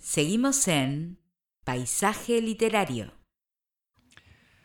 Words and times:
Seguimos 0.00 0.66
en 0.66 1.18
Paisaje 1.62 2.40
Literario. 2.40 3.12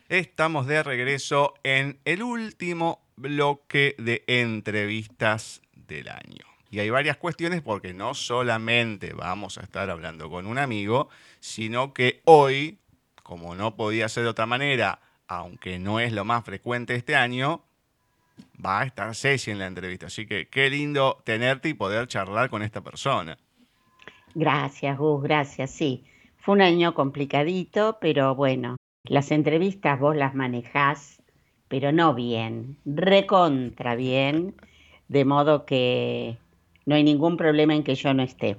Estamos 0.08 0.66
de 0.66 0.82
regreso 0.82 1.56
en 1.64 2.00
el 2.06 2.24
último 2.24 3.06
bloque 3.18 3.96
de 3.98 4.24
entrevistas 4.28 5.62
del 5.74 6.08
año. 6.08 6.46
Y 6.72 6.80
hay 6.80 6.90
varias 6.90 7.18
cuestiones 7.18 7.62
porque 7.62 7.94
no 7.94 8.14
solamente 8.14 9.12
vamos 9.12 9.58
a 9.58 9.64
estar 9.64 9.90
hablando 9.90 10.30
con 10.30 10.48
un 10.48 10.58
amigo, 10.58 11.10
sino 11.42 11.94
que 11.94 12.22
hoy, 12.24 12.80
como 13.22 13.56
no 13.56 13.76
podía 13.76 14.08
ser 14.08 14.24
de 14.24 14.30
otra 14.30 14.46
manera, 14.46 15.02
aunque 15.28 15.80
no 15.80 16.00
es 16.00 16.14
lo 16.14 16.24
más 16.24 16.46
frecuente 16.46 16.96
este 16.96 17.18
año, 17.18 17.62
va 18.66 18.80
a 18.80 18.86
estar 18.86 19.14
Ceci 19.14 19.52
en 19.52 19.60
la 19.60 19.68
entrevista. 19.68 20.08
Así 20.08 20.26
que 20.26 20.48
qué 20.48 20.70
lindo 20.70 21.22
tenerte 21.26 21.68
y 21.68 21.74
poder 21.74 22.08
charlar 22.08 22.50
con 22.50 22.64
esta 22.64 22.80
persona. 22.82 23.38
Gracias, 24.36 24.98
Gus, 24.98 25.24
gracias, 25.24 25.72
sí. 25.72 26.04
Fue 26.38 26.54
un 26.54 26.62
año 26.62 26.94
complicadito, 26.94 27.98
pero 28.00 28.36
bueno, 28.36 28.76
las 29.06 29.32
entrevistas 29.32 30.00
vos 30.00 30.16
las 30.16 30.36
manejás, 30.36 31.22
pero 31.68 31.92
no 31.92 32.14
bien, 32.14 32.78
recontra 32.86 33.96
bien, 33.96 34.54
de 35.08 35.26
modo 35.26 35.66
que 35.66 36.38
no 36.86 36.96
hay 36.96 37.04
ningún 37.04 37.38
problema 37.38 37.74
en 37.74 37.84
que 37.84 37.96
yo 37.96 38.14
no 38.14 38.22
esté. 38.22 38.58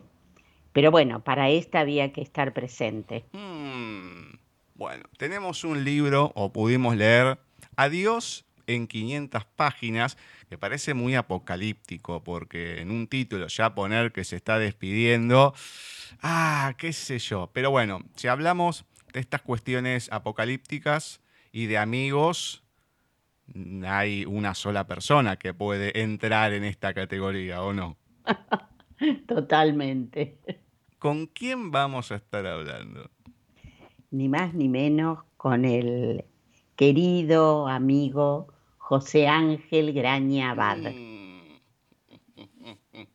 Pero 0.72 0.90
bueno, 0.90 1.20
para 1.22 1.50
esta 1.50 1.80
había 1.80 2.12
que 2.12 2.22
estar 2.22 2.52
presente. 2.52 3.24
Hmm, 3.32 4.38
bueno, 4.74 5.04
tenemos 5.18 5.62
un 5.62 5.84
libro, 5.84 6.32
o 6.34 6.52
pudimos 6.52 6.96
leer, 6.96 7.38
Adiós 7.76 8.46
en 8.66 8.86
500 8.86 9.44
páginas, 9.44 10.16
que 10.48 10.58
parece 10.58 10.94
muy 10.94 11.14
apocalíptico, 11.14 12.22
porque 12.22 12.80
en 12.80 12.90
un 12.90 13.08
título 13.08 13.48
ya 13.48 13.74
poner 13.74 14.12
que 14.12 14.24
se 14.24 14.36
está 14.36 14.58
despidiendo, 14.58 15.54
ah, 16.22 16.74
qué 16.78 16.92
sé 16.92 17.18
yo. 17.18 17.50
Pero 17.52 17.70
bueno, 17.70 18.00
si 18.14 18.28
hablamos 18.28 18.84
de 19.12 19.20
estas 19.20 19.42
cuestiones 19.42 20.10
apocalípticas 20.12 21.20
y 21.52 21.66
de 21.66 21.78
amigos, 21.78 22.62
hay 23.84 24.24
una 24.24 24.54
sola 24.54 24.86
persona 24.86 25.36
que 25.36 25.54
puede 25.54 26.00
entrar 26.00 26.52
en 26.52 26.64
esta 26.64 26.94
categoría, 26.94 27.62
¿o 27.62 27.72
no? 27.72 27.96
Totalmente. 29.26 30.38
¿Con 30.98 31.26
quién 31.26 31.70
vamos 31.70 32.12
a 32.12 32.16
estar 32.16 32.46
hablando? 32.46 33.10
Ni 34.10 34.28
más 34.28 34.54
ni 34.54 34.68
menos 34.68 35.24
con 35.36 35.64
el 35.64 36.24
querido 36.76 37.68
amigo 37.68 38.55
José 38.86 39.26
Ángel 39.26 39.92
Graña 39.92 40.52
Abad. 40.52 40.78
Mm. 40.78 41.58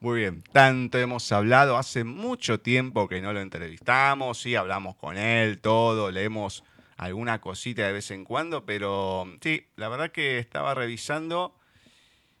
Muy 0.00 0.20
bien, 0.20 0.42
tanto 0.52 0.98
hemos 0.98 1.32
hablado, 1.32 1.78
hace 1.78 2.04
mucho 2.04 2.60
tiempo 2.60 3.08
que 3.08 3.22
no 3.22 3.32
lo 3.32 3.40
entrevistamos, 3.40 4.42
sí, 4.42 4.56
hablamos 4.56 4.94
con 4.96 5.16
él, 5.16 5.58
todo, 5.58 6.10
leemos 6.10 6.64
alguna 6.98 7.40
cosita 7.40 7.86
de 7.86 7.94
vez 7.94 8.10
en 8.10 8.24
cuando, 8.24 8.66
pero 8.66 9.26
sí, 9.40 9.64
la 9.76 9.88
verdad 9.88 10.12
que 10.12 10.38
estaba 10.38 10.74
revisando 10.74 11.54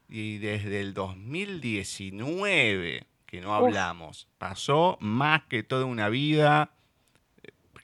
y 0.06 0.36
desde 0.36 0.82
el 0.82 0.92
2019 0.92 3.06
que 3.24 3.40
no 3.40 3.54
hablamos, 3.54 4.28
pasó 4.36 4.98
más 5.00 5.44
que 5.44 5.62
toda 5.62 5.86
una 5.86 6.10
vida, 6.10 6.72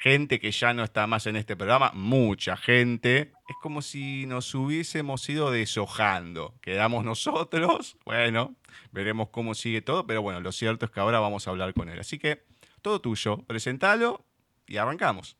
gente 0.04 0.38
que 0.38 0.50
ya 0.50 0.74
no 0.74 0.84
está 0.84 1.06
más 1.06 1.26
en 1.26 1.34
este 1.34 1.56
programa, 1.56 1.90
mucha 1.94 2.58
gente. 2.58 3.32
Es 3.48 3.56
como 3.62 3.80
si 3.80 4.26
nos 4.26 4.54
hubiésemos 4.54 5.26
ido 5.30 5.50
deshojando. 5.50 6.52
Quedamos 6.60 7.06
nosotros, 7.06 7.96
bueno, 8.04 8.54
veremos 8.92 9.30
cómo 9.30 9.54
sigue 9.54 9.80
todo, 9.80 10.06
pero 10.06 10.20
bueno, 10.20 10.40
lo 10.40 10.52
cierto 10.52 10.84
es 10.84 10.90
que 10.90 11.00
ahora 11.00 11.20
vamos 11.20 11.48
a 11.48 11.52
hablar 11.52 11.72
con 11.72 11.88
él. 11.88 11.98
Así 11.98 12.18
que 12.18 12.42
todo 12.82 13.00
tuyo, 13.00 13.38
presentalo 13.46 14.20
y 14.66 14.76
arrancamos. 14.76 15.38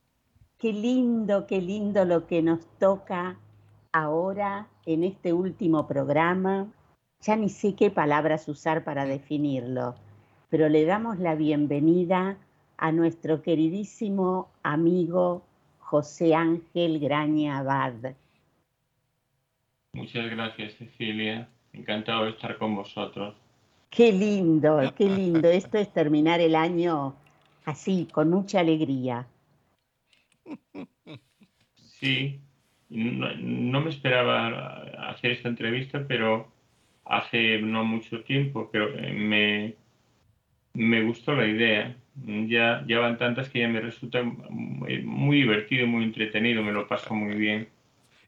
Qué 0.56 0.72
lindo, 0.72 1.46
qué 1.46 1.60
lindo 1.60 2.06
lo 2.06 2.26
que 2.26 2.40
nos 2.40 2.60
toca 2.78 3.36
ahora 3.92 4.68
en 4.86 5.04
este 5.04 5.34
último 5.34 5.86
programa. 5.86 6.72
Ya 7.20 7.36
ni 7.36 7.50
sé 7.50 7.74
qué 7.74 7.90
palabras 7.90 8.48
usar 8.48 8.82
para 8.82 9.04
definirlo, 9.04 9.94
pero 10.48 10.70
le 10.70 10.86
damos 10.86 11.18
la 11.18 11.34
bienvenida 11.34 12.38
a 12.78 12.92
nuestro 12.92 13.42
queridísimo 13.42 14.53
amigo 14.64 15.46
José 15.78 16.34
Ángel 16.34 16.98
Graña 16.98 17.58
Abad. 17.58 18.14
Muchas 19.92 20.28
gracias, 20.28 20.74
Cecilia. 20.74 21.48
Encantado 21.72 22.24
de 22.24 22.30
estar 22.30 22.58
con 22.58 22.74
vosotros. 22.74 23.36
Qué 23.90 24.10
lindo, 24.10 24.80
qué 24.96 25.08
lindo. 25.08 25.48
Esto 25.48 25.78
es 25.78 25.92
terminar 25.92 26.40
el 26.40 26.56
año 26.56 27.14
así, 27.64 28.08
con 28.10 28.30
mucha 28.30 28.60
alegría. 28.60 29.28
Sí, 31.76 32.40
no, 32.88 33.80
me 33.80 33.90
esperaba 33.90 35.10
hacer 35.10 35.32
esta 35.32 35.48
entrevista, 35.48 36.04
pero 36.08 36.48
hace 37.04 37.60
no 37.60 37.84
mucho 37.84 38.22
tiempo, 38.24 38.68
pero 38.72 38.90
me, 38.90 39.74
me 40.72 41.02
gustó 41.02 41.34
la 41.34 41.46
idea 41.46 41.96
ya, 42.48 42.84
ya 42.86 42.98
van 42.98 43.18
tantas 43.18 43.48
que 43.48 43.60
ya 43.60 43.68
me 43.68 43.80
resulta 43.80 44.22
muy, 44.22 45.36
divertido, 45.40 45.86
muy 45.86 46.04
entretenido, 46.04 46.62
me 46.62 46.72
lo 46.72 46.86
paso 46.86 47.14
muy 47.14 47.34
bien. 47.34 47.68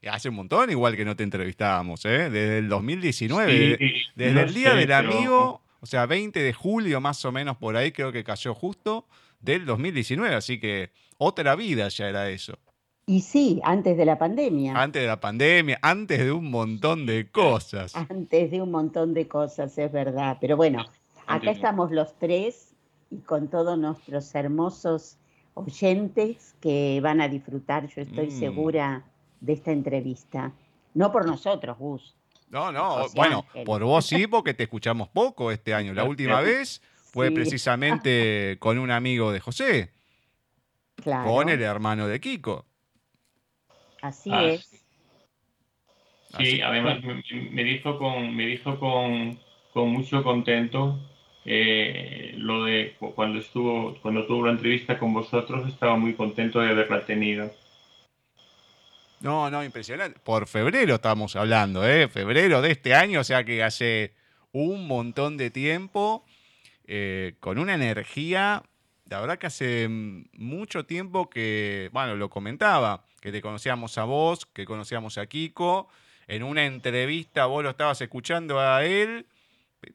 Hace 0.09 0.29
un 0.29 0.35
montón 0.35 0.69
igual 0.69 0.95
que 0.95 1.03
no 1.03 1.15
te 1.15 1.23
entrevistábamos, 1.23 2.05
¿eh? 2.05 2.29
Desde 2.29 2.59
el 2.59 2.69
2019, 2.69 3.77
desde 4.15 4.41
el 4.41 4.53
Día 4.53 4.73
del 4.75 4.91
Amigo, 4.91 5.61
o 5.79 5.85
sea, 5.85 6.05
20 6.05 6.39
de 6.39 6.53
julio 6.53 7.01
más 7.01 7.23
o 7.25 7.31
menos 7.31 7.57
por 7.57 7.75
ahí 7.75 7.91
creo 7.91 8.11
que 8.11 8.23
cayó 8.23 8.53
justo, 8.53 9.05
del 9.39 9.65
2019, 9.65 10.35
así 10.35 10.59
que 10.59 10.91
otra 11.17 11.55
vida 11.55 11.87
ya 11.89 12.07
era 12.07 12.29
eso. 12.29 12.57
Y 13.05 13.21
sí, 13.21 13.61
antes 13.63 13.95
de 13.95 14.05
la 14.05 14.17
pandemia. 14.17 14.73
Antes 14.75 15.01
de 15.01 15.07
la 15.07 15.19
pandemia, 15.19 15.79
antes 15.81 16.19
de 16.19 16.31
un 16.31 16.51
montón 16.51 17.05
de 17.05 17.29
cosas. 17.31 17.95
Antes 17.95 18.51
de 18.51 18.61
un 18.61 18.71
montón 18.71 19.13
de 19.13 19.27
cosas, 19.27 19.77
es 19.77 19.91
verdad. 19.91 20.37
Pero 20.41 20.57
bueno, 20.57 20.85
acá 21.25 21.51
estamos 21.51 21.91
los 21.91 22.17
tres 22.19 22.75
y 23.09 23.19
con 23.19 23.47
todos 23.47 23.77
nuestros 23.77 24.33
hermosos 24.35 25.17
oyentes 25.53 26.55
que 26.61 26.99
van 27.01 27.21
a 27.21 27.27
disfrutar, 27.27 27.87
yo 27.87 28.01
estoy 28.01 28.27
mm. 28.27 28.39
segura, 28.39 29.03
de 29.39 29.53
esta 29.53 29.71
entrevista. 29.71 30.51
No 30.93 31.11
por 31.11 31.25
nosotros, 31.25 31.77
Gus. 31.77 32.15
No, 32.49 32.71
no, 32.71 33.07
bueno, 33.15 33.45
por 33.65 33.83
vos 33.83 34.05
sí, 34.05 34.25
porque 34.25 34.53
te 34.53 34.63
escuchamos 34.63 35.09
poco 35.09 35.51
este 35.51 35.73
año. 35.73 35.93
La 35.93 36.03
última 36.05 36.41
vez 36.41 36.81
fue 36.95 37.31
precisamente 37.31 38.57
con 38.59 38.77
un 38.77 38.89
amigo 38.91 39.31
de 39.31 39.39
José, 39.39 39.91
con 41.03 41.49
el 41.49 41.61
hermano 41.61 42.07
de 42.07 42.19
Kiko. 42.19 42.65
Así 44.01 44.29
ah, 44.31 44.43
es. 44.43 44.85
Sí, 46.37 46.61
además 46.61 46.99
me, 47.03 47.63
dijo 47.63 47.97
con, 47.97 48.35
me 48.35 48.45
dijo 48.45 48.79
con, 48.79 49.39
con 49.73 49.89
mucho 49.89 50.23
contento 50.23 50.99
eh, 51.49 52.33
lo 52.35 52.65
de 52.65 52.97
cuando 53.15 53.39
estuvo, 53.39 53.97
cuando 54.01 54.25
tuvo 54.25 54.47
la 54.47 54.51
entrevista 54.51 54.99
con 54.99 55.13
vosotros, 55.13 55.65
estaba 55.69 55.95
muy 55.95 56.13
contento 56.13 56.59
de 56.59 56.71
haberla 56.71 57.05
tenido. 57.05 57.49
No, 59.21 59.49
no, 59.49 59.63
impresionante. 59.63 60.19
Por 60.19 60.45
febrero 60.47 60.95
estamos 60.95 61.37
hablando, 61.37 61.87
¿eh? 61.87 62.09
Febrero 62.09 62.61
de 62.61 62.71
este 62.71 62.93
año, 62.93 63.21
o 63.21 63.23
sea 63.23 63.45
que 63.45 63.63
hace 63.63 64.13
un 64.51 64.87
montón 64.87 65.37
de 65.37 65.49
tiempo, 65.49 66.25
eh, 66.85 67.35
con 67.39 67.59
una 67.59 67.75
energía, 67.75 68.63
la 69.05 69.21
verdad 69.21 69.37
que 69.37 69.47
hace 69.47 69.87
mucho 69.89 70.85
tiempo 70.85 71.29
que, 71.29 71.89
bueno, 71.93 72.17
lo 72.17 72.29
comentaba, 72.29 73.05
que 73.21 73.31
te 73.31 73.41
conocíamos 73.41 73.97
a 73.97 74.03
vos, 74.03 74.45
que 74.47 74.65
conocíamos 74.65 75.17
a 75.17 75.27
Kiko, 75.27 75.87
en 76.27 76.43
una 76.43 76.65
entrevista 76.65 77.45
vos 77.45 77.63
lo 77.63 77.69
estabas 77.69 78.01
escuchando 78.01 78.59
a 78.59 78.83
él 78.83 79.27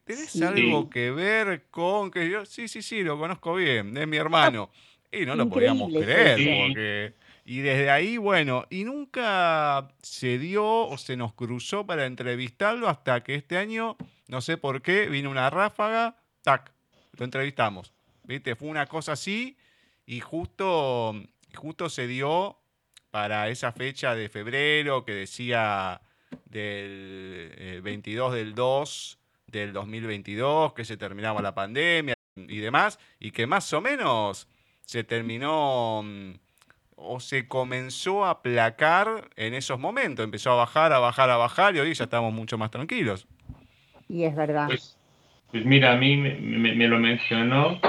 ¿Tenés 0.03 0.41
algo 0.41 0.89
que 0.89 1.11
ver 1.11 1.65
con 1.69 2.11
que 2.11 2.29
yo? 2.29 2.45
Sí, 2.45 2.67
sí, 2.67 2.81
sí, 2.81 3.03
lo 3.03 3.17
conozco 3.17 3.55
bien, 3.55 3.95
es 3.97 4.07
mi 4.07 4.17
hermano. 4.17 4.69
Y 5.11 5.25
no 5.25 5.35
lo 5.35 5.47
podíamos 5.49 5.93
creer, 5.93 6.65
porque. 6.65 7.13
Y 7.45 7.59
desde 7.59 7.89
ahí, 7.89 8.17
bueno, 8.17 8.65
y 8.69 8.85
nunca 8.85 9.89
se 10.01 10.39
dio 10.39 10.65
o 10.65 10.97
se 10.97 11.17
nos 11.17 11.33
cruzó 11.33 11.85
para 11.85 12.05
entrevistarlo 12.05 12.87
hasta 12.87 13.21
que 13.21 13.35
este 13.35 13.57
año, 13.57 13.97
no 14.27 14.39
sé 14.39 14.55
por 14.57 14.81
qué, 14.81 15.07
vino 15.07 15.29
una 15.29 15.49
ráfaga, 15.49 16.15
tac, 16.41 16.71
lo 17.17 17.25
entrevistamos. 17.25 17.93
¿Viste? 18.23 18.55
Fue 18.55 18.69
una 18.69 18.85
cosa 18.85 19.11
así 19.11 19.57
y 20.05 20.21
justo, 20.21 21.13
justo 21.53 21.89
se 21.89 22.07
dio 22.07 22.57
para 23.11 23.49
esa 23.49 23.73
fecha 23.73 24.15
de 24.15 24.29
febrero 24.29 25.03
que 25.03 25.11
decía 25.11 26.01
del 26.45 27.81
22 27.83 28.33
eh, 28.33 28.37
del 28.37 28.55
2 28.55 29.19
del 29.53 29.71
2022, 29.71 30.73
que 30.73 30.83
se 30.83 30.97
terminaba 30.97 31.41
la 31.41 31.53
pandemia 31.53 32.15
y 32.35 32.57
demás, 32.57 32.99
y 33.19 33.31
que 33.31 33.47
más 33.47 33.71
o 33.71 33.79
menos 33.79 34.47
se 34.81 35.03
terminó 35.03 36.01
mm, 36.03 36.31
o 36.95 37.19
se 37.19 37.47
comenzó 37.47 38.25
a 38.25 38.31
aplacar 38.31 39.29
en 39.35 39.53
esos 39.53 39.79
momentos, 39.79 40.23
empezó 40.23 40.51
a 40.51 40.55
bajar, 40.55 40.91
a 40.91 40.99
bajar, 40.99 41.29
a 41.29 41.37
bajar 41.37 41.75
y 41.75 41.79
hoy 41.79 41.93
ya 41.93 42.05
estamos 42.05 42.33
mucho 42.33 42.57
más 42.57 42.71
tranquilos. 42.71 43.27
Y 44.09 44.23
es 44.23 44.35
verdad. 44.35 44.67
Pues, 44.67 44.97
pues 45.51 45.65
mira, 45.65 45.93
a 45.93 45.97
mí 45.97 46.17
me, 46.17 46.87
lo 46.87 46.99
mencionó 46.99 47.79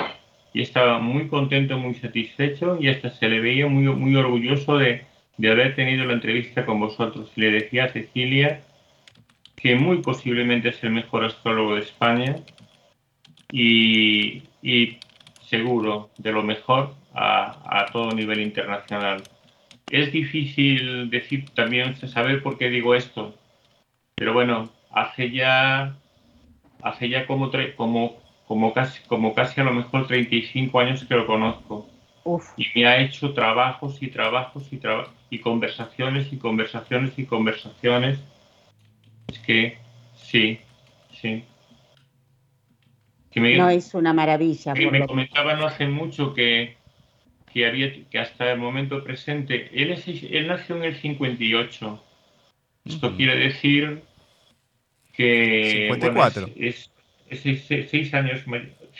y 0.52 0.62
estaba 0.62 0.98
muy 0.98 1.28
contento, 1.28 1.78
muy 1.78 1.94
satisfecho 1.94 2.76
y 2.78 2.88
hasta 2.88 3.10
se 3.10 3.28
le 3.28 3.40
veía 3.40 3.66
muy, 3.66 3.84
muy 3.84 4.14
orgulloso 4.16 4.76
de, 4.76 5.04
de 5.38 5.50
haber 5.50 5.74
tenido 5.74 6.04
la 6.04 6.12
entrevista 6.12 6.66
con 6.66 6.78
vosotros. 6.78 7.32
Y 7.36 7.40
le 7.40 7.50
decía 7.50 7.84
a 7.84 7.88
Cecilia 7.92 8.60
que 9.56 9.76
muy 9.76 9.98
posiblemente 9.98 10.68
es 10.68 10.82
el 10.84 10.90
mejor 10.90 11.24
astrólogo 11.24 11.76
de 11.76 11.82
España 11.82 12.36
y, 13.50 14.42
y 14.62 14.98
seguro 15.48 16.10
de 16.18 16.32
lo 16.32 16.42
mejor 16.42 16.94
a, 17.14 17.80
a, 17.80 17.86
todo 17.86 18.12
nivel 18.12 18.40
internacional. 18.40 19.22
Es 19.90 20.12
difícil 20.12 21.10
decir 21.10 21.50
también, 21.50 21.96
saber 22.08 22.42
por 22.42 22.58
qué 22.58 22.68
digo 22.68 22.94
esto, 22.94 23.34
pero 24.14 24.32
bueno, 24.32 24.70
hace 24.90 25.30
ya, 25.30 25.96
hace 26.82 27.08
ya 27.08 27.26
como, 27.26 27.50
como, 27.76 28.20
como, 28.46 28.72
casi, 28.72 29.02
como 29.06 29.34
casi 29.34 29.60
a 29.60 29.64
lo 29.64 29.72
mejor 29.72 30.06
35 30.06 30.80
años 30.80 31.04
que 31.04 31.14
lo 31.14 31.26
conozco. 31.26 31.88
Uf. 32.24 32.52
Y 32.56 32.66
me 32.74 32.86
ha 32.86 33.00
hecho 33.00 33.34
trabajos 33.34 34.02
y 34.02 34.08
trabajos 34.08 34.72
y, 34.72 34.78
traba 34.78 35.08
y 35.30 35.40
conversaciones 35.40 36.32
y 36.32 36.38
conversaciones 36.38 37.18
y 37.18 37.26
conversaciones. 37.26 38.18
Sí, 39.32 39.72
sí, 40.14 40.58
sí. 41.20 41.44
Que 43.30 43.40
me, 43.40 43.56
no 43.56 43.68
es 43.68 43.94
una 43.94 44.12
maravilla. 44.12 44.74
Que 44.74 44.90
me 44.90 45.00
lo... 45.00 45.06
no 45.06 45.66
hace 45.66 45.86
mucho 45.88 46.34
que, 46.34 46.76
que, 47.52 47.66
había, 47.66 47.92
que 48.08 48.18
hasta 48.18 48.52
el 48.52 48.58
momento 48.58 49.02
presente, 49.02 49.70
él, 49.72 49.90
es, 49.90 50.06
él 50.06 50.46
nació 50.46 50.76
en 50.76 50.84
el 50.84 50.96
58. 50.96 52.04
Esto 52.84 53.06
uh 53.06 53.10
-huh. 53.10 53.16
quiere 53.16 53.36
decir 53.36 54.02
que... 55.14 55.88
54. 55.90 56.42
Bueno, 56.42 56.54
es, 56.56 56.92
es, 57.28 57.46
es 57.46 57.64
seis, 57.64 57.88
seis 57.90 58.14
años, 58.14 58.44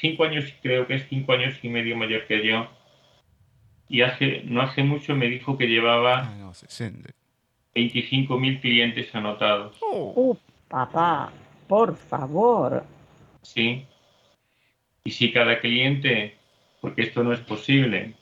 cinco 0.01 0.25
años, 0.25 0.53
creo 0.63 0.87
que 0.87 0.95
es 0.95 1.07
cinco 1.09 1.33
años 1.33 1.55
y 1.63 1.69
medio 1.69 1.97
mayor 1.97 2.27
que 2.27 2.47
yo. 2.47 2.69
Y 3.89 4.01
hace, 4.01 4.43
no 4.45 4.63
hace 4.63 4.83
mucho 4.83 5.15
me 5.15 5.29
dijo 5.29 5.57
que 5.57 5.67
llevaba... 5.67 6.35
No, 6.39 6.55
60. 6.55 7.11
25.000 7.75 8.61
clientes 8.61 9.15
anotados. 9.15 9.77
¡Uh, 9.83 10.37
papá! 10.69 11.33
Por 11.67 11.97
favor. 11.97 12.85
Sí. 13.43 13.85
Y 15.05 15.11
si 15.11 15.33
cada 15.33 15.61
cliente, 15.61 16.37
porque 16.81 17.03
esto 17.03 17.23
no 17.23 17.33
es 17.33 17.41
posible, 17.41 18.15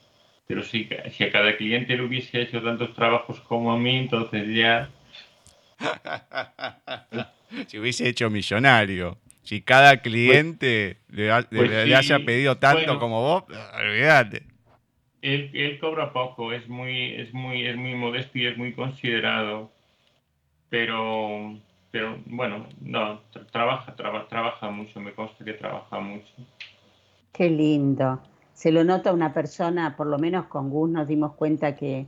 pero 0.47 0.63
si, 0.63 0.89
si 1.13 1.25
a 1.25 1.31
cada 1.31 1.57
cliente 1.57 1.97
le 1.97 2.05
hubiese 2.05 2.43
hecho 2.43 2.63
tantos 2.63 2.95
trabajos 2.95 3.41
como 3.41 3.73
a 3.73 3.79
mí, 3.79 3.97
entonces 3.97 4.49
ya... 4.55 4.91
si 7.67 7.79
hubiese 7.79 8.09
hecho 8.09 8.31
millonario. 8.31 9.19
Si 9.43 9.61
cada 9.61 9.99
cliente 9.99 10.99
pues, 11.09 11.19
le, 11.19 11.27
le, 11.27 11.69
pues 11.69 11.95
haya 11.95 12.19
pedido 12.21 12.59
tanto 12.59 12.99
como 12.99 13.21
vos, 13.21 13.45
olvídate. 13.75 14.52
Él, 15.23 15.51
él, 15.55 15.79
cobra 15.79 16.13
poco, 16.13 16.53
es 16.53 16.69
muy, 16.69 17.15
es, 17.15 17.33
muy, 17.33 17.65
es 17.65 17.77
muy 17.77 17.95
modesto 17.95 18.39
y 18.39 18.47
es 18.47 18.59
muy 18.59 18.73
considerado. 18.73 19.71
Pero, 20.69 21.59
pero 21.91 22.19
bueno, 22.27 22.67
no, 22.81 23.21
tra 23.31 23.47
trabaja, 23.47 23.95
tra 23.95 24.29
trabaja 24.29 24.71
mucho, 24.71 25.01
me 25.01 25.13
consta 25.13 25.45
que 25.45 25.55
trabaja 25.55 26.01
mucho. 26.01 26.33
Qué 27.33 27.49
lindo. 27.49 28.21
Se 28.53 28.73
lo 28.73 28.85
nota 28.85 29.13
una 29.13 29.33
persona, 29.33 29.97
por 29.97 30.07
lo 30.07 30.19
menos 30.19 30.47
con 30.47 30.71
Gus 30.71 30.91
nos 30.91 31.09
dimos 31.09 31.35
cuenta 31.35 31.77
que 31.77 32.07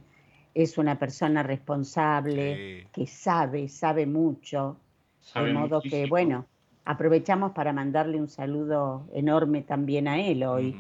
es 0.53 0.77
una 0.79 0.99
persona 0.99 1.43
responsable, 1.43 2.83
sí. 2.83 2.89
que 2.93 3.07
sabe, 3.07 3.69
sabe 3.69 4.07
mucho 4.07 4.77
Sabe 5.21 5.49
de 5.49 5.53
modo 5.55 5.77
muchísimo. 5.77 6.03
que, 6.03 6.09
bueno, 6.09 6.47
aprovechamos 6.85 7.53
para 7.53 7.73
mandarle 7.73 8.21
un 8.21 8.29
saludo 8.29 9.09
enorme 9.13 9.63
también 9.63 10.07
a 10.07 10.21
él 10.21 10.45
hoy. 10.45 10.77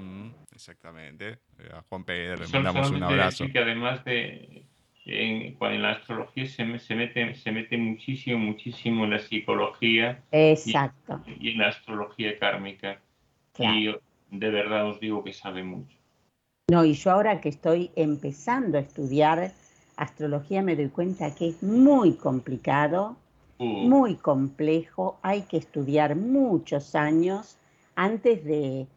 Exactamente. 0.52 1.38
A 1.72 1.82
Juan 1.82 2.04
Pedro 2.04 2.44
le 2.44 2.48
mandamos 2.48 2.90
un 2.90 3.02
abrazo. 3.02 3.46
que 3.52 3.58
además 3.58 4.04
de 4.04 4.66
en, 5.06 5.56
en, 5.60 5.82
la 5.82 5.90
astrología 5.92 6.46
se, 6.46 6.78
se, 6.78 6.94
mete, 6.94 7.34
se 7.34 7.52
mete 7.52 7.76
muchísimo, 7.76 8.38
muchísimo 8.38 9.04
en 9.04 9.10
la 9.10 9.18
psicología. 9.18 10.22
Exacto. 10.32 11.20
Y, 11.26 11.48
y 11.48 11.52
en 11.52 11.58
la 11.58 11.68
astrología 11.68 12.38
kármica. 12.38 13.00
Claro. 13.52 13.74
Y 13.76 13.94
de 14.30 14.50
verdad 14.50 14.88
os 14.88 14.98
digo 15.00 15.22
que 15.22 15.32
sabe 15.32 15.62
mucho. 15.62 15.96
No, 16.70 16.84
y 16.84 16.94
yo 16.94 17.10
ahora 17.10 17.40
que 17.40 17.50
estoy 17.50 17.90
empezando 17.96 18.78
a 18.78 18.80
estudiar 18.80 19.52
astrología 19.96 20.62
me 20.62 20.74
doy 20.74 20.88
cuenta 20.88 21.34
que 21.34 21.50
es 21.50 21.62
muy 21.62 22.16
complicado 22.16 23.16
Uh. 23.58 23.64
muy 23.64 24.16
complejo, 24.16 25.18
hay 25.22 25.42
que 25.42 25.58
estudiar 25.58 26.16
muchos 26.16 26.96
años 26.96 27.56
antes 27.94 28.44
de, 28.44 28.88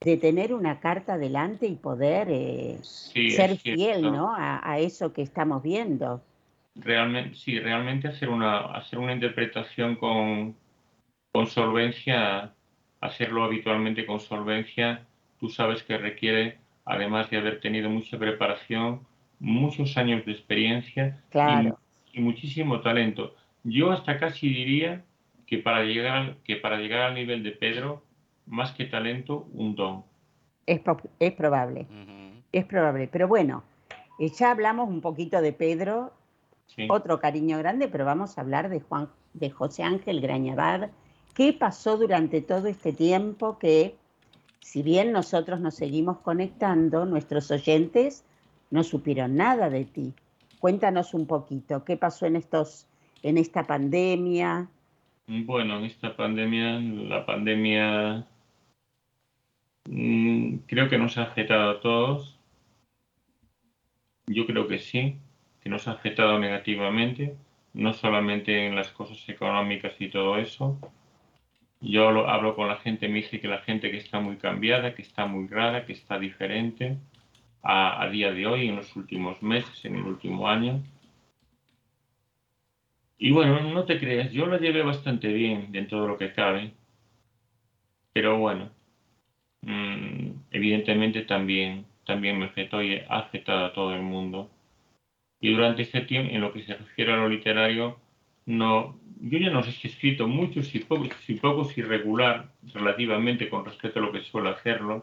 de 0.00 0.16
tener 0.16 0.52
una 0.52 0.80
carta 0.80 1.16
delante 1.16 1.66
y 1.66 1.76
poder 1.76 2.28
eh, 2.30 2.78
sí, 2.82 3.30
ser 3.30 3.56
fiel 3.56 4.02
¿no? 4.02 4.34
A, 4.34 4.60
a, 4.68 4.78
eso 4.78 5.12
que 5.12 5.22
estamos 5.22 5.62
viendo. 5.62 6.22
Realmente, 6.74 7.36
sí, 7.36 7.58
realmente 7.58 8.08
hacer 8.08 8.28
una, 8.28 8.58
hacer 8.76 8.98
una 8.98 9.12
interpretación 9.12 9.96
con, 9.96 10.56
con 11.32 11.46
solvencia, 11.46 12.52
hacerlo 13.00 13.44
habitualmente 13.44 14.04
con 14.04 14.20
solvencia, 14.20 15.06
tú 15.38 15.48
sabes 15.48 15.82
que 15.82 15.96
requiere, 15.96 16.58
además 16.84 17.30
de 17.30 17.38
haber 17.38 17.60
tenido 17.60 17.88
mucha 17.88 18.18
preparación, 18.18 19.00
muchos 19.38 19.96
años 19.96 20.24
de 20.26 20.32
experiencia 20.32 21.22
claro. 21.30 21.78
y, 22.12 22.18
y 22.18 22.22
muchísimo 22.22 22.80
talento 22.80 23.34
yo 23.64 23.90
hasta 23.90 24.18
casi 24.18 24.48
diría 24.48 25.04
que 25.46 25.58
para 25.58 25.82
llegar, 25.82 26.36
que 26.44 26.56
para 26.56 26.76
llegar 26.76 27.00
al 27.00 27.14
nivel 27.14 27.42
de 27.42 27.50
Pedro, 27.50 28.03
más 28.46 28.72
que 28.72 28.86
talento, 28.86 29.46
un 29.52 29.74
don. 29.74 30.04
Es, 30.66 30.80
es 31.18 31.32
probable, 31.32 31.86
uh 31.90 31.94
-huh. 31.94 32.42
es 32.52 32.64
probable. 32.64 33.08
Pero 33.08 33.28
bueno, 33.28 33.62
eh, 34.18 34.28
ya 34.28 34.50
hablamos 34.50 34.88
un 34.88 35.00
poquito 35.00 35.40
de 35.40 35.52
Pedro, 35.52 36.12
sí. 36.66 36.86
otro 36.88 37.18
cariño 37.20 37.58
grande, 37.58 37.88
pero 37.88 38.04
vamos 38.04 38.38
a 38.38 38.40
hablar 38.40 38.68
de 38.68 38.80
Juan, 38.80 39.08
de 39.32 39.50
José 39.50 39.82
Ángel 39.82 40.20
Grañabad. 40.20 40.90
¿Qué 41.34 41.52
pasó 41.52 41.96
durante 41.96 42.40
todo 42.40 42.68
este 42.68 42.92
tiempo 42.92 43.58
que, 43.58 43.96
si 44.60 44.82
bien 44.82 45.12
nosotros 45.12 45.60
nos 45.60 45.74
seguimos 45.74 46.18
conectando, 46.18 47.04
nuestros 47.06 47.50
oyentes 47.50 48.24
no 48.70 48.84
supieron 48.84 49.36
nada 49.36 49.68
de 49.68 49.84
ti? 49.84 50.14
Cuéntanos 50.60 51.12
un 51.12 51.26
poquito, 51.26 51.84
¿qué 51.84 51.96
pasó 51.96 52.26
en 52.26 52.36
estos 52.36 52.86
en 53.24 53.38
esta 53.38 53.64
pandemia? 53.64 54.68
Bueno, 55.26 55.78
en 55.78 55.84
esta 55.86 56.14
pandemia, 56.14 56.78
la 56.78 57.24
pandemia 57.24 58.26
mmm, 59.88 60.58
creo 60.66 60.88
que 60.88 60.98
nos 60.98 61.18
ha 61.18 61.24
afectado 61.24 61.70
a 61.70 61.80
todos. 61.80 62.38
Yo 64.26 64.46
creo 64.46 64.68
que 64.68 64.78
sí, 64.78 65.18
que 65.62 65.68
nos 65.68 65.86
ha 65.88 65.92
afectado 65.92 66.38
negativamente, 66.38 67.36
no 67.74 67.92
solamente 67.92 68.66
en 68.66 68.76
las 68.76 68.90
cosas 68.90 69.18
económicas 69.28 69.94
y 70.00 70.08
todo 70.08 70.38
eso. 70.38 70.78
Yo 71.80 72.10
lo, 72.10 72.28
hablo 72.28 72.56
con 72.56 72.68
la 72.68 72.76
gente, 72.76 73.08
me 73.08 73.16
dice 73.16 73.40
que 73.40 73.48
la 73.48 73.58
gente 73.58 73.90
que 73.90 73.98
está 73.98 74.20
muy 74.20 74.36
cambiada, 74.36 74.94
que 74.94 75.02
está 75.02 75.26
muy 75.26 75.48
rara, 75.48 75.84
que 75.86 75.92
está 75.92 76.18
diferente 76.18 76.96
a, 77.62 78.02
a 78.02 78.08
día 78.08 78.32
de 78.32 78.46
hoy, 78.46 78.68
en 78.68 78.76
los 78.76 78.96
últimos 78.96 79.42
meses, 79.42 79.84
en 79.84 79.96
el 79.96 80.04
último 80.04 80.48
año 80.48 80.82
y 83.18 83.30
bueno, 83.32 83.60
no 83.72 83.84
te 83.86 83.98
creas, 83.98 84.32
yo 84.32 84.46
lo 84.46 84.58
llevé 84.58 84.82
bastante 84.82 85.28
bien 85.28 85.72
dentro 85.72 86.02
de 86.02 86.08
lo 86.08 86.18
que 86.18 86.32
cabe. 86.32 86.74
Pero 88.12 88.38
bueno, 88.38 88.70
mmm, 89.66 90.30
evidentemente 90.50 91.22
también, 91.22 91.86
también 92.06 92.38
me 92.38 92.46
afectó 92.46 92.82
y 92.82 92.96
ha 92.96 93.18
afectado 93.18 93.66
a 93.66 93.72
todo 93.72 93.94
el 93.94 94.02
mundo. 94.02 94.50
Y 95.40 95.52
durante 95.52 95.82
este 95.82 96.02
tiempo, 96.02 96.32
en 96.32 96.40
lo 96.40 96.52
que 96.52 96.64
se 96.64 96.74
refiere 96.74 97.12
a 97.12 97.16
lo 97.16 97.28
literario, 97.28 97.98
no, 98.46 98.98
yo 99.20 99.38
ya 99.38 99.50
no 99.50 99.62
sé 99.62 99.72
si 99.72 99.88
he 99.88 99.90
escrito 99.90 100.28
mucho, 100.28 100.62
si 100.62 100.80
poco, 100.80 101.06
si 101.26 101.34
poco, 101.34 101.64
si 101.64 101.82
regular, 101.82 102.50
relativamente 102.72 103.48
con 103.48 103.64
respecto 103.64 103.98
a 103.98 104.02
lo 104.02 104.12
que 104.12 104.22
suelo 104.22 104.50
hacerlo. 104.50 105.02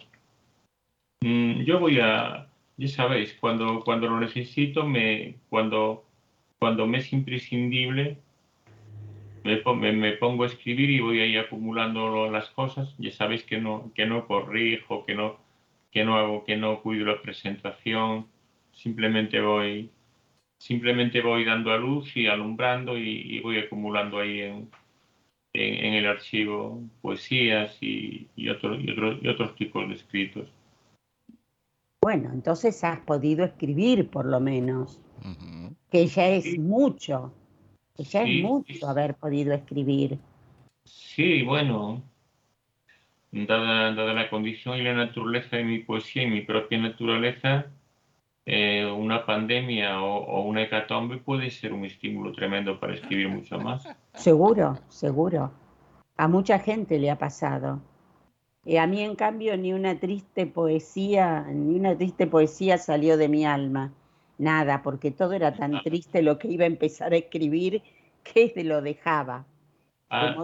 Mm, 1.24 1.62
yo 1.64 1.80
voy 1.80 2.00
a, 2.00 2.48
ya 2.78 2.88
sabéis, 2.88 3.34
cuando, 3.40 3.82
cuando 3.82 4.08
lo 4.08 4.20
necesito, 4.20 4.86
me, 4.86 5.36
cuando 5.50 6.06
cuando 6.62 6.86
me 6.86 7.00
es 7.00 7.12
imprescindible, 7.12 8.18
me, 9.44 9.62
me, 9.76 9.92
me, 9.94 10.12
pongo 10.14 10.44
a 10.44 10.48
escribir 10.48 10.90
y 10.90 11.00
voy 11.00 11.20
ahí 11.20 11.38
acumulando 11.38 12.30
las 12.30 12.50
cosas. 12.50 12.96
Ya 12.98 13.12
sabéis 13.12 13.44
que 13.44 13.60
no, 13.60 13.92
que 13.96 14.06
no 14.06 14.28
corrijo, 14.28 15.06
que 15.06 15.16
no, 15.16 15.38
que 15.92 16.04
no 16.06 16.18
hago, 16.18 16.44
que 16.46 16.58
no 16.58 16.82
cuido 16.82 17.06
la 17.06 17.22
presentación. 17.22 18.28
Simplemente 18.72 19.42
voy, 19.42 19.90
simplemente 20.58 21.22
voy 21.22 21.46
dando 21.46 21.72
a 21.72 21.78
luz 21.78 22.16
y 22.16 22.28
alumbrando 22.28 22.98
y, 22.98 23.38
y 23.38 23.40
voy 23.40 23.58
acumulando 23.60 24.20
ahí 24.20 24.42
en, 24.42 24.70
en, 25.54 25.86
en, 25.86 25.94
el 25.96 26.08
archivo 26.08 26.82
poesías 27.02 27.78
y, 27.82 28.28
y, 28.36 28.50
otro, 28.50 28.80
y, 28.80 28.92
otro, 28.92 29.18
y 29.22 29.28
otros 29.28 29.56
tipos 29.56 29.88
de 29.90 29.96
escritos. 29.96 30.48
Bueno, 32.04 32.32
entonces 32.34 32.84
has 32.84 33.00
podido 33.02 33.46
escribir 33.46 34.10
por 34.10 34.26
lo 34.26 34.40
menos. 34.40 35.00
Uh 35.24 35.28
-huh. 35.28 35.76
Que 35.92 36.08
ya 36.08 36.30
es 36.30 36.46
sí. 36.46 36.58
mucho. 36.58 37.32
Que 38.02 38.06
ya 38.06 38.24
sí, 38.24 38.40
es 38.40 38.44
mucho 38.44 38.74
sí. 38.74 38.80
haber 38.84 39.14
podido 39.14 39.54
escribir. 39.54 40.18
Sí, 40.86 41.44
bueno. 41.44 42.02
dada, 43.32 43.94
dada 43.94 44.14
la 44.14 44.28
condición 44.28 44.80
y 44.80 44.82
la 44.82 44.96
naturaleza 44.96 45.58
de 45.58 45.64
mi 45.64 45.80
poesía 45.80 46.24
y 46.24 46.28
mi 46.32 46.42
propia 46.42 46.80
naturaleza, 46.80 47.68
eh, 48.48 48.86
una 48.86 49.24
pandemia 49.24 50.02
o, 50.02 50.42
una 50.42 50.64
hecatombe 50.64 51.18
puede 51.18 51.52
ser 51.52 51.74
un 51.74 51.86
estímulo 51.86 52.32
tremendo 52.32 52.80
para 52.80 52.96
escribir 52.96 53.30
mucho 53.30 53.60
más. 53.60 53.88
Seguro, 54.16 54.80
seguro. 54.90 55.52
A 56.18 56.28
mucha 56.28 56.58
gente 56.58 56.98
le 56.98 57.12
ha 57.12 57.20
pasado. 57.20 57.82
Y 58.66 58.78
a 58.78 58.88
mí, 58.88 59.02
en 59.02 59.16
cambio, 59.16 59.56
ni 59.58 59.74
una 59.74 60.00
triste 60.00 60.48
poesía, 60.48 61.42
ni 61.52 61.80
una 61.80 61.96
triste 61.96 62.26
poesía 62.26 62.80
salió 62.80 63.18
de 63.18 63.28
mi 63.28 63.46
alma. 63.46 63.94
Nada, 64.42 64.82
porque 64.82 65.12
todo 65.12 65.34
era 65.34 65.54
tan 65.54 65.84
triste 65.84 66.24
lo 66.24 66.40
que 66.40 66.48
iba 66.48 66.64
a 66.64 66.68
empezar 66.68 67.14
a 67.14 67.18
escribir 67.18 67.84
que 68.24 68.52
lo 68.64 68.82
dejaba. 68.82 69.46
Ah, 70.10 70.36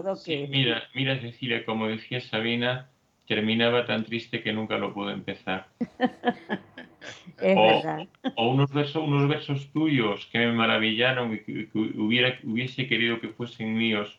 mira, 0.48 0.84
mira, 0.94 1.20
Cecilia, 1.20 1.64
como 1.64 1.88
decía 1.88 2.20
Sabina, 2.20 2.88
terminaba 3.26 3.86
tan 3.86 4.04
triste 4.04 4.40
que 4.40 4.52
nunca 4.52 4.78
lo 4.78 4.94
pude 4.94 5.12
empezar. 5.14 5.66
es 7.42 7.56
o, 7.56 7.66
verdad. 7.66 8.08
O 8.36 8.50
unos 8.50 8.72
versos, 8.72 9.02
unos 9.02 9.28
versos 9.28 9.68
tuyos 9.72 10.26
que 10.30 10.38
me 10.38 10.52
maravillaron 10.52 11.34
y 11.34 11.38
que, 11.40 11.68
hubiera, 11.74 12.38
hubiese 12.44 12.86
querido 12.86 13.20
que 13.20 13.30
fuesen 13.30 13.76
míos 13.76 14.16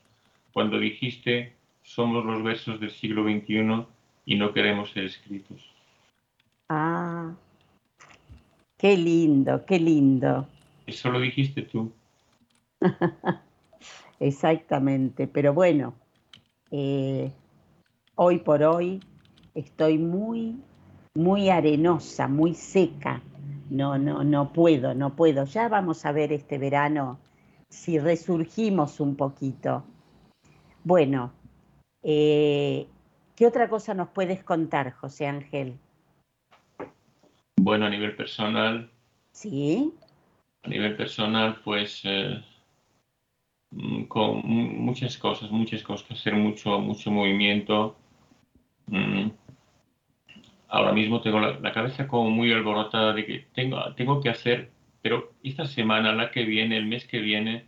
cuando 0.51 0.77
dijiste 0.77 1.53
somos 1.83 2.25
los 2.25 2.43
versos 2.43 2.81
del 2.81 2.91
siglo 2.91 3.23
XXI 3.23 3.85
y 4.25 4.35
no 4.35 4.51
queremos 4.51 4.91
ser 4.91 5.05
escritos. 5.05 5.71
Ah, 6.67 7.33
qué 8.79 8.97
lindo, 8.97 9.63
qué 9.65 9.77
lindo. 9.77 10.47
Eso 10.87 11.11
lo 11.11 11.19
dijiste 11.19 11.61
tú. 11.61 11.91
Exactamente, 14.19 15.27
pero 15.27 15.53
bueno, 15.53 15.93
eh, 16.71 17.31
hoy 18.15 18.39
por 18.39 18.63
hoy 18.63 18.99
estoy 19.53 19.97
muy, 19.97 20.57
muy 21.13 21.49
arenosa, 21.49 22.27
muy 22.27 22.55
seca. 22.55 23.21
No, 23.69 23.99
no, 23.99 24.23
no 24.23 24.51
puedo, 24.51 24.95
no 24.95 25.15
puedo. 25.15 25.45
Ya 25.45 25.67
vamos 25.67 26.05
a 26.05 26.11
ver 26.11 26.33
este 26.33 26.57
verano 26.57 27.19
si 27.69 27.99
resurgimos 27.99 28.99
un 28.99 29.15
poquito. 29.15 29.83
Bueno, 30.83 31.31
eh, 32.01 32.87
¿qué 33.35 33.45
otra 33.45 33.69
cosa 33.69 33.93
nos 33.93 34.09
puedes 34.09 34.43
contar, 34.43 34.91
José 34.93 35.27
Ángel? 35.27 35.77
Bueno, 37.63 37.85
a 37.85 37.89
nivel 37.89 38.15
personal. 38.15 38.89
Sí. 39.31 39.93
A 40.63 40.67
nivel 40.67 40.95
personal, 40.95 41.61
pues 41.63 42.01
eh, 42.03 42.43
Mm, 43.71 44.03
con 44.05 44.41
muchas 44.45 45.17
cosas, 45.17 45.51
muchas 45.51 45.83
cosas, 45.83 46.11
hacer 46.11 46.35
mucho, 46.35 46.79
mucho 46.79 47.11
movimiento. 47.11 47.95
Mm. 48.87 49.29
Ahora 50.69 50.93
mismo 50.93 51.21
tengo 51.21 51.39
la, 51.39 51.71
cabeza 51.73 52.07
como 52.07 52.29
muy 52.29 52.51
alborotada 52.51 53.13
de 53.13 53.25
que 53.25 53.39
tengo, 53.53 53.77
tengo 53.95 54.21
que 54.21 54.29
hacer, 54.29 54.71
pero 55.01 55.33
esta 55.43 55.65
semana, 55.65 56.13
la 56.13 56.31
que 56.31 56.43
viene, 56.45 56.77
el 56.77 56.85
mes 56.85 57.05
que 57.07 57.19
viene, 57.19 57.65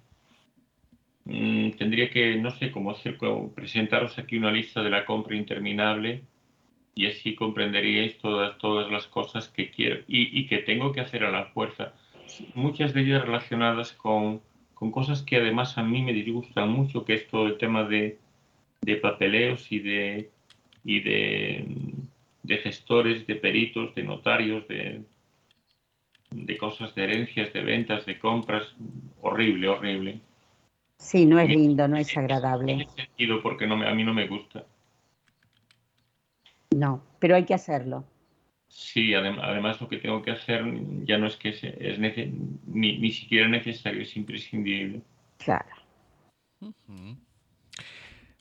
mm, 1.26 1.72
tendría 1.72 2.10
que, 2.10 2.36
no 2.38 2.52
sé 2.52 2.72
cómo 2.72 2.92
hacer, 2.92 3.18
presentaros 3.56 4.18
aquí 4.20 4.38
una 4.38 4.52
lista 4.52 4.82
de 4.84 4.90
la 4.90 5.06
compra 5.06 5.36
interminable 5.36 6.24
y 6.96 7.08
así 7.08 7.36
comprenderíais 7.36 8.18
todas, 8.18 8.58
todas 8.58 8.92
las 8.92 9.08
cosas 9.08 9.48
que 9.50 9.70
quiero 9.72 10.02
y, 10.08 10.40
y 10.40 10.48
que 10.48 10.60
tengo 10.60 10.92
que 10.92 11.02
hacer 11.02 11.24
a 11.24 11.32
la 11.32 11.46
fuerza. 11.46 11.94
Muchas 12.54 12.94
de 12.94 13.02
ellas 13.02 13.24
relacionadas 13.24 13.94
con 13.94 14.42
con 14.82 14.90
cosas 14.90 15.22
que 15.22 15.38
además 15.38 15.78
a 15.78 15.84
mí 15.84 16.02
me 16.02 16.12
disgustan 16.12 16.70
mucho, 16.70 17.06
que 17.06 17.14
es 17.14 17.28
todo 17.28 17.46
el 17.46 17.60
tema 17.60 17.84
de, 17.84 18.18
papeleos 19.00 19.72
y 19.72 19.78
de, 19.78 20.32
y 20.84 21.02
de, 21.02 22.58
gestores, 22.64 23.28
de 23.28 23.36
peritos, 23.36 23.94
de 23.94 24.02
notarios, 24.02 24.68
de, 24.68 25.04
de 26.32 26.58
cosas 26.58 26.96
de 26.96 27.04
herencias, 27.04 27.54
de 27.54 27.62
ventas, 27.62 28.08
de 28.08 28.18
compras. 28.18 28.76
Horrible, 29.22 29.68
horrible. 29.68 30.20
Sí, 30.98 31.28
no 31.28 31.40
es 31.40 31.50
lindo, 31.50 31.88
no 31.88 31.98
es 31.98 32.18
agradable. 32.18 32.74
Tiene 32.74 32.90
sentido 32.90 33.40
porque 33.44 33.68
no 33.68 33.76
a 33.76 33.94
mí 33.94 34.04
no 34.04 34.16
me 34.16 34.26
gusta. 34.26 34.66
No, 36.76 37.04
pero 37.20 37.36
hay 37.36 37.46
que 37.46 37.54
hacerlo. 37.54 38.06
Sí, 38.68 39.14
además 39.14 39.82
lo 39.82 39.90
que 39.90 39.98
tengo 39.98 40.22
que 40.22 40.32
hacer 40.32 40.64
ya 41.04 41.18
no 41.18 41.28
es 41.28 41.36
que 41.36 41.50
es, 41.50 42.00
ni, 42.68 43.12
siquiera 43.12 43.48
necesario, 43.50 44.02
es 44.02 44.16
imprescindible. 44.16 45.02
Claro. 45.38 45.76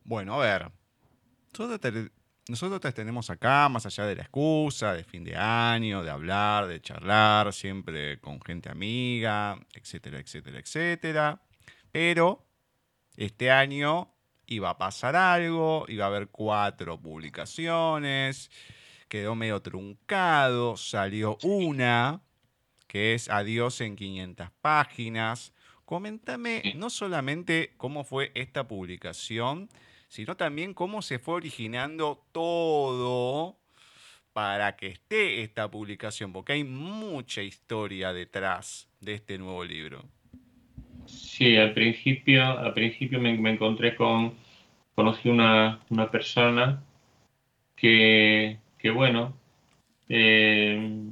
Bueno, 0.04 0.34
a 0.34 0.38
ver. 0.38 0.70
Nosotros, 1.58 2.80
te, 2.80 2.92
tenemos 2.92 3.28
acá, 3.28 3.68
más 3.68 3.86
allá 3.86 4.06
de 4.06 4.16
la 4.16 4.22
excusa, 4.22 4.94
de 4.94 5.02
fin 5.02 5.24
de 5.24 5.36
año, 5.36 6.04
de 6.04 6.10
hablar, 6.10 6.68
de 6.68 6.80
charlar, 6.80 7.52
siempre 7.52 8.20
con 8.20 8.40
gente 8.40 8.70
amiga, 8.70 9.58
etcétera, 9.74 10.20
etcétera, 10.20 10.60
etcétera. 10.60 11.42
Pero 11.90 12.46
este 13.16 13.50
año 13.50 14.14
iba 14.50 14.68
a 14.68 14.76
pasar 14.76 15.16
algo, 15.16 15.86
iba 15.88 16.04
a 16.04 16.08
haber 16.08 16.28
cuatro 16.28 17.00
publicaciones 17.00 18.50
quedó 19.10 19.34
medio 19.34 19.60
truncado, 19.60 20.76
salió 20.76 21.36
una, 21.42 22.22
que 22.86 23.12
es 23.14 23.28
Adiós 23.28 23.80
en 23.80 23.96
500 23.96 24.50
páginas. 24.62 25.52
Coméntame 25.84 26.62
no 26.76 26.88
solamente 26.90 27.74
cómo 27.76 28.04
fue 28.04 28.30
esta 28.34 28.68
publicación, 28.68 29.68
sino 30.08 30.36
también 30.36 30.74
cómo 30.74 31.02
se 31.02 31.18
fue 31.18 31.34
originando 31.34 32.24
todo 32.30 33.58
para 34.32 34.76
que 34.76 34.86
esté 34.86 35.42
esta 35.42 35.68
publicación, 35.68 36.32
porque 36.32 36.52
hay 36.52 36.62
mucha 36.62 37.42
historia 37.42 38.12
detrás 38.12 38.88
de 39.00 39.14
este 39.14 39.38
nuevo 39.38 39.64
libro. 39.64 40.04
Sí, 41.06 41.56
al 41.56 41.72
principio, 41.72 42.44
al 42.44 42.74
principio 42.74 43.20
me, 43.20 43.30
encontré 43.30 43.96
con, 43.96 44.34
conocí 44.94 45.28
una, 45.28 45.80
una 45.90 46.10
persona 46.10 46.82
que 47.76 48.58
que 48.80 48.90
bueno, 48.90 49.36
eh, 50.08 51.06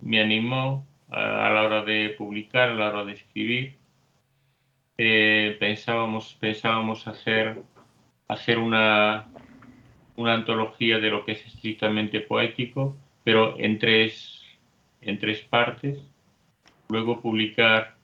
me 0.00 0.20
animó 0.20 0.86
a, 1.10 1.50
la 1.50 1.62
hora 1.62 1.84
de 1.84 2.10
publicar, 2.10 2.70
a 2.70 2.74
la 2.74 2.88
hora 2.88 3.04
de 3.04 3.12
escribir. 3.14 3.76
Eh, 4.96 5.56
pensábamos, 5.58 6.36
pensábamos 6.40 7.06
hacer, 7.08 7.62
hacer 8.28 8.58
una, 8.58 9.26
una 10.16 10.34
antología 10.34 10.98
de 10.98 11.10
lo 11.10 11.24
que 11.24 11.32
es 11.32 11.46
estrictamente 11.46 12.20
poético, 12.20 12.96
pero 13.24 13.58
en 13.58 13.78
tres, 13.78 14.42
en 15.00 15.18
tres 15.18 15.40
partes. 15.40 15.98
Luego 16.88 17.20
publicar 17.20 17.96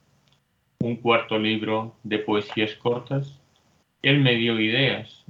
un 0.84 0.96
cuarto 0.96 1.38
libro 1.38 1.94
de 2.02 2.18
poesías 2.18 2.74
cortas 2.74 3.40
él 4.04 4.20
me 4.20 4.34
dio 4.34 4.60
ideas. 4.60 5.24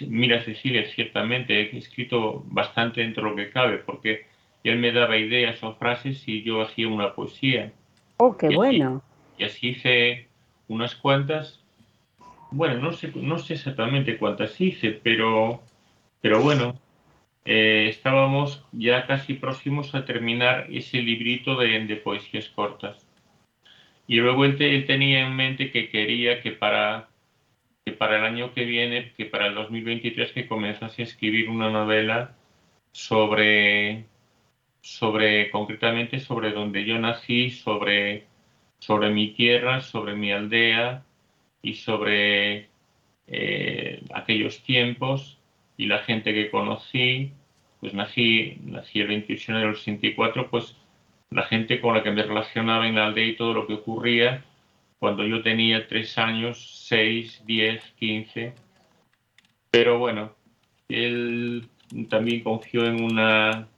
Mira, 0.00 0.42
Cecilia, 0.42 0.86
ciertamente 0.94 1.60
he 1.60 1.76
escrito 1.76 2.42
bastante 2.46 3.02
dentro 3.02 3.24
de 3.24 3.30
lo 3.30 3.36
que 3.36 3.50
cabe, 3.50 3.78
porque 3.78 4.26
él 4.64 4.78
me 4.78 4.92
daba 4.92 5.18
ideas 5.18 5.62
o 5.62 5.74
frases 5.74 6.26
y 6.26 6.42
yo 6.42 6.62
hacía 6.62 6.88
una 6.88 7.14
poesía. 7.14 7.72
Oh, 8.16 8.36
qué 8.36 8.48
bueno. 8.48 9.02
y 9.36 9.44
así 9.44 9.68
hice 9.68 10.28
unas 10.68 10.94
cuantas. 10.94 11.60
Bueno, 12.50 12.80
no 12.80 12.92
sé, 12.92 13.12
no 13.14 13.38
sé 13.38 13.54
exactamente 13.54 14.16
cuántas 14.16 14.58
hice, 14.58 14.92
pero, 15.02 15.60
pero 16.22 16.40
bueno, 16.40 16.76
eh, 17.44 17.88
estábamos 17.90 18.64
ya 18.72 19.06
casi 19.06 19.34
próximos 19.34 19.94
a 19.94 20.06
terminar 20.06 20.68
ese 20.70 21.02
librito 21.02 21.56
de, 21.56 21.84
de 21.84 21.96
poesías 21.96 22.48
cortas. 22.48 23.03
Y 24.06 24.16
luego 24.16 24.44
él 24.44 24.56
tenía 24.86 25.26
en 25.26 25.34
mente 25.34 25.70
que 25.70 25.88
quería 25.88 26.42
que 26.42 26.52
para 26.52 27.08
que 27.84 27.92
para 27.92 28.16
el 28.16 28.24
año 28.24 28.54
que 28.54 28.64
viene, 28.64 29.12
que 29.16 29.26
para 29.26 29.46
el 29.46 29.54
2023, 29.54 30.32
que 30.32 30.48
comenzase 30.48 31.02
a 31.02 31.04
escribir 31.04 31.50
una 31.50 31.70
novela 31.70 32.34
sobre, 32.92 34.06
sobre 34.80 35.50
concretamente 35.50 36.18
sobre 36.18 36.52
donde 36.52 36.84
yo 36.86 36.98
nací, 36.98 37.50
sobre, 37.50 38.24
sobre 38.78 39.10
mi 39.10 39.32
tierra, 39.32 39.82
sobre 39.82 40.14
mi 40.14 40.32
aldea 40.32 41.04
y 41.60 41.74
sobre 41.74 42.68
eh, 43.26 44.02
aquellos 44.14 44.62
tiempos 44.62 45.38
y 45.76 45.86
la 45.86 45.98
gente 46.00 46.32
que 46.32 46.50
conocí. 46.50 47.32
Pues 47.80 47.92
nací, 47.92 48.56
nací 48.62 49.00
el 49.00 49.08
28 49.08 49.52
de 49.52 49.58
del 49.60 49.76
64, 49.76 50.48
pues 50.48 50.74
la 51.30 51.42
gente 51.44 51.80
con 51.80 51.94
la 51.94 52.02
que 52.02 52.10
me 52.10 52.22
relacionaba 52.22 52.86
en 52.86 52.96
la 52.96 53.06
aldea 53.06 53.26
y 53.26 53.36
todo 53.36 53.54
lo 53.54 53.66
que 53.66 53.74
ocurría 53.74 54.44
cuando 54.98 55.26
yo 55.26 55.42
tenía 55.42 55.86
tres 55.86 56.16
años, 56.16 56.86
seis, 56.88 57.42
diez, 57.44 57.82
quince. 57.98 58.54
Pero 59.70 59.98
bueno, 59.98 60.34
él 60.88 61.68
también 62.08 62.42
confió 62.42 62.86
en 62.86 63.02
una 63.02 63.68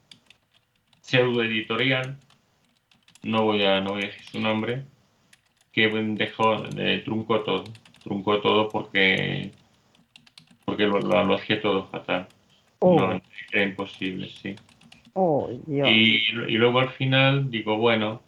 pseudo 1.00 1.42
editorial, 1.42 2.18
no 3.22 3.44
voy 3.44 3.64
a, 3.64 3.80
no 3.80 3.94
voy 3.94 4.04
a 4.04 4.06
decir 4.06 4.24
su 4.24 4.40
nombre, 4.40 4.84
que 5.72 5.88
dejó, 5.88 6.64
eh, 6.76 7.02
truncó 7.04 7.40
todo, 7.40 7.64
truncó 8.02 8.40
todo 8.40 8.68
porque, 8.68 9.50
porque 10.64 10.84
lo, 10.84 11.00
lo, 11.00 11.34
hacía 11.34 11.60
todo 11.60 11.86
fatal. 11.86 12.28
Oh. 12.78 13.00
No, 13.00 13.20
era 13.52 13.62
imposible, 13.62 14.28
sí. 14.28 14.56
Oh, 15.18 15.48
y, 15.66 16.30
luego 16.32 16.78
al 16.78 16.90
final 16.90 17.50
digo, 17.50 17.78
bueno, 17.78 18.20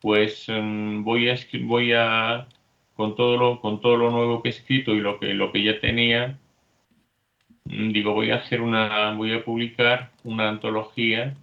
pues 0.00 0.46
mm, 0.48 1.02
voy 1.02 1.28
a 1.28 1.36
voy 1.62 1.92
a 1.92 2.46
con 2.94 3.16
todo 3.16 3.36
lo 3.36 3.60
con 3.60 3.80
todo 3.80 3.96
lo 3.96 4.12
nuevo 4.12 4.40
que 4.40 4.50
he 4.50 4.52
escrito 4.52 4.92
y 4.94 5.00
lo 5.00 5.18
que 5.18 5.34
lo 5.34 5.50
que 5.50 5.64
ya 5.64 5.80
tenía 5.80 6.38
mm, 7.64 7.90
digo 7.90 8.14
voy 8.14 8.30
a 8.30 8.36
hacer 8.36 8.60
una 8.60 9.12
voy 9.14 9.32
a 9.32 9.44
publicar 9.44 10.12
una 10.22 10.48
antología 10.48 11.34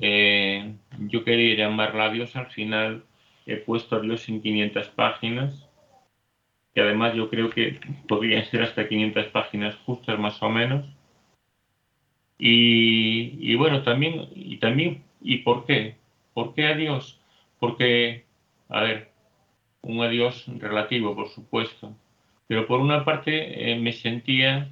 eh, 0.00 0.74
yo 0.98 1.24
quería 1.24 1.56
llamarla 1.56 2.10
Dios 2.10 2.36
al 2.36 2.48
final 2.48 3.04
he 3.46 3.56
puesto 3.56 3.96
a 3.96 4.00
Dios 4.00 4.28
en 4.28 4.42
500 4.42 4.88
páginas 4.90 5.66
que 6.74 6.82
además 6.82 7.14
yo 7.14 7.30
creo 7.30 7.48
que 7.48 7.80
podrían 8.06 8.44
ser 8.44 8.62
hasta 8.64 8.86
500 8.86 9.26
páginas 9.28 9.74
justas 9.86 10.18
más 10.18 10.42
o 10.42 10.50
menos 10.50 10.97
y, 12.38 13.52
y 13.52 13.54
bueno 13.56 13.82
también 13.82 14.28
y 14.34 14.58
también 14.58 15.02
y 15.20 15.38
por 15.38 15.66
qué 15.66 15.98
¿Por 16.38 16.54
qué 16.54 16.68
adiós? 16.68 17.18
Porque, 17.58 18.24
a 18.68 18.80
ver, 18.82 19.10
un 19.82 20.00
adiós 20.00 20.44
relativo, 20.46 21.16
por 21.16 21.28
supuesto, 21.30 21.96
pero 22.46 22.64
por 22.64 22.78
una 22.78 23.04
parte 23.04 23.72
eh, 23.72 23.76
me 23.76 23.92
sentía, 23.92 24.70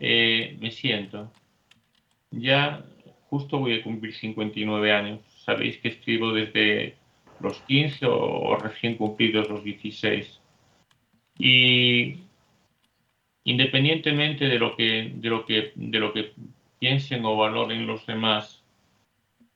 eh, 0.00 0.56
me 0.58 0.70
siento, 0.70 1.30
ya 2.30 2.82
justo 3.28 3.58
voy 3.58 3.74
a 3.74 3.82
cumplir 3.82 4.14
59 4.14 4.90
años, 4.90 5.20
sabéis 5.44 5.76
que 5.82 5.88
escribo 5.88 6.32
desde 6.32 6.96
los 7.40 7.60
15 7.60 8.06
o, 8.06 8.56
recién 8.56 8.96
cumplidos 8.96 9.50
los 9.50 9.62
16. 9.62 10.40
Y 11.38 12.20
independientemente 13.44 14.46
de 14.46 14.58
lo 14.58 14.74
que, 14.76 15.12
de 15.14 15.28
lo 15.28 15.44
que, 15.44 15.72
de 15.74 15.98
lo 15.98 16.14
que 16.14 16.32
piensen 16.82 17.24
o 17.24 17.36
valoren 17.36 17.86
los 17.86 18.04
demás 18.06 18.62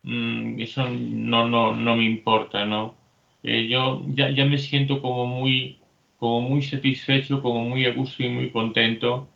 Mm, 0.07 0.61
eso 0.61 0.89
no, 0.89 1.49
no, 1.49 1.75
no 1.75 1.97
me 1.97 2.05
importa, 2.05 2.65
¿no? 2.65 2.97
Eh, 3.43 3.67
yo 3.69 4.03
ya, 4.09 4.31
ya, 4.31 4.45
me 4.45 4.59
siento 4.59 5.03
como 5.03 5.27
muy, 5.27 5.81
como 6.19 6.41
muy 6.43 6.63
satisfecho, 6.63 7.43
como 7.43 7.65
muy 7.65 7.87
a 7.87 7.93
gusto 7.93 8.23
y 8.23 8.29
muy 8.29 8.51
contento 8.51 9.29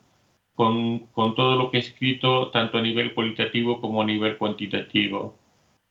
con, 0.54 1.00
con, 1.08 1.34
todo 1.34 1.56
lo 1.56 1.70
que 1.70 1.78
he 1.78 1.80
escrito, 1.80 2.50
tanto 2.52 2.78
a 2.78 2.82
nivel 2.82 3.14
cualitativo 3.14 3.80
como 3.80 4.02
a 4.02 4.06
nivel 4.06 4.38
cuantitativo. 4.38 5.38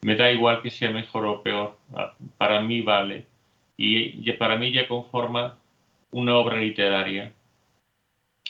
Me 0.02 0.16
da 0.16 0.32
igual 0.32 0.62
que 0.62 0.72
sea 0.72 0.92
mejor 0.92 1.26
o 1.26 1.44
peor, 1.44 1.78
ah, 1.96 2.16
para 2.38 2.62
mí 2.62 2.82
vale. 2.82 3.28
Y, 3.78 4.32
para 4.34 4.58
mí 4.58 4.72
ya 4.72 4.88
conforma 4.88 5.58
una 6.12 6.38
obra 6.38 6.58
literaria. 6.58 7.34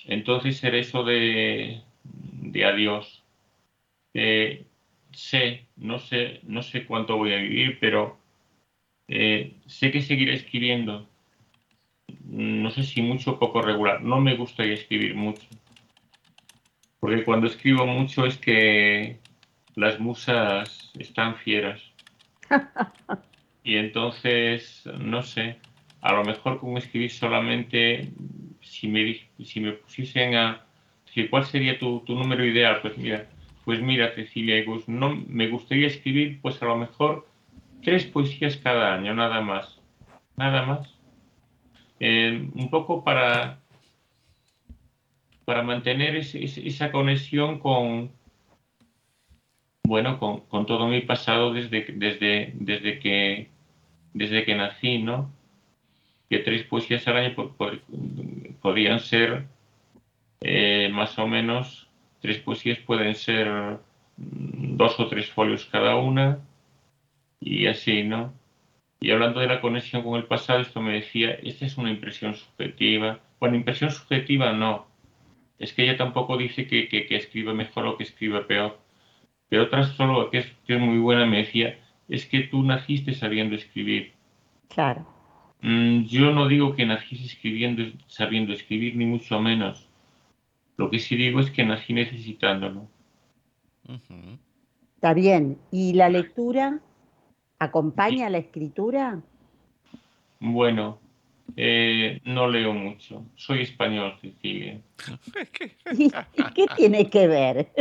Entonces, 0.06 0.58
ser 0.58 0.76
eso 0.76 1.04
de, 1.04 1.82
de 2.04 2.66
adiós. 2.66 3.19
Eh, 4.14 4.66
sé, 5.12 5.68
no 5.76 6.00
sé, 6.00 6.40
no 6.44 6.62
sé 6.64 6.86
cuánto 6.86 7.18
voy 7.18 7.34
a 7.34 7.38
vivir, 7.38 7.78
pero 7.80 8.18
eh, 9.08 9.56
sé 9.66 9.92
que 9.92 10.02
seguiré 10.02 10.34
escribiendo. 10.34 11.08
No 12.26 12.70
sé 12.72 12.84
si 12.84 13.02
mucho 13.02 13.32
o 13.32 13.40
poco 13.40 13.62
regular. 13.62 14.02
No 14.02 14.20
me 14.20 14.36
gustaría 14.36 14.74
escribir 14.74 15.16
mucho. 15.16 15.48
Porque 17.00 17.24
cuando 17.24 17.48
escribo 17.48 17.86
mucho 17.86 18.26
es 18.26 18.38
que 18.38 19.18
las 19.76 20.00
musas 20.00 20.92
están 20.98 21.36
fieras. 21.36 21.82
Y 23.62 23.76
entonces, 23.76 24.84
no 24.98 25.22
sé, 25.22 25.58
a 26.02 26.14
lo 26.14 26.24
mejor 26.24 26.60
con 26.60 26.78
escribir 26.78 27.12
solamente, 27.12 28.10
si 28.62 28.88
me, 28.88 29.20
si 29.44 29.60
me 29.60 29.74
pusiesen 29.74 30.34
a 30.36 30.66
¿cuál 31.30 31.46
sería 31.46 31.78
tu, 31.78 32.00
tu 32.02 32.16
número 32.16 32.46
ideal? 32.46 32.80
Pues 32.82 32.98
mira, 32.98 33.28
pues 33.70 33.84
mira, 33.84 34.16
Cecilia, 34.16 34.66
no, 34.88 35.16
me 35.28 35.48
gustaría 35.48 35.86
escribir, 35.86 36.42
pues 36.42 36.60
a 36.64 36.66
lo 36.66 36.76
mejor 36.76 37.28
tres 37.84 38.04
poesías 38.04 38.58
cada 38.58 38.96
año, 38.96 39.14
nada 39.14 39.42
más. 39.42 39.80
Nada 40.36 40.66
más. 40.66 40.98
Eh, 42.00 42.50
un 42.56 42.70
poco 42.72 43.04
para, 43.04 43.60
para 45.46 45.62
mantener 45.62 46.16
esa 46.16 46.92
conexión 46.92 47.60
con, 47.60 48.10
bueno, 49.84 50.18
con, 50.18 50.66
todo 50.66 50.88
mi 50.88 51.02
pasado 51.02 51.54
desde, 51.54 51.86
desde, 51.94 52.54
desde, 52.56 52.98
que, 52.98 53.50
desde 54.16 54.46
que 54.46 54.56
nací, 54.56 54.98
¿no? 54.98 55.32
Que 56.28 56.40
tres 56.40 56.64
poesías 56.64 57.08
al 57.08 57.18
año 57.18 57.54
podrían 58.64 59.00
ser 59.00 59.46
eh, 60.42 60.90
más 60.92 61.20
o 61.20 61.28
menos 61.28 61.89
Tres 62.22 62.38
poesías 62.40 62.80
pueden 62.80 63.16
ser 63.16 63.48
mm, 64.18 64.78
dos 64.78 65.00
o 65.00 65.08
tres 65.08 65.30
folios 65.30 65.66
cada 65.66 65.96
una 65.96 66.40
y 67.40 67.68
así, 67.68 68.04
¿no? 68.04 68.34
Y 69.00 69.12
hablando 69.12 69.40
de 69.40 69.48
la 69.48 69.62
conexión 69.62 70.04
con 70.04 70.18
el 70.18 70.26
pasado, 70.26 70.60
esto 70.60 70.82
me 70.82 70.94
decía, 70.94 71.32
esta 71.32 71.66
es 71.66 71.78
una 71.78 71.90
impresión 71.90 72.36
subjetiva. 72.36 73.20
Bueno, 73.40 73.56
impresión 73.56 73.92
subjetiva 73.92 74.52
no. 74.52 74.88
Es 75.58 75.74
que 75.74 75.84
ella 75.84 75.98
tampoco 75.98 76.38
dice 76.38 76.68
que, 76.68 76.90
que, 76.90 77.08
escribe 77.16 77.54
mejor 77.54 77.86
o 77.86 77.98
que 77.98 78.04
escribe 78.04 78.42
peor. 78.42 78.80
Pero 79.48 79.64
otra 79.64 79.84
solo, 79.84 80.30
que 80.30 80.40
es, 80.40 80.48
que 80.66 80.76
es 80.76 80.82
muy 80.82 81.00
buena, 81.00 81.26
me 81.26 81.38
decía, 81.38 81.80
es 82.10 82.26
que 82.26 82.42
tú 82.42 82.64
naciste 82.64 83.14
sabiendo 83.14 83.56
escribir. 83.56 84.14
Claro. 84.68 85.08
Mm, 85.62 86.04
yo 86.04 86.32
no 86.32 86.48
digo 86.48 86.76
que 86.76 86.86
naciste 86.86 87.26
escribiendo, 87.26 87.84
sabiendo 88.08 88.54
escribir, 88.54 88.96
ni 88.96 89.06
mucho 89.06 89.40
menos. 89.40 89.89
Lo 90.80 90.90
que 90.90 91.00
sí 91.00 91.18
digo 91.18 91.42
es 91.42 91.52
que 91.52 91.66
nací 91.66 91.92
necesitándolo. 91.92 92.88
Está 94.96 95.14
bien. 95.14 95.58
¿Y 95.72 95.92
la 95.92 96.08
lectura 96.08 96.80
acompaña 97.60 98.30
la 98.30 98.38
escritura? 98.38 99.20
Bueno, 100.40 101.02
eh, 101.58 102.22
no 102.24 102.48
leo 102.48 102.74
mucho. 102.74 103.26
Soy 103.36 103.64
español, 103.64 104.16
Cecilia. 104.22 104.80
¿Y 105.98 106.10
qué 106.56 106.66
tiene 106.78 107.10
que 107.10 107.28
ver? 107.28 107.68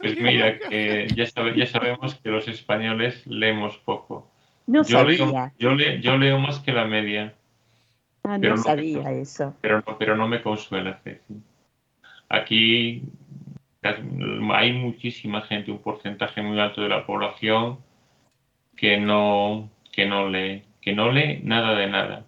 Pues 0.00 0.20
mira, 0.20 0.58
que 0.58 1.08
ya, 1.16 1.24
ya 1.56 1.66
sabemos 1.66 2.14
que 2.16 2.28
los 2.28 2.46
españoles 2.46 3.26
leemos 3.26 3.78
poco. 3.78 4.30
No 4.66 4.82
yo 4.84 4.98
sabía. 4.98 5.52
yo, 5.58 5.74
yo 5.74 6.18
leo 6.18 6.38
más 6.38 6.60
que 6.60 6.72
la 6.72 6.84
media. 6.84 7.34
Ah, 8.28 8.36
no 8.36 8.58
sabía 8.58 9.10
eso. 9.12 9.56
Pero 9.62 9.82
no, 9.86 9.96
pero 9.96 10.14
no 10.14 10.28
me 10.28 10.42
consuela, 10.42 11.00
Aquí 12.28 13.02
hay 13.82 14.72
muchísima 14.74 15.40
gente, 15.40 15.70
un 15.70 15.78
porcentaje 15.78 16.42
muy 16.42 16.60
alto 16.60 16.82
de 16.82 16.90
la 16.90 17.06
población 17.06 17.78
que 18.76 18.98
no, 18.98 19.70
que 19.92 20.04
no 20.04 20.28
lee, 20.28 20.62
que 20.82 20.92
no 20.92 21.10
lee 21.10 21.40
nada 21.42 21.74
de 21.74 21.86
nada. 21.86 22.26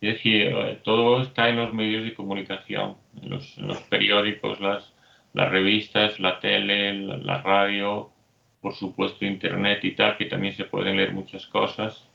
Es 0.00 0.14
decir, 0.14 0.80
todo 0.84 1.20
está 1.20 1.50
en 1.50 1.56
los 1.56 1.74
medios 1.74 2.04
de 2.04 2.14
comunicación, 2.14 2.96
en 3.20 3.28
los, 3.28 3.82
periódicos, 3.90 4.58
las, 4.58 4.94
las 5.34 5.50
revistas, 5.50 6.18
la 6.18 6.40
tele, 6.40 6.94
la, 6.94 7.18
la, 7.18 7.42
radio, 7.42 8.10
por 8.62 8.72
supuesto 8.72 9.26
internet 9.26 9.84
y 9.84 9.90
tal, 9.90 10.16
que 10.16 10.24
también 10.24 10.54
se 10.54 10.64
pueden 10.64 10.96
leer 10.96 11.12
muchas 11.12 11.46
cosas, 11.46 12.08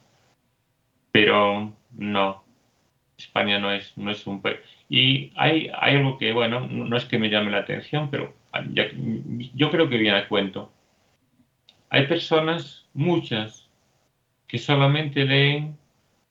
pero 1.11 1.71
no, 1.91 2.44
España 3.17 3.59
no 3.59 3.71
es, 3.71 3.93
no 3.97 4.11
es 4.11 4.25
un 4.27 4.41
país. 4.41 4.57
Y 4.89 5.31
hay, 5.35 5.71
hay 5.79 5.95
algo 5.95 6.17
que, 6.17 6.33
bueno, 6.33 6.67
no 6.67 6.97
es 6.97 7.05
que 7.05 7.17
me 7.17 7.29
llame 7.29 7.51
la 7.51 7.59
atención, 7.59 8.09
pero 8.09 8.33
yo 9.53 9.71
creo 9.71 9.89
que 9.89 9.97
viene 9.97 10.17
a 10.17 10.27
cuento. 10.27 10.71
Hay 11.89 12.07
personas, 12.07 12.85
muchas, 12.93 13.69
que 14.47 14.57
solamente 14.57 15.25
leen 15.25 15.77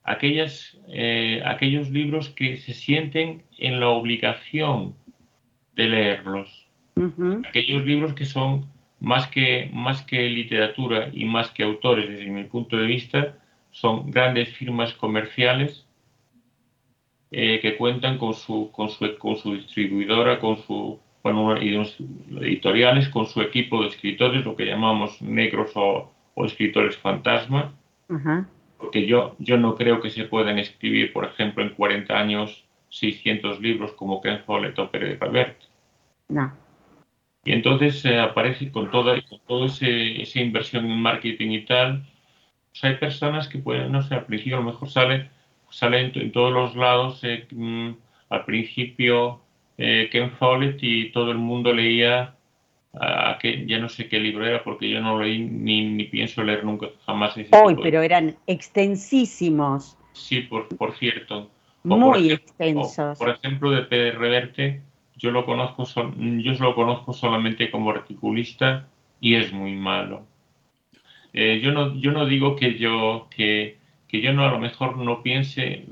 aquellas, 0.05 0.79
eh, 0.89 1.43
aquellos 1.45 1.91
libros 1.91 2.29
que 2.31 2.59
se 2.59 2.75
sienten 2.75 3.43
en 3.59 3.81
la 3.81 3.89
obligación 3.89 4.95
de 5.75 5.89
leerlos. 5.89 6.67
Aquellos 7.49 7.85
libros 7.85 8.15
que 8.15 8.25
son 8.25 8.67
más 9.01 9.27
que, 9.27 9.69
más 9.73 10.03
que 10.03 10.29
literatura 10.29 11.11
y 11.13 11.25
más 11.25 11.51
que 11.51 11.65
autores, 11.65 12.09
desde 12.09 12.31
mi 12.31 12.45
punto 12.45 12.77
de 12.77 12.87
vista, 12.87 13.39
son 13.73 14.11
grandes 14.11 14.51
firmas 14.51 14.93
comerciales 14.95 15.84
eh, 17.37 17.59
que 17.61 17.77
cuentan 17.77 18.17
con 18.17 18.33
su, 18.33 18.71
con 18.71 18.89
su, 18.89 19.19
con 19.19 19.37
su 19.37 19.55
distribuidora, 19.55 20.39
con 20.39 20.57
su, 20.59 21.01
bueno, 21.21 21.57
editoriales, 21.57 23.09
con 23.09 23.27
su 23.27 23.41
equipo 23.41 23.83
de 23.83 23.89
escritores, 23.89 24.45
lo 24.45 24.55
que 24.55 24.67
llamamos 24.67 25.21
negros 25.21 25.73
o, 25.75 26.13
escritores 26.37 26.97
fantasma. 26.97 27.73
Porque 28.79 29.05
yo, 29.05 29.35
yo 29.41 29.57
no 29.57 29.75
creo 29.75 30.01
que 30.01 30.11
se 30.11 30.27
puedan 30.27 30.61
escribir, 30.61 31.13
por 31.13 31.25
ejemplo, 31.25 31.65
en 31.65 31.71
40 31.71 32.17
años 32.17 32.65
600 32.91 33.61
libros 33.61 33.93
como 33.95 34.21
Ken 34.21 34.45
Follett 34.45 34.79
o 34.79 34.89
Pérez 34.89 35.11
de 35.11 35.19
Calvert. 35.19 35.57
No. 36.29 36.53
Y 37.45 37.53
entonces 37.53 38.05
eh, 38.05 38.21
aparece 38.21 38.71
con 38.71 38.93
toda, 38.93 39.21
con 39.23 39.41
toda 39.41 39.67
esa 39.67 40.41
inversión 40.41 40.85
en 40.85 41.01
marketing 41.01 41.51
y 41.51 41.65
tal. 41.65 42.07
Pues 42.71 42.85
hay 42.85 42.95
personas 42.95 43.49
que 43.49 43.59
pueden, 43.59 43.91
no 43.91 44.03
sé, 44.03 44.15
al 44.15 44.27
principio 44.27 44.59
a 44.59 44.61
lo 44.61 44.67
mejor 44.67 44.89
sale 44.89 45.34
sale 45.75 46.13
en, 46.15 46.33
todos 46.33 46.53
los 46.53 46.77
lados. 46.77 47.21
Eh, 47.25 47.47
mm, 47.51 47.91
al 48.31 48.45
principio 48.45 49.41
eh, 49.77 50.09
Ken 50.11 50.31
Follett 50.33 50.79
y 50.83 51.11
todo 51.11 51.33
el 51.33 51.39
mundo 51.39 51.73
leía, 51.73 52.35
a, 52.95 53.39
que, 53.41 53.67
ya 53.67 53.79
no 53.79 53.89
sé 53.89 54.09
qué 54.09 54.21
libro 54.21 54.47
era 54.47 54.63
porque 54.63 54.89
yo 54.89 55.01
no 55.01 55.21
leí 55.21 55.39
ni, 55.39 55.85
ni 55.87 56.05
pienso 56.05 56.45
leer 56.45 56.65
nunca 56.65 56.89
jamás 57.05 57.37
ese 57.37 57.51
Hoy, 57.57 57.77
pero 57.83 58.03
eran 58.03 58.37
extensísimos. 58.47 59.99
Sí, 60.13 60.43
por, 60.43 60.69
por 60.77 60.97
cierto. 60.97 61.51
Muy 61.83 62.31
extensos. 62.31 63.19
por 63.19 63.31
ejemplo, 63.31 63.71
de 63.71 63.83
Pérez 63.83 64.15
Reverte, 64.15 64.81
yo 65.17 65.33
lo 65.33 65.45
conozco, 65.45 65.85
yo 66.17 66.53
lo 66.55 66.75
conozco 66.75 67.13
solamente 67.13 67.71
como 67.71 67.91
articulista 67.91 68.89
y 69.21 69.35
es 69.35 69.53
muy 69.53 69.73
malo. 69.73 70.25
Eh, 71.33 71.61
yo, 71.63 71.73
no, 71.73 71.95
yo 71.97 72.13
no 72.13 72.27
digo 72.27 72.55
que 72.55 72.79
yo, 72.79 73.29
que, 73.35 73.77
que, 74.15 74.21
yo 74.21 74.33
no 74.33 74.45
a 74.45 74.51
lo 74.51 74.61
mejor 74.61 74.97
no 74.97 75.23
piense 75.23 75.87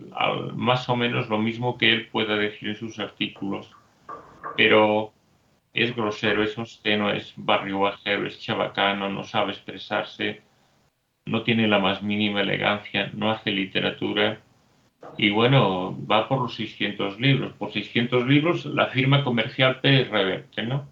más 0.54 0.88
o 0.88 0.94
menos 0.94 1.28
lo 1.28 1.38
mismo 1.38 1.76
que 1.76 1.92
él 1.92 2.06
pueda 2.06 2.36
decir 2.36 2.68
en 2.68 2.76
sus 2.76 3.00
artículos, 3.00 3.68
pero 4.56 5.12
es 5.74 5.96
grosero, 5.96 6.44
es 6.44 6.56
obsceno, 6.56 7.10
es 7.10 7.32
barrio 7.36 7.80
bajero, 7.80 8.26
es 8.26 8.38
chabacano, 8.38 9.08
no 9.08 9.24
sabe 9.24 9.52
expresarse, 9.52 10.42
no 11.26 11.42
tiene 11.42 11.66
la 11.66 11.80
más 11.80 12.02
mínima 12.02 12.42
elegancia, 12.42 13.10
no 13.12 13.30
hace 13.30 13.50
literatura 13.50 14.40
y 15.18 15.30
bueno, 15.30 15.98
va 16.06 16.28
por 16.28 16.42
los 16.42 16.54
600 16.54 17.18
libros. 17.18 17.52
Por 17.54 17.72
600 17.72 18.24
libros 18.26 18.66
la 18.66 18.86
firma 18.86 19.24
comercial 19.24 19.80
Pérez 19.80 20.08
Reverte, 20.10 20.62
¿no? 20.62 20.86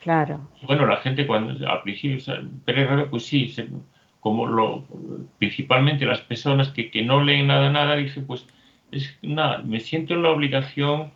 Claro. 0.00 0.48
Bueno, 0.62 0.86
la 0.86 0.98
gente 0.98 1.26
cuando 1.26 1.68
al 1.68 1.82
principio, 1.82 2.18
Pérez 2.64 2.88
Reverte, 2.88 3.10
pues 3.10 3.26
sí, 3.26 3.52
como 4.26 4.44
lo, 4.44 4.82
principalmente 5.38 6.04
las 6.04 6.20
personas 6.20 6.70
que, 6.70 6.90
que, 6.90 7.04
no 7.04 7.22
leen 7.22 7.46
nada, 7.46 7.70
nada, 7.70 7.94
dice, 7.94 8.20
pues 8.22 8.44
es 8.90 9.16
nada, 9.22 9.58
me 9.58 9.78
siento 9.78 10.14
en 10.14 10.24
la 10.24 10.30
obligación 10.30 11.12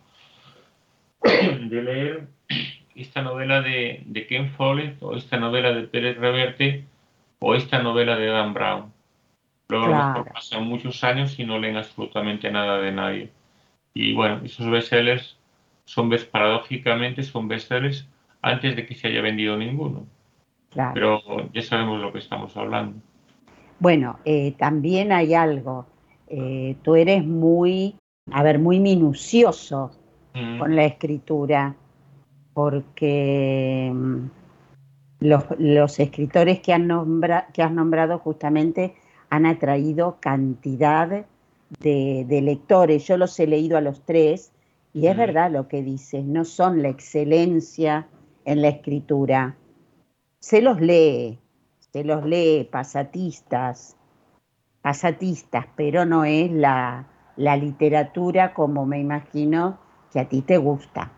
de 1.21 1.81
leer 1.81 2.27
esta 2.95 3.21
novela 3.21 3.61
de, 3.61 4.03
de 4.05 4.27
Ken 4.27 4.51
Follett 4.51 5.03
o 5.03 5.17
esta 5.17 5.35
novela 5.35 5.73
de 5.73 5.83
Pérez 5.89 6.17
Reverte 6.19 6.85
o 7.39 7.53
esta 7.53 7.83
novela 7.83 8.15
de 8.15 8.27
Dan 8.27 8.53
Brown. 8.53 8.93
Luego 9.67 9.87
claro. 9.87 10.25
pasan 10.33 10.63
muchos 10.63 11.03
años 11.03 11.37
y 11.37 11.43
no 11.43 11.59
leen 11.59 11.75
absolutamente 11.75 12.49
nada 12.49 12.77
de 12.79 12.93
nadie. 12.93 13.29
Y 13.93 14.13
bueno, 14.13 14.39
esos 14.45 14.71
bestsellers 14.71 15.37
son, 15.83 16.09
paradójicamente, 16.31 17.23
son 17.23 17.49
bestsellers 17.49 18.07
antes 18.41 18.73
de 18.77 18.85
que 18.85 18.95
se 18.95 19.09
haya 19.09 19.21
vendido 19.21 19.57
ninguno. 19.57 20.07
Claro. 20.71 20.93
Pero 20.93 21.21
ya 21.53 21.61
sabemos 21.61 22.01
lo 22.01 22.11
que 22.11 22.19
estamos 22.19 22.55
hablando. 22.57 22.99
Bueno, 23.79 24.19
eh, 24.25 24.53
también 24.57 25.11
hay 25.11 25.33
algo. 25.33 25.85
Eh, 26.27 26.75
tú 26.81 26.95
eres 26.95 27.25
muy, 27.25 27.95
a 28.31 28.43
ver, 28.43 28.59
muy 28.59 28.79
minucioso 28.79 29.91
mm. 30.33 30.59
con 30.59 30.75
la 30.75 30.85
escritura, 30.85 31.75
porque 32.53 33.91
mm, 33.93 34.25
los, 35.19 35.99
escritores 35.99 36.59
que, 36.59 36.73
han 36.73 36.89
que 37.53 37.63
has 37.63 37.71
nombrado 37.71 38.19
justamente 38.19 38.95
han 39.29 39.45
atraído 39.45 40.17
cantidad 40.19 41.25
de, 41.79 42.41
lectores. 42.43 43.07
Yo 43.07 43.17
los 43.17 43.39
he 43.39 43.47
leído 43.47 43.77
a 43.77 43.81
los 43.81 44.01
tres 44.05 44.51
y 44.93 45.07
es 45.07 45.15
verdad 45.15 45.51
lo 45.51 45.67
que 45.67 45.81
dices, 45.81 46.23
no 46.25 46.43
son 46.43 46.81
la 46.81 46.89
excelencia 46.89 48.07
en 48.45 48.61
la 48.61 48.67
escritura. 48.69 49.55
Se 50.41 50.59
los 50.61 50.81
lee, 50.81 51.39
se 51.93 52.03
los 52.03 52.25
lee 52.25 52.67
pasatistas, 52.69 53.95
pasatistas, 54.81 55.67
pero 55.75 56.03
no 56.03 56.25
es 56.25 56.51
la, 56.51 57.07
la 57.37 57.55
literatura 57.55 58.53
como 58.53 58.87
me 58.87 58.99
imagino 58.99 59.79
que 60.11 60.19
a 60.19 60.27
ti 60.27 60.41
te 60.41 60.57
gusta. 60.57 61.11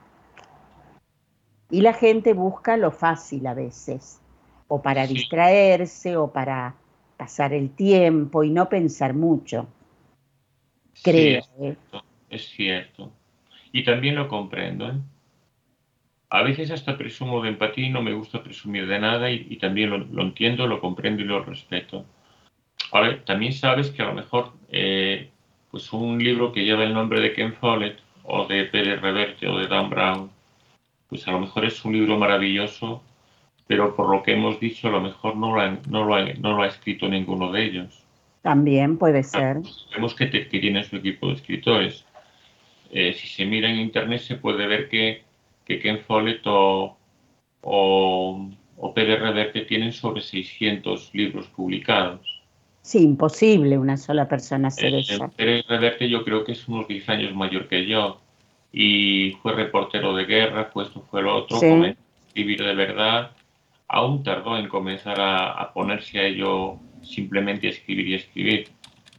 Y 1.72 1.82
la 1.82 1.94
gente 1.94 2.34
busca 2.34 2.76
lo 2.76 2.92
fácil 2.92 3.48
a 3.48 3.54
veces, 3.54 4.22
o 4.68 4.82
para 4.82 5.08
distraerse, 5.08 6.18
o 6.18 6.32
para 6.32 6.76
pasar 7.16 7.54
el 7.54 7.72
tiempo 7.72 8.44
y 8.44 8.52
no 8.52 8.68
pensar 8.68 9.14
mucho. 9.14 9.68
Creo. 11.02 11.42
¿eh? 11.60 11.78
es, 12.30 12.50
cierto, 12.50 13.10
Y 13.72 13.86
también 13.86 14.16
lo 14.16 14.28
comprendo. 14.28 14.90
¿eh? 14.90 14.96
A 16.34 16.42
veces 16.42 16.72
hasta 16.72 16.98
presumo 16.98 17.44
de 17.44 17.50
empatía 17.50 17.86
y 17.86 17.92
no 17.92 18.02
me 18.02 18.14
gusta 18.14 18.42
presumir 18.42 18.88
de 18.88 18.98
nada 18.98 19.30
y, 19.30 19.56
también 19.58 19.92
lo, 19.92 20.22
entiendo, 20.24 20.66
lo 20.66 20.80
comprendo 20.80 21.22
y 21.22 21.26
lo 21.26 21.44
respeto. 21.44 22.06
Ahora, 22.92 23.24
también 23.24 23.54
sabes 23.54 23.92
que 23.92 24.02
a 24.02 24.06
lo 24.06 24.16
mejor 24.16 24.52
eh, 24.72 25.30
pues 25.70 25.94
un 25.94 26.18
libro 26.18 26.52
que 26.52 26.66
lleva 26.66 26.86
el 26.86 26.94
nombre 26.96 27.22
de 27.22 27.34
Ken 27.34 27.54
Follett 27.54 28.00
o 28.24 28.48
de 28.48 28.64
Pérez 28.66 29.00
Reverte 29.00 29.48
o 29.48 29.60
de 29.60 29.68
Dan 29.68 29.92
Brown 29.92 30.32
pues 31.08 31.28
a 31.28 31.32
lo 31.32 31.42
mejor 31.42 31.66
es 31.66 31.86
un 31.86 31.94
libro 31.94 32.18
maravilloso, 32.18 33.04
pero 33.68 33.96
por 33.96 34.10
lo 34.10 34.24
que 34.24 34.34
hemos 34.34 34.60
dicho, 34.60 34.88
a 34.88 34.92
lo 34.92 35.02
mejor 35.02 35.36
no 35.36 35.54
lo 35.54 35.62
ha, 35.62 35.70
no 35.88 36.04
lo 36.04 36.34
no 36.40 36.58
lo 36.58 36.64
ha 36.64 36.68
escrito 36.68 37.08
ninguno 37.08 37.52
de 37.52 37.64
ellos. 37.64 38.04
También 38.42 38.98
puede 38.98 39.22
ser. 39.22 39.58
Vemos 39.94 40.16
que, 40.16 40.32
que 40.32 40.60
tiene 40.60 40.84
su 40.84 40.96
equipo 40.96 41.28
de 41.28 41.34
escritores. 41.34 42.04
Eh, 42.90 43.14
si 43.14 43.28
se 43.28 43.46
mira 43.46 43.70
en 43.70 43.76
internet 43.76 44.22
se 44.22 44.38
puede 44.38 44.66
ver 44.66 44.90
que, 44.90 45.22
que 45.66 45.80
Ken 45.80 46.00
Follett 46.00 46.46
o, 46.46 46.98
o, 47.62 48.50
o 48.78 48.94
Pérez 48.94 49.20
Reverte 49.20 49.62
tienen 49.62 49.94
sobre 49.94 50.22
600 50.22 51.12
libros 51.14 51.48
publicados. 51.48 52.42
Sí, 52.82 53.02
imposible 53.02 53.78
una 53.78 53.96
sola 53.96 54.28
persona 54.28 54.68
hacer 54.68 54.94
eh, 54.94 55.00
eso. 55.00 55.32
Pérez 55.36 55.66
Reverte 55.68 56.10
yo 56.10 56.24
creo 56.24 56.44
que 56.44 56.52
es 56.52 56.68
unos 56.68 56.88
10 56.88 57.10
años 57.10 57.36
mayor 57.36 57.68
que 57.68 57.86
yo 57.86 58.20
y 58.74 59.38
fue 59.42 59.54
reportero 59.54 60.16
de 60.16 60.26
guerra, 60.26 60.70
pues 60.72 60.88
esto 60.88 61.06
fue 61.10 61.22
lo 61.22 61.36
otro, 61.36 61.60
comenzó 61.60 62.02
a 62.02 62.28
escribir 62.28 62.64
de 62.64 62.74
verdad, 62.74 63.32
aún 63.88 64.24
tardó 64.24 64.58
en 64.58 64.68
comenzar 64.68 65.22
a, 65.22 65.72
ponerse 65.72 66.20
a 66.20 66.24
ello 66.24 66.80
simplemente 67.04 67.68
a 67.68 67.70
escribir 67.70 68.08
y 68.08 68.16
escribir, 68.16 68.68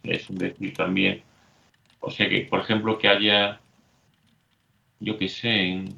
es 0.02 0.28
un 0.28 0.38
decir 0.38 0.74
también. 0.74 1.22
O 2.00 2.11
sea 2.11 2.28
que, 2.28 2.40
por 2.40 2.61
ejemplo, 2.61 2.98
que 2.98 3.09
haya, 3.09 3.61
yo 4.98 5.16
qué 5.16 5.28
sé, 5.28 5.68
en, 5.68 5.94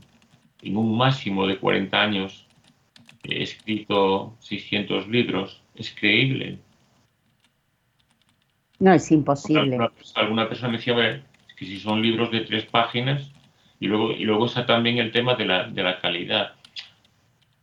un 0.75 0.97
máximo 0.97 1.47
de 1.47 1.59
40 1.59 2.01
años 2.01 2.47
he 3.25 3.43
escrito 3.43 4.37
600 4.41 5.09
libros, 5.09 5.61
es 5.75 5.95
creíble. 5.95 6.59
No, 8.79 8.93
es 8.93 9.11
imposible. 9.11 9.61
Alguna, 9.61 9.93
alguna 10.15 10.49
persona 10.49 10.73
me 10.73 10.79
decía, 10.79 11.23
que 11.57 11.65
si 11.65 11.79
son 11.79 12.03
libros 12.03 12.31
de 12.31 12.41
tres 12.41 12.67
páginas, 12.67 13.33
y 13.81 13.87
luego, 13.89 14.13
y 14.13 14.25
luego 14.25 14.47
está 14.47 14.67
también 14.67 14.99
el 14.99 15.13
tema 15.13 15.35
de 15.35 15.47
la, 15.47 15.65
de 15.65 15.83
la 15.83 15.99
calidad. 16.01 16.55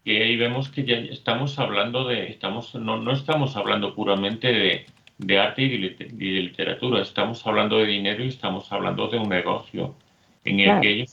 Que 0.04 0.24
ahí 0.24 0.36
vemos 0.36 0.70
que 0.70 0.84
ya 0.84 0.98
estamos 0.98 1.58
hablando 1.60 2.06
de, 2.06 2.28
estamos, 2.28 2.76
no, 2.76 2.98
no 2.98 3.12
estamos 3.12 3.56
hablando 3.56 3.96
puramente 3.96 4.52
de, 4.52 4.86
de 5.18 5.40
arte 5.40 5.64
y 5.64 5.78
de, 5.78 6.42
literatura, 6.42 7.02
estamos 7.02 7.46
hablando 7.48 7.78
de 7.78 7.86
dinero 7.86 8.24
y 8.24 8.28
estamos 8.28 8.72
hablando 8.72 9.08
de 9.08 9.18
un 9.18 9.30
negocio 9.30 9.96
en 10.44 10.60
el 10.60 10.82
que, 10.82 11.06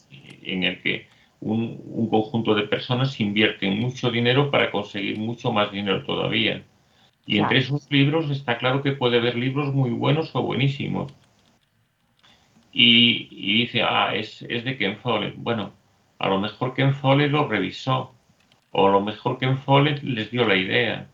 en 0.43 0.65
el 0.65 0.83
que 0.83 1.07
un, 1.41 1.81
un, 1.85 2.09
conjunto 2.09 2.55
de 2.55 2.65
personas 2.65 3.19
invierten 3.21 3.79
mucho 3.79 4.11
dinero 4.11 4.51
para 4.51 4.71
conseguir 4.71 5.19
mucho 5.19 5.53
más 5.53 5.73
dinero 5.73 6.05
todavía. 6.05 6.65
Y 7.27 7.39
entre 7.39 7.59
esos 7.59 7.91
libros 7.91 8.31
está 8.31 8.59
claro 8.59 8.83
que 8.83 8.93
puede 8.93 9.19
haber 9.19 9.37
libros 9.37 9.75
muy 9.75 9.91
buenos 9.91 10.35
o 10.35 10.43
buenísimos, 10.43 11.15
y, 12.73 13.59
dice, 13.59 13.83
ah, 13.83 14.15
es, 14.15 14.43
es, 14.43 14.65
de 14.65 14.77
Ken 14.77 14.97
Follett. 14.99 15.35
Bueno, 15.37 15.73
a 16.19 16.29
lo 16.29 16.41
mejor 16.41 16.75
Ken 16.75 16.95
Follett 16.95 17.31
lo 17.31 17.49
revisó, 17.49 18.15
o 18.71 18.89
a 18.89 18.91
lo 18.91 19.01
mejor 19.01 19.39
Ken 19.39 19.59
Follett 19.59 20.03
les 20.03 20.31
dio 20.31 20.47
la 20.47 20.57
idea, 20.57 21.09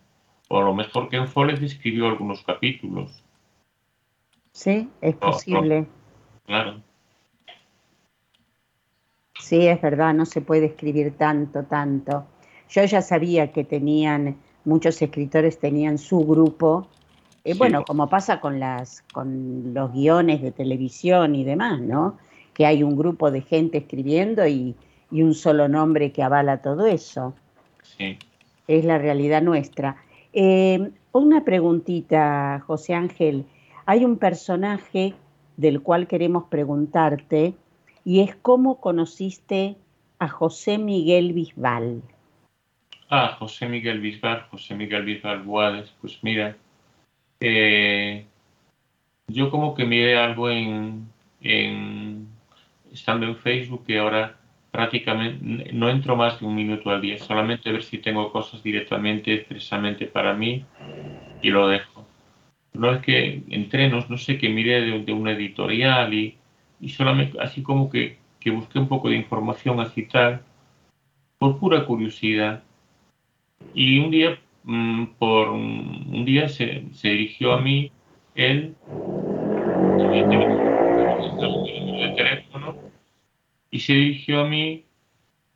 o 0.49 0.59
a 0.59 0.63
lo 0.63 0.73
mejor 0.73 1.09
Ken 1.09 1.27
Follett 1.27 1.61
escribió 1.61 2.07
algunos 2.07 2.43
capítulos. 2.43 3.23
Sí, 4.51 4.89
es 5.01 5.15
posible. 5.15 5.87
claro. 6.45 6.81
Sí, 9.47 9.65
es 9.67 9.81
verdad, 9.81 10.13
no 10.13 10.25
se 10.25 10.41
puede 10.41 10.65
escribir 10.65 11.13
tanto, 11.17 11.63
tanto. 11.63 12.25
Yo 12.69 12.83
ya 12.83 13.01
sabía 13.01 13.53
que 13.53 13.63
tenían, 13.63 14.35
muchos 14.65 15.01
escritores 15.01 15.57
tenían 15.57 15.97
su 15.97 16.19
grupo 16.25 16.87
eh, 17.47 17.53
bueno, 17.53 17.85
como 17.85 18.09
pasa 18.09 18.41
con, 18.41 18.59
las, 18.59 19.03
con 19.13 19.73
los 19.73 19.93
guiones 19.93 20.41
de 20.41 20.51
televisión 20.51 21.33
y 21.33 21.45
demás, 21.45 21.79
¿no? 21.79 22.17
Que 22.53 22.65
hay 22.65 22.83
un 22.83 22.97
grupo 22.97 23.31
de 23.31 23.39
gente 23.39 23.77
escribiendo 23.77 24.45
y, 24.45 24.75
un 25.11 25.33
solo 25.33 25.69
nombre 25.69 26.11
que 26.11 26.23
avala 26.23 26.61
todo 26.61 26.85
eso. 26.87 27.33
Sí. 27.83 28.19
Es 28.67 28.83
la 28.83 28.97
realidad 28.97 29.41
nuestra. 29.41 29.95
Eh, 30.33 30.91
una 31.13 31.45
preguntita, 31.45 32.61
José 32.67 32.95
Ángel. 32.95 33.45
Hay 33.85 34.03
un 34.03 34.17
personaje 34.17 35.13
del 35.55 35.81
cual 35.81 36.05
queremos 36.05 36.49
preguntarte 36.49 37.53
y 38.07 38.21
es 38.21 38.37
cómo 38.37 38.79
conociste 38.79 39.75
a 40.17 40.29
José 40.29 40.77
Miguel 40.77 41.33
Bisbal. 41.33 42.01
Ah, 43.09 43.35
José 43.37 43.67
Miguel 43.67 43.99
Bisbal, 43.99 44.43
José 44.49 44.75
Miguel 44.75 45.03
Bisbal 45.03 45.43
Guades, 45.43 45.93
pues 45.99 46.17
mira, 46.21 46.55
eh, 47.41 48.25
yo 49.27 49.51
como 49.51 49.75
que 49.75 49.83
miré 49.83 50.17
algo 50.17 50.49
en, 50.49 51.09
estando 52.93 53.25
en 53.25 53.35
Facebook 53.35 53.85
que 53.85 53.99
ahora 53.99 54.37
prácticamente 54.71 55.73
no 55.73 55.89
entro 55.89 56.15
más 56.15 56.39
de 56.39 56.45
un 56.45 56.55
minuto 56.55 56.89
al 56.89 57.01
día, 57.01 57.17
solamente 57.17 57.73
ver 57.73 57.83
si 57.83 57.97
tengo 57.97 58.31
cosas 58.31 58.63
directamente, 58.63 59.33
expresamente 59.33 60.05
para 60.05 60.33
mí 60.33 60.63
y 61.41 61.49
lo 61.49 61.67
dejo. 61.67 62.07
No 62.71 62.89
es 62.89 63.01
que 63.01 63.43
entrenos, 63.49 64.09
no 64.09 64.17
sé, 64.17 64.37
que 64.37 64.47
mire 64.47 64.79
de, 64.79 64.99
de 65.03 65.11
una 65.11 65.33
editorial 65.33 66.13
y, 66.13 66.37
y, 66.79 66.89
solamente 66.89 67.39
así 67.41 67.63
como 67.63 67.89
que, 67.89 68.17
que 68.39 68.51
busqué 68.51 68.79
un 68.79 68.87
poco 68.87 69.09
de 69.09 69.15
información 69.15 69.79
así 69.79 70.03
tal, 70.03 70.41
por 71.37 71.59
pura 71.59 71.85
curiosidad. 71.85 72.63
Y 73.73 73.99
un 73.99 74.11
día, 74.11 74.39
mm, 74.63 75.05
por 75.19 75.49
un, 75.49 76.25
día 76.25 76.49
se, 76.49 76.85
se, 76.93 77.09
dirigió 77.09 77.53
a 77.53 77.61
mí 77.61 77.91
él, 78.35 78.75
y 83.71 83.79
se 83.79 83.93
dirigió 83.93 84.41
a 84.41 84.47
mí 84.47 84.85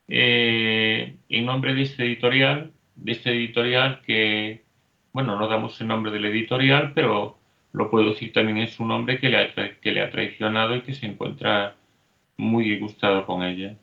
eh, 0.07 1.15
en 1.29 1.45
nombre 1.45 1.73
de 1.73 1.83
este 1.83 2.03
editorial, 2.03 2.71
de 2.95 3.11
este 3.13 3.31
editorial 3.31 4.01
que, 4.01 4.63
bueno, 5.13 5.37
no 5.37 5.47
damos 5.47 5.79
el 5.81 5.87
nombre 5.87 6.11
del 6.11 6.25
editorial, 6.25 6.93
pero 6.93 7.40
lo 7.73 7.89
puedo 7.89 8.09
decir 8.09 8.33
también 8.33 8.57
es 8.57 8.79
un 8.79 8.91
hombre 8.91 9.19
que 9.19 9.29
le 9.29 9.37
ha, 9.37 9.53
que 9.79 9.91
le 9.91 10.01
ha 10.01 10.11
traicionado 10.11 10.75
y 10.75 10.81
que 10.81 10.93
se 10.93 11.05
encuentra 11.05 11.75
muy 12.37 12.63
disgustado 12.65 13.25
con 13.25 13.43
ella. 13.43 13.77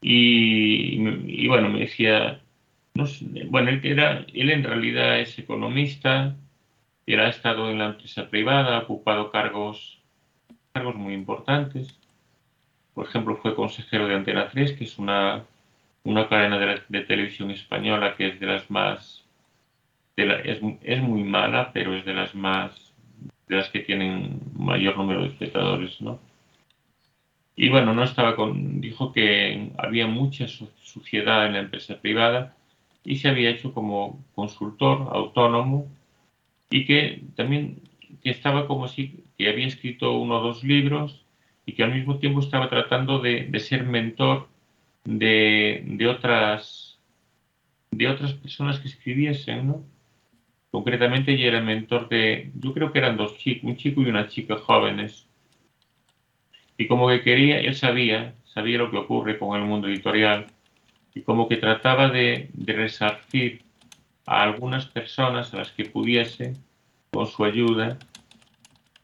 Y, 0.00 1.46
bueno, 1.48 1.68
me 1.68 1.80
decía, 1.80 2.40
no 2.94 3.06
sé, 3.06 3.26
bueno, 3.46 3.70
él, 3.70 3.80
era, 3.84 4.24
él 4.32 4.50
en 4.50 4.64
realidad 4.64 5.18
es 5.18 5.38
economista, 5.38 6.36
él 7.06 7.20
ha 7.20 7.28
estado 7.28 7.70
en 7.70 7.78
la 7.78 7.86
empresa 7.86 8.28
privada, 8.28 8.76
ha 8.76 8.82
ocupado 8.82 9.30
cargos, 9.30 10.00
cargos 10.72 10.94
muy 10.96 11.14
importantes. 11.14 11.98
Por 12.94 13.06
ejemplo, 13.06 13.36
fue 13.36 13.54
consejero 13.54 14.06
de 14.08 14.14
Antena 14.14 14.48
3, 14.48 14.72
que 14.72 14.84
es 14.84 14.98
una, 14.98 15.44
una 16.04 16.28
cadena 16.28 16.58
de, 16.88 17.00
televisión 17.02 17.50
española 17.50 18.14
que 18.16 18.28
es 18.28 18.40
de 18.40 18.46
las 18.46 18.70
más, 18.70 19.25
es, 20.16 20.60
es 20.82 21.02
muy 21.02 21.24
mala, 21.24 21.72
pero 21.72 21.94
es 21.94 22.04
de 22.04 22.14
las 22.14 22.34
más, 22.34 22.92
de 23.48 23.56
las 23.56 23.68
que 23.70 23.80
tienen 23.80 24.40
mayor 24.54 24.96
número 24.96 25.22
de 25.22 25.28
espectadores, 25.28 26.00
¿no? 26.00 26.18
Y 27.56 27.70
bueno, 27.70 27.94
no 27.94 28.04
estaba 28.04 28.36
con, 28.36 28.80
dijo 28.82 29.12
que 29.12 29.70
había 29.78 30.06
mucha 30.06 30.46
suciedad 30.46 31.46
en 31.46 31.54
la 31.54 31.60
empresa 31.60 32.00
privada 32.00 32.54
y 33.02 33.16
se 33.16 33.28
había 33.28 33.50
hecho 33.50 33.72
como 33.72 34.22
consultor 34.34 35.08
autónomo 35.12 35.86
y 36.70 36.84
que 36.84 37.22
también 37.34 37.80
que 38.22 38.30
estaba 38.30 38.66
como 38.66 38.88
si 38.88 39.24
que 39.38 39.48
había 39.48 39.66
escrito 39.66 40.18
uno 40.18 40.38
o 40.38 40.42
dos 40.42 40.64
libros 40.64 41.24
y 41.64 41.72
que 41.72 41.82
al 41.82 41.94
mismo 41.94 42.18
tiempo 42.18 42.40
estaba 42.40 42.68
tratando 42.68 43.20
de, 43.20 43.50
ser 43.58 43.84
mentor 43.84 44.48
de, 45.04 45.82
de, 45.86 46.06
otras 46.08 46.98
de 47.90 48.08
otras 48.08 48.34
personas 48.34 48.80
que 48.80 48.88
escribiesen, 48.88 49.68
¿no? 49.68 49.95
Concretamente 50.76 51.32
ella 51.32 51.46
era 51.46 51.62
mentor 51.62 52.06
de, 52.10 52.50
yo 52.54 52.74
creo 52.74 52.92
que 52.92 52.98
eran 52.98 53.16
dos 53.16 53.38
chicos, 53.38 53.64
un 53.64 53.78
chico 53.78 54.02
y 54.02 54.10
una 54.10 54.28
chica 54.28 54.58
jóvenes. 54.58 55.26
Y 56.76 56.86
como 56.86 57.08
que 57.08 57.22
quería, 57.22 57.60
él 57.60 57.74
sabía, 57.74 58.34
sabía 58.44 58.76
lo 58.76 58.90
que 58.90 58.98
ocurre 58.98 59.38
con 59.38 59.58
el 59.58 59.66
mundo 59.66 59.88
editorial 59.88 60.48
y 61.14 61.22
como 61.22 61.48
que 61.48 61.56
trataba 61.56 62.10
de, 62.10 62.50
resarcir 62.66 63.62
a 64.26 64.42
algunas 64.42 64.84
personas 64.84 65.54
a 65.54 65.56
las 65.56 65.70
que 65.70 65.86
pudiese, 65.86 66.52
con 67.10 67.26
su 67.26 67.42
ayuda, 67.46 67.98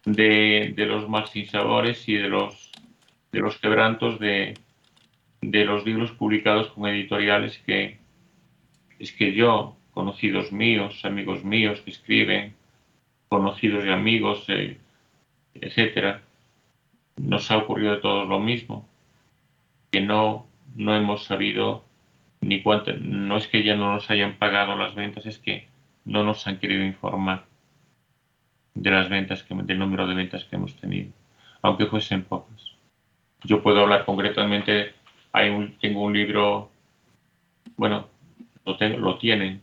de, 0.04 0.74
los 0.76 1.08
mal 1.08 1.26
sinsabores 1.28 2.06
y 2.06 2.16
de 2.16 2.28
los, 2.28 2.70
de 3.32 3.40
los 3.40 3.56
quebrantos 3.56 4.20
de, 4.20 4.58
de 5.40 5.64
los 5.64 5.86
libros 5.86 6.12
publicados 6.12 6.68
con 6.72 6.86
editoriales 6.86 7.56
que 7.64 7.96
es 8.98 9.10
que 9.12 9.32
yo, 9.32 9.78
conocidos 9.92 10.52
míos, 10.52 11.04
amigos 11.04 11.44
míos 11.44 11.80
que 11.82 11.90
escriben, 11.90 12.54
conocidos 13.28 13.84
y 13.84 13.90
amigos, 13.90 14.44
eh, 14.48 14.78
etcétera, 15.54 16.22
nos 17.16 17.50
ha 17.50 17.58
ocurrido 17.58 17.94
de 17.94 18.00
todos 18.00 18.28
lo 18.28 18.40
mismo, 18.40 18.88
que 19.90 20.00
no, 20.00 20.46
no 20.74 20.96
hemos 20.96 21.24
sabido 21.24 21.84
ni 22.40 22.62
cuánto, 22.62 22.92
no 22.94 23.36
es 23.36 23.46
que 23.46 23.62
ya 23.62 23.76
no 23.76 23.94
nos 23.94 24.10
hayan 24.10 24.36
pagado 24.36 24.76
las 24.76 24.94
ventas, 24.94 25.26
es 25.26 25.38
que 25.38 25.68
no 26.04 26.24
nos 26.24 26.46
han 26.46 26.58
querido 26.58 26.84
informar 26.84 27.44
de 28.74 28.90
las 28.90 29.08
ventas, 29.08 29.42
que, 29.42 29.54
del 29.54 29.78
número 29.78 30.06
de 30.06 30.14
ventas 30.14 30.44
que 30.44 30.56
hemos 30.56 30.74
tenido, 30.76 31.12
aunque 31.60 31.86
fuesen 31.86 32.24
pocas. 32.24 32.72
Yo 33.44 33.62
puedo 33.62 33.80
hablar 33.80 34.04
concretamente, 34.04 34.94
hay 35.32 35.50
un, 35.50 35.78
tengo 35.78 36.02
un 36.02 36.12
libro, 36.12 36.70
bueno, 37.76 38.08
lo, 38.64 38.76
tengo, 38.76 38.98
lo 38.98 39.18
tienen, 39.18 39.62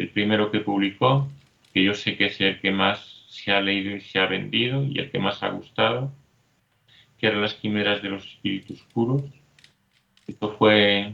el 0.00 0.08
primero 0.08 0.50
que 0.50 0.60
publicó, 0.60 1.28
que 1.74 1.84
yo 1.84 1.92
sé 1.92 2.16
que 2.16 2.26
es 2.26 2.40
el 2.40 2.58
que 2.60 2.70
más 2.70 3.26
se 3.28 3.52
ha 3.52 3.60
leído 3.60 3.94
y 3.94 4.00
se 4.00 4.18
ha 4.18 4.24
vendido 4.24 4.82
y 4.82 4.98
el 4.98 5.10
que 5.10 5.18
más 5.18 5.42
ha 5.42 5.50
gustado, 5.50 6.10
que 7.18 7.26
eran 7.26 7.42
las 7.42 7.52
quimeras 7.52 8.00
de 8.02 8.08
los 8.08 8.24
espíritus 8.24 8.80
puros. 8.94 9.22
Esto 10.26 10.56
fue 10.56 11.12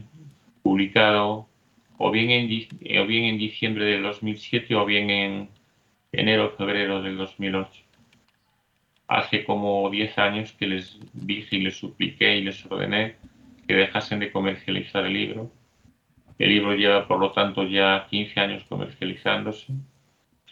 publicado 0.63 1.49
o 1.97 2.11
bien 2.11 2.29
en, 2.29 2.99
o 3.01 3.05
bien 3.05 3.25
en 3.25 3.37
diciembre 3.37 3.83
del 3.83 4.03
2007 4.03 4.73
o 4.75 4.85
bien 4.85 5.09
en 5.09 5.49
enero 6.13 6.45
o 6.45 6.57
febrero 6.57 7.01
del 7.01 7.17
2008. 7.17 7.69
Hace 9.09 9.43
como 9.43 9.89
10 9.89 10.17
años 10.17 10.53
que 10.53 10.67
les 10.67 10.97
dije 11.11 11.57
y 11.57 11.61
les 11.61 11.75
supliqué 11.75 12.37
y 12.37 12.43
les 12.43 12.65
ordené 12.65 13.15
que 13.67 13.73
dejasen 13.73 14.19
de 14.19 14.31
comercializar 14.31 15.05
el 15.05 15.13
libro. 15.13 15.51
El 16.39 16.49
libro 16.49 16.75
lleva, 16.75 17.07
por 17.07 17.19
lo 17.19 17.31
tanto, 17.31 17.63
ya 17.63 18.07
15 18.09 18.39
años 18.39 18.63
comercializándose. 18.69 19.73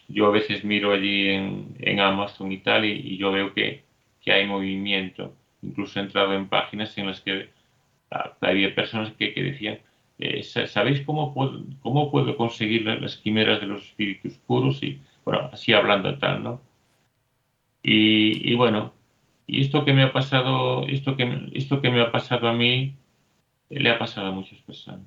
Yo 0.08 0.28
a 0.28 0.32
veces 0.32 0.64
miro 0.64 0.92
allí 0.92 1.30
en, 1.30 2.00
Amazon 2.00 2.52
y 2.52 2.60
tal 2.60 2.86
y, 2.86 3.18
yo 3.18 3.32
veo 3.32 3.54
que, 3.54 3.84
que 4.22 4.32
hay 4.32 4.46
movimiento 4.48 5.34
incluso 5.66 6.00
he 6.00 6.04
entrado 6.04 6.34
en 6.34 6.48
páginas 6.48 6.98
en 6.98 7.08
las 7.08 7.22
que 7.22 7.50
ah, 8.12 8.36
había 8.42 8.74
personas 8.74 9.14
que, 9.14 9.32
decían, 9.36 9.80
eh, 10.20 10.44
¿sabéis 10.44 11.02
cómo 11.02 11.34
puedo, 11.34 11.64
cómo 11.82 12.12
puedo 12.12 12.38
conseguir 12.38 12.86
las 12.86 13.18
quimeras 13.18 13.60
de 13.62 13.68
los 13.68 13.84
espíritus 13.84 14.34
puros? 14.48 14.82
Y 14.84 15.00
bueno, 15.24 15.50
así 15.52 15.74
hablando 15.74 16.18
tal, 16.18 16.44
¿no? 16.44 16.62
Y, 17.84 18.56
bueno, 18.56 18.94
y 19.46 19.62
esto 19.62 19.86
que 19.86 19.94
me 19.94 20.04
ha 20.04 20.12
pasado, 20.12 20.88
esto 20.88 21.16
que, 21.16 21.50
esto 21.54 21.82
que 21.82 21.92
me 21.92 22.02
ha 22.02 22.12
pasado 22.12 22.48
a 22.48 22.54
mí, 22.54 22.96
le 23.70 23.90
ha 23.90 24.00
pasado 24.00 24.28
a 24.28 24.32
muchas 24.32 24.60
personas. 24.62 25.06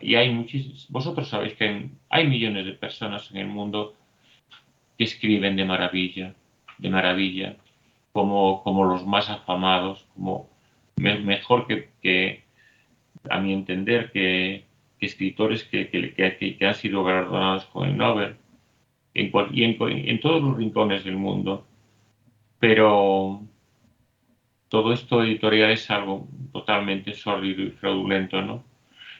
Y 0.00 0.14
hay 0.14 0.30
muchísimos, 0.30 0.86
vosotros 0.88 1.28
sabéis 1.28 1.54
que 1.54 1.90
hay 2.08 2.26
millones 2.26 2.64
de 2.66 2.72
personas 2.72 3.30
en 3.30 3.38
el 3.38 3.46
mundo 3.46 3.94
que 4.96 5.04
escriben 5.04 5.56
de 5.56 5.64
maravilla, 5.64 6.34
de 6.78 6.90
maravilla, 6.90 7.56
como, 8.12 8.62
como 8.62 8.84
los 8.84 9.04
más 9.06 9.28
afamados, 9.28 10.06
como 10.14 10.48
mejor 10.96 11.66
que, 11.66 12.44
a 13.28 13.40
mi 13.40 13.52
entender, 13.52 14.10
que, 14.12 14.64
escritores 15.00 15.64
que, 15.64 15.90
que, 15.90 16.66
han 16.66 16.74
sido 16.74 17.04
galardonados 17.04 17.66
con 17.66 17.86
el 17.86 17.96
Nobel 17.96 18.36
en, 19.12 19.30
y 19.52 19.64
en, 19.64 20.20
todos 20.20 20.42
los 20.42 20.56
rincones 20.56 21.04
del 21.04 21.16
mundo. 21.16 21.66
Pero 22.58 23.42
todo 24.68 24.92
esto 24.94 25.22
editorial 25.22 25.72
es 25.72 25.90
algo 25.90 26.26
totalmente 26.52 27.12
sórdido 27.12 27.62
y 27.62 27.70
fraudulento, 27.70 28.40
¿no? 28.40 28.64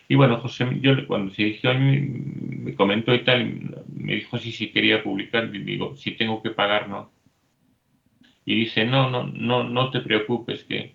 Y 0.09 0.17
bueno, 0.17 0.39
José, 0.41 0.67
yo 0.81 1.07
cuando 1.07 1.33
se 1.33 1.45
dirigió 1.45 1.71
a 1.71 1.75
mí, 1.75 1.99
me 1.99 2.75
comentó 2.75 3.15
y 3.15 3.25
tal, 3.25 3.85
me 3.89 4.15
dijo 4.17 4.39
si, 4.39 4.53
si 4.53 4.71
quería 4.71 5.03
publicar, 5.03 5.51
digo, 5.51 5.97
si 5.97 6.13
tengo 6.13 6.43
que 6.43 6.51
pagar, 6.51 6.89
no 6.89 7.15
y 8.45 8.55
dice, 8.57 8.85
no, 8.85 9.11
no, 9.11 9.25
no, 9.25 9.65
no 9.65 9.91
te 9.91 10.01
preocupes, 10.01 10.65
que, 10.65 10.95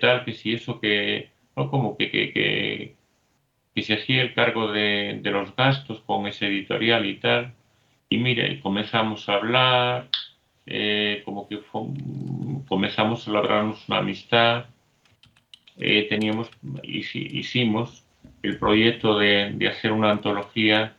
tal, 0.00 0.24
que 0.24 0.32
si 0.32 0.54
eso 0.54 0.80
que, 0.80 1.30
no 1.56 1.70
como 1.70 1.96
que, 1.96 2.10
que, 2.10 2.32
que, 2.32 2.96
que 3.74 3.82
se 3.82 3.94
hacía 3.94 4.22
el 4.22 4.34
cargo 4.34 4.72
de, 4.72 5.20
de, 5.22 5.30
los 5.30 5.54
gastos 5.56 6.00
con 6.00 6.26
ese 6.26 6.46
editorial 6.46 7.04
y 7.06 7.16
tal, 7.16 7.54
y 8.08 8.18
mira, 8.18 8.48
y 8.48 8.60
comenzamos 8.60 9.28
a 9.28 9.34
hablar, 9.34 10.08
eh, 10.66 11.22
como 11.24 11.48
que 11.48 11.60
comenzamos 12.68 13.28
a 13.28 13.32
labrarnos 13.32 13.88
una 13.88 13.98
amistad, 13.98 14.66
eh, 15.76 16.06
teníamos, 16.08 16.50
hicimos 16.82 17.99
el 18.42 18.58
proyecto 18.58 19.18
de, 19.18 19.52
de 19.54 19.68
hacer 19.68 19.92
una 19.92 20.10
antología 20.10 20.96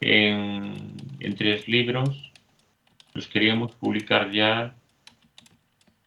en, 0.00 0.94
en 1.20 1.36
tres 1.36 1.68
libros, 1.68 2.32
los 3.14 3.26
queríamos 3.28 3.72
publicar 3.76 4.30
ya 4.30 4.74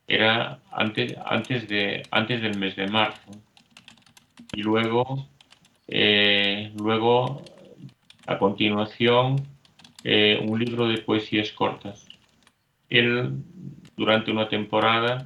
era 0.07 0.59
antes, 0.71 1.15
antes, 1.25 1.67
de, 1.67 2.03
antes 2.11 2.41
del 2.41 2.57
mes 2.57 2.75
de 2.75 2.87
marzo. 2.87 3.31
Y 4.53 4.61
luego, 4.61 5.27
eh, 5.87 6.71
luego 6.77 7.43
a 8.27 8.37
continuación, 8.37 9.35
eh, 10.03 10.39
un 10.41 10.59
libro 10.59 10.87
de 10.87 10.99
poesías 10.99 11.51
cortas. 11.51 12.07
Él, 12.89 13.43
durante 13.95 14.31
una 14.31 14.47
temporada, 14.47 15.25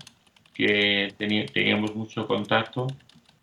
que 0.53 1.13
teníamos 1.17 1.95
mucho 1.95 2.27
contacto, 2.27 2.87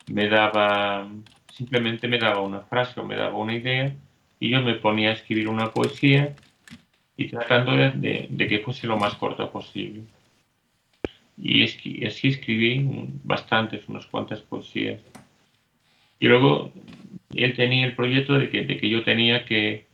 me 0.08 0.28
daba, 0.28 1.08
simplemente 1.56 2.06
me 2.06 2.18
daba 2.18 2.40
una 2.40 2.60
frase 2.60 3.00
o 3.00 3.04
me 3.04 3.16
daba 3.16 3.36
una 3.36 3.54
idea 3.54 3.94
y 4.38 4.50
yo 4.50 4.60
me 4.60 4.74
ponía 4.74 5.10
a 5.10 5.14
escribir 5.14 5.48
una 5.48 5.72
poesía 5.72 6.34
y 7.16 7.28
tratando 7.28 7.72
de, 7.72 8.28
que 8.36 8.58
fuese 8.58 8.86
lo 8.86 8.98
más 8.98 9.14
corta 9.14 9.50
posible. 9.50 10.02
Y 11.38 11.64
así 11.64 12.28
escribí 12.28 12.86
bastantes, 13.24 13.88
unas 13.88 14.06
cuantas 14.06 14.40
poesías. 14.40 15.00
Y 16.18 16.28
luego 16.28 16.72
él 17.34 17.54
tenía 17.54 17.86
el 17.86 17.94
proyecto 17.94 18.34
de 18.34 18.50
que, 18.50 18.64
de 18.64 18.76
que 18.76 18.90
yo 18.90 19.02
tenía 19.02 19.46
que, 19.46 19.86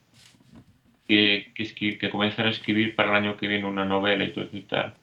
que, 1.06 1.52
que, 1.54 2.10
comenzar 2.10 2.46
a 2.46 2.50
escribir 2.50 2.96
para 2.96 3.10
el 3.10 3.24
año 3.24 3.36
que 3.36 3.48
viene 3.48 3.66
una 3.66 3.84
novela 3.84 4.24
y 4.24 4.32
todo 4.32 4.48
y 4.52 4.62
tal. 4.62 4.94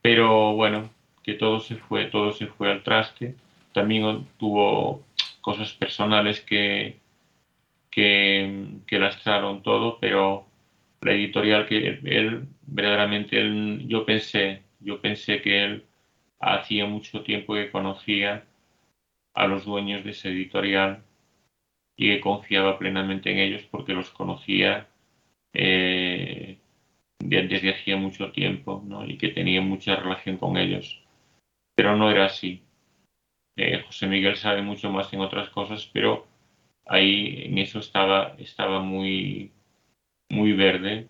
Pero 0.00 0.54
bueno, 0.54 0.90
que 1.22 1.34
todo 1.34 1.60
se 1.60 1.76
fue, 1.76 2.06
todo 2.06 2.32
se 2.32 2.46
fue 2.48 2.70
al 2.70 2.82
traste. 2.82 3.36
También 3.72 4.26
tuvo 4.38 5.04
cosas 5.42 5.74
personales 5.74 6.40
que, 6.40 7.00
que, 7.90 8.78
que 8.86 8.98
lastraron 8.98 9.62
todo, 9.62 9.98
pero 10.00 10.46
la 11.02 11.12
editorial 11.12 11.66
que 11.66 12.00
él, 12.04 12.48
verdaderamente, 12.62 13.38
él, 13.38 13.84
yo 13.86 14.06
pensé, 14.06 14.62
yo 14.80 15.00
pensé 15.02 15.42
que 15.42 15.64
él 15.64 15.84
hacía 16.40 16.86
mucho 16.86 17.22
tiempo 17.22 17.54
que 17.54 17.70
conocía 17.70 18.46
a 19.34 19.46
los 19.46 19.64
dueños 19.64 20.04
de 20.04 20.10
esa 20.10 20.28
editorial 20.28 21.02
y 21.96 22.08
que 22.08 22.20
confiaba 22.20 22.78
plenamente 22.78 23.30
en 23.30 23.38
ellos 23.38 23.62
porque 23.70 23.92
los 23.92 24.10
conocía 24.10 24.88
eh, 25.52 26.58
desde 27.18 27.70
hacía 27.70 27.96
mucho 27.96 28.32
tiempo 28.32 28.82
¿no? 28.86 29.06
y 29.06 29.16
que 29.18 29.28
tenía 29.28 29.60
mucha 29.60 29.96
relación 29.96 30.36
con 30.36 30.56
ellos. 30.56 31.02
Pero 31.74 31.96
no 31.96 32.10
era 32.10 32.26
así. 32.26 32.62
Eh, 33.56 33.82
José 33.86 34.06
Miguel 34.06 34.36
sabe 34.36 34.62
mucho 34.62 34.90
más 34.90 35.12
en 35.12 35.20
otras 35.20 35.50
cosas, 35.50 35.88
pero 35.92 36.26
ahí 36.86 37.44
en 37.46 37.58
eso 37.58 37.78
estaba, 37.78 38.34
estaba 38.38 38.80
muy, 38.80 39.52
muy 40.30 40.52
verde 40.52 41.08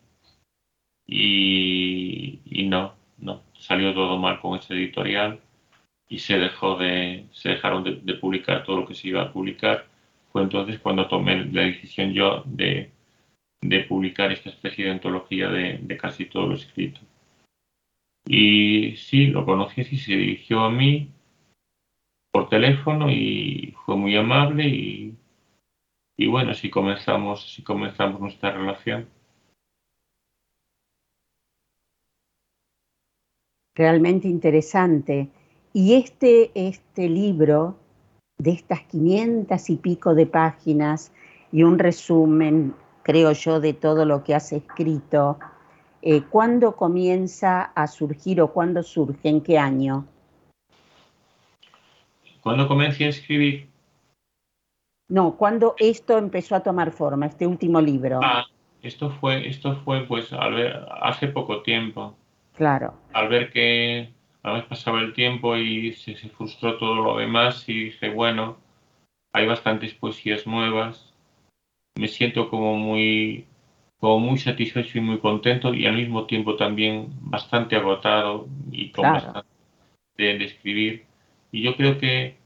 y, 1.06 2.40
no, 2.68 2.94
no, 3.18 3.42
salió 3.58 3.94
todo 3.94 4.18
mal 4.18 4.40
con 4.40 4.58
ese 4.58 4.74
editorial 4.74 5.40
y 6.08 6.18
se 6.18 6.38
dejó 6.38 6.76
de, 6.76 7.26
se 7.32 7.50
dejaron 7.50 7.84
de, 7.84 8.14
publicar 8.14 8.64
todo 8.64 8.80
lo 8.80 8.86
que 8.86 8.94
se 8.94 9.08
iba 9.08 9.22
a 9.22 9.32
publicar. 9.32 9.86
Fue 10.32 10.42
entonces 10.42 10.80
cuando 10.80 11.08
tomé 11.08 11.44
la 11.46 11.62
decisión 11.62 12.12
yo 12.12 12.42
de, 12.46 12.90
de 13.60 13.80
publicar 13.80 14.32
esta 14.32 14.48
especie 14.50 14.84
de 14.86 14.92
antología 14.92 15.48
de, 15.48 15.78
de, 15.78 15.96
casi 15.96 16.26
todo 16.26 16.46
lo 16.48 16.54
escrito. 16.54 17.00
Y 18.26 18.96
sí, 18.96 19.26
lo 19.26 19.44
conocí 19.44 19.82
y 19.82 19.96
se 19.98 20.16
dirigió 20.16 20.60
a 20.60 20.70
mí 20.70 21.08
por 22.32 22.48
teléfono 22.48 23.10
y 23.10 23.74
fue 23.84 23.96
muy 23.96 24.16
amable 24.16 24.66
y, 24.66 25.14
y 26.16 26.26
bueno, 26.26 26.54
si 26.54 26.70
comenzamos, 26.70 27.52
si 27.54 27.62
comenzamos 27.62 28.20
nuestra 28.20 28.50
relación. 28.52 29.08
Realmente 33.74 34.28
interesante. 34.28 35.28
Y 35.74 35.94
este, 35.94 36.50
este 36.54 37.08
libro, 37.08 37.76
de 38.38 38.50
estas 38.50 38.80
500 38.82 39.70
y 39.70 39.76
pico 39.76 40.14
de 40.14 40.26
páginas 40.26 41.12
y 41.52 41.62
un 41.62 41.78
resumen, 41.78 42.74
creo 43.02 43.32
yo, 43.32 43.60
de 43.60 43.72
todo 43.72 44.04
lo 44.04 44.24
que 44.24 44.34
has 44.34 44.52
escrito, 44.52 45.38
eh, 46.02 46.22
¿cuándo 46.28 46.76
comienza 46.76 47.62
a 47.62 47.86
surgir 47.86 48.40
o 48.40 48.52
cuándo 48.52 48.82
surge? 48.82 49.28
¿En 49.28 49.40
qué 49.42 49.58
año? 49.58 50.06
¿Cuándo 52.42 52.66
comencé 52.66 53.04
a 53.04 53.08
escribir? 53.08 53.68
No, 55.08 55.36
¿cuándo 55.36 55.74
esto 55.78 56.18
empezó 56.18 56.56
a 56.56 56.62
tomar 56.62 56.90
forma, 56.90 57.26
este 57.26 57.46
último 57.46 57.80
libro? 57.80 58.20
Ah, 58.22 58.44
esto 58.82 59.10
fue, 59.10 59.46
esto 59.48 59.76
fue 59.84 60.06
pues 60.06 60.30
hace 60.32 61.28
poco 61.28 61.62
tiempo. 61.62 62.16
Claro. 62.54 62.94
Al 63.12 63.28
ver 63.28 63.52
que 63.52 64.10
a 64.42 64.52
veces 64.52 64.68
pasaba 64.68 65.00
el 65.00 65.12
tiempo 65.12 65.56
y 65.56 65.92
se, 65.92 66.14
frustró 66.30 66.78
todo 66.78 66.96
lo 66.96 67.18
demás 67.18 67.68
y 67.68 67.84
dije, 67.84 68.10
bueno, 68.10 68.56
hay 69.32 69.46
bastantes 69.46 69.94
poesías 69.94 70.46
nuevas, 70.46 71.14
me 71.94 72.08
siento 72.08 72.50
como 72.50 72.76
muy, 72.76 73.46
como 74.00 74.18
muy 74.18 74.38
satisfecho 74.38 74.98
y 74.98 75.00
muy 75.00 75.18
contento 75.20 75.72
y 75.72 75.86
al 75.86 75.94
mismo 75.94 76.26
tiempo 76.26 76.56
también 76.56 77.12
bastante 77.20 77.76
agotado 77.76 78.48
y 78.72 78.90
con 78.90 79.12
bastante 79.12 79.46
de, 80.16 80.44
escribir. 80.44 81.11
Y 81.52 81.62
yo 81.62 81.76
creo 81.76 81.98
que, 81.98 82.36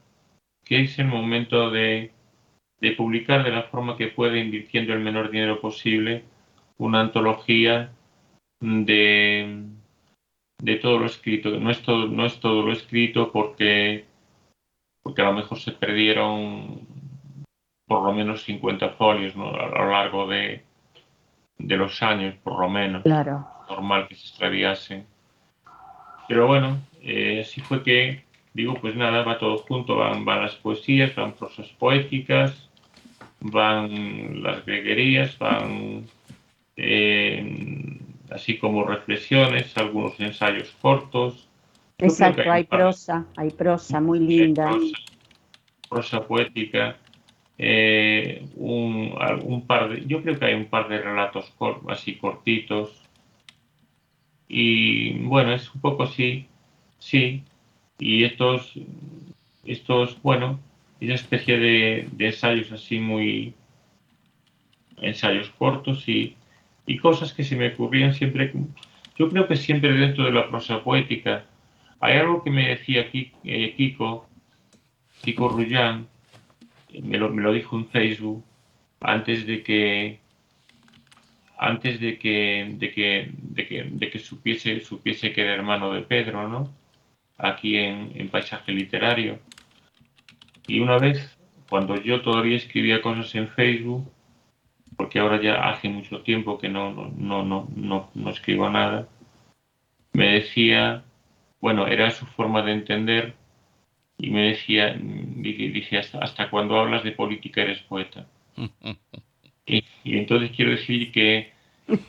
que 0.65 0.81
es 0.81 0.99
el 0.99 1.07
momento 1.07 1.71
de, 1.71 2.11
de 2.79 2.91
publicar 2.91 3.43
de 3.43 3.51
la 3.51 3.63
forma 3.63 3.97
que 3.97 4.07
pueda, 4.07 4.37
invirtiendo 4.37 4.93
el 4.93 4.99
menor 4.99 5.31
dinero 5.31 5.59
posible, 5.61 6.25
una 6.77 7.01
antología 7.01 7.91
de, 8.59 9.63
de 10.61 10.75
todo 10.75 10.99
lo 10.99 11.05
escrito. 11.05 11.49
No 11.59 11.71
es 11.71 11.81
todo, 11.81 12.07
no 12.07 12.25
es 12.25 12.39
todo 12.39 12.61
lo 12.63 12.73
escrito 12.73 13.31
porque, 13.31 14.05
porque 15.01 15.21
a 15.21 15.25
lo 15.25 15.33
mejor 15.33 15.59
se 15.59 15.71
perdieron 15.71 16.85
por 17.87 18.03
lo 18.03 18.11
menos 18.11 18.43
50 18.43 18.89
folios 18.89 19.33
a 19.35 19.37
lo 19.39 19.89
largo 19.89 20.27
de, 20.27 20.63
de 21.57 21.77
los 21.77 22.03
años, 22.03 22.35
por 22.43 22.59
lo 22.59 22.69
menos. 22.69 23.03
Claro. 23.03 23.47
Normal 23.69 24.07
que 24.07 24.15
se 24.15 24.27
extraviasen. 24.27 25.05
Pero 26.27 26.47
bueno, 26.47 26.77
eh, 27.01 27.41
así 27.41 27.61
fue 27.61 27.83
que, 27.83 28.23
digo, 28.57 28.73
pues 28.81 28.95
nada, 28.95 29.21
va 29.23 29.37
todo 29.37 29.59
junto, 29.59 29.97
van, 29.97 30.25
van 30.25 30.41
las 30.41 30.55
poesías, 30.55 31.13
van 31.15 31.33
prosas 31.33 31.67
poéticas, 31.77 32.67
van 33.39 34.41
las 34.41 34.65
greguerías, 34.65 35.37
van 35.37 36.05
eh, 36.75 37.99
así 38.31 38.57
como 38.57 38.83
reflexiones, 38.83 39.77
algunos 39.77 40.19
ensayos 40.19 40.75
cortos. 40.81 41.47
Exacto, 41.99 42.51
hay, 42.51 42.63
prosa, 42.63 43.27
hay 43.35 43.51
prosa 43.51 44.01
muy 44.01 44.19
linda. 44.19 44.71
Prosa, 45.87 46.27
poética, 46.27 46.97
eh, 47.59 48.43
un, 48.55 49.63
par 49.67 49.89
de, 49.89 50.05
yo 50.07 50.23
creo 50.23 50.39
que 50.39 50.45
hay 50.45 50.55
un 50.55 50.65
par 50.65 50.89
de 50.89 50.97
relatos 50.97 51.53
así 51.89 52.15
cortitos. 52.15 53.03
Y 54.47 55.19
bueno, 55.25 55.53
es 55.53 55.71
un 55.75 55.79
poco 55.79 56.03
así, 56.03 56.47
sí. 56.97 57.43
Y 57.99 58.23
estos, 58.23 58.73
estos 59.65 60.21
bueno, 60.21 60.59
una 61.01 61.15
especie 61.15 61.57
de, 61.57 62.07
de 62.11 62.25
ensayos 62.27 62.71
así 62.71 62.99
muy, 62.99 63.53
ensayos 64.97 65.49
cortos 65.51 66.07
y 66.07 66.35
y 66.87 66.97
cosas 66.97 67.33
que 67.33 67.43
se 67.43 67.55
me 67.55 67.67
ocurrían 67.67 68.13
siempre. 68.15 68.51
Yo 69.17 69.29
creo 69.29 69.47
que 69.47 69.57
siempre 69.57 69.91
dentro 69.91 70.23
de 70.23 70.31
la 70.31 70.49
prosa 70.49 70.83
poética 70.83 71.45
hay 71.99 72.17
algo 72.17 72.43
que 72.43 72.49
me 72.49 72.69
decía 72.69 73.07
eh, 73.13 73.73
Kiko, 73.75 74.27
Kiko 75.21 75.49
Rullán, 75.49 76.07
me 77.03 77.17
lo, 77.17 77.29
me 77.29 77.41
lo 77.41 77.51
dijo 77.51 77.77
en 77.77 77.87
Facebook, 77.87 78.43
antes 79.01 79.45
de 79.45 79.61
que 79.61 80.19
antes 81.59 81.99
de 81.99 82.19
que, 82.19 82.71
de 82.77 82.91
que, 82.91 83.31
de 83.33 83.67
que, 83.67 83.83
de 83.83 84.09
que 84.11 84.19
supiese, 84.19 84.79
supiese 84.79 85.33
que 85.33 85.41
era 85.41 85.55
hermano 85.55 85.91
de 85.91 86.03
Pedro, 86.03 86.47
¿no? 86.47 86.71
Aquí 87.37 87.77
en, 87.77 88.11
en 88.15 88.29
Paisaje 88.29 88.71
Literario. 88.71 89.39
Y 90.67 90.79
una 90.79 90.97
vez, 90.97 91.37
cuando 91.69 91.95
yo 92.01 92.21
todavía 92.21 92.57
escribía 92.57 93.01
cosas 93.01 93.33
en 93.35 93.47
Facebook, 93.47 94.11
porque 94.97 95.19
ahora 95.19 95.41
ya 95.41 95.69
hace 95.69 95.89
mucho 95.89 96.21
tiempo 96.21 96.57
que 96.57 96.69
no, 96.69 96.91
no, 96.91 97.43
no, 97.43 97.67
no, 97.75 98.09
no 98.13 98.29
escribo 98.29 98.69
nada, 98.69 99.07
me 100.13 100.33
decía, 100.33 101.03
bueno, 101.61 101.87
era 101.87 102.09
su 102.09 102.25
forma 102.25 102.63
de 102.63 102.73
entender 102.73 103.35
y 104.17 104.31
me 104.31 104.49
decía, 104.49 104.97
dice, 104.97 105.99
hasta, 105.99 106.19
hasta 106.19 106.49
cuando 106.49 106.79
hablas 106.79 107.03
de 107.03 107.11
política 107.11 107.61
eres 107.61 107.79
poeta. 107.83 108.25
y, 109.65 109.83
entonces 110.03 110.51
quiero 110.55 110.71
decir 110.71 111.11
que, 111.11 111.53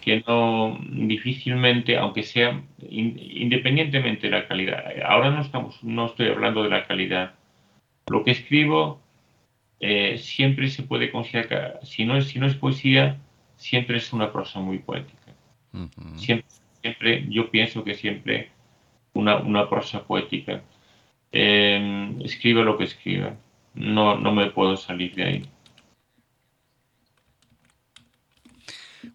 que 0.01 0.25
no, 0.27 0.79
difícilmente, 0.91 1.97
aunque 1.97 2.23
sea 2.23 2.63
independientemente 2.91 4.29
de 4.29 4.37
la 4.37 4.49
calidad, 4.49 4.85
ahora 5.05 5.31
no, 5.31 5.41
estamos, 5.41 5.83
no 5.85 6.07
estoy 6.07 6.29
hablando 6.29 6.63
de 6.63 6.71
la 6.71 6.87
calidad, 6.87 7.35
lo 8.09 8.25
que 8.25 8.33
escribo 8.33 9.01
eh, 9.81 10.19
siempre 10.19 10.69
se 10.69 10.83
puede 10.83 11.13
considerar, 11.13 11.79
si 11.83 12.05
no, 12.05 12.17
es, 12.17 12.27
si 12.27 12.39
no 12.39 12.47
es 12.47 12.55
poesía, 12.55 13.19
siempre 13.57 13.99
es 13.99 14.13
una 14.13 14.33
prosa 14.33 14.61
muy 14.61 14.79
poética. 14.79 15.33
siempre, 16.17 17.27
yo 17.29 17.51
pienso 17.51 17.85
que 17.85 17.95
siempre 17.95 18.51
una, 19.13 19.37
una 19.37 19.69
prosa 19.69 20.05
poética. 20.05 20.63
Eh, 21.31 22.15
escribe 22.25 22.65
lo 22.65 22.79
que 22.79 22.85
escriba, 22.85 23.37
no, 23.75 24.17
no 24.17 24.33
me 24.33 24.51
puedo 24.51 24.77
salir 24.77 25.15
de 25.15 25.25
ahí. 25.25 25.49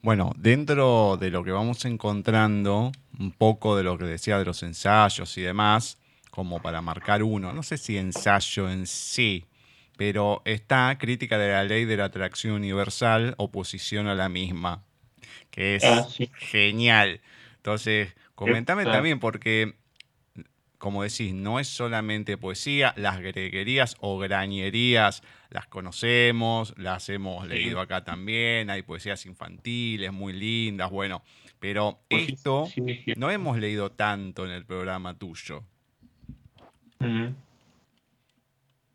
Bueno, 0.01 0.31
dentro 0.37 1.17
de 1.17 1.29
lo 1.29 1.43
que 1.43 1.51
vamos 1.51 1.85
encontrando, 1.85 2.91
un 3.19 3.31
poco 3.31 3.77
de 3.77 3.83
lo 3.83 3.97
que 3.97 4.05
decía 4.05 4.37
de 4.39 4.45
los 4.45 4.63
ensayos 4.63 5.37
y 5.37 5.41
demás, 5.41 5.97
como 6.31 6.61
para 6.61 6.81
marcar 6.81 7.23
uno. 7.23 7.53
No 7.53 7.63
sé 7.63 7.77
si 7.77 7.97
ensayo 7.97 8.69
en 8.69 8.87
sí, 8.87 9.45
pero 9.97 10.41
está 10.45 10.97
Crítica 10.97 11.37
de 11.37 11.51
la 11.51 11.63
Ley 11.63 11.85
de 11.85 11.97
la 11.97 12.05
Atracción 12.05 12.53
Universal, 12.55 13.35
oposición 13.37 14.07
a 14.07 14.15
la 14.15 14.29
misma, 14.29 14.83
que 15.51 15.75
es 15.75 15.83
Ah, 15.85 16.03
sí. 16.09 16.29
genial. 16.37 17.21
Entonces, 17.57 18.13
comentame 18.35 18.83
también, 18.85 19.19
porque, 19.19 19.75
como 20.83 21.03
decís, 21.03 21.33
no 21.33 21.61
es 21.61 21.69
solamente 21.69 22.37
poesía, 22.37 22.93
las 22.97 23.21
greguerías 23.21 23.95
o 24.01 24.17
grañerías 24.17 25.23
las 25.49 25.65
conocemos, 25.67 26.73
las 26.77 27.07
hemos 27.07 27.47
leído 27.47 27.79
acá 27.79 28.03
también, 28.03 28.69
hay 28.69 28.81
poesías 28.81 29.25
infantiles 29.25 30.11
muy 30.11 30.33
lindas, 30.33 30.91
bueno, 30.91 31.23
pero 31.57 32.01
Pues 32.09 32.27
esto 32.27 32.69
no 33.15 33.31
hemos 33.31 33.57
leído 33.59 33.93
tanto 33.93 34.43
en 34.43 34.51
el 34.51 34.65
programa 34.65 35.17
tuyo. 35.17 35.63
Ujú. 36.99 37.33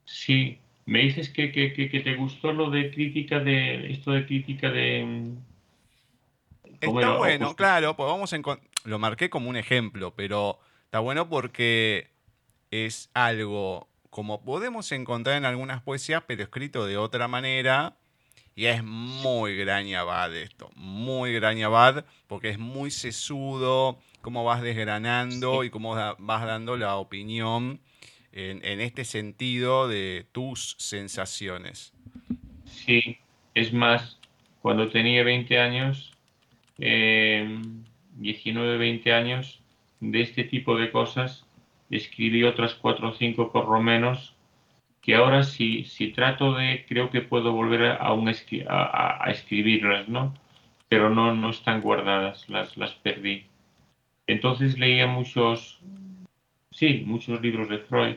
Sí, 0.04 0.58
me 0.84 0.98
dices 0.98 1.30
que, 1.30 1.50
que, 1.52 1.72
que, 1.72 1.88
que 1.88 2.00
te 2.00 2.16
gustó 2.16 2.52
lo 2.52 2.68
de 2.68 2.90
crítica 2.90 3.40
de 3.40 3.92
esto 3.92 4.10
de 4.12 4.26
crítica 4.26 4.70
de 4.70 5.04
mm, 5.06 5.36
¿cómo 6.84 7.00
Está 7.00 7.16
bueno, 7.16 7.56
claro, 7.56 7.96
pues 7.96 8.06
vamos 8.10 8.30
a 8.34 8.40
lo 8.84 8.98
marqué 8.98 9.30
como 9.30 9.48
un 9.48 9.56
ejemplo, 9.56 10.12
pero 10.14 10.60
está 10.88 11.00
bueno 11.00 11.28
porque 11.28 12.08
es 12.70 13.10
algo 13.14 13.88
como 14.10 14.42
podemos 14.44 14.90
encontrar 14.92 15.36
en 15.36 15.44
algunas 15.44 15.82
poesías, 15.82 16.24
pero 16.26 16.42
escrito 16.42 16.86
de 16.86 16.96
otra 16.96 17.28
manera. 17.28 17.96
Y 18.56 18.66
es 18.66 18.82
muy 18.84 19.56
grañabad 19.56 20.34
esto, 20.36 20.70
muy 20.76 21.32
grañabad, 21.34 22.06
porque 22.26 22.50
es 22.50 22.58
muy 22.58 22.90
sesudo, 22.90 24.00
cómo 24.22 24.44
vas 24.44 24.62
desgranando 24.62 25.64
y 25.64 25.70
cómo 25.70 25.94
da- 25.96 26.16
vas 26.18 26.46
dando 26.46 26.76
la 26.76 26.96
opinión 26.96 27.80
en, 28.32 28.64
en 28.64 28.80
este 28.80 29.04
sentido 29.04 29.88
de 29.88 30.26
tus 30.32 30.76
sensaciones. 30.78 31.92
Sí, 32.64 33.18
es 33.54 33.72
más, 33.72 34.18
cuando 34.60 34.88
tenía 34.90 35.22
20 35.24 35.58
años, 35.58 36.12
eh, 36.78 37.60
19, 38.16 38.78
20 38.78 39.12
años, 39.12 39.57
de 40.00 40.20
este 40.20 40.44
tipo 40.44 40.76
de 40.76 40.90
cosas, 40.90 41.46
escribí 41.90 42.44
otras 42.44 42.74
4 42.74 43.08
o 43.08 43.12
5 43.12 43.52
por 43.52 43.68
lo 43.68 43.80
menos, 43.80 44.34
que 45.00 45.14
ahora 45.14 45.42
si, 45.42 45.84
si 45.84 46.08
trato 46.08 46.54
de, 46.54 46.84
creo 46.88 47.10
que 47.10 47.22
puedo 47.22 47.52
volver 47.52 47.96
a, 48.00 48.12
un 48.12 48.28
a 48.28 49.30
escribirlas, 49.30 50.08
¿no? 50.08 50.34
Pero 50.88 51.10
no, 51.10 51.34
no 51.34 51.50
están 51.50 51.80
guardadas, 51.80 52.48
las, 52.48 52.76
las 52.76 52.94
perdí. 52.94 53.44
Entonces 54.26 54.78
leía 54.78 55.06
muchos, 55.06 55.80
sí, 56.70 57.02
muchos 57.06 57.40
libros 57.40 57.68
de 57.68 57.78
Freud 57.78 58.16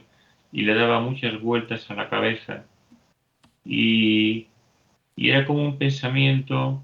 y 0.52 0.64
le 0.64 0.76
daba 0.76 1.00
muchas 1.00 1.40
vueltas 1.42 1.90
a 1.90 1.96
la 1.96 2.10
cabeza. 2.10 2.66
Y, 3.66 4.48
y 5.16 5.30
era 5.30 5.46
como 5.46 5.64
un 5.64 5.78
pensamiento, 5.78 6.84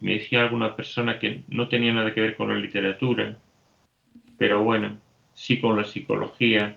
me 0.00 0.14
decía 0.14 0.42
alguna 0.42 0.76
persona 0.76 1.18
que 1.18 1.42
no 1.48 1.68
tenía 1.68 1.92
nada 1.92 2.12
que 2.12 2.20
ver 2.20 2.36
con 2.36 2.48
la 2.48 2.56
literatura, 2.56 3.38
pero 4.38 4.62
bueno, 4.62 4.98
sí 5.34 5.60
con 5.60 5.76
la 5.76 5.84
psicología, 5.84 6.76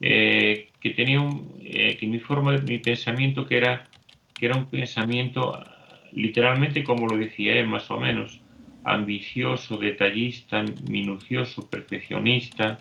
eh, 0.00 0.68
que 0.80 0.90
tenía 0.90 1.20
eh, 1.62 1.96
que 1.98 2.06
mi 2.06 2.20
forma, 2.20 2.56
mi 2.58 2.78
pensamiento 2.78 3.46
que 3.46 3.58
era, 3.58 3.88
que 4.34 4.46
era 4.46 4.56
un 4.56 4.66
pensamiento 4.66 5.62
literalmente 6.12 6.82
como 6.84 7.06
lo 7.06 7.16
decía 7.16 7.54
él 7.54 7.68
más 7.68 7.90
o 7.90 8.00
menos, 8.00 8.40
ambicioso, 8.84 9.76
detallista, 9.76 10.64
minucioso, 10.88 11.68
perfeccionista. 11.68 12.78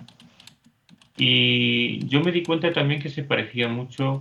Y 1.17 2.05
yo 2.07 2.21
me 2.21 2.31
di 2.31 2.43
cuenta 2.43 2.71
también 2.71 3.01
que 3.01 3.09
se 3.09 3.23
parecía 3.23 3.67
mucho 3.67 4.19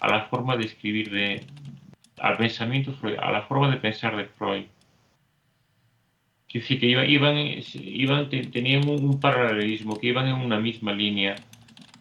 a 0.00 0.08
la 0.08 0.26
forma 0.26 0.56
de 0.56 0.66
escribir 0.66 1.10
de, 1.10 1.42
al 2.18 2.36
pensamiento 2.36 2.94
a 3.20 3.32
la 3.32 3.42
forma 3.42 3.70
de 3.70 3.78
pensar 3.78 4.16
de 4.16 4.26
Freud. 4.26 4.66
Que 6.48 6.60
sí, 6.62 6.78
que 6.78 6.86
iba- 6.86 7.04
iban, 7.04 7.36
iban, 7.74 8.28
te- 8.30 8.46
tenían 8.46 8.88
un, 8.88 9.20
paralelismo, 9.20 9.98
que 9.98 10.08
iban 10.08 10.28
en 10.28 10.34
una 10.36 10.58
misma 10.58 10.92
línea, 10.92 11.36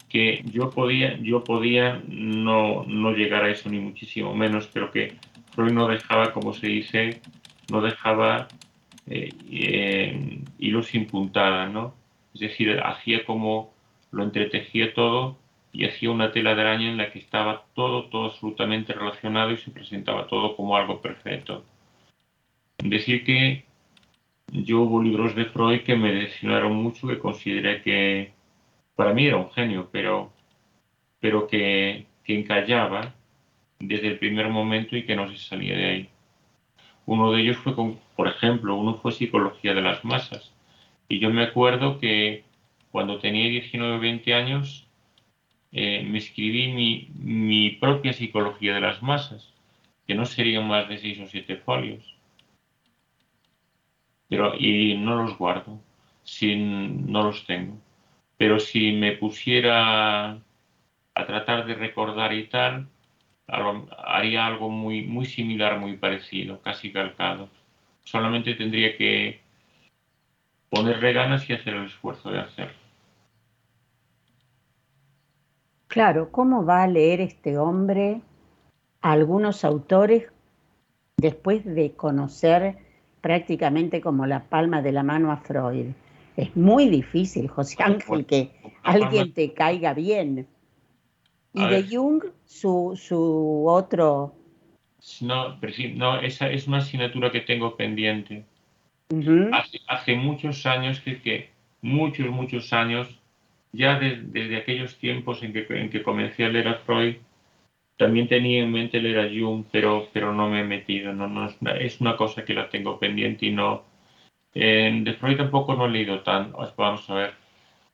que 0.10 0.42
yo 0.52 0.72
podía, 0.72 1.18
yo 1.20 1.44
podía 1.44 2.02
no, 2.08 2.84
no 2.86 3.12
llegar 3.12 3.44
a 3.44 3.50
eso 3.52 3.70
ni 3.70 3.80
muchísimo 3.80 4.34
menos, 4.34 4.68
pero 4.74 4.92
que 4.92 5.16
Freud 5.54 5.74
no 5.74 5.88
dejaba, 5.88 6.32
como 6.34 6.54
se 6.54 6.68
dice, 6.68 7.22
no 7.70 7.82
dejaba 7.82 8.48
eh, 9.08 9.34
eh, 9.52 10.40
hilo 10.60 10.82
sin 10.84 11.08
puntada, 11.08 11.68
¿no? 11.68 11.94
Es 12.34 12.40
decir, 12.40 12.80
hacía 12.84 13.26
como 13.26 13.74
lo 14.12 14.24
entretejía 14.24 14.94
todo 14.94 15.38
y 15.74 15.86
hacía 15.86 16.10
una 16.12 16.32
tela 16.32 16.56
de 16.56 16.62
araña 16.62 16.90
en 16.90 16.98
la 16.98 17.12
que 17.12 17.20
estaba 17.20 17.66
todo, 17.76 18.06
todo 18.06 18.28
absolutamente 18.28 18.94
relacionado 18.94 19.52
y 19.52 19.58
se 19.58 19.72
presentaba 19.72 20.28
todo 20.28 20.56
como 20.56 20.78
algo 20.78 21.02
perfecto. 21.02 21.66
Decir 22.78 23.26
que 23.26 23.67
yo 24.52 24.82
hubo 24.82 25.02
libros 25.02 25.36
de 25.36 25.46
Freud 25.46 25.82
que 25.82 25.96
me 25.96 26.12
decepcionaron 26.14 26.76
mucho, 26.76 27.08
que 27.08 27.20
consideré 27.20 27.82
que 27.82 28.32
para 28.96 29.14
mí 29.14 29.26
era 29.28 29.38
un 29.38 29.52
genio, 29.52 29.90
pero, 29.92 30.32
pero 31.20 31.48
que, 31.48 32.06
que 32.24 32.40
encallaba 32.40 33.14
desde 33.80 34.08
el 34.08 34.20
primer 34.20 34.50
momento 34.50 34.98
y 34.98 35.06
que 35.06 35.16
no 35.16 35.30
se 35.30 35.38
salía 35.38 35.76
de 35.76 35.86
ahí. 35.86 36.10
Uno 37.06 37.32
de 37.32 37.42
ellos 37.42 37.58
fue, 37.58 37.74
por 38.16 38.28
ejemplo, 38.28 38.76
uno 38.76 38.96
fue 38.96 39.12
Psicología 39.12 39.74
de 39.74 39.82
las 39.82 40.04
Masas. 40.04 40.52
Y 41.08 41.20
yo 41.20 41.30
me 41.30 41.44
acuerdo 41.44 42.00
que 42.00 42.44
cuando 42.92 43.20
tenía 43.20 43.48
19 43.48 43.96
o 43.96 44.00
20 44.00 44.34
años, 44.34 44.88
eh, 45.72 46.04
me 46.04 46.18
escribí 46.18 46.72
mi, 46.74 47.10
mi 47.20 47.72
propia 47.72 48.14
Psicología 48.14 48.74
de 48.74 48.82
las 48.82 49.02
Masas, 49.02 49.54
que 50.06 50.16
no 50.16 50.26
serían 50.26 50.68
más 50.68 50.90
de 50.90 50.98
6 50.98 51.20
o 51.22 51.28
7 51.28 51.58
folios. 51.58 52.17
Pero, 54.30 54.56
y 54.58 54.98
no 54.98 55.24
los 55.24 55.38
guardo, 55.38 55.80
sin, 56.24 57.12
no 57.12 57.24
los 57.24 57.46
tengo. 57.46 57.78
Pero 58.38 58.60
si 58.60 58.92
me 58.92 59.14
pusiera 59.14 60.32
a 60.32 61.26
tratar 61.26 61.66
de 61.66 61.76
recordar 61.76 62.34
y 62.34 62.48
tal, 62.48 62.88
haría 63.48 64.46
algo 64.46 64.70
muy, 64.70 65.04
muy 65.04 65.26
similar, 65.26 65.80
muy 65.80 65.98
parecido, 65.98 66.62
casi 66.62 66.92
calcado. 66.92 67.50
Solamente 68.04 68.54
tendría 68.54 68.96
que 68.98 69.42
ponerle 70.70 71.14
ganas 71.14 71.50
y 71.50 71.54
hacer 71.54 71.74
el 71.74 71.86
esfuerzo 71.86 72.30
de 72.30 72.40
hacerlo. 72.40 72.78
Claro, 75.88 76.32
¿cómo 76.32 76.66
va 76.66 76.84
a 76.84 76.88
leer 76.88 77.22
este 77.22 77.58
hombre 77.58 78.22
a 79.02 79.12
algunos 79.12 79.64
autores 79.64 80.28
después 81.18 81.64
de 81.66 81.94
conocer 81.94 82.78
prácticamente 83.32 84.00
como 84.00 84.26
la 84.26 84.46
palma 84.46 84.82
de 84.82 84.94
la 84.94 85.04
mano 85.04 85.34
a 85.34 85.38
Freud? 85.38 85.88
Es 86.38 86.56
muy 86.56 86.88
difícil, 86.88 87.50
José 87.50 87.76
Ángel, 87.84 88.26
que 88.26 88.52
alguien 88.84 89.34
te 89.34 89.54
caiga 89.54 89.94
bien. 89.94 90.48
Y 91.54 91.62
A 91.62 91.68
de 91.68 91.82
ver. 91.82 91.86
Jung, 91.90 92.24
su, 92.46 92.94
su 92.96 93.66
otro... 93.68 94.34
No, 95.22 95.58
pero 95.60 95.74
sí, 95.74 95.90
no, 95.94 96.20
esa 96.22 96.50
es 96.50 96.68
una 96.68 96.78
asignatura 96.78 97.30
que 97.30 97.42
tengo 97.42 97.76
pendiente. 97.76 98.46
Hace, 99.52 99.80
hace 99.90 100.16
muchos 100.16 100.66
años 100.66 101.02
que, 101.02 101.22
que 101.22 101.50
muchos, 101.82 102.28
muchos 102.30 102.72
años, 102.72 103.20
ya 103.74 104.00
de- 104.00 104.22
desde 104.22 104.56
aquellos 104.58 104.98
tiempos 104.98 105.44
en 105.44 105.52
que, 105.52 105.66
en 105.70 105.90
que 105.90 106.02
comencé 106.02 106.46
a 106.46 106.50
leer 106.50 106.70
a 106.70 106.76
Freud, 106.76 107.16
también 107.98 108.28
tenía 108.28 108.64
en 108.64 108.72
mente 108.72 109.02
leer 109.02 109.20
a 109.20 109.30
Jung, 109.30 109.66
pero, 109.72 110.08
pero 110.14 110.34
no 110.34 110.50
me 110.50 110.62
he 110.62 110.64
metido. 110.64 111.14
No, 111.14 111.28
no, 111.28 111.48
es, 111.48 111.58
una, 111.62 111.72
es 111.78 112.02
una 112.02 112.16
cosa 112.18 112.46
que 112.46 112.54
la 112.54 112.70
tengo 112.70 113.00
pendiente 113.00 113.48
y 113.48 113.52
no. 113.52 113.84
eh, 114.54 114.92
de 115.04 115.14
Freud 115.16 115.38
tampoco 115.38 115.76
no 115.76 115.86
he 115.88 115.90
leído 115.90 116.22
tanto. 116.24 116.58
Vamos 116.78 117.10
a 117.10 117.16
ver. 117.16 117.34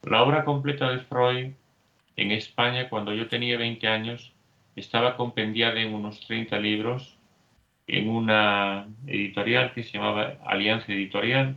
La 0.03 0.23
obra 0.23 0.43
completa 0.45 0.89
de 0.91 0.99
Freud 0.99 1.53
en 2.15 2.31
España, 2.31 2.89
cuando 2.89 3.13
yo 3.13 3.27
tenía 3.27 3.57
20 3.57 3.87
años, 3.87 4.33
estaba 4.75 5.15
compendiada 5.17 5.79
en 5.81 5.93
unos 5.93 6.19
30 6.27 6.59
libros 6.59 7.17
en 7.87 8.09
una 8.09 8.87
editorial 9.07 9.73
que 9.73 9.83
se 9.83 9.97
llamaba 9.97 10.37
Alianza 10.45 10.91
Editorial, 10.93 11.55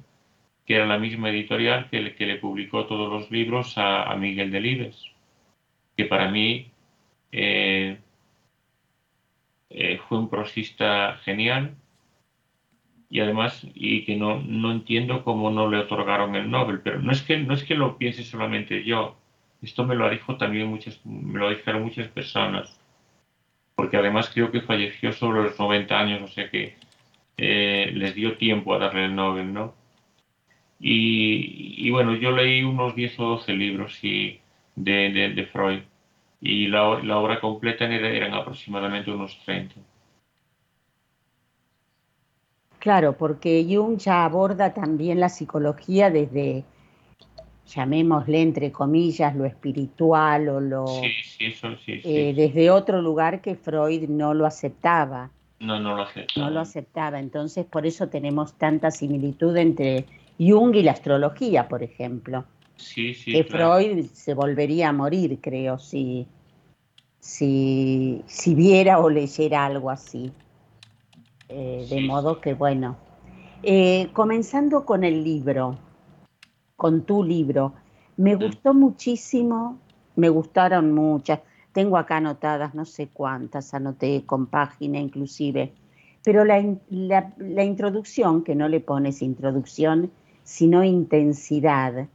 que 0.66 0.74
era 0.76 0.86
la 0.86 0.98
misma 0.98 1.30
editorial 1.30 1.88
que 1.90 2.00
le, 2.00 2.14
que 2.14 2.26
le 2.26 2.36
publicó 2.36 2.86
todos 2.86 3.10
los 3.12 3.30
libros 3.30 3.78
a, 3.78 4.04
a 4.04 4.16
Miguel 4.16 4.50
Delibes, 4.50 4.96
que 5.96 6.04
para 6.06 6.30
mí 6.30 6.70
eh, 7.32 7.98
eh, 9.78 10.00
fue 10.08 10.18
un 10.18 10.30
prosista 10.30 11.18
genial 11.24 11.76
y 13.10 13.20
además 13.20 13.66
y 13.74 14.04
que 14.06 14.16
no, 14.16 14.40
no 14.40 14.72
entiendo 14.72 15.22
cómo 15.22 15.50
no 15.50 15.68
le 15.70 15.78
otorgaron 15.78 16.34
el 16.34 16.50
Nobel, 16.50 16.80
pero 16.82 17.00
no 17.00 17.12
es 17.12 17.22
que 17.22 17.36
no 17.38 17.52
es 17.54 17.62
que 17.62 17.74
lo 17.74 17.98
piense 17.98 18.24
solamente 18.24 18.84
yo, 18.84 19.16
esto 19.62 19.84
me 19.84 19.94
lo 19.94 20.08
dijo 20.10 20.38
también 20.38 20.68
muchas, 20.68 21.04
me 21.04 21.38
lo 21.38 21.50
dijeron 21.50 21.82
muchas 21.82 22.08
personas, 22.08 22.80
porque 23.74 23.98
además 23.98 24.30
creo 24.32 24.50
que 24.50 24.62
falleció 24.62 25.12
sobre 25.12 25.42
los 25.42 25.58
90 25.58 25.98
años, 25.98 26.22
o 26.22 26.28
sea 26.28 26.50
que 26.50 26.76
eh, 27.36 27.90
les 27.94 28.14
dio 28.14 28.38
tiempo 28.38 28.74
a 28.74 28.78
darle 28.78 29.04
el 29.04 29.14
Nobel, 29.14 29.52
¿no? 29.52 29.74
Y, 30.78 31.90
bueno, 31.90 32.14
yo 32.16 32.32
leí 32.32 32.62
unos 32.62 32.94
10 32.94 33.18
o 33.20 33.24
12 33.30 33.52
libros 33.54 33.98
de, 34.02 34.40
de, 34.74 35.46
Freud 35.52 35.80
y 36.40 36.68
la, 36.68 37.00
la 37.02 37.18
obra 37.18 37.40
completa 37.40 37.84
eran 37.84 38.34
aproximadamente 38.34 39.10
unos 39.10 39.38
30. 39.44 39.74
Claro, 42.78 43.16
porque 43.16 43.66
Jung 43.68 43.98
ya 43.98 44.24
aborda 44.24 44.72
también 44.72 45.18
la 45.18 45.28
psicología 45.28 46.08
desde, 46.10 46.64
llamémosle 47.66 48.40
entre 48.40 48.70
comillas, 48.70 49.34
lo 49.34 49.44
espiritual 49.44 50.48
o 50.48 50.60
lo... 50.60 50.86
Sí, 50.86 51.10
sí, 51.24 51.46
eso 51.46 51.76
sí. 51.84 52.00
Eh, 52.04 52.32
desde 52.36 52.70
otro 52.70 53.02
lugar 53.02 53.40
que 53.40 53.56
Freud 53.56 54.08
no 54.08 54.34
lo 54.34 54.46
aceptaba. 54.46 55.30
No, 55.58 55.80
no 55.80 55.96
lo 55.96 56.02
aceptaba. 56.02 56.46
No 56.46 56.52
lo 56.52 56.60
aceptaba. 56.60 57.18
Entonces, 57.18 57.66
por 57.66 57.86
eso 57.86 58.08
tenemos 58.08 58.54
tanta 58.54 58.90
similitud 58.90 59.56
entre 59.56 60.04
Jung 60.38 60.74
y 60.76 60.82
la 60.82 60.92
astrología, 60.92 61.66
por 61.66 61.82
ejemplo. 61.82 62.44
Sí, 62.76 63.14
sí. 63.14 63.32
Que 63.32 63.44
Freud 63.44 64.06
se 64.12 64.34
volvería 64.34 64.90
a 64.90 64.92
morir, 64.92 65.38
creo, 65.40 65.78
si, 65.78 66.26
si, 67.18 68.22
si 68.26 68.54
viera 68.54 68.98
o 68.98 69.10
leyera 69.10 69.66
algo 69.66 69.90
así. 69.90 70.32
Eh, 71.48 71.86
de 71.88 72.00
modo 72.00 72.40
que, 72.40 72.54
bueno, 72.54 72.96
eh, 73.62 74.08
comenzando 74.12 74.84
con 74.84 75.04
el 75.04 75.22
libro, 75.22 75.78
con 76.76 77.02
tu 77.02 77.22
libro, 77.22 77.72
me 78.16 78.34
gustó 78.34 78.74
muchísimo, 78.74 79.78
me 80.16 80.28
gustaron 80.28 80.92
muchas, 80.92 81.40
tengo 81.72 81.98
acá 81.98 82.16
anotadas 82.16 82.74
no 82.74 82.84
sé 82.84 83.08
cuántas, 83.08 83.74
anoté 83.74 84.24
con 84.26 84.46
página 84.46 84.98
inclusive, 84.98 85.72
pero 86.24 86.44
la, 86.44 86.62
la 86.90 87.64
introducción, 87.64 88.42
que 88.42 88.54
no 88.54 88.68
le 88.68 88.80
pones 88.80 89.22
introducción, 89.22 90.10
sino 90.42 90.82
intensidad, 90.82 92.08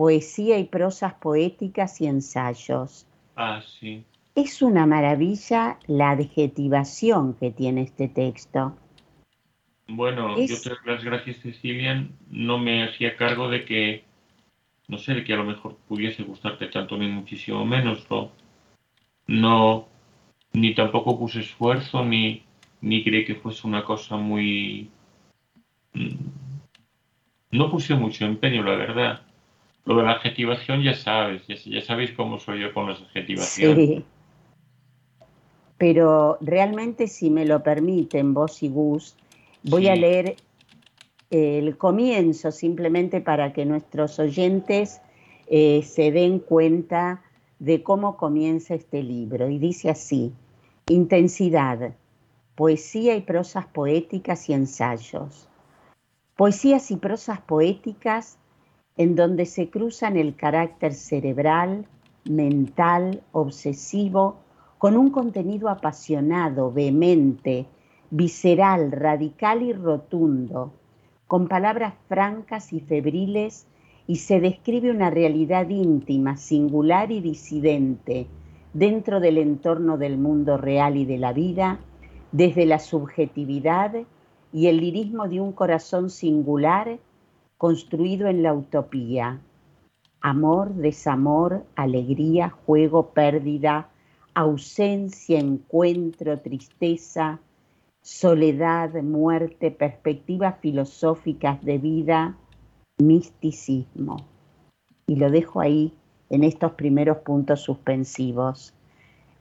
poesía 0.00 0.58
y 0.58 0.64
prosas 0.64 1.12
poéticas 1.12 2.00
y 2.00 2.06
ensayos. 2.06 3.06
Ah, 3.36 3.60
sí. 3.60 4.02
Es 4.34 4.62
una 4.62 4.86
maravilla 4.86 5.78
la 5.88 6.12
adjetivación 6.12 7.34
que 7.34 7.50
tiene 7.50 7.82
este 7.82 8.08
texto. 8.08 8.78
Bueno, 9.88 10.38
yo 10.38 10.58
te 10.58 10.70
doy 10.70 10.78
las 10.86 11.04
gracias, 11.04 11.36
Cecilia. 11.42 12.08
No 12.30 12.56
me 12.56 12.84
hacía 12.84 13.14
cargo 13.14 13.50
de 13.50 13.66
que, 13.66 14.04
no 14.88 14.96
sé, 14.96 15.12
de 15.12 15.22
que 15.22 15.34
a 15.34 15.36
lo 15.36 15.44
mejor 15.44 15.76
pudiese 15.86 16.22
gustarte 16.22 16.68
tanto 16.68 16.96
ni 16.96 17.06
muchísimo 17.06 17.66
menos. 17.66 18.06
No, 18.08 18.32
no 19.26 19.86
ni 20.54 20.74
tampoco 20.74 21.18
puse 21.18 21.40
esfuerzo, 21.40 22.06
ni, 22.06 22.42
ni 22.80 23.04
creí 23.04 23.26
que 23.26 23.34
fuese 23.34 23.66
una 23.66 23.84
cosa 23.84 24.16
muy... 24.16 24.88
Mm, 25.92 26.14
no 27.50 27.70
puse 27.70 27.94
mucho 27.96 28.24
empeño, 28.24 28.62
la 28.62 28.76
verdad. 28.76 29.29
Lo 29.90 29.96
de 29.96 30.04
la 30.04 30.12
adjetivación 30.12 30.82
ya 30.82 30.94
sabes, 30.94 31.46
ya, 31.46 31.56
ya 31.56 31.82
sabéis 31.82 32.12
cómo 32.12 32.38
soy 32.38 32.60
yo 32.60 32.72
con 32.72 32.88
las 32.88 33.00
adjetivaciones. 33.02 33.88
Sí 33.88 34.04
pero 35.80 36.36
realmente 36.42 37.08
si 37.08 37.30
me 37.30 37.46
lo 37.46 37.62
permiten 37.62 38.34
vos 38.34 38.62
y 38.62 38.68
Gus, 38.68 39.16
voy 39.62 39.88
a 39.88 39.96
leer 39.96 40.36
el 41.30 41.78
comienzo 41.78 42.50
simplemente 42.50 43.22
para 43.22 43.54
que 43.54 43.64
nuestros 43.64 44.18
oyentes 44.18 45.00
eh, 45.46 45.82
se 45.82 46.12
den 46.12 46.40
cuenta 46.40 47.22
de 47.60 47.82
cómo 47.82 48.18
comienza 48.18 48.74
este 48.74 49.02
libro. 49.02 49.48
Y 49.48 49.58
dice 49.58 49.88
así, 49.88 50.34
intensidad, 50.90 51.94
poesía 52.56 53.16
y 53.16 53.22
prosas 53.22 53.64
poéticas 53.64 54.50
y 54.50 54.52
ensayos. 54.52 55.48
Poesías 56.36 56.90
y 56.90 56.96
prosas 56.96 57.40
poéticas 57.40 58.36
en 58.96 59.14
donde 59.14 59.46
se 59.46 59.70
cruzan 59.70 60.16
el 60.16 60.36
carácter 60.36 60.94
cerebral, 60.94 61.86
mental, 62.24 63.22
obsesivo, 63.32 64.38
con 64.78 64.96
un 64.96 65.10
contenido 65.10 65.68
apasionado, 65.68 66.72
vehemente, 66.72 67.66
visceral, 68.10 68.92
radical 68.92 69.62
y 69.62 69.72
rotundo, 69.72 70.72
con 71.26 71.48
palabras 71.48 71.94
francas 72.08 72.72
y 72.72 72.80
febriles, 72.80 73.66
y 74.06 74.16
se 74.16 74.40
describe 74.40 74.90
una 74.90 75.10
realidad 75.10 75.68
íntima, 75.68 76.36
singular 76.36 77.12
y 77.12 77.20
disidente 77.20 78.26
dentro 78.72 79.20
del 79.20 79.38
entorno 79.38 79.98
del 79.98 80.18
mundo 80.18 80.56
real 80.56 80.96
y 80.96 81.04
de 81.04 81.18
la 81.18 81.32
vida, 81.32 81.78
desde 82.32 82.66
la 82.66 82.78
subjetividad 82.78 83.94
y 84.52 84.66
el 84.66 84.78
lirismo 84.78 85.28
de 85.28 85.40
un 85.40 85.52
corazón 85.52 86.10
singular 86.10 86.98
construido 87.60 88.26
en 88.26 88.42
la 88.42 88.54
utopía. 88.54 89.38
Amor, 90.22 90.72
desamor, 90.76 91.66
alegría, 91.76 92.48
juego, 92.48 93.10
pérdida, 93.10 93.90
ausencia, 94.32 95.38
encuentro, 95.38 96.40
tristeza, 96.40 97.38
soledad, 98.00 98.94
muerte, 99.02 99.70
perspectivas 99.70 100.58
filosóficas 100.60 101.62
de 101.62 101.76
vida, 101.76 102.38
misticismo. 102.96 104.16
Y 105.06 105.16
lo 105.16 105.30
dejo 105.30 105.60
ahí 105.60 105.92
en 106.30 106.44
estos 106.44 106.72
primeros 106.72 107.18
puntos 107.18 107.60
suspensivos. 107.60 108.72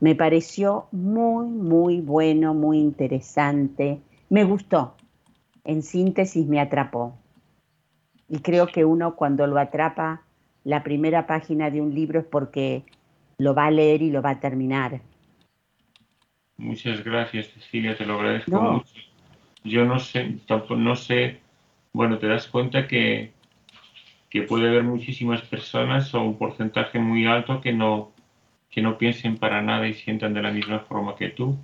Me 0.01 0.13
pareció 0.13 0.87
muy, 0.91 1.47
muy 1.47 2.01
bueno, 2.01 2.53
muy 2.53 2.79
interesante. 2.79 4.01
Me 4.29 4.43
gustó. 4.43 4.95
En 5.63 5.83
síntesis 5.83 6.45
me 6.45 6.59
atrapó. 6.59 7.13
Y 8.29 8.39
creo 8.39 8.67
que 8.67 8.85
uno 8.85 9.15
cuando 9.15 9.47
lo 9.47 9.59
atrapa 9.59 10.21
la 10.63 10.83
primera 10.83 11.25
página 11.25 11.69
de 11.71 11.81
un 11.81 11.93
libro 11.93 12.19
es 12.19 12.25
porque 12.25 12.83
lo 13.37 13.55
va 13.55 13.67
a 13.67 13.71
leer 13.71 14.01
y 14.01 14.11
lo 14.11 14.21
va 14.21 14.31
a 14.31 14.39
terminar. 14.39 15.01
Muchas 16.57 17.03
gracias, 17.03 17.47
Cecilia, 17.47 17.97
te 17.97 18.05
lo 18.05 18.15
agradezco 18.15 18.61
mucho. 18.61 18.93
Yo 19.63 19.85
no 19.85 19.99
sé, 19.99 20.37
tampoco 20.45 20.75
no 20.75 20.95
sé, 20.95 21.39
bueno, 21.93 22.17
te 22.17 22.27
das 22.27 22.47
cuenta 22.47 22.87
que, 22.87 23.31
que 24.29 24.43
puede 24.43 24.67
haber 24.67 24.83
muchísimas 24.83 25.41
personas 25.41 26.13
o 26.13 26.21
un 26.21 26.37
porcentaje 26.37 26.99
muy 26.99 27.25
alto 27.25 27.61
que 27.61 27.73
no, 27.73 28.11
que 28.69 28.81
no 28.81 28.97
piensen 28.97 29.37
para 29.37 29.61
nada 29.61 29.87
y 29.87 29.93
sientan 29.93 30.33
de 30.33 30.41
la 30.41 30.51
misma 30.51 30.79
forma 30.81 31.15
que 31.15 31.29
tú. 31.29 31.57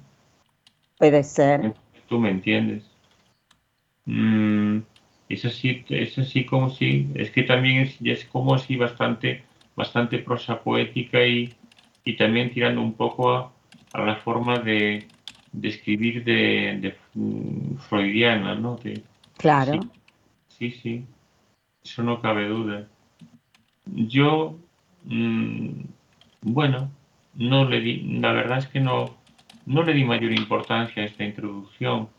Puede 0.98 1.24
ser. 1.24 1.74
Tú 2.08 2.20
me 2.20 2.30
entiendes. 2.30 2.84
Mm, 4.06 4.80
es 5.30 5.46
así, 5.46 5.84
es 5.90 6.18
así 6.18 6.46
como 6.46 6.70
si, 6.70 7.08
es 7.16 7.32
que 7.32 7.44
también 7.44 7.80
es, 7.80 7.98
es 8.04 8.26
como 8.26 8.54
así 8.54 8.76
bastante, 8.76 9.44
bastante 9.76 10.20
prosa 10.20 10.62
poética 10.62 11.26
y, 11.26 11.54
y 12.04 12.16
también 12.16 12.54
tirando 12.54 12.82
un 12.82 12.94
poco 12.94 13.32
a, 13.32 13.52
la 13.94 14.18
forma 14.18 14.60
de, 14.60 15.08
escribir 15.64 16.24
de, 16.24 16.96
mm, 17.14 17.78
freudiana, 17.78 18.56
¿no? 18.56 18.80
claro. 19.38 19.80
Sí, 20.50 20.72
sí, 20.72 21.06
eso 21.84 22.04
no 22.04 22.22
cabe 22.22 22.48
duda. 22.48 22.88
Yo, 23.86 24.58
mm, 25.04 25.82
bueno, 26.42 26.92
no 27.36 27.66
le 27.66 27.82
di, 27.82 28.20
la 28.20 28.32
verdad 28.32 28.60
es 28.60 28.68
que 28.68 28.80
no, 28.80 29.18
no 29.66 29.84
le 29.84 29.94
di 29.94 30.04
mayor 30.04 30.32
importancia 30.32 31.04
a 31.04 31.06
esta 31.06 31.26
introducción. 31.26 32.10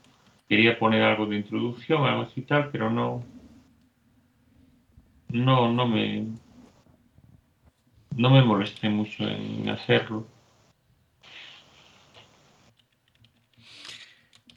Quería 0.49 0.79
poner 0.79 1.03
algo 1.03 1.27
de 1.27 1.37
introducción, 1.37 2.05
algo 2.05 2.23
así 2.23 2.43
tal, 2.43 2.71
pero 2.71 2.91
no, 2.91 3.25
no, 5.31 5.73
no 5.73 5.87
me, 5.87 6.27
no 8.17 8.31
me 8.31 8.43
molesté 8.43 8.89
mucho 8.89 9.25
en 9.25 9.69
hacerlo. 9.69 10.27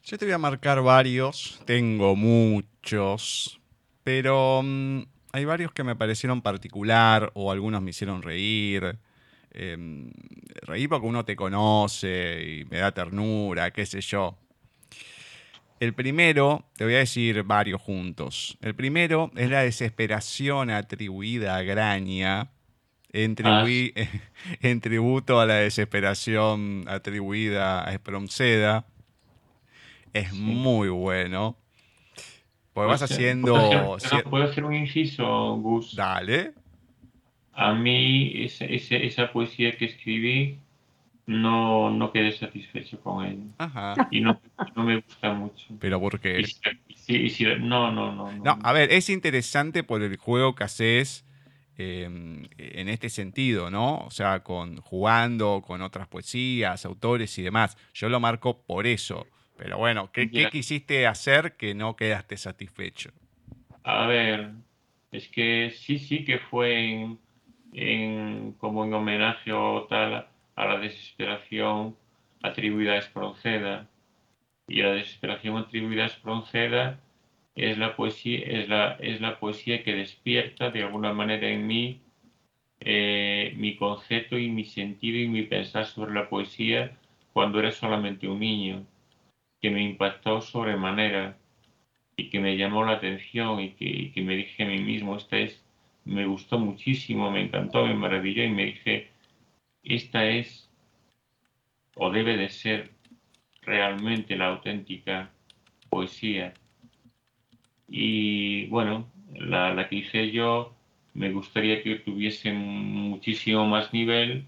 Yo 0.04 0.18
te 0.18 0.26
voy 0.26 0.34
a 0.34 0.40
marcar 0.40 0.82
varios, 0.82 1.62
tengo 1.66 2.16
muchos, 2.16 3.60
pero 4.04 4.62
mm, 4.64 5.02
hay 5.34 5.46
varios 5.46 5.72
que 5.72 5.84
me 5.84 5.96
parecieron 5.96 6.42
particular 6.42 7.32
o 7.36 7.52
algunos 7.52 7.82
me 7.82 7.92
hicieron 7.92 8.24
reír. 8.24 8.98
Em, 9.52 10.12
reír 10.64 10.90
porque 10.90 11.06
uno 11.08 11.26
te 11.26 11.36
conoce 11.36 12.42
y 12.44 12.66
me 12.66 12.78
da 12.78 12.92
ternura, 12.92 13.70
qué 13.72 13.86
sé 13.86 14.02
yo. 14.02 14.36
El 15.80 15.94
primero, 15.94 16.66
te 16.76 16.84
voy 16.84 16.96
a 16.96 17.00
decir 17.00 17.44
varios 17.44 17.82
juntos. 17.82 18.58
El 18.62 18.76
primero 18.76 19.32
es 19.38 19.50
la 19.50 19.62
desesperación 19.62 20.72
atribuida 20.72 21.56
a 21.56 21.62
Graña 21.62 22.52
en, 23.14 23.36
tributo 24.82 25.40
a 25.40 25.46
la 25.46 25.56
desesperación 25.56 26.84
atribuida 26.88 27.88
a 27.88 27.94
Espromceda. 27.94 28.88
Es 30.12 30.34
muy 30.34 30.90
bueno. 30.90 31.56
Pues 32.74 32.88
vas 32.88 33.02
haciendo. 33.02 33.98
¿Puedo 34.30 34.44
hacer, 34.44 34.66
un 34.66 34.76
inciso, 34.76 35.56
Gus? 35.58 35.96
Dale. 35.96 36.52
A 37.54 37.74
mí, 37.74 38.34
esa 38.36 39.32
poesía 39.32 39.78
que 39.78 39.86
escribí, 39.86 40.60
no, 41.30 42.12
quedé 42.12 42.32
satisfecho 42.32 43.00
con 43.02 43.24
ella. 43.26 44.08
Y 44.10 44.22
no, 44.22 44.42
me 44.76 44.96
gusta 44.96 45.32
mucho. 45.32 45.68
¿Pero 45.80 46.00
por 46.00 46.20
qué? 46.20 46.44
No, 47.60 47.92
no, 47.92 48.12
no, 48.12 48.32
no. 48.32 48.60
a 48.64 48.74
ver, 48.74 48.92
es 48.92 49.10
interesante 49.10 49.84
por 49.84 50.02
el 50.02 50.18
juego 50.18 50.56
que 50.56 50.64
haces 50.64 51.26
em, 51.78 52.48
en 52.58 52.90
este 52.90 53.10
sentido, 53.10 53.70
¿no? 53.70 53.98
O 53.98 54.12
sea, 54.12 54.40
con 54.42 54.78
jugando 54.78 55.62
con 55.66 55.84
otras 55.84 56.08
poesías, 56.08 56.84
autores 56.86 57.38
y 57.38 57.44
demás. 57.44 57.78
Yo 57.94 58.10
lo 58.10 58.20
marco 58.20 58.64
por 58.64 58.88
eso. 58.88 59.28
Pero 59.56 59.78
bueno, 59.78 60.12
¿qué, 60.12 60.32
¿qué 60.32 60.50
quisiste 60.50 61.06
hacer 61.06 61.58
que 61.58 61.76
no 61.76 61.96
quedaste 61.96 62.38
satisfecho? 62.38 63.12
A 63.84 64.08
ver, 64.08 64.52
es 65.12 65.28
que 65.28 65.72
sí, 65.76 66.00
sí 66.00 66.24
que 66.24 66.40
fue 66.40 67.18
en, 67.74 68.54
como 68.54 68.86
en 68.86 68.94
homenaje 68.94 69.52
o 69.52 69.86
tal 69.90 70.29
a 70.60 70.66
la 70.66 70.78
desesperación 70.78 71.96
atribuida 72.44 72.94
a 72.94 72.98
Espronceda. 72.98 73.88
Y 74.68 74.82
la 74.82 74.92
desesperación 74.92 75.58
atribuida 75.58 76.04
a 76.04 76.08
Espronceda 76.08 77.00
es 77.56 77.78
la 77.78 77.96
poesía, 77.96 78.40
es 78.46 78.68
la, 78.68 78.92
es 79.00 79.22
la 79.22 79.40
poesía 79.40 79.84
que 79.84 79.96
despierta 79.96 80.70
de 80.70 80.84
alguna 80.84 81.14
manera 81.14 81.48
en 81.48 81.66
mí 81.66 82.02
eh, 82.82 83.54
mi 83.58 83.76
concepto 83.76 84.38
y 84.38 84.50
mi 84.50 84.66
sentido 84.66 85.18
y 85.18 85.28
mi 85.28 85.44
pensar 85.44 85.86
sobre 85.86 86.14
la 86.14 86.30
poesía 86.30 86.98
cuando 87.34 87.60
era 87.60 87.72
solamente 87.72 88.28
un 88.28 88.40
niño, 88.40 88.86
que 89.62 89.70
me 89.70 89.82
impactó 89.82 90.42
sobremanera 90.42 91.38
y 92.18 92.30
que 92.30 92.40
me 92.40 92.58
llamó 92.58 92.84
la 92.84 92.94
atención 92.94 93.62
y 93.62 93.72
que, 93.72 94.22
me 94.22 94.36
dije 94.36 94.64
a 94.64 94.68
mí 94.68 94.80
mismo, 94.80 95.16
esta 95.16 95.38
es, 95.38 95.64
me 96.04 96.26
gustó 96.26 96.60
muchísimo, 96.60 97.32
me 97.32 97.44
encantó, 97.44 97.86
me 97.86 97.94
maravilló 97.94 98.44
y 98.44 98.50
me 98.50 98.66
dije, 98.66 99.10
esta 99.84 100.26
es 100.26 100.70
o 101.96 102.12
debe 102.12 102.38
de 102.38 102.50
ser 102.50 102.92
realmente 103.62 104.36
la 104.36 104.48
auténtica 104.48 105.30
poesía. 105.90 106.54
Y 107.88 108.68
bueno, 108.68 109.10
la, 109.34 109.88
que 109.90 109.98
hice 109.98 110.32
yo 110.32 110.74
me 111.14 111.32
gustaría 111.32 111.84
que 111.84 111.96
tuviese 111.96 112.54
muchísimo 112.54 113.66
más 113.66 113.94
nivel 113.94 114.46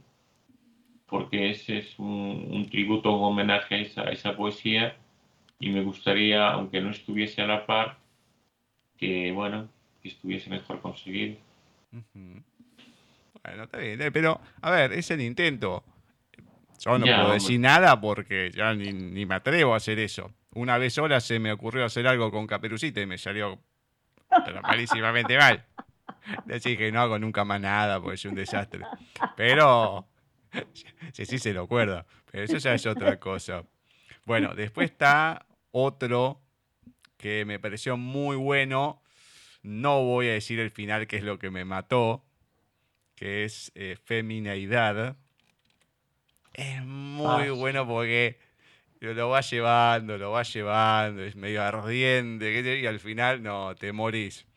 porque 1.07 1.49
ese 1.49 1.79
es 1.79 1.99
un, 1.99 2.67
tributo, 2.71 3.11
un 3.11 3.25
homenaje 3.25 3.91
a 3.97 4.11
esa 4.11 4.37
poesía 4.37 4.95
y 5.59 5.69
me 5.69 5.83
gustaría, 5.83 6.49
aunque 6.51 6.79
no 6.79 6.91
estuviese 6.91 7.41
a 7.41 7.47
la 7.47 7.65
par, 7.65 7.97
que 8.97 9.33
bueno, 9.33 9.67
que 10.01 10.07
estuviese 10.07 10.49
mejor 10.49 10.79
conseguido. 10.79 11.35
Bueno, 13.43 13.63
está 13.63 13.77
bien, 13.77 13.99
pero 14.13 14.39
a 14.61 14.71
ver, 14.71 14.93
es 14.93 15.09
el 15.11 15.21
intento. 15.21 15.83
Yo 16.79 16.97
no 16.97 17.05
puedo 17.05 17.33
decir 17.33 17.59
nada 17.59 17.99
porque 18.01 18.51
ya 18.51 18.73
ni, 18.73 19.25
me 19.25 19.35
atrevo 19.35 19.73
a 19.73 19.77
hacer 19.77 19.99
eso. 19.99 20.31
Una 20.53 20.77
vez 20.77 20.93
sola 20.93 21.19
se 21.19 21.39
me 21.39 21.51
ocurrió 21.51 21.85
hacer 21.85 22.07
algo 22.07 22.31
con 22.31 22.47
Caperucita 22.47 23.01
y 23.01 23.05
me 23.05 23.17
salió 23.17 23.59
pero 24.45 24.61
malísimamente 24.61 25.37
mal. 25.37 25.63
Decir 26.45 26.77
que 26.77 26.91
no 26.91 27.01
hago 27.01 27.19
nunca 27.19 27.43
más 27.45 27.61
nada 27.61 28.01
porque 28.01 28.15
es 28.15 28.25
un 28.25 28.35
desastre. 28.35 28.83
Pero 29.35 30.07
sí, 31.13 31.25
sí 31.25 31.37
se 31.37 31.53
lo 31.53 31.63
acuerda. 31.63 32.05
Pero 32.31 32.45
eso 32.45 32.57
ya 32.57 32.73
es 32.73 32.85
otra 32.85 33.19
cosa. 33.19 33.63
Bueno, 34.25 34.53
después 34.55 34.91
está 34.91 35.45
otro 35.71 36.41
que 37.17 37.45
me 37.45 37.59
pareció 37.59 37.97
muy 37.97 38.35
bueno. 38.35 39.01
No 39.61 40.03
voy 40.03 40.29
a 40.29 40.33
decir 40.33 40.59
el 40.59 40.71
final, 40.71 41.05
que 41.07 41.17
es 41.17 41.23
lo 41.23 41.37
que 41.37 41.51
me 41.51 41.65
mató, 41.65 42.23
que 43.21 43.43
es 43.43 43.71
eh, 43.75 43.97
Femineidad. 44.03 45.15
Es 46.55 46.83
muy 46.83 47.49
ah, 47.49 47.51
bueno 47.51 47.87
porque 47.87 48.39
lo 48.99 49.29
va 49.29 49.41
llevando, 49.41 50.17
lo 50.17 50.31
va 50.31 50.41
llevando, 50.41 51.21
es 51.21 51.35
medio 51.35 51.61
ardiente, 51.61 52.79
y 52.79 52.87
al 52.87 52.99
final 52.99 53.43
no, 53.43 53.75
te 53.75 53.91
morís. 53.91 54.47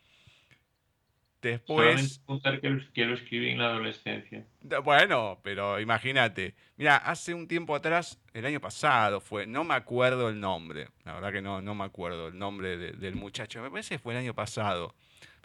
Después. 1.43 2.23
contar 2.25 2.59
que 2.59 2.69
lo, 3.05 3.13
escribí 3.13 3.51
en 3.51 3.59
la 3.59 3.67
adolescencia. 3.67 4.47
Bueno, 4.83 5.39
pero 5.43 5.79
imagínate. 5.79 6.55
Mira, 6.75 6.97
hace 6.97 7.35
un 7.35 7.47
tiempo 7.47 7.75
atrás, 7.75 8.19
el 8.33 8.47
año 8.47 8.59
pasado 8.59 9.21
fue, 9.21 9.45
no 9.45 9.63
me 9.63 9.75
acuerdo 9.75 10.27
el 10.27 10.39
nombre. 10.39 10.87
La 11.03 11.13
verdad 11.13 11.31
que 11.31 11.43
no, 11.43 11.61
no 11.61 11.75
me 11.75 11.83
acuerdo 11.83 12.29
el 12.29 12.39
nombre 12.39 12.77
del 12.77 13.13
muchacho. 13.13 13.61
Me 13.61 13.69
parece 13.69 13.93
que 13.93 13.99
fue 13.99 14.15
el 14.15 14.21
año 14.21 14.33
pasado. 14.33 14.95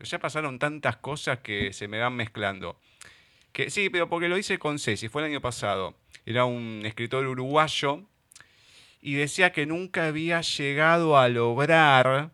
Ya 0.02 0.18
pasaron 0.18 0.58
tantas 0.58 0.96
cosas 0.96 1.38
que 1.40 1.72
se 1.72 1.88
me 1.88 1.98
van 1.98 2.14
mezclando. 2.14 2.78
Que, 3.52 3.70
sí, 3.70 3.90
pero 3.90 4.08
porque 4.08 4.28
lo 4.28 4.38
hice 4.38 4.58
con 4.58 4.78
Ceci, 4.78 5.08
fue 5.08 5.22
el 5.22 5.28
año 5.30 5.40
pasado. 5.40 5.94
Era 6.24 6.44
un 6.44 6.82
escritor 6.84 7.26
uruguayo 7.26 8.04
y 9.00 9.14
decía 9.14 9.52
que 9.52 9.66
nunca 9.66 10.06
había 10.06 10.40
llegado 10.40 11.18
a 11.18 11.28
lograr 11.28 12.30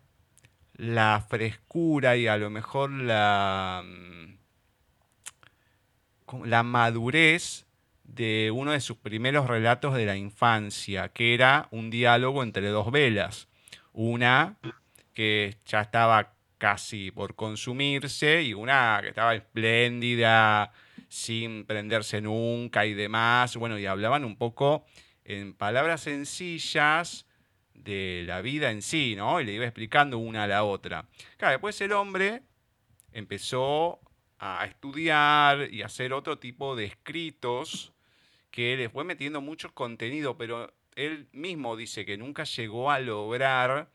la 0.75 1.25
frescura 1.27 2.17
y 2.17 2.27
a 2.27 2.37
lo 2.37 2.49
mejor 2.49 2.91
la, 2.91 3.83
mm, 3.85 4.37
la 6.45 6.63
madurez 6.63 7.65
de 8.03 8.51
uno 8.53 8.71
de 8.71 8.81
sus 8.81 8.97
primeros 8.97 9.47
relatos 9.47 9.95
de 9.95 10.05
la 10.05 10.15
infancia, 10.15 11.09
que 11.09 11.33
era 11.33 11.67
un 11.71 11.89
diálogo 11.89 12.43
entre 12.43 12.67
dos 12.69 12.91
velas. 12.91 13.47
Una 13.91 14.57
que 15.13 15.57
ya 15.65 15.81
estaba 15.81 16.33
casi 16.57 17.11
por 17.11 17.35
consumirse 17.35 18.43
y 18.43 18.53
una 18.53 18.99
que 19.01 19.09
estaba 19.09 19.35
espléndida, 19.35 20.71
sin 21.07 21.65
prenderse 21.65 22.21
nunca 22.21 22.85
y 22.85 22.93
demás. 22.93 23.55
Bueno, 23.57 23.77
y 23.77 23.85
hablaban 23.85 24.25
un 24.25 24.35
poco 24.35 24.85
en 25.23 25.53
palabras 25.53 26.01
sencillas 26.01 27.25
de 27.73 28.23
la 28.25 28.41
vida 28.41 28.71
en 28.71 28.81
sí, 28.81 29.15
¿no? 29.15 29.39
Y 29.39 29.45
le 29.45 29.53
iba 29.53 29.65
explicando 29.65 30.17
una 30.17 30.43
a 30.43 30.47
la 30.47 30.63
otra. 30.63 31.07
Claro, 31.37 31.53
después 31.53 31.79
el 31.81 31.93
hombre 31.93 32.41
empezó 33.11 33.99
a 34.39 34.65
estudiar 34.65 35.69
y 35.71 35.81
a 35.81 35.87
hacer 35.87 36.13
otro 36.13 36.37
tipo 36.37 36.75
de 36.75 36.85
escritos 36.85 37.93
que 38.51 38.75
le 38.75 38.89
fue 38.89 39.03
metiendo 39.03 39.41
mucho 39.41 39.73
contenido, 39.73 40.37
pero 40.37 40.73
él 40.95 41.27
mismo 41.31 41.75
dice 41.75 42.05
que 42.05 42.17
nunca 42.17 42.43
llegó 42.43 42.91
a 42.91 42.99
lograr 42.99 43.89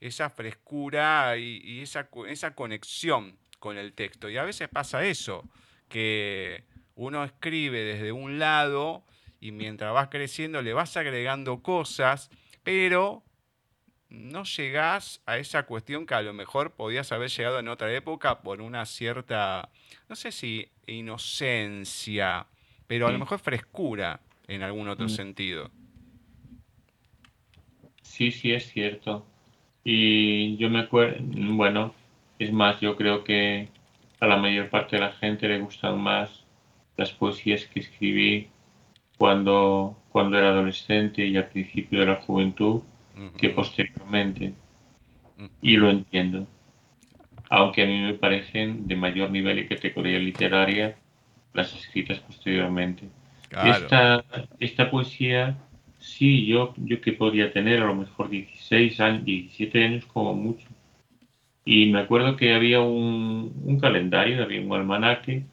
esa 0.00 0.30
frescura 0.30 1.36
y, 1.36 1.80
esa, 1.80 2.08
esa 2.28 2.54
conexión 2.54 3.38
con 3.58 3.78
el 3.78 3.92
texto. 3.92 4.28
Y 4.28 4.36
a 4.36 4.44
veces 4.44 4.68
pasa 4.68 5.04
eso, 5.04 5.44
que 5.88 6.64
uno 6.94 7.24
escribe 7.24 7.80
desde 7.80 8.12
un 8.12 8.38
lado 8.38 9.04
y 9.40 9.52
mientras 9.52 9.92
vas 9.92 10.08
creciendo 10.08 10.62
le 10.62 10.72
vas 10.72 10.96
agregando 10.96 11.62
cosas, 11.62 12.30
pero 12.62 13.22
no 14.08 14.44
llegás 14.44 15.20
a 15.26 15.38
esa 15.38 15.64
cuestión 15.64 16.06
que 16.06 16.14
a 16.14 16.22
lo 16.22 16.32
mejor 16.32 16.72
podías 16.72 17.12
haber 17.12 17.30
llegado 17.30 17.58
en 17.58 17.68
otra 17.68 17.92
época 17.92 18.40
por 18.40 18.60
una 18.60 18.86
cierta, 18.86 19.68
no 20.08 20.16
sé 20.16 20.32
si 20.32 20.68
inocencia, 20.86 22.46
pero 22.86 23.06
a 23.06 23.12
lo 23.12 23.18
mejor 23.18 23.38
frescura 23.38 24.20
en 24.46 24.62
algún 24.62 24.88
otro 24.88 25.06
mm. 25.06 25.10
sentido. 25.10 25.70
Sí, 28.02 28.30
sí, 28.30 28.52
es 28.52 28.68
cierto. 28.70 29.26
Y 29.88 30.56
yo 30.56 30.68
me 30.68 30.80
acuerdo, 30.80 31.18
bueno, 31.54 31.94
es 32.40 32.52
más, 32.52 32.80
yo 32.80 32.96
creo 32.96 33.22
que 33.22 33.68
a 34.18 34.26
la 34.26 34.36
mayor 34.36 34.68
parte 34.68 34.96
de 34.96 35.02
la 35.02 35.12
gente 35.12 35.46
le 35.46 35.60
gustan 35.60 36.00
más 36.00 36.44
las 36.96 37.12
poesías 37.12 37.66
que 37.66 37.78
escribí 37.78 38.48
cuando, 39.16 39.96
cuando 40.10 40.38
era 40.38 40.48
adolescente 40.48 41.24
y 41.24 41.36
al 41.36 41.50
principio 41.50 42.00
de 42.00 42.06
la 42.06 42.16
juventud 42.16 42.82
que 43.38 43.50
posteriormente. 43.50 44.54
Y 45.62 45.76
lo 45.76 45.88
entiendo. 45.88 46.48
Aunque 47.48 47.84
a 47.84 47.86
mí 47.86 48.00
me 48.00 48.14
parecen 48.14 48.88
de 48.88 48.96
mayor 48.96 49.30
nivel 49.30 49.60
y 49.60 49.68
categoría 49.68 50.18
literaria 50.18 50.96
las 51.52 51.72
escritas 51.72 52.18
posteriormente. 52.18 53.08
Esta, 53.64 54.24
esta 54.58 54.90
poesía, 54.90 55.56
sí, 56.06 56.46
yo, 56.46 56.74
yo 56.76 57.00
que 57.00 57.12
podría 57.12 57.52
tener 57.52 57.82
a 57.82 57.86
lo 57.86 57.94
mejor 57.94 58.30
16 58.30 59.00
años, 59.00 59.24
17 59.24 59.84
años 59.84 60.06
como 60.06 60.34
mucho. 60.34 60.66
Y 61.64 61.86
me 61.90 62.00
acuerdo 62.00 62.36
que 62.36 62.54
había 62.54 62.80
un, 62.80 63.52
un 63.64 63.80
calendario, 63.80 64.42
había 64.42 64.60
un 64.60 64.72
almanaque 64.72 65.44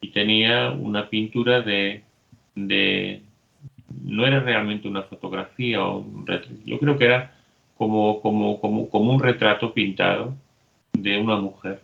y 0.00 0.08
tenía 0.10 0.72
una 0.72 1.08
pintura 1.08 1.62
de, 1.62 2.02
de, 2.56 3.22
no 4.02 4.26
era 4.26 4.40
realmente 4.40 4.88
una 4.88 5.02
fotografía 5.02 5.84
o 5.84 5.98
un 5.98 6.26
retrato. 6.26 6.56
Yo 6.66 6.78
creo 6.80 6.98
que 6.98 7.04
era 7.04 7.36
como, 7.76 8.20
como, 8.20 8.60
como, 8.60 8.90
como 8.90 9.12
un 9.12 9.20
retrato 9.22 9.72
pintado 9.72 10.34
de 10.92 11.18
una 11.18 11.36
mujer. 11.36 11.80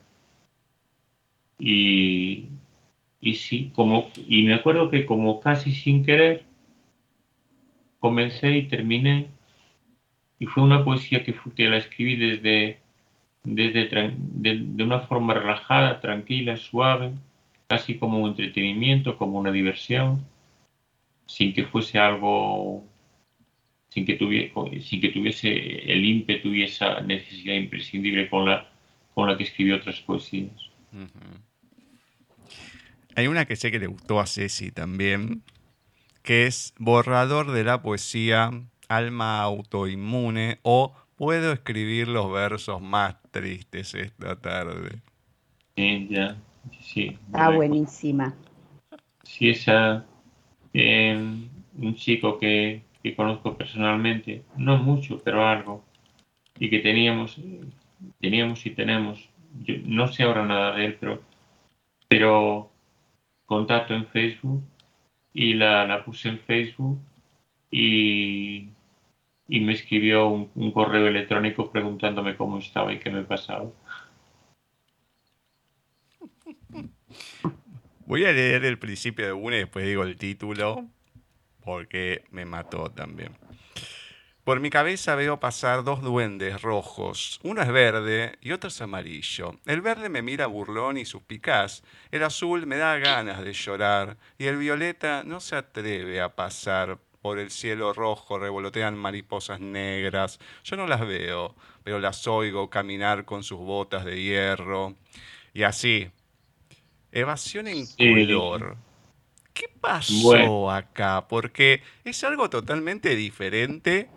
Y, 1.59 2.47
y 3.21 3.35
sí, 3.35 3.71
como, 3.75 4.11
y 4.29 4.43
me 4.43 4.55
acuerdo 4.55 4.91
que 4.91 5.07
como 5.07 5.41
casi 5.41 5.73
sin 5.73 6.05
querer, 6.05 6.46
comencé 8.07 8.49
y 8.59 8.69
terminé, 8.69 9.27
y 10.39 10.47
fue 10.47 10.63
una 10.63 10.85
poesía 10.85 11.25
que, 11.25 11.35
que 11.57 11.69
la 11.69 11.79
escribí 11.79 12.15
desde, 12.15 12.79
desde 13.43 13.89
de, 13.89 14.85
una 14.85 15.01
forma 15.01 15.35
relajada, 15.35 16.01
tranquila, 16.01 16.57
suave, 16.57 17.11
casi 17.67 17.99
como 17.99 18.19
un 18.19 18.31
entretenimiento, 18.31 19.19
como 19.19 19.41
una 19.41 19.51
diversión 19.51 20.25
sin 21.27 21.53
que 21.53 21.65
fuese 21.65 21.99
algo 21.99 22.85
sin 23.89 24.07
que, 24.07 24.15
tuviese, 24.15 24.53
sin 24.83 25.01
que 25.01 25.09
tuviese 25.09 25.51
el 25.93 26.05
ímpetu 26.05 26.55
y 26.55 26.63
esa 26.63 27.01
necesidad 27.01 27.55
imprescindible 27.55 28.31
con 28.31 28.45
la, 28.49 28.71
con 29.15 29.29
la 29.29 29.37
que 29.37 29.43
escribió 29.43 29.77
otras 29.77 29.99
poesías. 30.01 30.53
Hay 33.17 33.27
una 33.27 33.47
que 33.47 33.57
sé 33.57 33.73
que 33.73 33.81
le 33.81 33.89
gustó 33.89 34.21
a 34.21 34.27
Ceci 34.27 34.71
también, 34.71 35.43
que 36.27 36.47
es 36.47 36.75
Borrador 36.79 37.53
de 37.53 37.65
la 37.65 37.81
poesía, 37.81 38.51
Alma 38.89 39.41
autoinmune 39.41 40.59
o 40.63 40.93
Puedo 41.17 41.53
escribir 41.53 42.09
los 42.09 42.31
versos 42.31 42.83
más 42.83 43.17
tristes 43.31 43.95
esta 43.95 44.39
tarde. 44.39 45.01
Sí, 45.75 46.09
ya, 46.11 46.37
sí. 46.79 47.19
Está 47.27 47.49
buenísima. 47.49 48.35
Sí, 49.23 49.49
esa, 49.49 50.05
eh, 50.75 51.17
un 51.79 51.95
chico 51.95 52.39
que, 52.39 52.83
que 53.03 53.17
conozco 53.17 53.57
personalmente, 53.57 54.45
no 54.59 54.77
mucho, 54.77 55.19
pero 55.25 55.47
algo, 55.47 55.83
y 56.59 56.69
que 56.69 56.81
teníamos, 56.81 57.41
teníamos 58.21 58.67
y 58.67 58.71
tenemos, 58.71 59.31
yo 59.63 59.77
no 59.87 60.09
sé 60.09 60.25
ahora 60.25 60.45
nada 60.45 60.77
de 60.77 60.85
él, 60.85 60.97
pero, 61.01 61.23
pero 62.09 62.71
contacto 63.47 63.95
en 63.95 64.07
Facebook 64.09 64.63
y 65.37 65.53
la, 65.53 66.03
puse 66.03 66.31
en 66.31 66.39
Facebook 66.39 66.99
y, 67.71 68.71
y 69.49 69.61
me 69.61 69.75
escribió 69.75 70.29
un, 70.29 70.51
un, 70.55 70.73
correo 70.73 71.07
electrónico 71.07 71.71
preguntándome 71.71 72.37
cómo 72.37 72.59
estaba 72.59 72.91
y 72.91 72.99
qué 72.99 73.11
me 73.11 73.23
pasaba. 73.23 73.71
Voy 78.07 78.25
a 78.25 78.33
leer 78.33 78.65
el 78.65 78.79
principio 78.79 79.27
de 79.27 79.33
una 79.35 79.57
y 79.57 79.61
después 79.61 79.85
digo 79.85 80.05
el 80.05 80.17
título 80.17 80.87
porque 81.63 82.25
me 82.31 82.47
mató 82.47 82.91
también. 82.91 83.33
Por 84.47 84.61
mi 84.61 84.71
cabeza 84.71 85.17
veo 85.17 85.41
pasar 85.41 85.83
dos 85.83 86.03
duendes 86.03 86.63
rojos. 86.63 87.41
Uno 87.43 87.63
es 87.63 87.69
verde 87.73 88.39
y 88.41 88.53
otro 88.53 88.69
es 88.69 88.81
amarillo. 88.81 89.57
El 89.67 89.81
verde 89.81 90.09
me 90.09 90.23
mira 90.23 90.47
burlón 90.47 90.99
y 90.99 91.05
suspicaz. 91.05 91.83
El 92.13 92.23
azul 92.23 92.65
me 92.65 92.77
da 92.77 92.97
ganas 92.99 93.43
de 93.43 93.53
llorar. 93.53 94.17
Y 94.39 94.47
el 94.47 94.57
violeta 94.57 95.25
no 95.25 95.41
se 95.41 95.57
atreve 95.57 96.21
a 96.21 96.37
pasar. 96.37 97.01
Por 97.21 97.41
el 97.41 97.51
cielo 97.51 97.93
rojo 97.93 98.39
revolotean 98.39 98.97
mariposas 98.97 99.59
negras. 99.59 100.39
Yo 100.63 100.77
no 100.77 100.87
las 100.87 101.01
veo, 101.01 101.57
pero 101.83 101.99
las 101.99 102.25
oigo 102.29 102.71
caminar 102.71 103.25
con 103.25 103.43
sus 103.43 103.59
botas 103.59 104.05
de 104.05 104.23
hierro. 104.23 104.95
Y 105.55 105.65
así. 105.65 106.09
Evasión 107.11 107.67
en 107.67 107.85
color. 107.85 108.77
¿Qué 109.53 109.69
pasó 109.81 110.71
acá? 110.71 111.27
Porque 111.27 111.83
es 112.05 112.23
algo 112.23 112.49
totalmente 112.49 113.17
diferente 113.17 114.09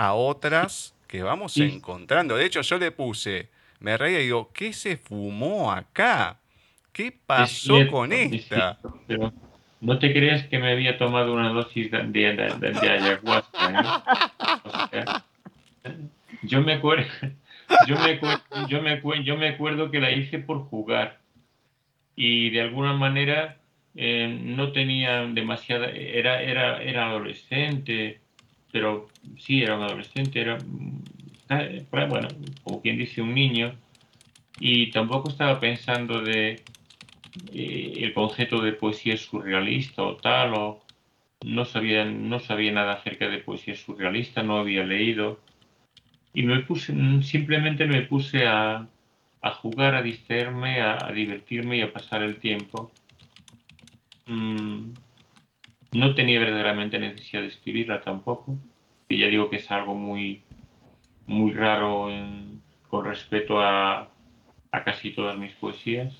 a 0.00 0.14
otras 0.14 0.94
que 1.06 1.22
vamos 1.22 1.58
encontrando. 1.58 2.34
De 2.34 2.46
hecho, 2.46 2.62
yo 2.62 2.78
le 2.78 2.90
puse, 2.90 3.50
me 3.80 3.98
reía 3.98 4.20
y 4.20 4.24
digo, 4.24 4.50
¿qué 4.54 4.72
se 4.72 4.96
fumó 4.96 5.70
acá? 5.70 6.38
¿Qué 6.90 7.12
pasó 7.26 7.86
con 7.90 8.10
esta? 8.10 8.78
pero 9.06 9.30
no 9.82 9.98
te 9.98 10.14
creas 10.14 10.46
que 10.46 10.58
me 10.58 10.72
había 10.72 10.96
tomado 10.96 11.34
una 11.34 11.50
dosis 11.50 11.90
de, 11.90 12.02
de, 12.02 12.90
ayahuasca. 12.90 14.02
¿eh? 14.92 15.04
yo 16.44 16.62
me 16.62 16.72
acuerdo, 16.72 17.04
yo 17.86 17.96
me, 17.98 18.18
yo, 18.68 18.80
me, 18.80 19.02
yo 19.22 19.36
me 19.36 19.48
acuerdo 19.48 19.90
que 19.90 20.00
la 20.00 20.12
hice 20.12 20.38
por 20.38 20.64
jugar 20.64 21.20
y 22.16 22.48
de 22.48 22.62
alguna 22.62 22.94
manera 22.94 23.58
eh, 23.94 24.34
no 24.44 24.72
tenía 24.72 25.26
demasiada, 25.26 25.90
era, 25.90 26.40
era, 26.40 26.82
era 26.82 27.10
adolescente, 27.10 28.20
pero 28.72 29.08
sí, 29.38 29.62
era 29.62 29.76
un 29.76 29.82
adolescente, 29.82 30.40
era, 30.40 30.58
eh, 31.50 31.86
bueno, 31.90 32.28
como 32.62 32.80
quien 32.80 32.98
dice, 32.98 33.22
un 33.22 33.34
niño, 33.34 33.74
y 34.58 34.90
tampoco 34.90 35.28
estaba 35.28 35.58
pensando 35.60 36.22
de 36.22 36.62
eh, 37.52 37.92
el 37.96 38.14
concepto 38.14 38.60
de 38.60 38.72
poesía 38.72 39.16
surrealista 39.16 40.02
o 40.02 40.16
tal, 40.16 40.54
o 40.54 40.80
no 41.44 41.64
sabía, 41.64 42.04
no 42.04 42.38
sabía 42.40 42.72
nada 42.72 42.94
acerca 42.94 43.28
de 43.28 43.38
poesía 43.38 43.74
surrealista, 43.74 44.42
no 44.42 44.58
había 44.58 44.84
leído, 44.84 45.40
y 46.34 46.42
me 46.42 46.60
puse, 46.60 46.94
simplemente 47.22 47.86
me 47.86 48.02
puse 48.02 48.46
a, 48.46 48.86
a 49.42 49.50
jugar, 49.52 49.94
a 49.94 50.02
distraerme, 50.02 50.80
a 50.80 51.10
divertirme 51.12 51.78
y 51.78 51.82
a 51.82 51.92
pasar 51.92 52.22
el 52.22 52.36
tiempo. 52.36 52.90
Mm, 54.26 54.92
no 55.92 56.14
tenía 56.14 56.38
verdaderamente 56.40 56.98
necesidad 56.98 57.42
de 57.42 57.48
escribirla 57.48 58.00
tampoco. 58.00 58.56
Y 59.08 59.18
ya 59.18 59.26
digo 59.26 59.50
que 59.50 59.56
es 59.56 59.70
algo 59.70 59.94
muy, 59.94 60.42
muy 61.26 61.52
raro 61.52 62.08
con 62.88 63.04
respecto 63.04 63.60
a, 63.60 64.08
a 64.70 64.84
casi 64.84 65.10
todas 65.12 65.36
mis 65.36 65.52
poesías. 65.54 66.14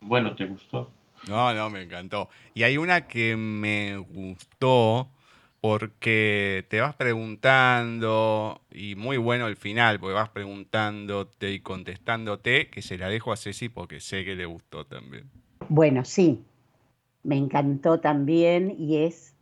Bueno, 0.00 0.34
¿te 0.36 0.46
gustó? 0.46 0.90
No, 1.28 1.52
no, 1.54 1.70
me 1.70 1.82
encantó. 1.82 2.28
Y 2.54 2.62
hay 2.62 2.76
una 2.76 3.06
que 3.06 3.36
me 3.36 3.96
gustó 3.96 5.10
porque 5.60 6.64
te 6.68 6.80
vas 6.80 6.94
preguntando, 6.94 8.60
y 8.70 8.94
muy 8.94 9.16
bueno 9.16 9.48
el 9.48 9.56
final, 9.56 9.98
porque 9.98 10.14
vas 10.14 10.28
preguntándote 10.28 11.50
y 11.50 11.60
contestándote, 11.60 12.68
que 12.68 12.82
se 12.82 12.98
la 12.98 13.08
dejo 13.08 13.32
a 13.32 13.36
Ceci 13.36 13.68
porque 13.68 13.98
sé 13.98 14.24
que 14.24 14.36
le 14.36 14.46
gustó 14.46 14.86
también. 14.86 15.28
Bueno, 15.68 16.04
sí, 16.04 16.44
me 17.26 17.36
encantó 17.36 17.98
también 17.98 18.76
y 18.78 18.98
es 18.98 19.34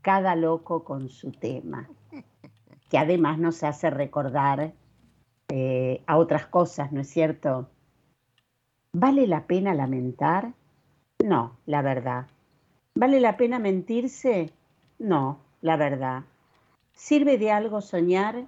cada 0.00 0.36
loco 0.36 0.84
con 0.84 1.08
su 1.08 1.32
tema, 1.32 1.90
que 2.88 2.98
además 2.98 3.38
nos 3.38 3.64
hace 3.64 3.90
recordar 3.90 4.74
eh, 5.48 6.04
a 6.06 6.18
otras 6.18 6.46
cosas, 6.46 6.92
¿no 6.92 7.00
es 7.00 7.08
cierto? 7.10 7.68
¿Vale 8.92 9.26
la 9.26 9.48
pena 9.48 9.74
lamentar? 9.74 10.54
No, 11.24 11.58
la 11.66 11.82
verdad. 11.82 12.28
¿Vale 12.94 13.18
la 13.18 13.36
pena 13.36 13.58
mentirse? 13.58 14.52
No, 15.00 15.40
la 15.62 15.76
verdad. 15.76 16.22
¿Sirve 16.92 17.38
de 17.38 17.50
algo 17.50 17.80
soñar? 17.80 18.46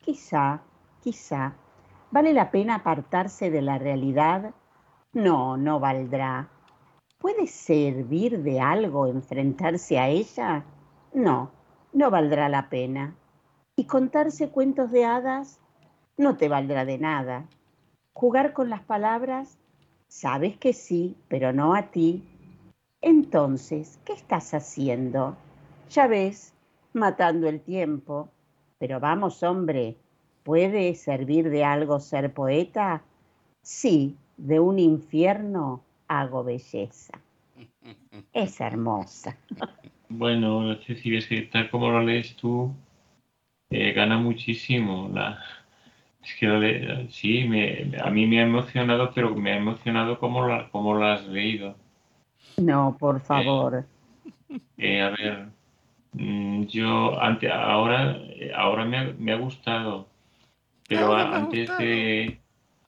Quizá, 0.00 0.62
quizá. 1.02 1.56
¿Vale 2.10 2.32
la 2.32 2.50
pena 2.50 2.76
apartarse 2.76 3.50
de 3.50 3.60
la 3.60 3.76
realidad? 3.76 4.54
No, 5.12 5.58
no 5.58 5.78
valdrá. 5.78 6.48
¿Puede 7.24 7.46
servir 7.46 8.42
de 8.42 8.60
algo 8.60 9.06
enfrentarse 9.06 9.98
a 9.98 10.10
ella? 10.10 10.62
No, 11.14 11.50
no 11.94 12.10
valdrá 12.10 12.50
la 12.50 12.68
pena. 12.68 13.16
¿Y 13.76 13.86
contarse 13.86 14.50
cuentos 14.50 14.90
de 14.90 15.06
hadas? 15.06 15.58
No 16.18 16.36
te 16.36 16.50
valdrá 16.50 16.84
de 16.84 16.98
nada. 16.98 17.46
¿Jugar 18.12 18.52
con 18.52 18.68
las 18.68 18.82
palabras? 18.82 19.56
Sabes 20.06 20.58
que 20.58 20.74
sí, 20.74 21.16
pero 21.28 21.54
no 21.54 21.74
a 21.74 21.90
ti. 21.90 22.22
Entonces, 23.00 23.98
¿qué 24.04 24.12
estás 24.12 24.52
haciendo? 24.52 25.34
Ya 25.88 26.06
ves, 26.06 26.52
matando 26.92 27.48
el 27.48 27.62
tiempo. 27.62 28.28
Pero 28.78 29.00
vamos, 29.00 29.42
hombre, 29.42 29.96
¿puede 30.42 30.94
servir 30.94 31.48
de 31.48 31.64
algo 31.64 32.00
ser 32.00 32.34
poeta? 32.34 33.02
Sí, 33.62 34.18
de 34.36 34.60
un 34.60 34.78
infierno 34.78 35.80
hago 36.20 36.44
belleza. 36.44 37.18
Es 38.32 38.60
hermosa. 38.60 39.36
Bueno, 40.08 40.62
no 40.62 40.76
sé 40.82 40.96
si 40.96 41.10
ves 41.10 41.26
que 41.26 41.42
tal 41.42 41.70
como 41.70 41.90
lo 41.90 42.02
lees 42.02 42.36
tú, 42.36 42.74
eh, 43.70 43.92
gana 43.92 44.18
muchísimo. 44.18 45.10
La... 45.12 45.42
Es 46.22 46.34
que 46.36 46.46
lo 46.46 47.10
sí, 47.10 47.44
me... 47.44 47.92
a 48.00 48.10
mí 48.10 48.26
me 48.26 48.40
ha 48.40 48.44
emocionado, 48.44 49.12
pero 49.14 49.34
me 49.34 49.52
ha 49.52 49.56
emocionado 49.56 50.18
como, 50.18 50.46
la... 50.46 50.68
como 50.70 50.94
lo 50.94 51.04
has 51.06 51.26
leído. 51.26 51.76
No, 52.56 52.96
por 52.98 53.20
favor. 53.20 53.84
Eh, 54.78 55.02
a 55.02 55.10
ver, 55.10 55.48
mm, 56.12 56.64
yo 56.64 57.20
antes, 57.20 57.50
ahora, 57.50 58.16
ahora 58.54 58.84
me 58.84 58.98
ha, 58.98 59.14
me 59.18 59.32
ha 59.32 59.36
gustado, 59.36 60.06
pero 60.88 61.14
antes 61.14 61.68
de 61.78 62.38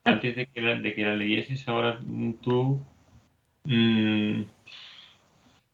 antes 0.04 0.36
de 0.36 0.46
que 0.46 0.60
la, 0.60 0.76
de 0.76 0.94
que 0.94 1.02
la 1.02 1.16
leyeses 1.16 1.66
ahora 1.66 1.98
tú 2.40 2.80
mmm, 3.66 4.44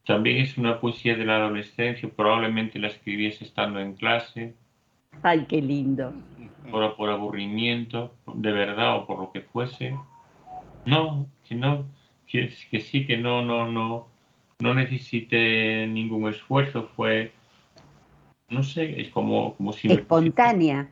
también 0.05 0.37
es 0.37 0.57
una 0.57 0.79
poesía 0.79 1.15
de 1.15 1.25
la 1.25 1.37
adolescencia, 1.37 2.09
probablemente 2.09 2.79
la 2.79 2.87
escribiese 2.87 3.45
estando 3.45 3.79
en 3.79 3.93
clase. 3.93 4.53
Ay, 5.21 5.45
qué 5.47 5.61
lindo. 5.61 6.13
Por, 6.69 6.95
por 6.95 7.09
aburrimiento, 7.09 8.13
de 8.33 8.51
verdad, 8.51 8.97
o 8.97 9.07
por 9.07 9.19
lo 9.19 9.31
que 9.31 9.41
fuese. 9.41 9.95
No, 10.85 11.27
que 11.47 11.55
no, 11.55 11.85
que, 12.27 12.51
que 12.69 12.81
sí, 12.81 13.05
que 13.05 13.17
no, 13.17 13.41
no, 13.41 13.71
no, 13.71 14.07
no 14.59 14.73
necesite 14.73 15.87
ningún 15.87 16.29
esfuerzo, 16.29 16.89
fue, 16.95 17.31
no 18.49 18.63
sé, 18.63 18.99
es 18.99 19.09
como, 19.09 19.55
como 19.55 19.71
si... 19.71 19.91
Espontánea. 19.91 20.89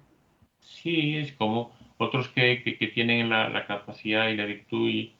Sí, 0.59 1.17
es 1.17 1.33
como 1.33 1.71
otros 1.97 2.29
que, 2.29 2.63
que, 2.63 2.87
tienen 2.87 3.29
la, 3.29 3.49
la, 3.49 3.67
capacidad 3.67 4.29
y 4.29 4.37
la 4.37 4.45
virtud 4.45 4.89
y, 4.89 5.13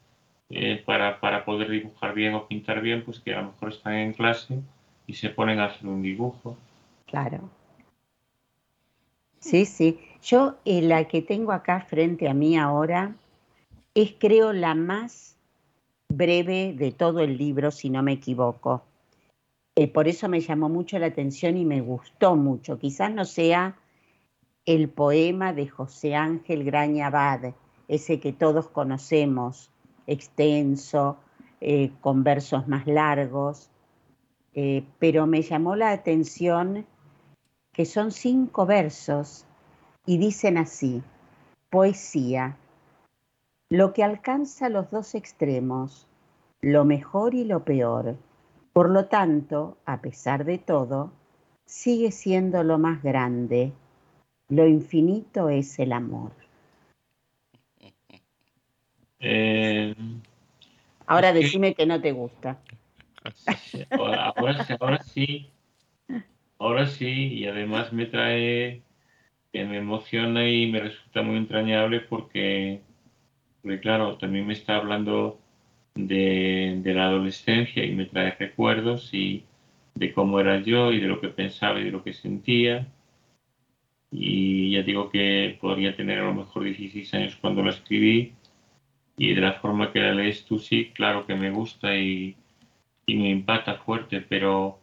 eh, 0.51 0.83
para, 0.85 1.19
para, 1.19 1.45
poder 1.45 1.69
dibujar 1.69 2.13
bien 2.13 2.35
o 2.35 2.47
pintar 2.47 2.81
bien, 2.81 3.03
pues 3.03 3.19
que 3.19 3.33
a 3.33 3.41
lo 3.41 3.51
mejor 3.51 3.69
están 3.69 3.93
en 3.93 4.13
clase 4.13 4.59
y 5.07 5.13
se 5.13 5.29
ponen 5.29 5.59
a 5.59 5.65
hacer 5.65 5.87
un 5.87 6.01
dibujo. 6.01 6.57
Claro. 7.07 7.49
Sí, 9.39 9.65
sí. 9.65 9.99
Yo 10.21 10.57
eh, 10.65 10.81
la 10.81 11.05
que 11.05 11.21
tengo 11.21 11.51
acá 11.51 11.81
frente 11.81 12.29
a 12.29 12.33
mí 12.33 12.57
ahora 12.57 13.15
es 13.95 14.13
creo 14.19 14.53
la 14.53 14.75
más 14.75 15.35
breve 16.09 16.73
de 16.77 16.91
todo 16.91 17.21
el 17.21 17.37
libro, 17.37 17.71
si 17.71 17.89
no 17.89 18.03
me 18.03 18.13
equivoco. 18.13 18.83
Eh, 19.75 19.87
por 19.87 20.07
eso 20.07 20.27
me 20.27 20.41
llamó 20.41 20.69
mucho 20.69 20.99
la 20.99 21.07
atención 21.07 21.57
y 21.57 21.65
me 21.65 21.81
gustó 21.81 22.35
mucho. 22.35 22.77
Quizás 22.77 23.11
no 23.11 23.25
sea 23.25 23.77
el 24.65 24.89
poema 24.89 25.53
de 25.53 25.67
José 25.67 26.15
Ángel 26.15 26.63
Graña 26.63 27.07
Abad, 27.07 27.53
ese 27.87 28.19
que 28.19 28.33
todos 28.33 28.67
conocemos, 28.67 29.70
extenso, 30.11 31.17
eh, 31.61 31.91
con 32.01 32.23
versos 32.23 32.67
más 32.67 32.87
largos, 32.87 33.69
eh, 34.53 34.83
pero 34.99 35.27
me 35.27 35.41
llamó 35.41 35.75
la 35.75 35.91
atención 35.91 36.85
que 37.71 37.85
son 37.85 38.11
cinco 38.11 38.65
versos 38.65 39.45
y 40.05 40.17
dicen 40.17 40.57
así, 40.57 41.01
poesía, 41.69 42.57
lo 43.69 43.93
que 43.93 44.03
alcanza 44.03 44.67
los 44.67 44.91
dos 44.91 45.15
extremos, 45.15 46.07
lo 46.59 46.83
mejor 46.83 47.33
y 47.33 47.45
lo 47.45 47.63
peor. 47.63 48.17
Por 48.73 48.89
lo 48.89 49.05
tanto, 49.05 49.77
a 49.85 50.01
pesar 50.01 50.43
de 50.43 50.57
todo, 50.57 51.11
sigue 51.65 52.11
siendo 52.11 52.63
lo 52.63 52.77
más 52.77 53.01
grande. 53.01 53.71
Lo 54.49 54.67
infinito 54.67 55.47
es 55.47 55.79
el 55.79 55.93
amor. 55.93 56.40
Eh, 59.21 59.95
Ahora 61.05 61.33
decime 61.33 61.73
que 61.73 61.85
no 61.85 62.01
te 62.01 62.11
gusta. 62.11 62.59
Ahora, 63.91 64.33
ahora, 64.79 65.03
sí, 65.03 65.49
ahora 66.57 66.87
sí, 66.87 67.33
y 67.33 67.45
además 67.45 67.93
me 67.93 68.05
trae, 68.07 68.81
que 69.53 69.65
me 69.65 69.77
emociona 69.77 70.47
y 70.47 70.71
me 70.71 70.79
resulta 70.79 71.21
muy 71.21 71.37
entrañable 71.37 71.99
porque 71.99 72.81
porque 73.61 73.79
claro, 73.79 74.17
también 74.17 74.47
me 74.47 74.53
está 74.53 74.77
hablando 74.77 75.39
de, 75.95 76.81
la 76.83 77.07
adolescencia 77.07 77.85
y 77.85 77.91
me 77.93 78.05
trae 78.05 78.31
recuerdos 78.31 79.13
y 79.13 79.43
de 79.95 80.13
cómo 80.13 80.39
era 80.39 80.61
yo 80.61 80.91
y 80.91 80.99
de 80.99 81.07
lo 81.07 81.21
que 81.21 81.29
pensaba 81.29 81.79
y 81.79 81.85
de 81.85 81.91
lo 81.91 82.03
que 82.03 82.13
sentía. 82.13 82.87
Y 84.09 84.71
ya 84.71 84.83
digo 84.83 85.09
que 85.09 85.57
podría 85.61 85.95
tener 85.95 86.19
a 86.19 86.25
lo 86.25 86.33
mejor 86.33 86.63
16 86.63 87.13
años 87.13 87.37
cuando 87.39 87.63
la 87.63 87.71
escribí 87.71 88.33
y 89.21 89.35
de 89.35 89.41
la 89.41 89.53
forma 89.53 89.93
que 89.93 89.99
la 89.99 90.13
lees 90.13 90.45
tú 90.45 90.57
sí, 90.57 90.91
claro 90.95 91.27
que 91.27 91.35
me 91.35 91.51
gusta 91.51 91.95
y, 91.95 92.35
y 93.05 93.15
me 93.15 93.29
impacta 93.29 93.75
fuerte, 93.75 94.19
pero 94.21 94.79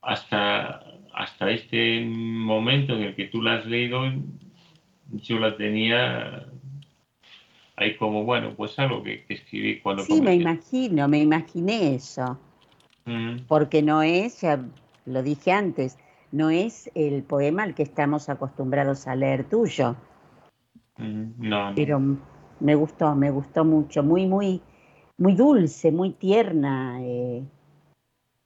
hasta, 0.00 0.84
hasta 1.12 1.50
este 1.50 2.04
momento 2.04 2.94
en 2.94 3.02
el 3.02 3.16
que 3.16 3.24
tú 3.24 3.42
la 3.42 3.54
has 3.54 3.66
leído, 3.66 4.04
yo 5.10 5.40
la 5.40 5.56
tenía 5.56 6.46
hay 7.74 7.96
como, 7.96 8.22
bueno, 8.22 8.54
pues 8.56 8.78
algo 8.78 9.02
que, 9.02 9.24
escribí 9.28 9.80
cuando... 9.80 10.04
Sí, 10.04 10.22
me 10.22 10.36
imagino, 10.36 11.08
me 11.08 11.18
imaginé 11.18 11.96
eso. 11.96 12.38
Mm. 13.06 13.40
Porque 13.48 13.82
no 13.82 14.02
es, 14.02 14.40
ya 14.40 14.64
lo 15.04 15.24
dije 15.24 15.50
antes, 15.50 15.98
no 16.30 16.50
es 16.50 16.92
el 16.94 17.24
poema 17.24 17.64
al 17.64 17.74
que 17.74 17.82
estamos 17.82 18.28
acostumbrados 18.28 19.08
a 19.08 19.16
leer 19.16 19.48
tuyo. 19.48 19.96
Mm, 20.96 21.32
no, 21.38 21.72
Pero 21.74 22.00
me 22.60 22.74
gustó, 22.74 23.14
me 23.14 23.30
gustó 23.30 23.64
mucho, 23.64 24.02
muy, 24.02 24.26
muy, 24.26 24.60
muy 25.18 25.34
dulce, 25.34 25.90
muy 25.92 26.10
tierna. 26.12 26.98
Eh. 27.00 27.42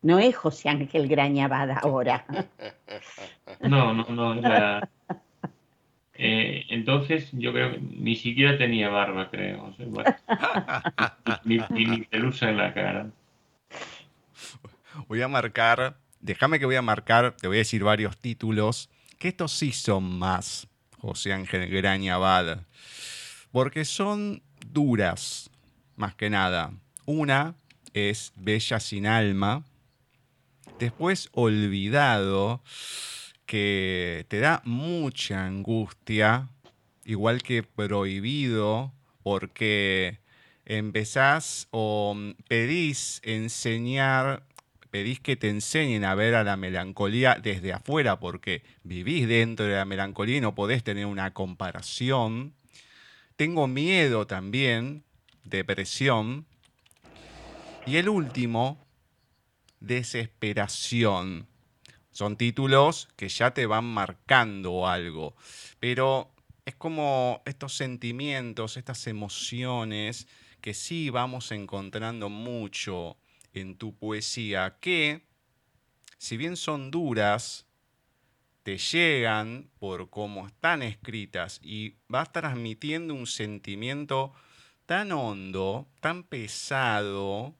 No 0.02 0.18
es 0.18 0.36
José 0.36 0.68
Ángel 0.68 1.08
Grañabada 1.08 1.78
ahora. 1.78 2.24
No, 3.60 3.92
no, 3.92 4.04
no, 4.04 4.40
eh, 6.22 6.66
entonces 6.68 7.30
yo 7.32 7.52
creo 7.52 7.72
que 7.72 7.80
ni 7.80 8.14
siquiera 8.14 8.56
tenía 8.58 8.90
barba, 8.90 9.30
creo. 9.30 9.74
ni, 11.44 11.58
ni, 11.70 12.02
pelusa 12.02 12.50
en 12.50 12.58
la 12.58 12.74
cara. 12.74 13.10
Voy 15.08 15.22
a 15.22 15.28
marcar, 15.28 15.96
déjame 16.20 16.58
que 16.58 16.66
voy 16.66 16.76
a 16.76 16.82
marcar, 16.82 17.34
te 17.36 17.48
voy 17.48 17.56
a 17.56 17.58
decir 17.58 17.82
varios 17.82 18.18
títulos, 18.18 18.90
que 19.18 19.28
estos 19.28 19.52
sí 19.52 19.72
son 19.72 20.18
más, 20.18 20.68
José 20.98 21.32
Ángel 21.32 21.68
Graña 21.68 22.16
Abad, 22.16 22.60
porque 23.52 23.84
son 23.84 24.42
duras, 24.66 25.50
más 25.96 26.14
que 26.14 26.30
nada. 26.30 26.72
Una 27.06 27.54
es 27.92 28.32
Bella 28.36 28.80
sin 28.80 29.06
alma, 29.06 29.64
después 30.78 31.28
Olvidado, 31.32 32.62
que 33.46 34.26
te 34.28 34.38
da 34.38 34.62
mucha 34.64 35.44
angustia, 35.44 36.48
igual 37.04 37.42
que 37.42 37.62
prohibido, 37.62 38.92
porque 39.22 40.20
empezás 40.64 41.66
o 41.72 42.16
pedís 42.48 43.20
enseñar, 43.24 44.44
pedís 44.90 45.18
que 45.18 45.34
te 45.34 45.48
enseñen 45.48 46.04
a 46.04 46.14
ver 46.14 46.36
a 46.36 46.44
la 46.44 46.56
melancolía 46.56 47.38
desde 47.42 47.72
afuera, 47.72 48.20
porque 48.20 48.62
vivís 48.84 49.26
dentro 49.26 49.66
de 49.66 49.74
la 49.74 49.84
melancolía 49.84 50.36
y 50.36 50.40
no 50.40 50.54
podés 50.54 50.84
tener 50.84 51.06
una 51.06 51.32
comparación. 51.32 52.54
Tengo 53.40 53.66
miedo 53.66 54.26
también, 54.26 55.02
depresión. 55.44 56.44
Y 57.86 57.96
el 57.96 58.10
último, 58.10 58.86
desesperación. 59.80 61.48
Son 62.10 62.36
títulos 62.36 63.08
que 63.16 63.30
ya 63.30 63.54
te 63.54 63.64
van 63.64 63.86
marcando 63.86 64.86
algo, 64.86 65.36
pero 65.78 66.34
es 66.66 66.74
como 66.74 67.40
estos 67.46 67.74
sentimientos, 67.74 68.76
estas 68.76 69.06
emociones 69.06 70.28
que 70.60 70.74
sí 70.74 71.08
vamos 71.08 71.50
encontrando 71.50 72.28
mucho 72.28 73.16
en 73.54 73.74
tu 73.78 73.96
poesía, 73.96 74.76
que 74.82 75.24
si 76.18 76.36
bien 76.36 76.58
son 76.58 76.90
duras, 76.90 77.64
llegan 78.78 79.70
por 79.78 80.10
cómo 80.10 80.46
están 80.46 80.82
escritas 80.82 81.60
y 81.62 81.96
vas 82.08 82.32
transmitiendo 82.32 83.14
un 83.14 83.26
sentimiento 83.26 84.32
tan 84.86 85.12
hondo, 85.12 85.86
tan 86.00 86.24
pesado, 86.24 87.54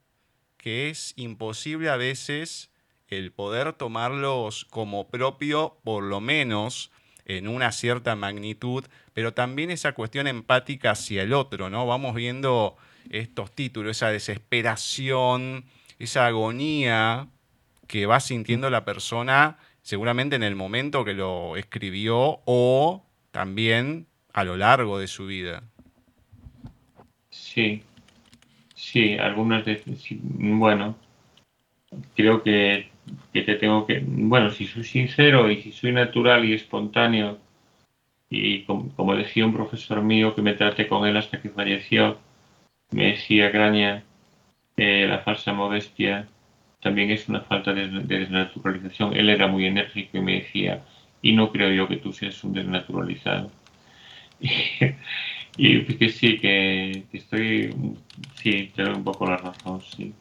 que 0.56 0.90
es 0.90 1.14
imposible 1.16 1.88
a 1.88 1.96
veces 1.96 2.70
el 3.08 3.32
poder 3.32 3.72
tomarlos 3.72 4.66
como 4.66 5.08
propio, 5.08 5.78
por 5.84 6.04
lo 6.04 6.20
menos 6.20 6.90
en 7.24 7.48
una 7.48 7.72
cierta 7.72 8.16
magnitud, 8.16 8.84
pero 9.12 9.32
también 9.32 9.70
esa 9.70 9.92
cuestión 9.92 10.26
empática 10.26 10.92
hacia 10.92 11.22
el 11.22 11.32
otro, 11.32 11.70
¿no? 11.70 11.86
Vamos 11.86 12.14
viendo 12.14 12.76
estos 13.10 13.52
títulos, 13.52 13.96
esa 13.96 14.10
desesperación, 14.10 15.64
esa 15.98 16.26
agonía 16.26 17.28
que 17.86 18.06
va 18.06 18.20
sintiendo 18.20 18.70
la 18.70 18.84
persona 18.84 19.58
seguramente 19.82 20.36
en 20.36 20.42
el 20.42 20.56
momento 20.56 21.04
que 21.04 21.14
lo 21.14 21.56
escribió 21.56 22.40
o 22.44 23.04
también 23.30 24.06
a 24.32 24.44
lo 24.44 24.56
largo 24.56 24.98
de 24.98 25.06
su 25.06 25.26
vida. 25.26 25.62
Sí, 27.30 27.82
sí, 28.74 29.16
algunas 29.18 29.64
veces, 29.64 30.04
bueno, 30.20 30.96
creo 32.14 32.42
que 32.42 32.90
que 33.32 33.42
te 33.42 33.54
tengo 33.56 33.86
que, 33.86 34.02
bueno, 34.04 34.50
si 34.50 34.66
soy 34.66 34.84
sincero 34.84 35.50
y 35.50 35.62
si 35.62 35.72
soy 35.72 35.92
natural 35.92 36.44
y 36.44 36.54
espontáneo, 36.54 37.38
y 38.28 38.62
como, 38.64 39.16
decía 39.16 39.44
un 39.44 39.54
profesor 39.54 40.02
mío 40.02 40.34
que 40.34 40.42
me 40.42 40.54
traté 40.54 40.86
con 40.86 41.06
él 41.06 41.16
hasta 41.16 41.40
que 41.40 41.50
falleció, 41.50 42.18
me 42.92 43.12
decía 43.12 43.50
Graña, 43.50 44.04
la 44.76 45.18
falsa 45.18 45.52
modestia 45.52 46.26
también 46.80 47.10
es 47.10 47.28
una 47.28 47.42
falta 47.42 47.72
de, 47.72 47.88
desnaturalización. 47.88 49.14
Él 49.14 49.30
era 49.30 49.46
muy 49.46 49.66
enérgico 49.66 50.18
y 50.18 50.20
me 50.20 50.34
decía, 50.40 50.82
y 51.22 51.32
no 51.32 51.52
creo 51.52 51.72
yo 51.72 51.88
que 51.88 51.98
tú 51.98 52.12
seas 52.12 52.42
un 52.44 52.52
desnaturalizado. 52.52 53.50
y, 55.56 55.84
que 55.84 56.08
sí, 56.08 56.38
que, 56.38 57.04
estoy, 57.12 57.74
sí, 58.36 58.72
te 58.74 58.82
doy 58.82 58.94
un 58.94 59.04
poco 59.04 59.26
la 59.26 59.36
razón, 59.36 59.80
sí. 59.82 60.14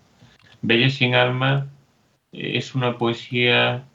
Bella 0.61 0.89
sin 0.89 1.15
alma 1.15 1.67
es 2.31 2.75
una 2.75 2.97
poesía, 2.97 3.85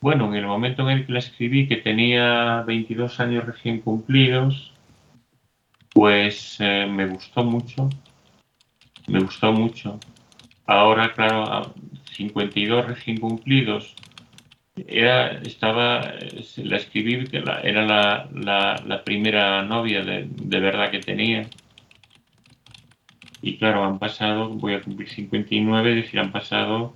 bueno, 0.00 0.28
en 0.28 0.34
el 0.34 0.46
momento 0.46 0.82
en 0.82 0.98
el 0.98 1.06
que 1.06 1.12
la 1.12 1.18
escribí, 1.18 1.66
que 1.66 1.76
tenía 1.76 2.62
22 2.62 3.18
años 3.20 3.44
recién 3.44 3.80
cumplidos, 3.80 4.72
pues 5.92 6.58
eh, 6.60 6.86
me 6.88 7.06
gustó 7.06 7.42
mucho, 7.42 7.90
me 9.08 9.20
gustó 9.20 9.52
mucho. 9.52 9.98
Ahora, 10.66 11.12
claro, 11.12 11.74
52 12.16 12.86
recién 12.86 13.18
cumplidos, 13.18 13.94
era, 14.86 15.38
estaba, 15.42 16.14
la 16.56 16.76
escribí, 16.76 17.26
que 17.26 17.38
era 17.38 17.84
la, 17.84 18.28
la, 18.84 19.04
primera 19.04 19.62
novia 19.62 20.02
de, 20.02 20.26
de 20.28 20.60
verdad 20.60 20.90
que 20.90 21.00
tenía. 21.00 21.48
Y 23.42 23.58
claro, 23.58 23.84
han 23.84 23.98
pasado, 23.98 24.48
voy 24.50 24.74
a 24.74 24.82
cumplir 24.82 25.08
59, 25.08 25.90
es 25.90 25.96
decir, 25.96 26.20
han 26.20 26.32
pasado 26.32 26.94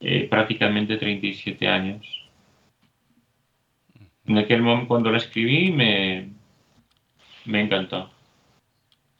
eh, 0.00 0.28
prácticamente 0.28 0.96
37 0.96 1.68
años. 1.68 2.06
En 4.26 4.38
aquel 4.38 4.62
momento, 4.62 4.88
cuando 4.88 5.10
la 5.10 5.18
escribí, 5.18 5.70
me, 5.70 6.30
me 7.44 7.60
encantó. 7.60 8.10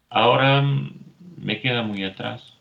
Ahora 0.09 0.62
me 1.37 1.61
queda 1.61 1.83
muy 1.83 2.05
atrás. 2.05 2.54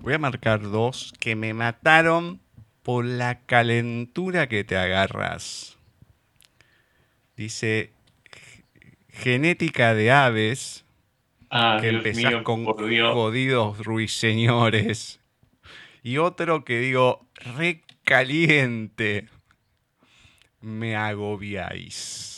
Voy 0.00 0.14
a 0.14 0.18
marcar 0.18 0.62
dos 0.62 1.12
que 1.18 1.34
me 1.34 1.54
mataron 1.54 2.40
por 2.82 3.04
la 3.04 3.40
calentura 3.40 4.48
que 4.48 4.64
te 4.64 4.76
agarras. 4.76 5.76
Dice 7.36 7.92
genética 9.10 9.94
de 9.94 10.10
aves. 10.10 10.84
Ah, 11.50 11.78
que 11.80 11.90
Dios 11.90 12.04
empezás 12.04 12.32
mío, 12.32 12.44
con 12.44 12.64
jodidos 12.64 13.84
ruiseñores. 13.84 15.20
Y 16.02 16.18
otro 16.18 16.64
que 16.64 16.78
digo, 16.78 17.26
recaliente. 17.56 19.28
Me 20.60 20.96
agobiáis. 20.96 22.37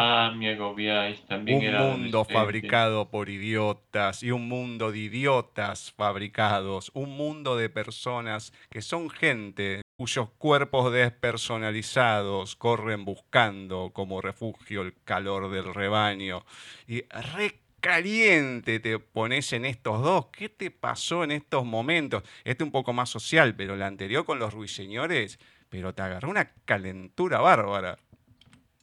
Ah, 0.00 0.32
me 0.32 0.50
agobiáis. 0.52 1.26
También 1.26 1.58
Un 1.58 1.64
era 1.64 1.80
mundo 1.80 2.18
adolescente. 2.20 2.32
fabricado 2.32 3.10
por 3.10 3.28
idiotas 3.28 4.22
y 4.22 4.30
un 4.30 4.48
mundo 4.48 4.92
de 4.92 4.98
idiotas 5.00 5.92
fabricados. 5.96 6.92
Un 6.94 7.16
mundo 7.16 7.56
de 7.56 7.68
personas 7.68 8.52
que 8.70 8.80
son 8.80 9.10
gente 9.10 9.82
cuyos 9.96 10.28
cuerpos 10.38 10.92
despersonalizados 10.92 12.54
corren 12.54 13.04
buscando 13.04 13.90
como 13.92 14.20
refugio 14.20 14.82
el 14.82 14.94
calor 15.02 15.50
del 15.50 15.74
rebaño. 15.74 16.44
Y 16.86 17.02
recaliente 17.08 18.78
te 18.78 19.00
pones 19.00 19.52
en 19.52 19.64
estos 19.64 20.00
dos. 20.00 20.26
¿Qué 20.26 20.48
te 20.48 20.70
pasó 20.70 21.24
en 21.24 21.32
estos 21.32 21.64
momentos? 21.64 22.22
Este 22.44 22.62
un 22.62 22.70
poco 22.70 22.92
más 22.92 23.08
social, 23.10 23.56
pero 23.56 23.74
la 23.74 23.88
anterior 23.88 24.24
con 24.24 24.38
los 24.38 24.54
ruiseñores, 24.54 25.40
pero 25.68 25.92
te 25.92 26.02
agarró 26.02 26.30
una 26.30 26.52
calentura 26.64 27.40
bárbara. 27.40 27.98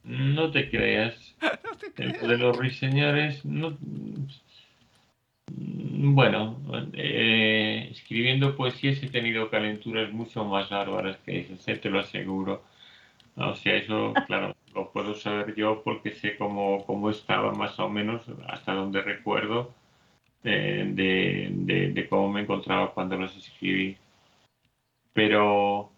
No 0.06 0.52
te 0.52 0.70
creas. 0.70 1.36
El 1.98 2.12
de 2.14 2.38
los 2.38 2.58
ruiseñores, 2.58 3.44
no. 3.46 3.78
Bueno, 5.48 6.60
eh, 6.94 7.88
escribiendo 7.92 8.56
poesías 8.56 9.02
he 9.04 9.10
tenido 9.10 9.50
calenturas 9.50 10.12
mucho 10.12 10.44
más 10.46 10.70
bárbaras 10.70 11.18
que 11.26 11.40
esas, 11.40 11.68
eh, 11.68 11.78
te 11.78 11.90
lo 11.90 12.00
aseguro. 12.00 12.64
O 13.36 13.56
sea, 13.56 13.76
eso, 13.76 14.14
claro, 14.28 14.56
lo 14.74 14.92
puedo 14.92 15.14
saber 15.16 15.56
yo 15.56 15.82
porque 15.84 16.12
sé 16.12 16.38
cómo, 16.38 16.86
cómo 16.86 17.10
estaba 17.10 17.52
más 17.54 17.80
o 17.80 17.90
menos, 17.90 18.24
hasta 18.48 18.74
donde 18.74 19.02
recuerdo, 19.02 19.74
eh, 20.44 20.86
de, 20.94 21.50
de- 21.52 21.90
de 21.92 22.10
cómo 22.10 22.30
me 22.32 22.42
encontraba 22.42 22.94
cuando 22.94 23.18
las 23.18 23.36
escribí. 23.38 23.98
Pero 25.14 25.92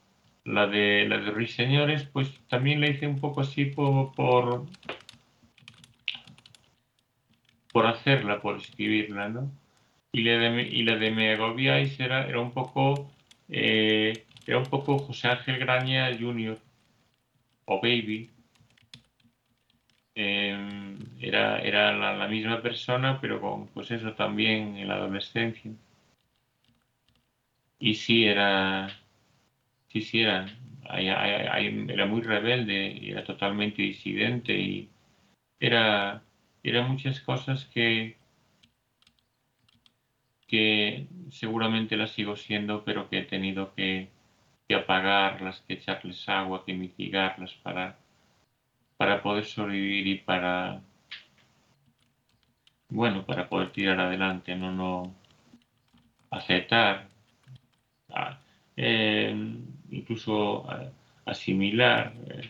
la 0.47 0.65
de, 0.65 1.05
la 1.07 1.17
de 1.17 1.31
Ruiseñores, 1.31 2.05
pues 2.05 2.39
también 2.47 2.79
la 2.79 2.87
hice 2.89 3.05
un 3.05 3.19
poco 3.19 3.41
así 3.41 3.65
por, 3.65 4.13
por, 4.13 4.65
hacerla, 7.85 8.41
por 8.41 8.57
escribirla, 8.57 9.29
¿no? 9.29 9.51
Y 10.13 10.21
la 10.23 10.37
de, 10.37 10.61
y 10.63 10.83
la 10.83 10.95
de 10.95 11.11
Me 11.11 11.33
agobiáis 11.33 11.99
era, 11.99 12.25
era 12.27 12.39
un 12.39 12.51
poco, 12.51 13.11
eh, 13.49 14.25
era 14.45 14.57
un 14.57 14.65
poco 14.65 14.97
José 14.99 15.27
Ángel 15.27 15.59
Graña 15.59 16.17
Jr. 16.17 16.57
o 17.65 17.81
Baby. 17.81 18.31
Eh, 20.15 20.97
era 21.19 21.59
era 21.59 21.91
la, 21.95 22.15
la 22.15 22.27
misma 22.27 22.61
persona, 22.61 23.19
pero 23.21 23.39
con, 23.41 23.67
pues 23.67 23.91
eso 23.91 24.13
también 24.13 24.77
en 24.77 24.87
la 24.87 24.95
adolescencia. 24.95 25.71
Y 27.79 27.95
sí, 27.95 28.25
era, 28.25 28.89
sí, 29.89 30.01
sí, 30.01 30.21
era, 30.21 30.45
era 30.89 32.05
muy 32.05 32.21
rebelde 32.21 33.09
era 33.11 33.23
totalmente 33.23 33.81
disidente 33.81 34.53
y 34.53 34.89
era, 35.59 36.23
era 36.63 36.83
muchas 36.87 37.19
cosas 37.21 37.65
que, 37.67 38.17
que 40.47 41.05
seguramente 41.29 41.95
las 41.95 42.11
sigo 42.11 42.35
siendo, 42.35 42.83
pero 42.83 43.07
que 43.09 43.19
he 43.19 43.23
tenido 43.23 43.73
que, 43.75 44.09
que 44.67 44.75
apagarlas, 44.75 45.61
que 45.67 45.73
echarles 45.75 46.27
agua, 46.29 46.63
que 46.65 46.73
mitigarlas 46.73 47.53
para, 47.63 47.97
para 48.97 49.21
poder 49.23 49.45
sobrevivir 49.45 50.07
y 50.07 50.15
para, 50.19 50.81
bueno, 52.89 53.25
para 53.25 53.47
poder 53.47 53.71
tirar 53.71 53.97
adelante, 54.01 54.53
no, 54.55 54.71
no 54.73 55.13
aceptar, 56.31 57.07
a- 58.09 58.37
eh, 58.75 59.33
incluso 59.91 60.65
asimilar 61.25 62.13
eh, 62.29 62.49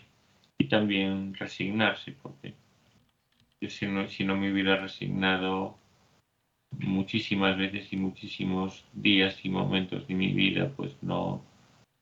y 0.57 0.65
también 0.65 1.33
resignarse, 1.35 2.13
porque 2.21 2.53
yo 3.61 3.69
si 3.69 3.85
no, 3.87 4.07
si 4.07 4.23
no 4.23 4.35
me 4.35 4.51
hubiera 4.51 4.77
resignado 4.77 5.77
muchísimas 6.79 7.57
veces 7.57 7.91
y 7.91 7.97
muchísimos 7.97 8.85
días 8.93 9.43
y 9.43 9.49
momentos 9.49 10.07
de 10.07 10.13
mi 10.13 10.27
vida, 10.33 10.71
pues 10.75 10.95
no, 11.01 11.41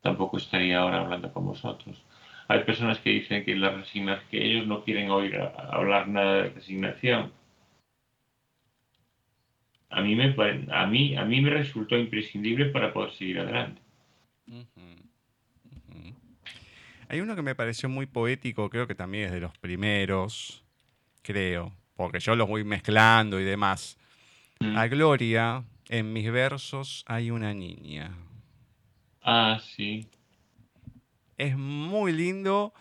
tampoco 0.02 0.38
estaría 0.38 0.80
ahora 0.80 1.02
hablando 1.02 1.32
con 1.32 1.46
vosotros. 1.46 2.02
Hay 2.48 2.64
personas 2.64 3.00
que 3.00 3.10
dicen 3.12 3.44
que 3.44 3.56
la 3.56 3.72
resigna- 3.72 4.22
que 4.30 4.46
ellos 4.46 4.68
no 4.68 4.84
quieren 4.84 5.10
oír 5.10 5.38
hablar 5.38 6.08
nada 6.08 6.44
de 6.44 6.50
resignación. 6.50 7.32
A 9.90 10.02
mí 10.02 10.16
me 10.16 10.36
a 10.72 10.86
mí 10.88 11.16
a 11.16 11.26
mí 11.26 11.42
me 11.42 11.50
resultó 11.50 11.98
imprescindible 11.98 12.66
para 12.66 12.92
poder 12.94 13.12
seguir 13.14 13.40
adelante. 13.40 13.82
Hay 17.08 17.22
uno 17.22 17.36
que 17.36 17.42
me 17.42 17.56
pareció 17.56 17.90
muy 17.90 18.06
poético, 18.06 18.70
creo 18.70 18.88
que 18.88 18.96
también 18.96 19.26
es 19.26 19.32
de 19.32 19.40
los 19.40 19.58
primeros, 19.58 20.64
creo, 21.22 21.72
porque 21.96 22.20
yo 22.20 22.36
los 22.36 22.48
voy 22.48 22.64
mezclando 22.64 23.40
y 23.40 23.44
demás. 23.44 23.98
Mm. 24.60 24.78
A 24.78 24.88
Gloria, 24.88 25.64
en 25.90 26.14
mis 26.14 26.32
versos 26.32 27.04
hay 27.08 27.32
una 27.32 27.54
niña. 27.54 28.12
Ah, 29.22 29.60
sí. 29.76 30.08
Es 31.38 31.58
muy 31.58 32.12
lindo 32.12 32.74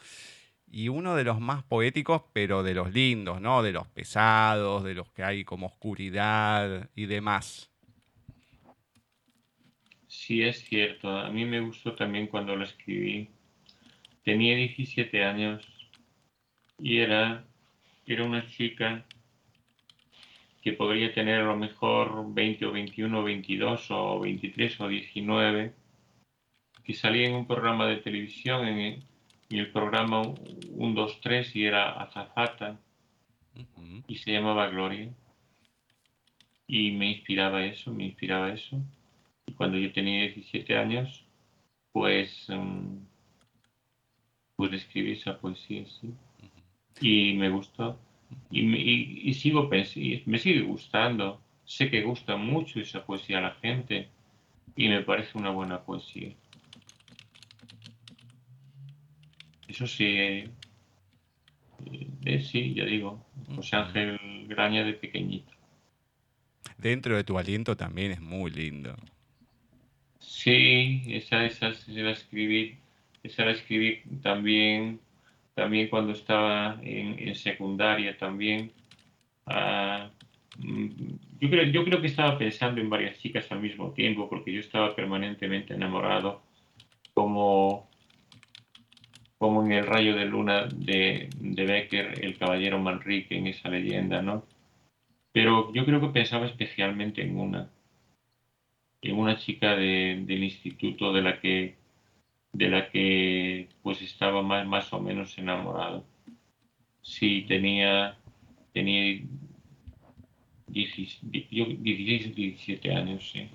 y 0.71 0.89
uno 0.89 1.15
de 1.15 1.25
los 1.25 1.41
más 1.41 1.63
poéticos, 1.63 2.23
pero 2.33 2.63
de 2.63 2.75
los 2.75 2.93
lindos, 2.93 3.41
¿no? 3.41 3.63
De 3.63 3.73
los 3.73 3.87
pesados, 3.89 4.85
de 4.85 4.95
los 4.95 5.09
que 5.11 5.23
hay 5.23 5.45
como 5.45 5.67
oscuridad 5.67 6.91
y 6.95 7.07
demás. 7.07 7.71
Sí, 10.07 10.43
es 10.43 10.65
cierto. 10.65 11.17
A 11.17 11.31
mí 11.31 11.45
me 11.45 11.61
gustó 11.61 11.95
también 11.95 12.27
cuando 12.27 12.57
lo 12.57 12.65
escribí. 12.65 13.29
Tenía 14.25 14.57
17 14.57 15.23
años 15.23 15.69
y 16.79 16.99
era, 16.99 17.45
era 18.07 18.25
una 18.25 18.47
chica 18.49 19.05
que 20.63 20.73
podría 20.73 21.13
tener 21.13 21.43
a 21.43 21.45
lo 21.45 21.57
mejor 21.57 22.33
20 22.33 22.65
o 22.65 22.73
21 22.73 23.21
o 23.21 23.23
22 23.23 23.91
o 23.91 24.21
23 24.21 24.81
o 24.81 24.89
19, 24.89 25.75
que 26.83 26.95
salía 26.95 27.29
en 27.29 27.35
un 27.35 27.47
programa 27.47 27.87
de 27.87 27.99
televisión, 27.99 28.67
en 28.67 28.79
el, 28.79 29.03
en 29.51 29.59
el 29.59 29.71
programa 29.71 30.23
1, 30.23 30.95
2, 30.95 31.21
3 31.21 31.57
y 31.57 31.67
era 31.67 31.93
azafata 31.93 32.81
y 34.07 34.17
se 34.17 34.33
llamaba 34.33 34.69
Gloria. 34.69 35.13
Y 36.67 36.93
me 36.93 37.11
inspiraba 37.13 37.65
eso, 37.65 37.93
me 37.93 38.07
inspiraba 38.07 38.53
eso. 38.53 38.81
Y 39.47 39.53
cuando 39.53 39.77
yo 39.77 39.93
tenía 39.93 40.23
17 40.23 40.79
años, 40.79 41.27
pues, 41.93 42.47
mm, 42.49 43.14
pues 44.57 44.73
escribí 44.73 45.13
esa 45.13 45.39
poesía, 45.39 45.85
sí. 45.87 46.13
Y 47.01 47.35
me 47.35 47.49
gustó. 47.51 47.99
Y, 48.51 48.63
me- 48.63 48.79
y- 48.81 49.23
y 49.25 49.35
sigo 49.35 49.69
y 49.73 50.23
me 50.27 50.39
sigue 50.39 50.63
gustando. 50.63 51.41
Sé 51.65 51.91
que 51.91 52.03
gusta 52.03 52.37
mucho 52.37 52.81
esa 52.81 53.05
poesía 53.05 53.39
a 53.39 53.43
la 53.43 53.55
gente 53.55 54.09
y 54.77 54.89
me 54.89 55.03
parece 55.03 55.39
una 55.39 55.51
buena 55.51 55.83
poesía. 55.83 56.33
Eso 59.69 59.87
sí, 59.87 60.05
eh, 60.05 60.51
eh, 62.25 62.41
sí, 62.41 62.75
ya 62.75 62.85
digo, 62.85 63.25
José 63.57 63.77
Ángel 63.77 64.19
Graña 64.47 64.85
de 64.85 64.93
pequeñito. 64.95 65.53
Dentro 66.79 67.17
de 67.17 67.25
tu 67.25 67.39
aliento 67.39 67.77
también 67.77 68.13
es 68.13 68.21
muy 68.21 68.51
lindo. 68.51 68.95
Sí, 70.19 71.03
esa, 71.09 71.45
esa 71.45 71.73
se 71.75 71.93
la 71.93 72.11
escribí, 72.13 72.77
esa 73.25 73.45
la 73.45 73.53
escribí 73.53 74.03
también, 74.23 75.01
también 75.55 75.89
cuando 75.89 76.13
estaba 76.13 76.79
en, 76.83 77.19
en 77.19 77.35
secundaria 77.35 78.17
también. 78.17 78.71
Mm, 80.59 80.89
yo 81.41 81.51
creo, 81.51 81.65
yo 81.65 81.85
creo 81.85 82.01
que 82.01 82.07
estaba 82.07 82.39
pensando 82.39 82.81
en 82.81 82.91
varias 82.91 83.19
chicas 83.19 83.51
al 83.51 83.61
mismo 83.61 83.91
tiempo, 83.93 84.29
porque 84.29 84.53
yo 84.53 84.61
estaba 84.61 84.95
permanentemente 84.95 85.75
enamorado, 85.75 86.43
como, 87.15 87.89
como 89.39 89.65
en 89.65 89.73
el 89.73 89.87
rayo 89.87 90.15
de 90.15 90.27
luna 90.27 90.67
de, 90.67 91.29
de 91.41 91.65
Becker, 91.67 92.25
el 92.25 92.39
caballero 92.39 92.79
Manrique, 92.79 93.37
en 93.37 93.49
esa 93.49 93.69
leyenda, 93.69 94.23
¿no? 94.23 94.45
Pero 95.33 95.73
yo 95.73 95.85
creo 95.85 96.01
que 96.01 96.09
pensaba 96.09 96.47
especialmente 96.47 97.23
en 97.23 97.39
una 97.39 97.69
en 99.05 99.19
una 99.19 99.37
chica 99.37 99.77
del 99.77 100.43
instituto 100.43 101.13
de 101.13 101.23
la 101.23 101.39
que 101.39 101.77
de 102.55 102.69
la 102.69 102.89
que 102.91 103.69
pues 103.83 104.01
estaba 104.01 104.43
más, 104.43 104.67
más 104.67 104.93
o 104.93 105.01
menos 105.01 105.37
enamorado. 105.37 106.05
Sí, 107.03 107.45
tenía, 107.47 108.17
tenía 108.73 109.23
16 110.69 111.21
o 111.23 112.35
17 112.35 112.95
años, 112.95 113.31
sí. 113.31 113.49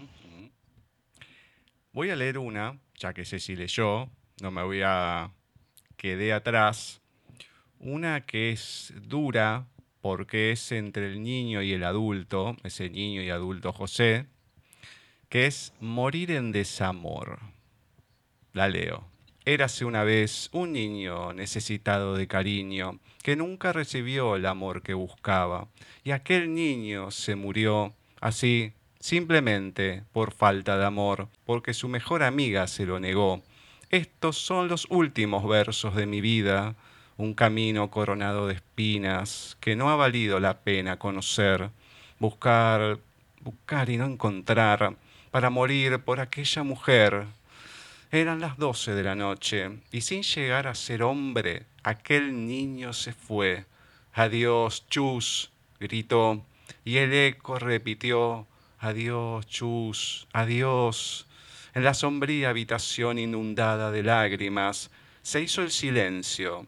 Voy 1.91 2.11
a 2.11 2.15
leer 2.15 2.37
una, 2.37 2.79
ya 2.95 3.13
que 3.13 3.25
Ceci 3.25 3.55
leyó, 3.55 4.09
no 4.41 4.51
me 4.51 4.63
voy 4.63 4.81
a 4.83 5.31
quedé 5.97 6.31
atrás. 6.33 7.01
Una 7.79 8.21
que 8.21 8.51
es 8.51 8.93
dura 9.01 9.67
porque 10.01 10.51
es 10.51 10.71
entre 10.71 11.07
el 11.07 11.23
niño 11.23 11.61
y 11.61 11.73
el 11.73 11.83
adulto, 11.83 12.55
ese 12.63 12.89
niño 12.89 13.21
y 13.21 13.29
adulto 13.29 13.73
José, 13.73 14.27
que 15.29 15.45
es 15.45 15.73
morir 15.79 16.31
en 16.31 16.51
desamor. 16.51 17.39
La 18.53 18.67
leo. 18.67 19.03
Érase 19.45 19.85
una 19.85 20.03
vez 20.03 20.49
un 20.51 20.73
niño 20.73 21.33
necesitado 21.33 22.15
de 22.15 22.27
cariño, 22.27 22.99
que 23.23 23.35
nunca 23.35 23.73
recibió 23.73 24.35
el 24.35 24.45
amor 24.45 24.81
que 24.81 24.93
buscaba, 24.93 25.67
y 26.03 26.11
aquel 26.11 26.53
niño 26.53 27.11
se 27.11 27.35
murió 27.35 27.93
así, 28.21 28.73
simplemente 28.99 30.03
por 30.11 30.33
falta 30.33 30.77
de 30.77 30.85
amor, 30.85 31.29
porque 31.45 31.73
su 31.73 31.87
mejor 31.87 32.23
amiga 32.23 32.67
se 32.67 32.85
lo 32.85 32.99
negó. 32.99 33.41
Estos 33.89 34.37
son 34.37 34.67
los 34.67 34.87
últimos 34.89 35.47
versos 35.47 35.95
de 35.95 36.05
mi 36.05 36.21
vida, 36.21 36.75
un 37.17 37.33
camino 37.33 37.89
coronado 37.89 38.47
de 38.47 38.55
espinas 38.55 39.57
que 39.59 39.75
no 39.75 39.89
ha 39.89 39.95
valido 39.95 40.39
la 40.39 40.59
pena 40.59 40.99
conocer, 40.99 41.69
buscar, 42.19 42.99
buscar 43.41 43.89
y 43.89 43.97
no 43.97 44.05
encontrar, 44.05 44.95
para 45.31 45.49
morir 45.49 45.99
por 45.99 46.19
aquella 46.19 46.63
mujer 46.63 47.25
eran 48.12 48.39
las 48.39 48.57
doce 48.57 48.93
de 48.93 49.03
la 49.03 49.16
noche 49.16 49.80
y 49.91 50.01
sin 50.01 50.24
llegar 50.24 50.68
a 50.68 50.76
ser 50.76 51.03
hombre, 51.03 51.66
aquel 51.84 52.47
niño 52.47 52.93
se 52.93 53.14
fue. 53.14 53.66
Adiós, 54.14 54.88
chus, 54.89 55.51
gritó, 55.80 56.43
y 56.84 56.97
el 56.97 57.14
eco 57.14 57.60
repitió, 57.60 58.47
adiós, 58.80 59.45
chus, 59.47 60.28
adiós. 60.34 61.28
En 61.76 61.84
la 61.84 61.93
sombría 61.93 62.49
habitación 62.49 63.20
inundada 63.20 63.91
de 63.91 64.01
lágrimas 64.01 64.89
se 65.22 65.41
hizo 65.41 65.62
el 65.62 65.70
silencio. 65.70 66.66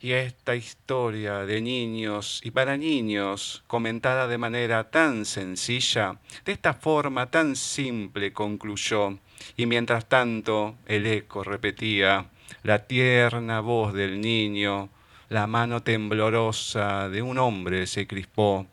Y 0.00 0.12
esta 0.12 0.54
historia 0.54 1.46
de 1.46 1.60
niños 1.62 2.40
y 2.44 2.50
para 2.50 2.76
niños, 2.76 3.64
comentada 3.66 4.28
de 4.28 4.38
manera 4.38 4.90
tan 4.90 5.24
sencilla, 5.24 6.18
de 6.44 6.52
esta 6.52 6.74
forma 6.74 7.30
tan 7.30 7.56
simple, 7.56 8.32
concluyó 8.32 9.18
y 9.56 9.66
mientras 9.66 10.06
tanto 10.06 10.76
el 10.86 11.06
eco 11.06 11.44
repetía 11.44 12.26
la 12.62 12.86
tierna 12.86 13.60
voz 13.60 13.94
del 13.94 14.20
niño, 14.20 14.88
la 15.28 15.46
mano 15.46 15.82
temblorosa 15.82 17.08
de 17.08 17.22
un 17.22 17.38
hombre 17.38 17.86
se 17.86 18.06
crispó. 18.06 18.66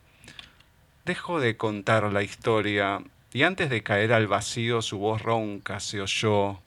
Dejó 1.06 1.40
de 1.40 1.58
contar 1.58 2.12
la 2.12 2.24
historia 2.24 3.02
y 3.34 3.44
antes 3.44 3.70
de 3.70 3.82
caer 3.82 4.14
al 4.14 4.28
vacío 4.28 4.82
su 4.82 5.00
voz 5.00 5.22
ronca 5.22 5.80
se 5.80 6.02
oyó. 6.02 6.60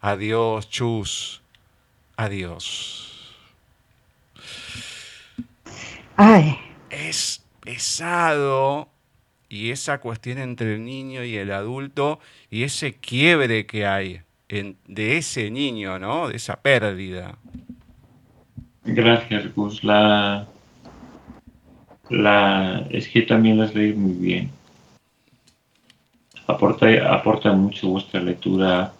Adiós, 0.00 0.68
chus, 0.70 1.42
adiós. 2.16 3.05
Ay. 6.16 6.58
Es 6.90 7.44
pesado 7.60 8.88
y 9.48 9.70
esa 9.70 9.98
cuestión 9.98 10.38
entre 10.38 10.74
el 10.74 10.84
niño 10.84 11.24
y 11.24 11.36
el 11.36 11.52
adulto 11.52 12.20
y 12.50 12.62
ese 12.62 12.94
quiebre 12.94 13.66
que 13.66 13.86
hay 13.86 14.22
de 14.48 15.18
ese 15.18 15.50
niño, 15.50 15.98
¿no? 15.98 16.28
De 16.28 16.36
esa 16.36 16.56
pérdida. 16.56 17.36
Gracias, 18.84 19.52
Gus. 19.54 19.82
La, 19.82 20.46
la, 22.08 22.86
es 22.90 23.08
que 23.08 23.22
también 23.22 23.58
las 23.58 23.74
leí 23.74 23.92
muy 23.92 24.12
bien. 24.12 24.50
Aporta, 26.46 26.86
aporta 27.12 27.52
mucho 27.52 27.88
vuestra 27.88 28.20
lectura 28.20 28.92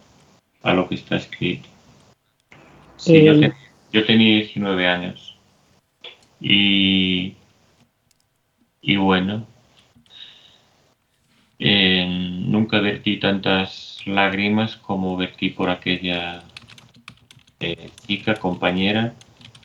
a 0.62 0.74
lo 0.74 0.88
que 0.88 0.96
está 0.96 1.16
escrito. 1.16 1.68
Sí, 2.96 3.24
yo, 3.24 3.34
eh. 3.34 3.52
yo 3.92 4.04
tenía 4.04 4.38
19 4.38 4.88
años. 4.88 5.35
Y, 6.48 7.34
y 8.80 8.96
bueno, 8.96 9.48
nunca 11.58 12.78
vertí 12.78 13.18
tantas 13.18 13.98
lágrimas 14.06 14.76
como 14.76 15.16
vertí 15.16 15.50
por 15.50 15.70
aquella 15.70 16.44
eh, 17.58 17.90
chica, 18.06 18.34
compañera 18.34 19.14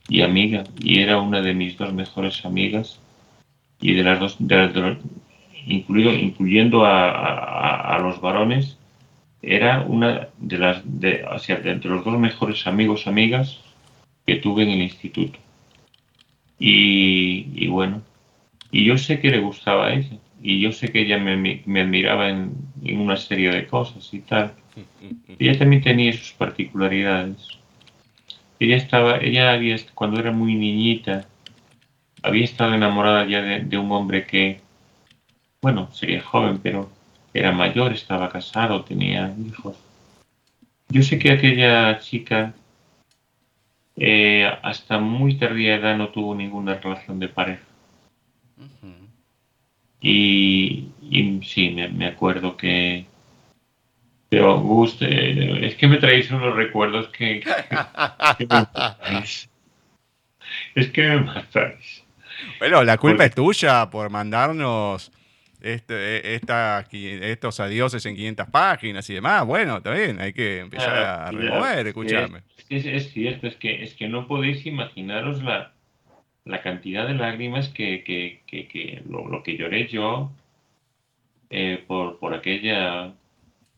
y 0.09 0.23
amiga. 0.23 0.63
Y 0.79 1.01
era 1.01 1.19
una 1.19 1.41
de 1.41 1.53
mis 1.53 1.77
dos 1.77 1.93
mejores 1.93 2.45
amigas. 2.45 2.99
Y 3.79 3.93
de 3.93 4.03
las 4.03 4.19
dos, 4.19 4.37
incluyendo 5.67 6.83
a, 6.83 7.99
los 8.01 8.21
varones, 8.21 8.79
era 9.43 9.81
una 9.81 10.29
de 10.39 10.57
las, 10.57 10.81
de, 10.83 11.25
o 11.25 11.37
sea, 11.37 11.61
entre 11.63 11.91
los 11.91 12.03
dos 12.03 12.17
mejores 12.17 12.65
amigos, 12.65 13.05
amigas 13.05 13.59
que 14.25 14.37
tuve 14.37 14.63
en 14.63 14.69
el 14.69 14.81
instituto. 14.81 15.37
Y, 16.63 17.67
bueno, 17.69 18.03
y 18.71 18.85
yo 18.85 18.95
sé 18.95 19.19
que 19.19 19.31
le 19.31 19.39
gustaba 19.39 19.87
a 19.87 19.93
ella 19.95 20.17
y 20.43 20.61
yo 20.61 20.71
sé 20.71 20.91
que 20.91 21.01
ella 21.01 21.17
me, 21.17 21.63
admiraba 21.81 22.29
en, 22.29 22.53
una 22.83 23.17
serie 23.17 23.49
de 23.51 23.65
cosas 23.65 24.13
y 24.13 24.19
tal. 24.19 24.53
Ella 25.39 25.57
también 25.57 25.81
tenía 25.81 26.13
sus 26.13 26.33
particularidades. 26.33 27.47
Ella 28.59 28.75
estaba, 28.75 29.17
ella 29.17 29.53
había, 29.53 29.75
cuando 29.95 30.19
era 30.19 30.31
muy 30.31 30.53
niñita, 30.53 31.25
había 32.21 32.45
estado 32.45 32.75
enamorada 32.75 33.25
ya 33.25 33.41
de, 33.41 33.77
un 33.79 33.91
hombre 33.91 34.27
que, 34.27 34.61
bueno, 35.63 35.91
sería 35.91 36.21
joven, 36.21 36.59
pero 36.61 36.91
era 37.33 37.51
mayor, 37.51 37.91
estaba 37.91 38.29
casado, 38.29 38.83
tenía 38.83 39.33
hijos. 39.47 39.75
Yo 40.89 41.01
sé 41.01 41.17
que 41.17 41.31
aquella 41.31 41.97
chica 41.99 42.53
eh, 43.97 44.49
hasta 44.63 44.99
muy 44.99 45.35
tardía 45.35 45.75
edad 45.75 45.97
no 45.97 46.09
tuvo 46.09 46.35
ninguna 46.35 46.75
relación 46.75 47.19
de 47.19 47.29
pareja. 47.29 47.63
Y, 50.03 50.89
sí, 51.43 51.69
me, 51.69 52.07
acuerdo 52.07 52.57
que... 52.57 53.05
Pero, 54.29 54.59
Gus, 54.59 54.97
es 55.01 55.75
que 55.75 55.87
me 55.87 55.97
traéis 55.97 56.31
unos 56.31 56.55
recuerdos 56.55 57.09
que... 57.09 57.43
Es 60.75 60.89
que 60.89 61.01
me 61.01 61.21
matáis. 61.21 62.03
Bueno, 62.59 62.83
la 62.83 62.97
culpa 62.97 63.25
es 63.25 63.35
tuya 63.35 63.89
por 63.89 64.09
mandarnos 64.09 65.11
este, 65.61 66.35
esta, 66.35 66.85
estos 66.91 67.59
adioses 67.59 68.05
en 68.05 68.15
500 68.15 68.49
páginas 68.49 69.09
y 69.09 69.13
demás. 69.13 69.45
Bueno, 69.45 69.77
está 69.77 69.93
bien, 69.93 70.19
hay 70.19 70.33
que 70.33 70.59
empezar 70.59 70.95
a 70.95 71.31
remover, 71.31 71.87
escúchame. 71.87 72.41
Es, 72.69 72.85
es, 72.85 73.11
cierto, 73.11 73.47
es 73.47 73.55
que, 73.55 73.83
es 73.83 73.93
que 73.95 74.07
no 74.07 74.27
podéis 74.27 74.65
imaginaros 74.65 75.43
la, 75.43 75.73
la 76.45 76.61
cantidad 76.61 77.07
de 77.07 77.15
lágrimas 77.15 77.69
que, 77.69 78.03
que, 78.03 78.41
que, 78.47 79.01
lo, 79.07 79.43
que 79.43 79.57
lloré 79.57 79.87
yo 79.87 80.31
eh, 81.49 81.83
por, 81.85 82.17
por 82.19 82.33
aquella 82.33 83.13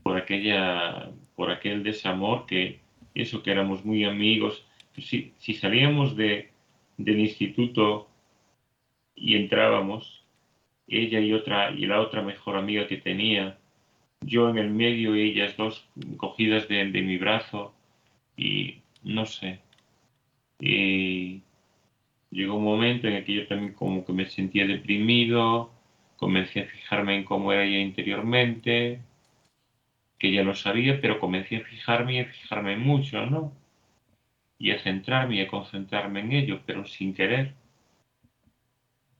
por 0.04 0.18
aquella 0.18 1.10
por 1.36 1.50
aquel 1.50 1.82
desamor 1.82 2.46
que 2.46 2.80
eso 3.16 3.42
que 3.42 3.52
éramos 3.52 3.84
muy 3.86 4.04
amigos 4.04 4.66
si, 4.98 5.34
si 5.40 5.54
salíamos 5.54 6.16
de, 6.16 6.50
del 6.98 7.20
instituto 7.20 8.08
y 9.16 9.36
entrábamos 9.36 10.23
ella 11.02 11.20
y 11.20 11.34
otra 11.34 11.72
y 11.72 11.86
la 11.86 12.02
otra 12.02 12.22
mejor 12.22 12.58
amiga 12.58 12.88
que 12.88 12.98
tenía 12.98 13.58
yo 14.22 14.50
en 14.50 14.58
el 14.58 14.70
medio 14.70 15.16
y 15.16 15.22
ellas 15.32 15.58
dos 15.58 15.88
cogidas 16.18 16.68
de, 16.68 16.92
de 16.92 17.02
mi 17.02 17.18
brazo 17.18 17.74
y 18.38 18.82
no 19.04 19.26
sé 19.26 19.60
y 20.60 21.42
llegó 22.32 22.56
un 22.56 22.64
momento 22.64 23.08
en 23.08 23.16
el 23.16 23.26
que 23.26 23.34
yo 23.34 23.48
también 23.48 23.74
como 23.74 24.06
que 24.06 24.14
me 24.14 24.26
sentía 24.26 24.66
deprimido, 24.66 25.72
comencé 26.16 26.62
a 26.62 26.66
fijarme 26.66 27.18
en 27.18 27.26
cómo 27.26 27.52
era 27.52 27.66
ella 27.66 27.80
interiormente, 27.80 29.02
que 30.18 30.32
ya 30.32 30.44
lo 30.44 30.56
sabía, 30.56 31.02
pero 31.02 31.20
comencé 31.20 31.58
a 31.58 31.66
fijarme 31.66 32.16
y 32.16 32.20
a 32.20 32.26
fijarme 32.26 32.78
mucho, 32.78 33.26
¿no? 33.26 33.52
Y 34.58 34.72
a 34.72 34.80
centrarme 34.80 35.36
y 35.36 35.42
a 35.42 35.48
concentrarme 35.50 36.22
en 36.22 36.32
ello, 36.32 36.62
pero 36.66 36.86
sin 36.86 37.14
querer. 37.14 37.54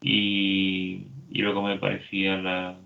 Y, 0.02 1.08
y 1.34 1.42
luego 1.42 1.64
me 1.64 1.80
parecía 1.80 2.38
la, 2.38 2.78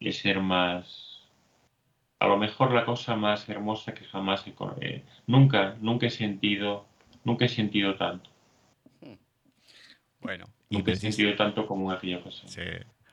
el 0.00 0.12
ser 0.14 0.40
más, 0.40 1.28
a 2.18 2.26
lo 2.26 2.38
mejor 2.38 2.72
la 2.72 2.86
cosa 2.86 3.14
más 3.16 3.46
hermosa 3.50 3.92
que 3.92 4.06
jamás 4.06 4.46
he, 4.46 4.54
eh, 4.80 5.04
nunca, 5.26 5.76
nunca 5.82 6.06
he 6.06 6.10
sentido, 6.10 6.86
nunca 7.22 7.44
he 7.44 7.48
sentido 7.48 7.96
tanto. 7.96 8.30
Bueno, 10.22 10.46
y 10.70 10.90
he 10.90 10.96
sentido 10.96 11.36
tanto 11.36 11.66
como 11.66 11.92
aquella 11.92 12.22
cosa. 12.22 12.46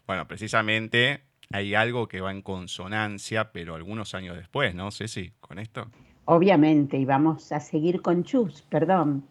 Bueno, 0.07 0.26
precisamente 0.30 1.23
hay 1.52 1.76
algo 1.76 2.07
que 2.07 2.22
va 2.22 2.31
en 2.31 2.41
consonancia, 2.41 3.52
pero 3.52 3.76
algunos 3.76 4.15
años 4.15 4.38
después, 4.38 4.73
¿no? 4.76 4.91
Ceci, 4.91 5.34
con 5.41 5.60
esto. 5.60 5.91
Obviamente, 6.23 6.98
y 6.98 7.03
vamos 7.03 7.52
a 7.52 7.60
seguir 7.60 8.02
con 8.02 8.23
Chus, 8.23 8.61
perdón. 8.69 9.27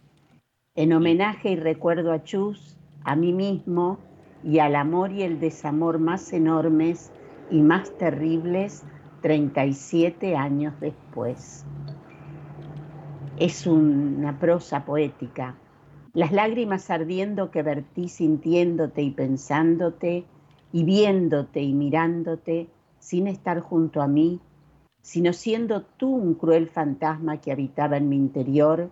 En 0.75 0.93
homenaje 0.93 1.53
y 1.53 1.57
recuerdo 1.57 2.13
a 2.13 2.23
Chus, 2.23 2.77
a 3.05 3.17
mí 3.17 3.33
mismo 3.33 4.06
y 4.43 4.59
al 4.59 4.77
amor 4.77 5.13
y 5.13 5.23
el 5.23 5.41
desamor 5.41 5.99
más 5.99 6.33
enormes 6.33 7.11
y 7.51 7.61
más 7.63 7.91
terribles 7.99 8.85
37 9.23 10.37
años 10.37 10.75
después. 10.81 11.65
Es 13.39 13.67
una 13.67 14.39
prosa 14.39 14.85
poética. 14.85 15.57
Las 16.13 16.33
lágrimas 16.33 16.91
ardiendo 16.91 17.51
que 17.51 17.63
vertí 17.63 18.09
sintiéndote 18.09 19.03
y 19.03 19.11
pensándote 19.11 20.25
y 20.73 20.85
viéndote 20.85 21.61
y 21.61 21.75
mirándote 21.75 22.69
sin 22.99 23.27
estar 23.27 23.61
junto 23.61 24.01
a 24.01 24.09
mí, 24.09 24.41
sino 25.03 25.33
siendo 25.33 25.83
tú 25.83 26.09
un 26.09 26.35
cruel 26.35 26.69
fantasma 26.69 27.41
que 27.41 27.53
habitaba 27.53 27.97
en 27.97 28.09
mi 28.09 28.17
interior 28.17 28.91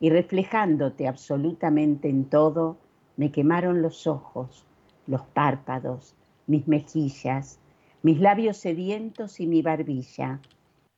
y 0.00 0.10
reflejándote 0.10 1.06
absolutamente 1.06 2.08
en 2.08 2.24
todo, 2.24 2.78
me 3.16 3.30
quemaron 3.30 3.80
los 3.80 4.06
ojos, 4.06 4.66
los 5.06 5.22
párpados, 5.22 6.14
mis 6.46 6.68
mejillas, 6.68 7.58
mis 8.02 8.20
labios 8.20 8.56
sedientos 8.56 9.40
y 9.40 9.46
mi 9.46 9.62
barbilla, 9.62 10.40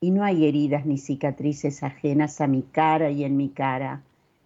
y 0.01 0.11
no 0.11 0.25
hay 0.25 0.47
heridas 0.47 0.85
ni 0.85 0.99
cicatrices 0.99 1.83
ajenas 1.83 2.41
a 2.41 2.47
mi 2.47 2.63
cara 2.63 3.11
y 3.11 3.25
en 3.25 3.37
mi 3.37 3.49
cara, 3.49 4.03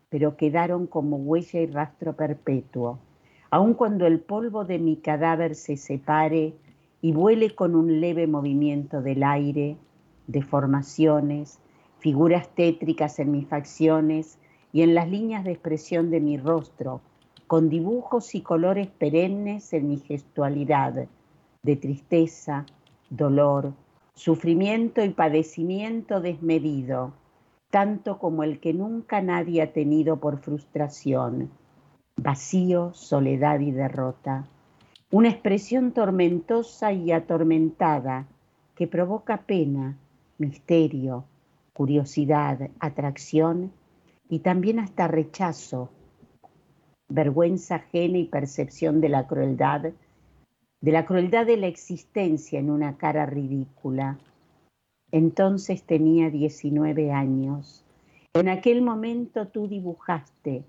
pero 0.08 0.36
quedaron 0.36 0.86
como 0.86 1.16
huella 1.16 1.60
y 1.60 1.66
rastro 1.66 2.14
perpetuo. 2.14 2.98
Aun 3.50 3.74
cuando 3.74 4.06
el 4.06 4.20
polvo 4.20 4.64
de 4.64 4.78
mi 4.78 4.96
cadáver 4.96 5.54
se 5.54 5.76
separe 5.76 6.54
y 7.00 7.12
vuele 7.12 7.54
con 7.54 7.74
un 7.74 8.00
leve 8.00 8.26
movimiento 8.26 9.02
del 9.02 9.22
aire, 9.22 9.76
deformaciones, 10.26 11.58
figuras 11.98 12.48
tétricas 12.54 13.18
en 13.18 13.32
mis 13.32 13.48
facciones 13.48 14.38
y 14.72 14.82
en 14.82 14.94
las 14.94 15.08
líneas 15.08 15.44
de 15.44 15.52
expresión 15.52 16.10
de 16.10 16.20
mi 16.20 16.38
rostro, 16.38 17.00
con 17.50 17.68
dibujos 17.68 18.36
y 18.36 18.42
colores 18.42 18.86
perennes 18.86 19.72
en 19.72 19.88
mi 19.88 19.96
gestualidad, 19.96 21.08
de 21.64 21.74
tristeza, 21.74 22.64
dolor, 23.08 23.72
sufrimiento 24.14 25.02
y 25.04 25.08
padecimiento 25.08 26.20
desmedido, 26.20 27.12
tanto 27.68 28.20
como 28.20 28.44
el 28.44 28.60
que 28.60 28.72
nunca 28.72 29.20
nadie 29.20 29.62
ha 29.62 29.72
tenido 29.72 30.20
por 30.20 30.38
frustración 30.38 31.50
vacío, 32.14 32.92
soledad 32.94 33.58
y 33.58 33.72
derrota. 33.72 34.46
Una 35.10 35.30
expresión 35.30 35.90
tormentosa 35.90 36.92
y 36.92 37.10
atormentada 37.10 38.28
que 38.76 38.86
provoca 38.86 39.38
pena, 39.38 39.98
misterio, 40.38 41.24
curiosidad, 41.72 42.70
atracción 42.78 43.72
y 44.28 44.38
también 44.38 44.78
hasta 44.78 45.08
rechazo, 45.08 45.90
vergüenza 47.10 47.76
ajena 47.76 48.18
y 48.18 48.24
percepción 48.24 49.02
de 49.02 49.10
la 49.10 49.26
crueldad, 49.26 49.92
de 50.80 50.92
la 50.92 51.04
crueldad 51.04 51.44
de 51.44 51.58
la 51.58 51.66
existencia 51.66 52.58
en 52.58 52.70
una 52.70 52.96
cara 52.96 53.26
ridícula. 53.26 54.18
Entonces 55.12 55.82
tenía 55.82 56.30
19 56.30 57.12
años. 57.12 57.84
En 58.32 58.48
aquel 58.48 58.80
momento 58.80 59.48
tú 59.48 59.68
dibujaste 59.68 60.64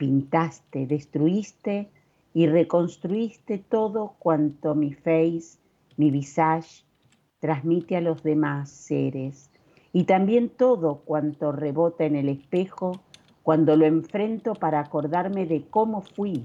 pintaste, 0.00 0.86
destruiste 0.86 1.90
y 2.32 2.46
reconstruiste 2.46 3.58
todo 3.58 4.14
cuanto 4.18 4.74
mi 4.74 4.94
face, 4.94 5.58
mi 5.98 6.10
visage, 6.10 6.84
transmite 7.38 7.98
a 7.98 8.00
los 8.00 8.22
demás 8.22 8.70
seres, 8.70 9.50
y 9.92 10.04
también 10.04 10.48
todo 10.48 11.02
cuanto 11.04 11.52
rebota 11.52 12.06
en 12.06 12.16
el 12.16 12.30
espejo 12.30 13.02
cuando 13.42 13.76
lo 13.76 13.86
enfrento 13.86 14.54
para 14.54 14.80
acordarme 14.80 15.46
de 15.46 15.68
cómo 15.68 16.02
fui, 16.02 16.44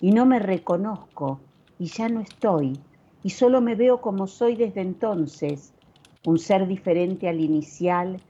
y 0.00 0.12
no 0.12 0.26
me 0.26 0.38
reconozco, 0.38 1.40
y 1.78 1.86
ya 1.86 2.08
no 2.08 2.20
estoy, 2.20 2.78
y 3.22 3.30
solo 3.30 3.60
me 3.60 3.74
veo 3.74 4.00
como 4.00 4.26
soy 4.26 4.56
desde 4.56 4.80
entonces, 4.80 5.72
un 6.24 6.38
ser 6.38 6.66
diferente 6.66 7.28
al 7.28 7.40
inicial, 7.40 8.20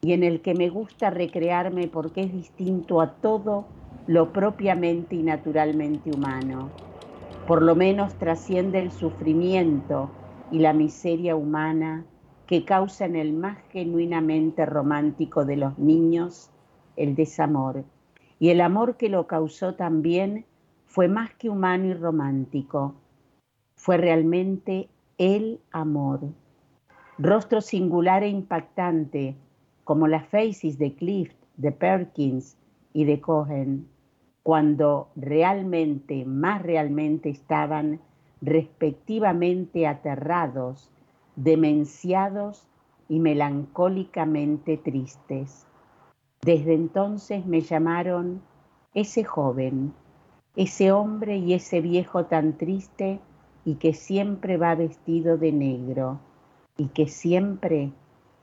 y 0.00 0.12
en 0.12 0.22
el 0.22 0.42
que 0.42 0.54
me 0.54 0.68
gusta 0.68 1.10
recrearme 1.10 1.88
porque 1.88 2.22
es 2.22 2.32
distinto 2.32 3.00
a 3.00 3.14
todo 3.14 3.66
lo 4.06 4.32
propiamente 4.32 5.16
y 5.16 5.22
naturalmente 5.22 6.10
humano. 6.10 6.70
Por 7.46 7.62
lo 7.62 7.74
menos 7.74 8.14
trasciende 8.14 8.80
el 8.80 8.90
sufrimiento 8.90 10.10
y 10.50 10.58
la 10.58 10.72
miseria 10.72 11.36
humana 11.36 12.04
que 12.46 12.64
causa 12.64 13.06
en 13.06 13.16
el 13.16 13.32
más 13.32 13.58
genuinamente 13.70 14.66
romántico 14.66 15.44
de 15.44 15.56
los 15.56 15.78
niños 15.78 16.53
el 16.96 17.14
desamor. 17.14 17.84
Y 18.38 18.50
el 18.50 18.60
amor 18.60 18.96
que 18.96 19.08
lo 19.08 19.26
causó 19.26 19.74
también 19.74 20.44
fue 20.86 21.08
más 21.08 21.34
que 21.34 21.48
humano 21.48 21.86
y 21.86 21.94
romántico, 21.94 22.94
fue 23.76 23.96
realmente 23.96 24.88
el 25.18 25.60
amor. 25.70 26.20
Rostro 27.18 27.60
singular 27.60 28.22
e 28.22 28.28
impactante, 28.28 29.36
como 29.84 30.08
las 30.08 30.26
faces 30.28 30.78
de 30.78 30.94
Clift, 30.94 31.36
de 31.56 31.72
Perkins 31.72 32.56
y 32.92 33.04
de 33.04 33.20
Cohen 33.20 33.88
cuando 34.44 35.08
realmente, 35.16 36.26
más 36.26 36.62
realmente 36.62 37.30
estaban 37.30 37.98
respectivamente 38.42 39.86
aterrados, 39.86 40.92
demenciados 41.34 42.68
y 43.08 43.20
melancólicamente 43.20 44.76
tristes. 44.76 45.66
Desde 46.44 46.74
entonces 46.74 47.46
me 47.46 47.62
llamaron 47.62 48.42
ese 48.92 49.24
joven, 49.24 49.94
ese 50.56 50.92
hombre 50.92 51.38
y 51.38 51.54
ese 51.54 51.80
viejo 51.80 52.26
tan 52.26 52.58
triste 52.58 53.18
y 53.64 53.76
que 53.76 53.94
siempre 53.94 54.58
va 54.58 54.74
vestido 54.74 55.38
de 55.38 55.52
negro 55.52 56.20
y 56.76 56.88
que 56.88 57.08
siempre 57.08 57.92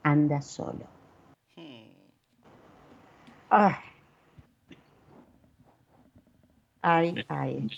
anda 0.02 0.42
solo. 0.42 0.84
Ah, 3.50 3.80
Ay, 6.84 7.14
ay. 7.28 7.68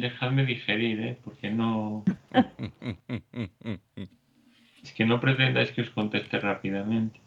Dejadme, 0.00 0.46
digerir, 0.46 1.00
¿eh? 1.00 1.18
Porque 1.22 1.50
no... 1.50 2.02
es 4.82 4.92
que 4.94 5.04
no 5.04 5.20
pretendáis 5.20 5.72
que 5.72 5.82
os 5.82 5.90
conteste 5.90 6.40
rápidamente. 6.40 7.20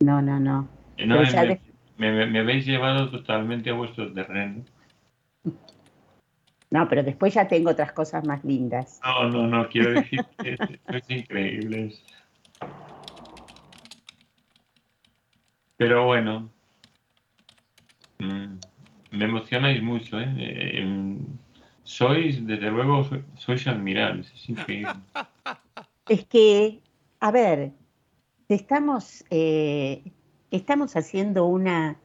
No, 0.00 0.20
no, 0.20 0.40
no. 0.40 0.77
Me, 1.06 2.38
habéis 2.38 2.66
llevado 2.66 3.10
totalmente 3.10 3.70
a 3.70 3.74
vuestro 3.74 4.12
terreno. 4.12 4.64
No, 6.70 6.88
pero 6.88 7.02
después 7.02 7.32
ya 7.32 7.48
tengo 7.48 7.70
otras 7.70 7.92
cosas 7.92 8.24
más 8.26 8.44
lindas. 8.44 9.00
No, 9.02 9.28
no, 9.28 9.46
no, 9.46 9.68
quiero 9.68 9.92
decir 9.92 10.24
que 10.42 10.58
es 10.88 11.10
increíble. 11.10 11.94
Pero 15.76 16.04
bueno. 16.04 16.50
Mm 18.18 18.58
me 19.10 19.24
emocionáis 19.24 19.82
mucho, 19.82 20.20
¿eh? 20.20 20.34
¿eh? 20.38 21.18
sois, 21.82 22.46
desde 22.46 22.70
luego, 22.70 23.08
sois 23.36 23.66
admirables, 23.66 24.30
es 24.32 24.48
increíble. 24.48 24.92
Es 26.08 26.24
que, 26.26 26.80
a 27.20 27.30
ver, 27.30 27.72
estamos, 28.48 29.24
eh, 29.30 30.02
estamos 30.50 30.96
haciendo 30.96 31.46
una, 31.46 31.96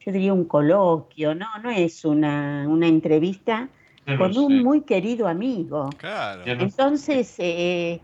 yo 0.00 0.12
diría 0.12 0.32
un 0.32 0.44
coloquio, 0.44 1.34
no, 1.34 1.46
no 1.62 1.70
es 1.70 2.04
una, 2.04 2.66
una 2.68 2.88
entrevista 2.88 3.68
con 4.18 4.36
un 4.36 4.62
muy 4.62 4.82
querido 4.82 5.28
amigo. 5.28 5.90
Claro. 5.96 6.42
Entonces, 6.44 7.34
eh, 7.38 8.00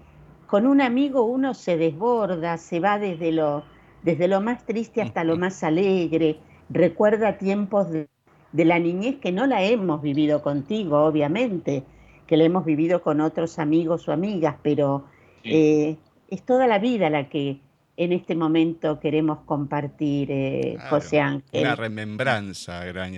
con 0.46 0.66
un 0.66 0.80
amigo 0.80 1.24
uno 1.24 1.54
se 1.54 1.76
desborda, 1.76 2.56
se 2.56 2.80
va 2.80 2.98
desde 2.98 3.32
lo, 3.32 3.64
desde 4.02 4.28
lo 4.28 4.40
más 4.40 4.64
triste 4.64 5.02
hasta 5.02 5.24
lo 5.24 5.36
más 5.36 5.64
alegre, 5.64 6.38
recuerda 6.70 7.38
tiempos 7.38 7.90
de 7.90 8.08
de 8.52 8.64
la 8.64 8.78
niñez 8.78 9.16
que 9.16 9.32
no 9.32 9.46
la 9.46 9.62
hemos 9.62 10.02
vivido 10.02 10.42
contigo, 10.42 11.04
obviamente, 11.04 11.84
que 12.26 12.36
la 12.36 12.44
hemos 12.44 12.64
vivido 12.64 13.02
con 13.02 13.20
otros 13.20 13.58
amigos 13.58 14.08
o 14.08 14.12
amigas, 14.12 14.56
pero 14.62 15.04
eh, 15.44 15.96
es 16.28 16.42
toda 16.44 16.66
la 16.66 16.78
vida 16.78 17.10
la 17.10 17.28
que 17.28 17.60
en 17.98 18.12
este 18.12 18.36
momento 18.36 19.00
queremos 19.00 19.40
compartir, 19.40 20.30
eh, 20.30 20.78
José 20.88 21.18
Ángel. 21.20 21.62
Una 21.62 21.74
remembranza, 21.74 22.84
gran 22.84 23.12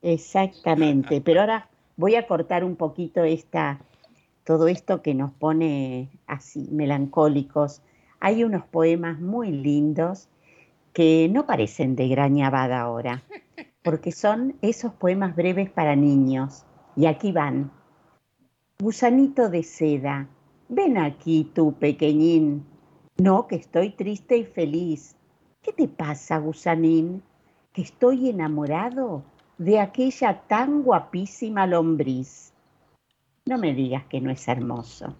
Exactamente, 0.00 1.20
pero 1.24 1.42
ahora 1.42 1.68
voy 1.96 2.14
a 2.14 2.26
cortar 2.26 2.64
un 2.64 2.76
poquito 2.76 3.22
esta, 3.22 3.78
todo 4.42 4.68
esto 4.68 5.02
que 5.02 5.14
nos 5.14 5.32
pone 5.32 6.08
así 6.26 6.66
melancólicos. 6.72 7.82
Hay 8.20 8.42
unos 8.42 8.64
poemas 8.64 9.20
muy 9.20 9.52
lindos 9.52 10.28
que 10.94 11.28
no 11.30 11.46
parecen 11.46 11.94
de 11.94 12.08
Grañabada 12.08 12.80
ahora 12.80 13.22
porque 13.82 14.12
son 14.12 14.56
esos 14.62 14.92
poemas 14.94 15.36
breves 15.36 15.70
para 15.70 15.94
niños. 15.94 16.64
Y 16.96 17.04
aquí 17.04 17.32
van. 17.32 17.70
Gusanito 18.78 19.50
de 19.50 19.62
seda, 19.62 20.26
ven 20.68 20.96
aquí 20.96 21.50
tú, 21.54 21.74
pequeñín. 21.74 22.64
No, 23.20 23.46
que 23.46 23.56
estoy 23.56 23.90
triste 23.90 24.38
y 24.38 24.44
feliz. 24.44 25.14
¿Qué 25.60 25.74
te 25.74 25.88
pasa, 25.88 26.38
gusanín? 26.38 27.22
Que 27.74 27.82
estoy 27.82 28.30
enamorado 28.30 29.22
de 29.58 29.78
aquella 29.78 30.40
tan 30.48 30.82
guapísima 30.82 31.66
lombriz. 31.66 32.54
No 33.44 33.58
me 33.58 33.74
digas 33.74 34.06
que 34.06 34.22
no 34.22 34.30
es 34.30 34.48
hermoso. 34.48 35.14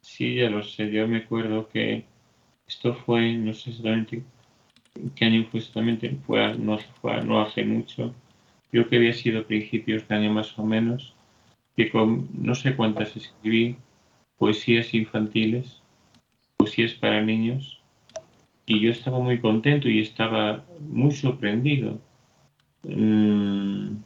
Sí, 0.00 0.34
ya 0.34 0.50
lo 0.50 0.64
sé. 0.64 0.90
Yo 0.90 1.06
me 1.06 1.18
acuerdo 1.18 1.68
que 1.68 2.06
esto 2.66 2.92
fue, 2.92 3.34
no 3.34 3.54
sé 3.54 3.70
exactamente 3.70 4.24
qué 5.14 5.26
año 5.26 5.46
fue 5.48 5.60
exactamente, 5.60 6.18
fue, 6.26 6.58
no, 6.58 6.76
no 7.24 7.40
hace 7.40 7.62
mucho. 7.62 8.12
Yo 8.72 8.88
que 8.88 8.96
había 8.96 9.12
sido 9.12 9.46
principios 9.46 10.08
de 10.08 10.16
año 10.16 10.32
más 10.32 10.58
o 10.58 10.64
menos, 10.64 11.14
que 11.76 11.88
con 11.88 12.28
no 12.32 12.56
sé 12.56 12.74
cuántas 12.74 13.16
escribí 13.16 13.76
poesías 14.38 14.92
infantiles, 14.92 15.79
poesías 16.60 16.92
para 16.92 17.22
niños, 17.22 17.80
y 18.66 18.80
yo 18.80 18.90
estaba 18.90 19.18
muy 19.18 19.40
contento 19.40 19.88
y 19.88 20.00
estaba 20.00 20.64
muy 20.78 21.12
sorprendido. 21.12 21.98
Mm, 22.84 23.96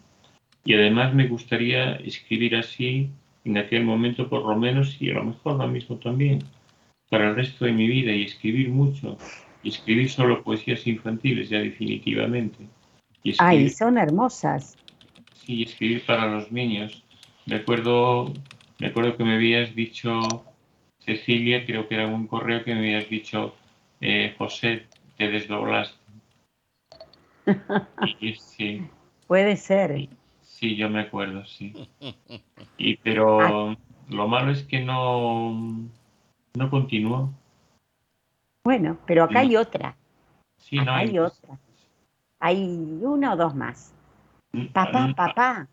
y 0.64 0.74
además 0.74 1.12
me 1.14 1.26
gustaría 1.26 1.96
escribir 1.96 2.56
así 2.56 3.10
en 3.44 3.58
aquel 3.58 3.84
momento 3.84 4.28
por 4.28 4.46
lo 4.46 4.56
menos 4.56 4.96
y 5.00 5.10
a 5.10 5.14
lo 5.14 5.24
mejor 5.24 5.56
lo 5.56 5.68
mismo 5.68 5.96
también 5.96 6.38
para 7.10 7.28
el 7.28 7.36
resto 7.36 7.64
de 7.64 7.72
mi 7.72 7.86
vida 7.86 8.12
y 8.12 8.22
escribir 8.22 8.70
mucho 8.70 9.18
y 9.62 9.68
escribir 9.68 10.08
solo 10.08 10.42
poesías 10.42 10.86
infantiles 10.86 11.50
ya 11.50 11.58
definitivamente. 11.58 12.66
Y 13.22 13.34
Ay, 13.38 13.68
son 13.68 13.98
hermosas. 13.98 14.76
Sí, 15.34 15.62
escribir 15.62 16.04
para 16.06 16.26
los 16.26 16.52
niños. 16.52 17.02
Me 17.46 17.56
acuerdo, 17.56 18.32
me 18.78 18.86
acuerdo 18.86 19.16
que 19.16 19.24
me 19.24 19.34
habías 19.34 19.74
dicho, 19.74 20.44
Cecilia, 21.04 21.66
creo 21.66 21.86
que 21.86 21.96
era 21.96 22.06
un 22.06 22.26
correo 22.26 22.64
que 22.64 22.74
me 22.74 22.80
habías 22.80 23.08
dicho, 23.10 23.54
eh, 24.00 24.34
José, 24.38 24.86
te 25.16 25.28
desdoblaste. 25.28 25.98
sí. 28.38 28.86
Puede 29.26 29.56
ser. 29.56 30.08
Sí, 30.40 30.76
yo 30.76 30.88
me 30.88 31.00
acuerdo, 31.00 31.44
sí. 31.44 31.88
Y 32.78 32.96
pero 32.96 33.40
ah. 33.40 33.76
lo 34.08 34.28
malo 34.28 34.50
es 34.50 34.62
que 34.64 34.80
no, 34.80 35.52
no 36.54 36.70
continuó. 36.70 37.32
Bueno, 38.64 38.98
pero 39.06 39.24
acá 39.24 39.40
hay 39.40 39.56
otra. 39.56 39.96
Sí, 40.56 40.76
no 40.76 40.92
hay, 40.92 41.18
otra. 41.18 41.58
Hay 42.40 42.64
una 43.02 43.34
o 43.34 43.36
dos 43.36 43.54
más. 43.54 43.94
Mm, 44.52 44.66
papá, 44.68 45.06
mm, 45.08 45.14
papá, 45.14 45.68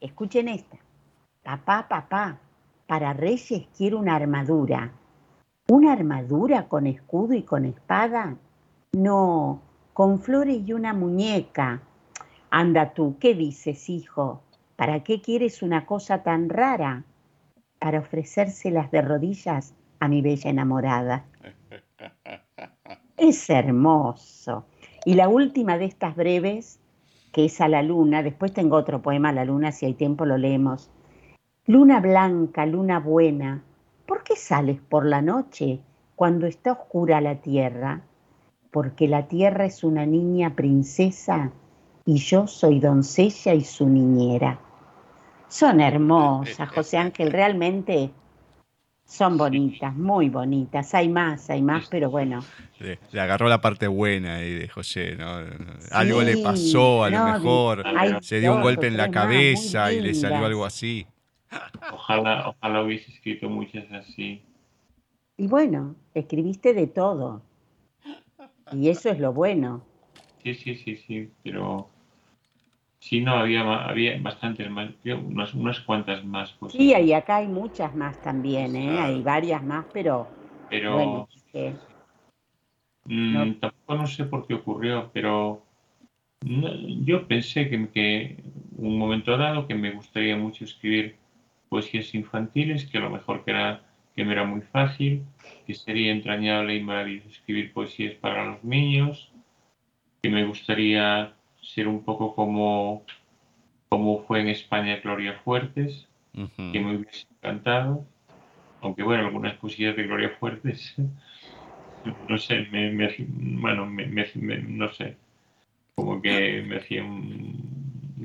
escuchen 0.00 0.48
esta. 0.48 0.76
Papá, 1.42 1.86
papá, 1.88 2.38
para 2.86 3.12
Reyes 3.12 3.66
quiero 3.76 3.98
una 3.98 4.14
armadura. 4.14 4.92
¿Una 5.68 5.92
armadura 5.92 6.68
con 6.68 6.86
escudo 6.86 7.34
y 7.34 7.42
con 7.42 7.64
espada? 7.64 8.36
No, 8.92 9.60
con 9.92 10.20
flores 10.20 10.62
y 10.64 10.72
una 10.72 10.92
muñeca. 10.92 11.82
Anda 12.50 12.94
tú, 12.94 13.16
¿qué 13.18 13.34
dices, 13.34 13.88
hijo? 13.88 14.42
¿Para 14.76 15.02
qué 15.02 15.20
quieres 15.20 15.62
una 15.62 15.86
cosa 15.86 16.22
tan 16.22 16.48
rara? 16.48 17.04
Para 17.80 17.98
ofrecérselas 17.98 18.90
de 18.90 19.02
rodillas 19.02 19.74
a 19.98 20.08
mi 20.08 20.22
bella 20.22 20.50
enamorada. 20.50 21.24
Es 23.16 23.48
hermoso. 23.48 24.66
Y 25.06 25.14
la 25.14 25.28
última 25.28 25.78
de 25.78 25.86
estas 25.86 26.14
breves, 26.14 26.80
que 27.32 27.46
es 27.46 27.62
a 27.62 27.68
la 27.68 27.82
luna, 27.82 28.22
después 28.22 28.52
tengo 28.52 28.76
otro 28.76 29.00
poema 29.00 29.30
a 29.30 29.32
la 29.32 29.46
luna, 29.46 29.72
si 29.72 29.86
hay 29.86 29.94
tiempo 29.94 30.26
lo 30.26 30.36
leemos. 30.36 30.90
Luna 31.68 31.98
blanca, 31.98 32.64
luna 32.64 33.00
buena, 33.00 33.60
¿por 34.06 34.22
qué 34.22 34.36
sales 34.36 34.80
por 34.88 35.04
la 35.04 35.20
noche 35.20 35.80
cuando 36.14 36.46
está 36.46 36.70
oscura 36.70 37.20
la 37.20 37.40
tierra? 37.40 38.02
Porque 38.70 39.08
la 39.08 39.26
tierra 39.26 39.64
es 39.64 39.82
una 39.82 40.06
niña 40.06 40.54
princesa 40.54 41.50
y 42.04 42.18
yo 42.18 42.46
soy 42.46 42.78
doncella 42.78 43.52
y 43.52 43.64
su 43.64 43.88
niñera. 43.88 44.60
Son 45.48 45.80
hermosas, 45.80 46.68
José 46.68 46.98
Ángel, 46.98 47.32
realmente 47.32 48.12
son 49.04 49.36
bonitas, 49.36 49.92
muy 49.92 50.28
bonitas. 50.28 50.94
Hay 50.94 51.08
más, 51.08 51.50
hay 51.50 51.62
más, 51.62 51.88
pero 51.90 52.10
bueno. 52.10 52.44
Le, 52.78 53.20
agarró 53.20 53.48
la 53.48 53.60
parte 53.60 53.88
buena 53.88 54.36
ahí 54.36 54.52
de 54.52 54.68
José, 54.68 55.16
¿no? 55.16 55.38
algo 55.90 56.22
le 56.22 56.36
pasó, 56.38 57.02
a 57.02 57.10
lo 57.10 57.24
mejor 57.24 57.82
se 58.20 58.38
dio 58.38 58.54
un 58.54 58.62
golpe 58.62 58.86
en 58.86 58.96
la 58.96 59.10
cabeza 59.10 59.92
y 59.92 60.00
le 60.00 60.14
salió 60.14 60.46
algo 60.46 60.64
así. 60.64 61.08
Ojalá, 61.92 62.48
ojalá 62.48 62.82
hubiese 62.82 63.10
escrito 63.10 63.48
muchas 63.48 63.90
así. 63.92 64.42
Y 65.36 65.48
bueno, 65.48 65.96
escribiste 66.14 66.74
de 66.74 66.86
todo. 66.86 67.42
Y 68.72 68.88
eso 68.88 69.10
es 69.10 69.18
lo 69.18 69.32
bueno. 69.32 69.82
Sí, 70.42 70.54
sí, 70.54 70.74
sí, 70.76 70.96
sí, 70.96 71.30
pero 71.42 71.88
Sí, 73.08 73.20
no, 73.20 73.34
había, 73.34 73.62
había 73.84 74.18
bastantes 74.20 74.68
más, 74.68 74.90
unas, 75.04 75.54
unas 75.54 75.78
cuantas 75.80 76.24
más. 76.24 76.56
Sí, 76.70 76.92
y 76.92 77.12
acá 77.12 77.36
hay 77.36 77.46
muchas 77.46 77.94
más 77.94 78.20
también, 78.20 78.74
¿eh? 78.74 78.98
Hay 78.98 79.22
varias 79.22 79.62
más, 79.62 79.86
pero... 79.92 80.26
Pero... 80.68 81.28
Mm, 83.04 83.60
tampoco 83.60 83.94
no 83.94 84.06
sé 84.08 84.24
por 84.24 84.44
qué 84.44 84.54
ocurrió, 84.54 85.08
pero 85.12 85.62
yo 87.04 87.28
pensé 87.28 87.70
que, 87.70 87.88
que 87.90 88.36
un 88.76 88.98
momento 88.98 89.36
dado 89.36 89.68
que 89.68 89.76
me 89.76 89.92
gustaría 89.92 90.36
mucho 90.36 90.64
escribir 90.64 91.14
poesías 91.68 92.14
infantiles, 92.14 92.86
que 92.86 92.98
a 92.98 93.02
lo 93.02 93.10
mejor 93.10 93.44
que, 93.44 93.50
era, 93.50 93.82
que 94.14 94.24
me 94.24 94.32
era 94.32 94.44
muy 94.44 94.62
fácil, 94.62 95.24
que 95.66 95.74
sería 95.74 96.12
entrañable 96.12 96.74
y 96.74 96.82
maravilloso 96.82 97.28
escribir 97.28 97.72
poesías 97.72 98.14
para 98.14 98.44
los 98.44 98.64
niños, 98.64 99.30
que 100.22 100.30
me 100.30 100.44
gustaría 100.44 101.34
ser 101.60 101.88
un 101.88 102.02
poco 102.02 102.34
como, 102.34 103.04
como 103.88 104.24
fue 104.24 104.40
en 104.40 104.48
España 104.48 104.96
Gloria 105.02 105.40
Fuertes, 105.44 106.08
que 106.72 106.80
me 106.80 106.96
hubiese 106.96 107.26
encantado. 107.30 108.04
Aunque 108.82 109.02
bueno, 109.02 109.26
algunas 109.26 109.54
poesías 109.54 109.96
de 109.96 110.02
Gloria 110.04 110.36
Fuertes, 110.38 110.94
no 112.28 112.38
sé, 112.38 112.66
me, 112.70 112.90
bueno, 113.60 113.86
me, 113.86 114.06
no 114.06 114.92
sé, 114.92 115.16
como 115.94 116.20
que 116.20 116.62
me 116.62 116.76
hacían 116.76 117.54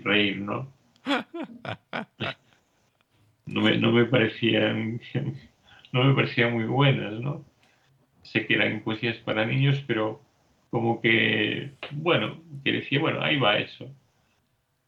reír, 0.03 0.39
¿no? 0.41 0.67
No 3.51 3.61
me, 3.61 3.77
no 3.77 3.91
me 3.91 4.05
parecían 4.05 5.01
no 5.91 6.03
me 6.03 6.13
parecían 6.13 6.53
muy 6.53 6.65
buenas, 6.65 7.13
¿no? 7.19 7.43
Sé 8.23 8.45
que 8.45 8.55
eran 8.55 8.81
poesías 8.81 9.17
para 9.17 9.45
niños, 9.45 9.83
pero 9.87 10.21
como 10.69 11.01
que, 11.01 11.73
bueno, 11.91 12.41
que 12.63 12.71
decía, 12.71 12.99
bueno, 12.99 13.21
ahí 13.21 13.37
va 13.37 13.57
eso. 13.57 13.89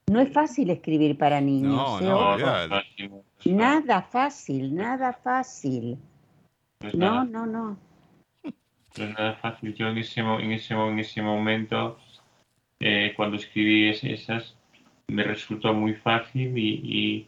No 0.08 0.20
es 0.22 0.32
fácil 0.32 0.70
escribir 0.70 1.18
para 1.18 1.42
niños. 1.42 2.02
No, 2.02 2.38
no, 2.38 2.38
nada 3.46 4.02
fácil, 4.02 4.76
nada 4.76 5.14
fácil. 5.14 5.98
No, 6.94 7.24
no, 7.26 7.46
no. 7.46 7.78
No 8.44 9.04
es 9.06 9.14
nada 9.18 9.34
fácil. 9.36 9.74
Yo 9.74 9.88
en 9.88 9.98
ese, 9.98 10.22
en 10.22 10.52
ese, 10.52 10.74
en 10.74 11.00
ese 11.00 11.22
momento, 11.22 11.98
eh, 12.80 13.14
cuando 13.16 13.38
escribí 13.38 13.90
esas, 13.90 14.56
me 15.08 15.24
resultó 15.24 15.74
muy 15.74 15.96
fácil 15.96 16.58
y, 16.58 16.70
y, 16.84 17.28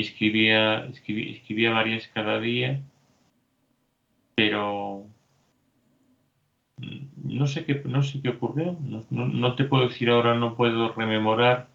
escribía, 0.00 0.86
escribía 0.86 1.70
varias 1.70 2.08
cada 2.08 2.40
día, 2.40 2.82
pero 4.34 5.06
no 7.22 7.46
sé 7.46 7.64
qué, 7.64 7.82
no 7.84 8.02
sé 8.02 8.20
qué 8.20 8.30
ocurrió, 8.30 8.76
no, 9.10 9.54
te 9.54 9.64
puedo 9.64 9.88
decir 9.88 10.10
ahora, 10.10 10.34
no 10.34 10.56
puedo 10.56 10.92
rememorar 10.92 11.68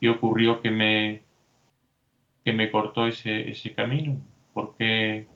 qué 0.00 0.08
ocurrió 0.10 0.60
que 0.60 0.70
me, 0.70 1.22
que 2.44 2.52
me 2.52 2.70
cortó 2.70 3.06
ese, 3.06 3.50
ese 3.50 3.74
camino, 3.74 4.20
por 4.52 4.76
qué, 4.76 5.28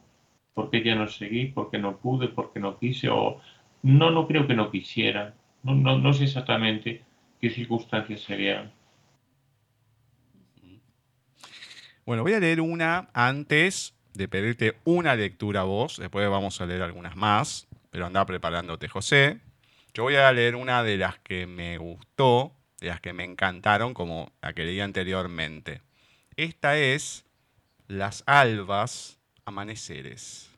ya 0.85 0.95
no 0.95 1.09
seguí, 1.09 1.47
por 1.47 1.71
qué 1.71 1.79
no 1.79 1.99
pude, 1.99 2.29
por 2.29 2.53
qué 2.53 2.61
no 2.61 2.79
quise, 2.79 3.09
o 3.09 3.41
no, 3.83 4.11
no 4.11 4.27
creo 4.27 4.47
que 4.47 4.55
no 4.55 4.71
quisiera, 4.71 5.35
no, 5.63 5.75
no, 5.75 5.99
no 5.99 6.13
sé 6.13 6.25
exactamente 6.25 7.03
qué 7.41 7.51
circunstancias 7.51 8.21
serían. 8.21 8.73
Bueno, 12.09 12.23
voy 12.23 12.33
a 12.33 12.41
leer 12.41 12.63
una 12.63 13.11
antes 13.13 13.93
de 14.15 14.29
pedirte 14.29 14.79
una 14.85 15.15
lectura 15.15 15.61
a 15.61 15.65
vos, 15.65 15.99
después 15.99 16.27
vamos 16.31 16.59
a 16.59 16.65
leer 16.65 16.81
algunas 16.81 17.17
más 17.17 17.69
pero 17.91 18.07
anda 18.07 18.25
preparándote, 18.25 18.89
José. 18.89 19.41
Yo 19.93 20.05
voy 20.05 20.17
a 20.17 20.33
leer 20.33 20.57
una 20.57 20.83
de 20.83 20.97
las 20.97 21.19
que 21.19 21.47
me 21.47 21.77
gustó, 21.77 22.55
de 22.81 22.87
las 22.87 23.03
que 23.03 23.13
me 23.13 23.25
encantaron, 23.25 23.93
como 23.93 24.33
la 24.41 24.55
que 24.55 24.65
leí 24.65 24.81
anteriormente. 24.81 25.83
Esta 26.37 26.79
es 26.79 27.27
Las 27.89 28.25
albas 28.25 29.19
amaneceres. 29.45 30.49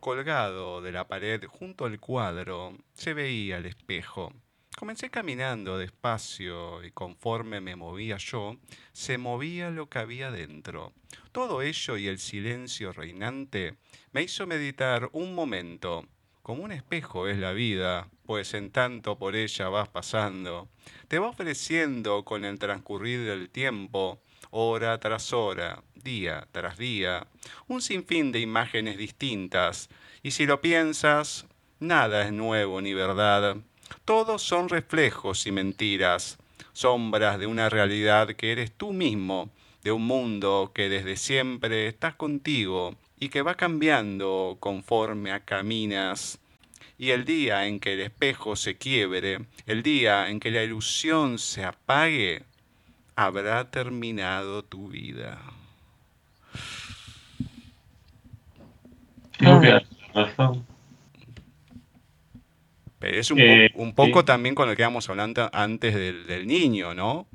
Colgado 0.00 0.82
de 0.82 0.92
la 0.92 1.08
pared 1.08 1.42
junto 1.46 1.86
al 1.86 1.98
cuadro, 1.98 2.76
se 2.92 3.14
veía 3.14 3.56
el 3.56 3.64
espejo, 3.64 4.34
Comencé 4.78 5.08
caminando 5.08 5.78
despacio 5.78 6.84
y 6.84 6.90
conforme 6.90 7.62
me 7.62 7.76
movía 7.76 8.18
yo, 8.18 8.58
se 8.92 9.16
movía 9.16 9.70
lo 9.70 9.88
que 9.88 10.00
había 10.00 10.30
dentro. 10.30 10.92
Todo 11.32 11.62
ello 11.62 11.96
y 11.96 12.08
el 12.08 12.18
silencio 12.18 12.92
reinante 12.92 13.78
me 14.12 14.22
hizo 14.22 14.46
meditar 14.46 15.08
un 15.12 15.34
momento. 15.34 16.06
Como 16.42 16.62
un 16.62 16.72
espejo 16.72 17.26
es 17.26 17.38
la 17.38 17.52
vida, 17.52 18.10
pues 18.26 18.52
en 18.52 18.70
tanto 18.70 19.18
por 19.18 19.34
ella 19.34 19.70
vas 19.70 19.88
pasando. 19.88 20.68
Te 21.08 21.18
va 21.18 21.28
ofreciendo 21.28 22.26
con 22.26 22.44
el 22.44 22.58
transcurrir 22.58 23.24
del 23.24 23.48
tiempo, 23.48 24.20
hora 24.50 25.00
tras 25.00 25.32
hora, 25.32 25.82
día 25.94 26.48
tras 26.52 26.76
día, 26.76 27.26
un 27.66 27.80
sinfín 27.80 28.30
de 28.30 28.40
imágenes 28.40 28.98
distintas. 28.98 29.88
Y 30.22 30.32
si 30.32 30.44
lo 30.44 30.60
piensas, 30.60 31.46
nada 31.80 32.26
es 32.26 32.32
nuevo 32.34 32.82
ni 32.82 32.92
verdad 32.92 33.56
todos 34.06 34.40
son 34.40 34.68
reflejos 34.68 35.46
y 35.48 35.52
mentiras, 35.52 36.38
sombras 36.72 37.40
de 37.40 37.48
una 37.48 37.68
realidad 37.68 38.28
que 38.36 38.52
eres 38.52 38.72
tú 38.72 38.92
mismo, 38.92 39.50
de 39.82 39.90
un 39.90 40.06
mundo 40.06 40.70
que 40.72 40.88
desde 40.88 41.16
siempre 41.16 41.88
estás 41.88 42.14
contigo 42.14 42.94
y 43.18 43.30
que 43.30 43.42
va 43.42 43.56
cambiando 43.56 44.58
conforme 44.60 45.32
a 45.32 45.40
caminas. 45.40 46.38
Y 46.98 47.10
el 47.10 47.24
día 47.24 47.66
en 47.66 47.80
que 47.80 47.94
el 47.94 48.00
espejo 48.00 48.54
se 48.54 48.78
quiebre, 48.78 49.40
el 49.66 49.82
día 49.82 50.30
en 50.30 50.38
que 50.38 50.52
la 50.52 50.62
ilusión 50.62 51.40
se 51.40 51.64
apague, 51.64 52.44
habrá 53.16 53.70
terminado 53.72 54.62
tu 54.62 54.88
vida. 54.88 55.40
Es 63.00 63.30
un, 63.30 63.40
eh, 63.40 63.70
poco 63.94 64.24
también 64.24 64.54
con 64.54 64.68
lo 64.68 64.74
que 64.74 64.82
íbamos 64.82 65.08
hablando 65.08 65.50
antes 65.52 65.94
del, 65.94 66.46
niño, 66.46 66.94
¿no? 66.94 67.28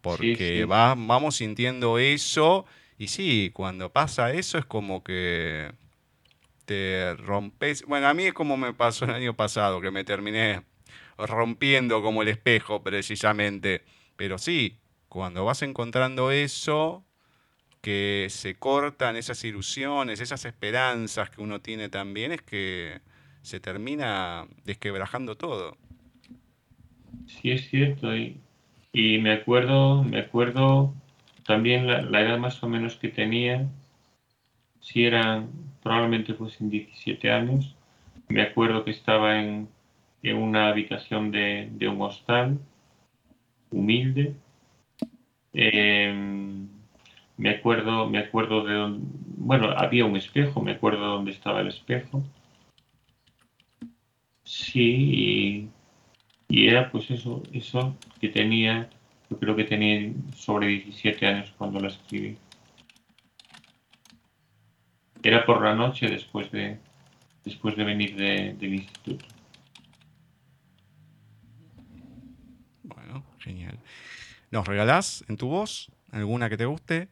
Porque 0.00 0.64
vamos 0.64 1.36
sintiendo 1.36 1.98
eso 1.98 2.66
y 2.98 3.08
sí, 3.08 3.50
cuando 3.52 3.92
pasa 3.92 4.32
eso 4.32 4.58
es 4.58 4.64
como 4.64 5.02
que 5.04 5.72
te 6.64 7.14
rompes. 7.16 7.84
Bueno, 7.86 8.08
a 8.08 8.14
mí 8.14 8.24
es 8.24 8.32
como 8.32 8.56
me 8.56 8.74
pasó 8.74 9.04
el 9.04 9.12
año 9.12 9.34
pasado, 9.34 9.80
que 9.80 9.90
me 9.90 10.04
terminé 10.04 10.62
rompiendo 11.18 12.02
como 12.02 12.22
el 12.22 12.28
espejo 12.28 12.82
precisamente. 12.82 13.84
Pero 14.16 14.38
sí, 14.38 14.78
cuando 15.08 15.44
vas 15.44 15.62
encontrando 15.62 16.30
eso, 16.30 17.04
que 17.80 18.28
se 18.30 18.54
cortan 18.54 19.16
esas 19.16 19.42
ilusiones, 19.44 20.20
esas 20.20 20.44
esperanzas 20.44 21.30
que 21.30 21.42
uno 21.42 21.60
tiene 21.60 21.88
también, 21.88 22.32
es 22.32 22.42
que 22.42 23.00
se 23.42 23.60
termina 23.60 24.46
desquebrajando 24.64 25.36
todo. 25.36 25.76
Sí, 27.26 27.50
es 27.50 27.68
cierto. 27.68 28.16
Y, 28.16 28.40
y 28.92 29.18
me 29.18 29.32
acuerdo, 29.32 30.02
me 30.02 30.20
acuerdo 30.20 30.94
también 31.44 31.86
la, 31.86 32.20
edad 32.20 32.38
más 32.38 32.62
o 32.62 32.68
menos 32.68 32.96
que 32.96 33.08
tenía, 33.08 33.68
si 34.80 35.04
eran 35.04 35.50
probablemente 35.82 36.34
pues 36.34 36.60
en 36.60 36.70
17 36.70 37.30
años. 37.30 37.74
Me 38.28 38.42
acuerdo 38.42 38.84
que 38.84 38.92
estaba 38.92 39.40
en, 39.40 39.68
en 40.22 40.36
una 40.36 40.68
habitación 40.68 41.30
de, 41.30 41.68
de, 41.72 41.88
un 41.88 42.00
hostal, 42.02 42.58
humilde. 43.70 44.34
Em, 45.52 46.68
me 47.36 47.50
acuerdo, 47.50 48.08
me 48.08 48.18
acuerdo 48.18 48.64
de 48.64 48.74
donde, 48.74 49.06
bueno, 49.36 49.70
había 49.76 50.04
un 50.04 50.16
espejo, 50.16 50.62
me 50.62 50.72
acuerdo 50.72 51.06
dónde 51.06 51.32
estaba 51.32 51.60
el 51.60 51.68
espejo. 51.68 52.22
Sí, 54.52 55.70
y, 56.50 56.68
era 56.68 56.90
pues 56.90 57.10
eso, 57.10 57.42
eso 57.54 57.96
que 58.20 58.28
tenía, 58.28 58.90
yo 59.30 59.38
creo 59.38 59.56
que 59.56 59.64
tenía 59.64 60.12
sobre 60.36 60.66
17 60.66 61.26
años 61.26 61.54
cuando 61.56 61.80
la 61.80 61.88
escribí. 61.88 62.36
Era 65.22 65.46
por 65.46 65.62
la 65.62 65.74
noche 65.74 66.06
después 66.06 66.52
de, 66.52 66.76
después 67.44 67.76
de 67.76 67.84
venir 67.84 68.14
del 68.14 68.74
instituto. 68.74 69.24
Bueno, 72.82 73.24
genial. 73.38 73.78
¿Nos 74.50 74.68
regalás 74.68 75.24
en 75.28 75.38
tu 75.38 75.48
voz 75.48 75.90
alguna 76.10 76.50
que 76.50 76.58
te 76.58 76.66
guste? 76.66 77.08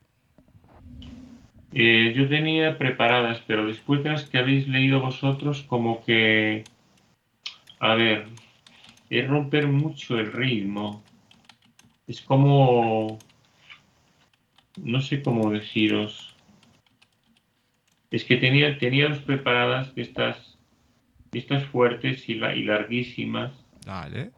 Eh, 1.72 2.12
yo 2.14 2.28
tenía 2.28 2.76
preparadas, 2.76 3.42
pero 3.46 3.66
después 3.66 4.04
de 4.04 4.10
las 4.10 4.24
que 4.24 4.36
habéis 4.36 4.68
leído 4.68 5.00
vosotros, 5.00 5.62
como 5.62 6.04
que 6.04 6.64
a 7.80 7.94
ver, 7.94 8.26
es 9.08 9.26
romper 9.26 9.66
mucho 9.66 10.18
el 10.18 10.32
ritmo. 10.32 11.02
Es 12.06 12.20
como, 12.20 13.18
no 14.76 15.00
sé 15.00 15.22
cómo 15.22 15.50
deciros. 15.50 16.34
Es 18.10 18.24
que 18.24 18.36
tenía, 18.36 18.78
teníamos 18.78 19.18
preparadas 19.20 19.92
estas, 19.96 20.58
estas 21.32 21.64
fuertes 21.66 22.28
y, 22.28 22.34
y 22.34 22.64
larguísimas. 22.64 23.52
Dale. 23.84 24.30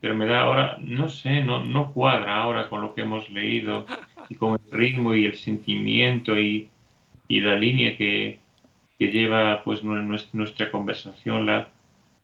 Pero 0.00 0.14
me 0.14 0.26
da 0.26 0.42
ahora, 0.42 0.76
no 0.80 1.08
sé, 1.08 1.42
no, 1.42 1.64
no 1.64 1.92
cuadra 1.92 2.36
ahora 2.36 2.68
con 2.68 2.82
lo 2.82 2.94
que 2.94 3.00
hemos 3.02 3.28
leído 3.30 3.86
y 4.28 4.34
con 4.34 4.60
el 4.62 4.70
ritmo 4.70 5.14
y 5.14 5.24
el 5.24 5.36
sentimiento 5.36 6.38
y, 6.38 6.68
y 7.26 7.40
la 7.40 7.56
línea 7.56 7.96
que, 7.96 8.38
que 8.98 9.06
lleva 9.06 9.62
pues 9.64 9.82
nuestra 9.82 10.70
conversación, 10.70 11.46
la, 11.46 11.68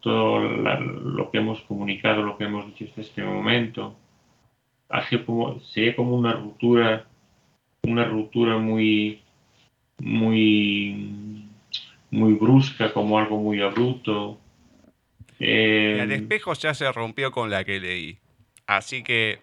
todo 0.05 0.39
lo 0.39 1.31
que 1.31 1.39
hemos 1.39 1.63
comunicado, 1.63 2.23
lo 2.23 2.37
que 2.37 2.45
hemos 2.45 2.67
dicho 2.67 2.85
hasta 2.85 3.01
este 3.01 3.23
momento, 3.23 3.97
hace 4.91 5.25
como, 5.25 5.59
sería 5.61 5.97
como 5.97 6.15
una 6.15 6.35
ruptura, 6.35 7.07
una 7.85 8.05
ruptura 8.05 8.59
muy, 8.59 9.23
muy, 9.99 11.49
muy 12.11 12.35
brusca, 12.35 12.93
como 12.93 13.19
algo 13.19 13.39
muy 13.39 13.63
abrupto. 13.63 14.39
el 15.39 16.13
eh, 16.13 16.15
espejo 16.15 16.53
ya 16.53 16.75
se 16.75 16.93
rompió 16.93 17.31
con 17.31 17.49
la 17.49 17.65
que 17.65 17.81
leí, 17.81 18.19
así 18.67 19.03
que 19.03 19.41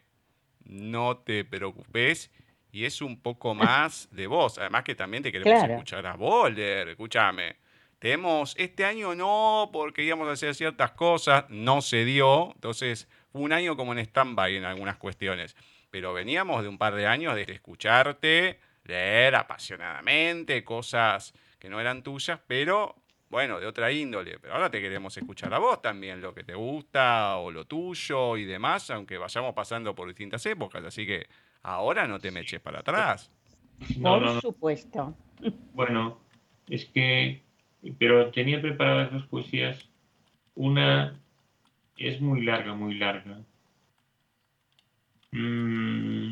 no 0.63 1.17
te 1.17 1.43
preocupes 1.43 2.31
y 2.71 2.85
es 2.85 3.01
un 3.01 3.19
poco 3.19 3.55
más 3.55 4.09
de 4.11 4.27
vos. 4.27 4.59
Además 4.59 4.83
que 4.83 4.93
también 4.93 5.23
te 5.23 5.31
queremos 5.31 5.63
escuchar 5.63 6.05
a 6.05 6.15
Boulder, 6.15 6.89
escúchame. 6.89 7.60
Tenemos, 8.01 8.55
este 8.57 8.83
año 8.83 9.13
no, 9.13 9.69
porque 9.71 10.03
íbamos 10.03 10.27
a 10.27 10.31
hacer 10.31 10.55
ciertas 10.55 10.93
cosas, 10.93 11.45
no 11.49 11.83
se 11.83 12.03
dio, 12.03 12.51
entonces 12.55 13.07
fue 13.31 13.41
un 13.41 13.53
año 13.53 13.77
como 13.77 13.93
en 13.93 13.99
stand-by 13.99 14.55
en 14.55 14.65
algunas 14.65 14.97
cuestiones, 14.97 15.55
pero 15.91 16.11
veníamos 16.11 16.63
de 16.63 16.69
un 16.69 16.79
par 16.79 16.95
de 16.95 17.05
años 17.05 17.35
de 17.35 17.43
escucharte, 17.43 18.59
leer 18.85 19.35
apasionadamente 19.35 20.63
cosas 20.63 21.35
que 21.59 21.69
no 21.69 21.79
eran 21.79 22.01
tuyas, 22.01 22.39
pero 22.47 22.95
bueno, 23.29 23.59
de 23.59 23.67
otra 23.67 23.91
índole. 23.91 24.39
Pero 24.39 24.55
ahora 24.55 24.71
te 24.71 24.81
queremos 24.81 25.15
escuchar 25.15 25.53
a 25.53 25.59
vos 25.59 25.79
también, 25.79 26.21
lo 26.21 26.33
que 26.33 26.43
te 26.43 26.55
gusta 26.55 27.37
o 27.37 27.51
lo 27.51 27.65
tuyo 27.65 28.35
y 28.35 28.45
demás, 28.45 28.89
aunque 28.89 29.19
vayamos 29.19 29.53
pasando 29.53 29.93
por 29.93 30.07
distintas 30.07 30.43
épocas. 30.47 30.83
Así 30.83 31.05
que 31.05 31.27
ahora 31.61 32.07
no 32.07 32.17
te 32.17 32.31
me 32.31 32.39
eches 32.39 32.61
para 32.61 32.79
atrás. 32.79 33.29
por 34.01 34.41
supuesto. 34.41 35.15
Bueno, 35.75 36.19
es 36.67 36.85
que 36.85 37.50
pero 37.97 38.31
tenía 38.31 38.61
preparadas 38.61 39.11
dos 39.11 39.25
poesías. 39.27 39.89
Una 40.55 41.19
es 41.97 42.21
muy 42.21 42.43
larga, 42.43 42.73
muy 42.73 42.95
larga. 42.95 43.39
Mm, 45.31 46.29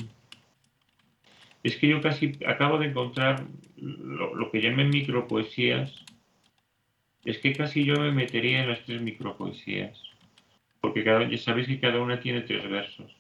es 1.64 1.78
que 1.78 1.88
yo 1.88 2.02
casi 2.02 2.38
acabo 2.46 2.78
de 2.78 2.88
encontrar 2.88 3.46
lo, 3.78 4.52
que 4.52 4.62
llaman 4.62 4.90
micropoesías. 4.90 6.06
Es 7.26 7.38
que 7.40 7.54
casi 7.54 7.86
yo 7.86 7.96
me 7.96 8.12
metería 8.12 8.62
en 8.62 8.70
las 8.70 8.84
tres 8.86 9.02
micropoesías. 9.02 10.02
Porque 10.82 11.04
cada, 11.04 11.30
ya 11.30 11.38
sabéis 11.38 11.68
que 11.68 11.80
cada 11.80 12.00
una 12.02 12.20
tiene 12.20 12.42
tres 12.42 12.70
versos. 12.70 13.16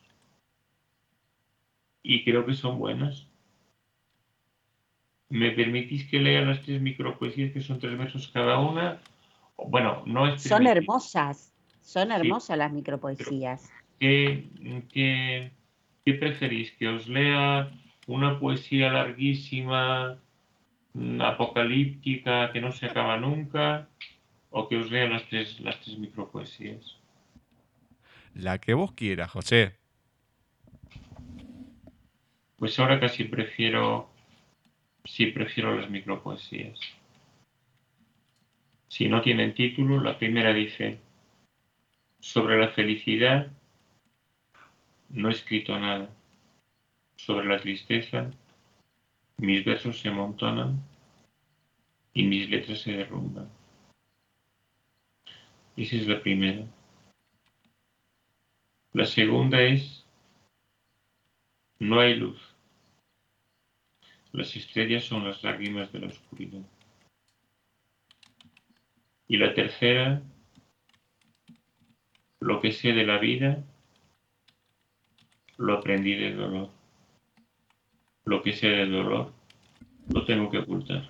Y 2.01 2.23
creo 2.23 2.45
que 2.45 2.53
son 2.53 2.79
buenas. 2.79 3.28
¿Me 5.29 5.51
permitís 5.51 6.05
que 6.09 6.19
lea 6.19 6.41
las 6.41 6.61
tres 6.63 6.81
micropoesías 6.81 7.51
que 7.51 7.61
son 7.61 7.79
tres 7.79 7.97
versos 7.97 8.29
cada 8.29 8.59
una? 8.59 8.99
Bueno, 9.57 10.03
no 10.05 10.27
es... 10.27 10.41
Son 10.41 10.65
hermosas, 10.65 11.53
son 11.81 12.11
hermosas 12.11 12.57
las 12.57 12.71
micropoesías. 12.71 13.71
¿qué, 13.99 14.47
qué, 14.91 15.51
qué 16.05 16.13
preferís? 16.13 16.71
¿Que 16.71 16.87
os 16.87 17.07
lea 17.07 17.71
una 18.07 18.39
poesía 18.39 18.91
larguísima, 18.91 20.17
mm, 20.93 21.21
apocalíptica, 21.21 22.51
que 22.51 22.61
no 22.61 22.71
se 22.71 22.87
acaba 22.87 23.17
nunca? 23.17 23.87
¿O 24.49 24.67
que 24.67 24.77
os 24.77 24.89
lea 24.89 25.07
las 25.07 25.27
tres, 25.27 25.59
las 25.59 25.79
tres 25.81 25.99
micropoesías? 25.99 26.97
La 28.33 28.57
que 28.57 28.73
vos 28.73 28.93
quieras, 28.93 29.29
José. 29.29 29.75
Pues 32.57 32.79
ahora 32.79 32.99
casi 32.99 33.25
prefiero 33.25 34.09
Sí, 35.09 35.25
prefiero 35.25 35.75
las 35.75 35.89
Sobre 42.19 42.59
la 42.59 42.69
felicidad 42.69 43.51
no 45.09 45.29
he 45.29 45.31
escrito 45.31 45.77
nada. 45.79 46.09
Sobre 47.15 47.47
la 47.47 47.59
tristeza 47.59 48.29
mis 49.37 49.65
versos 49.65 49.99
se 49.99 50.09
amontonan 50.09 50.79
y 52.13 52.23
mis 52.23 52.47
letras 52.47 52.81
se 52.81 52.91
derrumban. 52.91 53.49
Esa 55.75 55.95
es 55.95 56.07
la 56.07 56.21
primera. 56.21 56.67
La 58.93 59.07
segunda 59.07 59.59
es, 59.59 60.05
no 61.79 61.99
hay 61.99 62.15
luz. 62.15 62.48
Las 64.31 64.55
estrellas 64.55 65.03
son 65.03 65.27
las 65.27 65.43
lágrimas 65.43 65.91
de 65.91 65.99
la 65.99 66.07
oscuridad. 66.07 66.61
Y 69.27 69.37
la 69.37 69.53
tercera, 69.53 70.21
lo 72.39 72.61
que 72.61 72.71
sé 72.71 72.93
de 72.93 73.05
la 73.05 73.17
vida, 73.17 73.63
lo 75.57 75.73
aprendí 75.73 76.15
del 76.15 76.37
dolor. 76.37 76.69
Lo 78.25 78.41
que 78.41 78.53
sé 78.53 78.67
del 78.67 78.91
dolor, 78.91 79.33
lo 80.13 80.25
tengo 80.25 80.49
que 80.49 80.59
ocultar. 80.59 81.09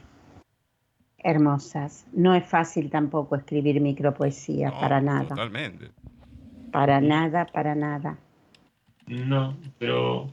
Hermosas. 1.18 2.08
No 2.14 2.34
es 2.34 2.46
fácil 2.46 2.90
tampoco 2.90 3.36
escribir 3.36 3.82
micropoesía, 3.82 4.72
para 4.72 5.02
nada. 5.02 5.28
Totalmente. 5.28 5.92
Para 6.72 7.02
nada, 7.02 7.46
para 7.46 7.76
nada. 7.76 8.18
No, 9.08 9.58
pero, 9.78 10.30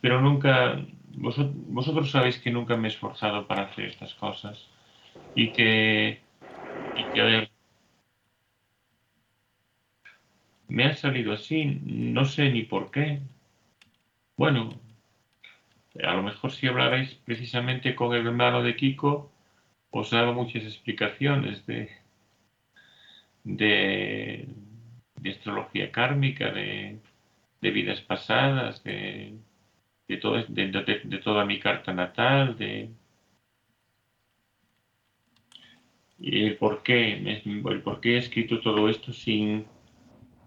pero 0.00 0.20
nunca, 0.20 0.84
vosotros, 1.16 2.10
sabéis 2.10 2.38
que 2.38 2.50
nunca 2.50 2.76
me 2.76 2.88
he 2.88 2.90
esforzado 2.90 3.46
para 3.46 3.62
hacer 3.64 3.86
estas 3.86 4.14
cosas 4.14 4.68
y 5.34 5.52
que, 5.52 6.20
me 10.68 10.84
ha 10.84 10.94
salido 10.94 11.32
así, 11.32 11.80
no 11.84 12.24
sé 12.24 12.50
ni 12.50 12.62
por 12.62 12.90
qué. 12.90 13.20
Bueno, 14.36 14.80
a 16.02 16.14
lo 16.14 16.22
mejor 16.22 16.52
si 16.52 16.66
hablarais 16.66 17.14
precisamente 17.24 17.94
con 17.94 18.14
el 18.14 18.26
hermano 18.26 18.62
de 18.62 18.76
Kiko, 18.76 19.30
os 19.90 20.10
daba 20.10 20.32
muchas 20.32 20.62
explicaciones 20.64 21.66
de, 21.66 21.90
de, 23.44 24.48
astrología 25.28 25.90
kármica, 25.90 26.50
de, 26.50 27.00
vidas 27.60 28.00
pasadas, 28.00 28.82
de, 28.84 29.34
de, 30.10 30.16
todo, 30.16 30.42
de, 30.48 31.18
toda 31.22 31.44
mi 31.44 31.60
carta 31.60 31.92
natal, 31.92 32.56
de 32.58 32.90
el 36.20 36.56
por 36.56 36.82
qué, 36.82 37.12
el 37.14 37.82
por 37.82 38.00
qué 38.00 38.16
he 38.16 38.18
escrito 38.18 38.60
todo 38.60 38.88
esto 38.88 39.12
sin 39.12 39.66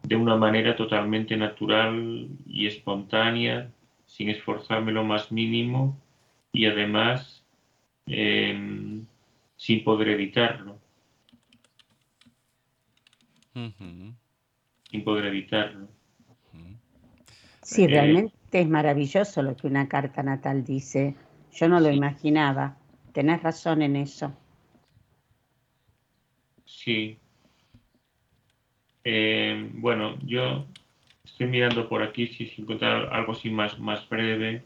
de 0.03 0.17
una 0.17 0.35
manera 0.35 0.75
totalmente 0.75 1.37
natural 1.37 2.27
y 2.45 2.67
espontánea, 2.67 3.71
sin 4.05 4.29
esforzarme 4.29 4.91
lo 4.91 5.05
más 5.05 5.31
mínimo 5.31 5.97
y 6.51 6.65
además 6.65 7.45
em, 8.05 9.05
sin 9.55 9.83
poder 9.85 10.09
evitarlo. 10.09 10.77
Sin 13.53 15.03
poder 15.05 15.25
evitarlo. 15.25 15.87
Sí, 17.61 17.87
realmente 17.87 18.42
es 18.61 18.69
maravilloso 18.69 19.41
lo 19.41 19.55
que 19.55 19.67
una 19.67 19.87
carta 19.87 20.23
natal 20.23 20.63
dice. 20.63 21.15
Yo 21.51 21.67
no 21.67 21.79
lo 21.79 21.91
imaginaba. 21.91 22.77
Tenés 23.11 23.43
razón 23.43 23.81
en 23.81 23.95
eso. 23.95 24.33
Sí. 26.65 27.17
Eh, 29.03 29.69
bueno, 29.73 30.17
yo 30.25 30.65
estoy 31.23 31.47
mirando 31.47 31.87
por 31.87 32.01
aquí 32.01 32.27
si, 32.27 32.47
si 32.47 32.61
encontrar 32.61 33.13
algo 33.13 33.33
así 33.33 33.49
más, 33.49 33.79
más 33.79 34.07
breve, 34.09 34.63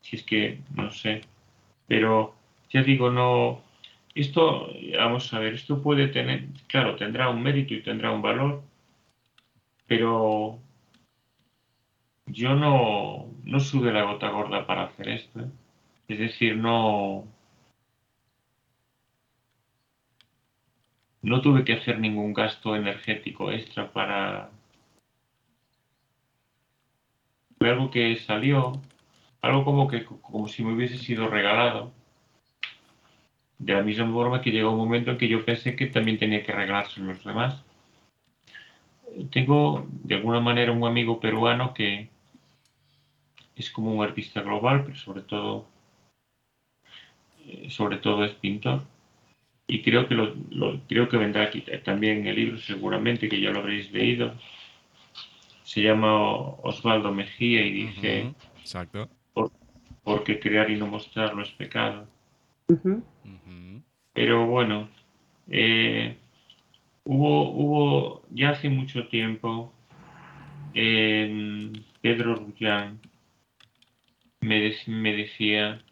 si 0.00 0.16
es 0.16 0.22
que 0.22 0.60
no 0.74 0.90
sé. 0.90 1.22
Pero 1.86 2.34
ya 2.70 2.82
digo, 2.82 3.10
no, 3.10 3.62
esto, 4.14 4.68
vamos 4.98 5.32
a 5.32 5.38
ver, 5.38 5.54
esto 5.54 5.82
puede 5.82 6.08
tener, 6.08 6.46
claro, 6.68 6.96
tendrá 6.96 7.28
un 7.28 7.42
mérito 7.42 7.74
y 7.74 7.82
tendrá 7.82 8.10
un 8.10 8.22
valor, 8.22 8.62
pero 9.86 10.58
yo 12.26 12.54
no, 12.54 13.26
no 13.44 13.60
sube 13.60 13.92
la 13.92 14.04
gota 14.04 14.30
gorda 14.30 14.66
para 14.66 14.84
hacer 14.84 15.08
esto. 15.08 15.40
¿eh? 15.40 15.50
Es 16.08 16.18
decir, 16.18 16.56
no, 16.56 17.24
no 21.22 21.40
tuve 21.40 21.64
que 21.64 21.74
hacer 21.74 21.98
ningún 21.98 22.32
gasto 22.34 22.76
energético 22.76 23.50
extra 23.52 23.92
para... 23.92 24.50
Fue 27.58 27.70
algo 27.70 27.90
que 27.90 28.16
salió, 28.16 28.72
algo 29.40 29.64
como 29.64 29.88
que 29.88 30.04
como 30.04 30.46
si 30.48 30.62
me 30.62 30.74
hubiese 30.74 30.98
sido 30.98 31.28
regalado 31.28 31.92
de 33.58 33.72
la 33.74 33.82
misma 33.82 34.10
forma 34.12 34.42
que 34.42 34.50
llegó 34.50 34.70
un 34.72 34.78
momento 34.78 35.10
en 35.10 35.18
que 35.18 35.28
yo 35.28 35.44
pensé 35.44 35.76
que 35.76 35.86
también 35.86 36.18
tenía 36.18 36.44
que 36.44 36.52
regalarse 36.52 37.00
los 37.00 37.24
demás. 37.24 37.64
Tengo 39.30 39.86
de 39.88 40.16
alguna 40.16 40.40
manera 40.40 40.72
un 40.72 40.84
amigo 40.84 41.20
peruano 41.20 41.72
que 41.72 42.10
es 43.56 43.70
como 43.70 43.92
un 43.92 44.04
artista 44.04 44.42
global, 44.42 44.84
pero 44.84 44.96
sobre 44.96 45.22
todo, 45.22 45.66
eh, 47.46 47.70
sobre 47.70 47.96
todo 47.96 48.24
es 48.24 48.32
pintor. 48.34 48.82
Y 49.66 49.82
creo 49.82 50.06
que, 50.06 50.14
lo, 50.14 50.80
creo 50.86 51.08
que 51.08 51.16
vendrá 51.16 51.44
aquí 51.44 51.64
también 51.82 52.26
el 52.26 52.36
libro, 52.36 52.58
seguramente, 52.58 53.28
que 53.28 53.40
ya 53.40 53.50
lo 53.50 53.60
habréis 53.60 53.90
leído. 53.90 54.34
Se 55.64 55.82
llama 55.82 56.14
Osvaldo 56.62 57.12
Mejía 57.12 57.66
y 57.66 57.72
dice, 57.72 58.34
Exacto. 58.60 59.08
porque 60.04 60.38
crear 60.38 60.70
y 60.70 60.76
no 60.76 60.86
mostrarlo 60.86 61.42
es 61.42 61.50
pecado. 61.50 62.06
Pero 64.12 64.46
bueno, 64.46 64.88
eh, 65.48 66.16
hubo, 67.04 67.50
hubo 67.50 68.22
ya 68.30 68.50
hace 68.50 68.68
mucho 68.68 69.08
tiempo, 69.08 69.72
Pedro 70.72 72.36
Rullán 72.36 73.00
me, 74.46 74.72
me 74.86 75.12
decía, 75.12 75.82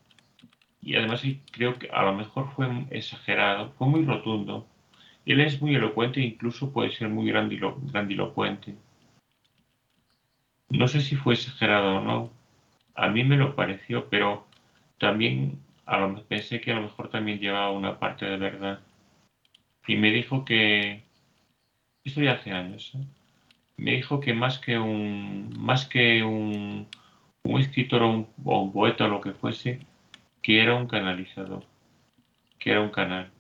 y 0.81 0.97
además 0.97 1.23
creo 1.53 1.79
que 1.79 1.89
a 1.91 2.03
lo 2.05 2.15
mejor 2.15 2.53
fue 2.55 2.67
exagerado, 2.91 3.73
fue 3.73 3.89
muy 3.89 4.05
rotundo. 4.05 4.67
Él 5.27 5.41
es 5.41 5.61
muy 5.61 5.75
elocuente 5.75 6.21
e 6.21 6.25
incluso 6.25 6.73
puede 6.73 6.91
ser 6.91 7.09
muy 7.09 7.31
grandilocuente. 7.31 8.75
No 10.69 10.89
sé 10.89 11.01
si 11.01 11.17
fue 11.17 11.35
exagerado 11.35 11.97
o 11.97 12.01
no. 12.01 12.31
A 12.95 13.09
mí 13.09 13.25
me 13.25 13.37
lo 13.37 13.57
pareció, 13.57 14.09
pero 14.09 14.47
también 14.99 15.59
pensé 16.29 16.61
que 16.61 16.73
a 16.73 16.77
lo 16.77 16.83
mejor 16.83 17.11
también 17.11 17.39
llevaba 17.39 17.71
una 17.71 17.99
parte 17.99 18.27
de 18.27 18.37
verdad. 18.37 18.81
Y 19.87 19.97
me 19.97 20.11
dijo 20.11 20.45
que, 20.45 21.03
esto 22.05 22.23
ya 22.23 22.33
hace 22.33 22.53
años, 22.53 22.93
¿eh? 22.95 23.05
me 23.77 23.93
dijo 23.93 24.21
que 24.21 24.35
más 24.35 24.59
que 24.59 24.79
un, 24.79 25.53
más 25.59 25.87
que 25.87 26.23
un, 26.23 26.89
un 27.45 27.61
escritor 27.61 28.03
o 28.03 28.11
un, 28.11 28.73
poeta 28.73 29.05
o 29.05 29.09
lo 29.09 29.21
que 29.21 29.33
fuese, 29.33 29.81
que 30.43 30.63
era 30.63 30.75
un 30.75 30.87
canalizador, 30.87 31.65
que 32.59 32.71
era 32.71 32.81
un 32.81 32.91
canal. 32.91 33.31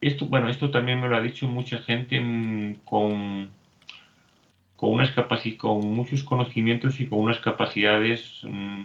Esto, 0.00 0.26
bueno, 0.26 0.48
esto 0.48 0.70
también 0.70 1.00
me 1.00 1.08
lo 1.08 1.16
ha 1.16 1.20
dicho 1.20 1.46
mucha 1.46 1.78
gente 1.78 2.18
mm, 2.20 2.76
con, 2.84 3.50
con, 4.76 4.92
unas 4.94 5.12
con 5.58 5.94
muchos 5.94 6.24
conocimientos 6.24 7.00
y 7.00 7.06
con 7.06 7.20
unas 7.20 7.38
capacidades 7.40 8.40
mm, 8.44 8.84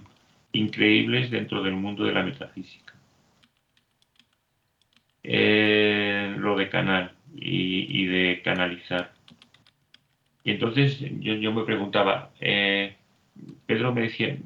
increíbles 0.53 1.31
dentro 1.31 1.63
del 1.63 1.75
mundo 1.75 2.03
de 2.03 2.13
la 2.13 2.23
metafísica. 2.23 2.93
Eh, 5.23 6.35
lo 6.37 6.55
de 6.55 6.69
canal 6.69 7.13
y, 7.33 8.05
de 8.05 8.41
canalizar. 8.43 9.13
Y 10.43 10.51
entonces 10.51 10.99
yo, 11.19 11.51
me 11.51 11.63
preguntaba, 11.63 12.31
eh, 12.39 12.95
Pedro 13.65 13.93
me 13.93 14.01
decía, 14.01 14.37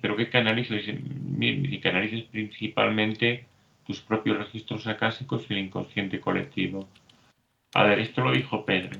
¿pero 0.00 0.16
qué 0.16 0.28
canalizas? 0.28 0.82
Mi, 1.02 1.80
canalizas 1.80 2.22
principalmente 2.30 3.46
tus 3.86 4.00
propios 4.00 4.38
registros 4.38 4.86
acásicos 4.86 5.46
y 5.48 5.54
el 5.54 5.60
inconsciente 5.60 6.20
colectivo. 6.20 6.88
A 7.74 7.84
ver, 7.84 8.00
esto 8.00 8.22
lo 8.22 8.32
dijo 8.32 8.64
Pedro. 8.64 8.98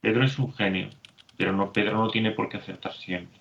Pedro 0.00 0.24
es 0.24 0.38
un 0.38 0.52
genio, 0.52 0.90
pero 1.36 1.52
no, 1.52 1.72
Pedro 1.72 1.96
no 1.96 2.10
tiene 2.10 2.30
por 2.32 2.48
qué 2.48 2.58
acertar 2.58 2.92
siempre. 2.92 3.38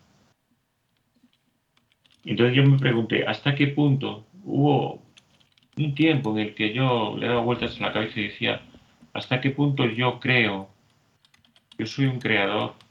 Entonces 2.25 2.55
yo 2.55 2.63
me 2.63 2.79
pregunté, 2.79 3.25
¿hasta 3.25 3.53
qué 3.55 3.67
punto 3.67 4.25
hubo 4.43 5.01
un 5.77 5.95
tiempo 5.95 6.31
en 6.31 6.39
el 6.39 6.55
que 6.55 6.73
yo 6.73 7.15
le 7.17 7.27
daba 7.27 7.41
vueltas 7.41 7.75
en 7.75 7.83
la 7.83 7.93
cabeza 7.93 8.19
y 8.19 8.29
decía, 8.29 8.61
¿hasta 9.13 9.41
qué 9.41 9.49
punto 9.49 9.85
yo 9.85 10.19
creo, 10.19 10.69
yo 11.77 11.85
soy 11.85 12.05
un 12.05 12.19
creador, 12.19 12.75
y 12.77 12.82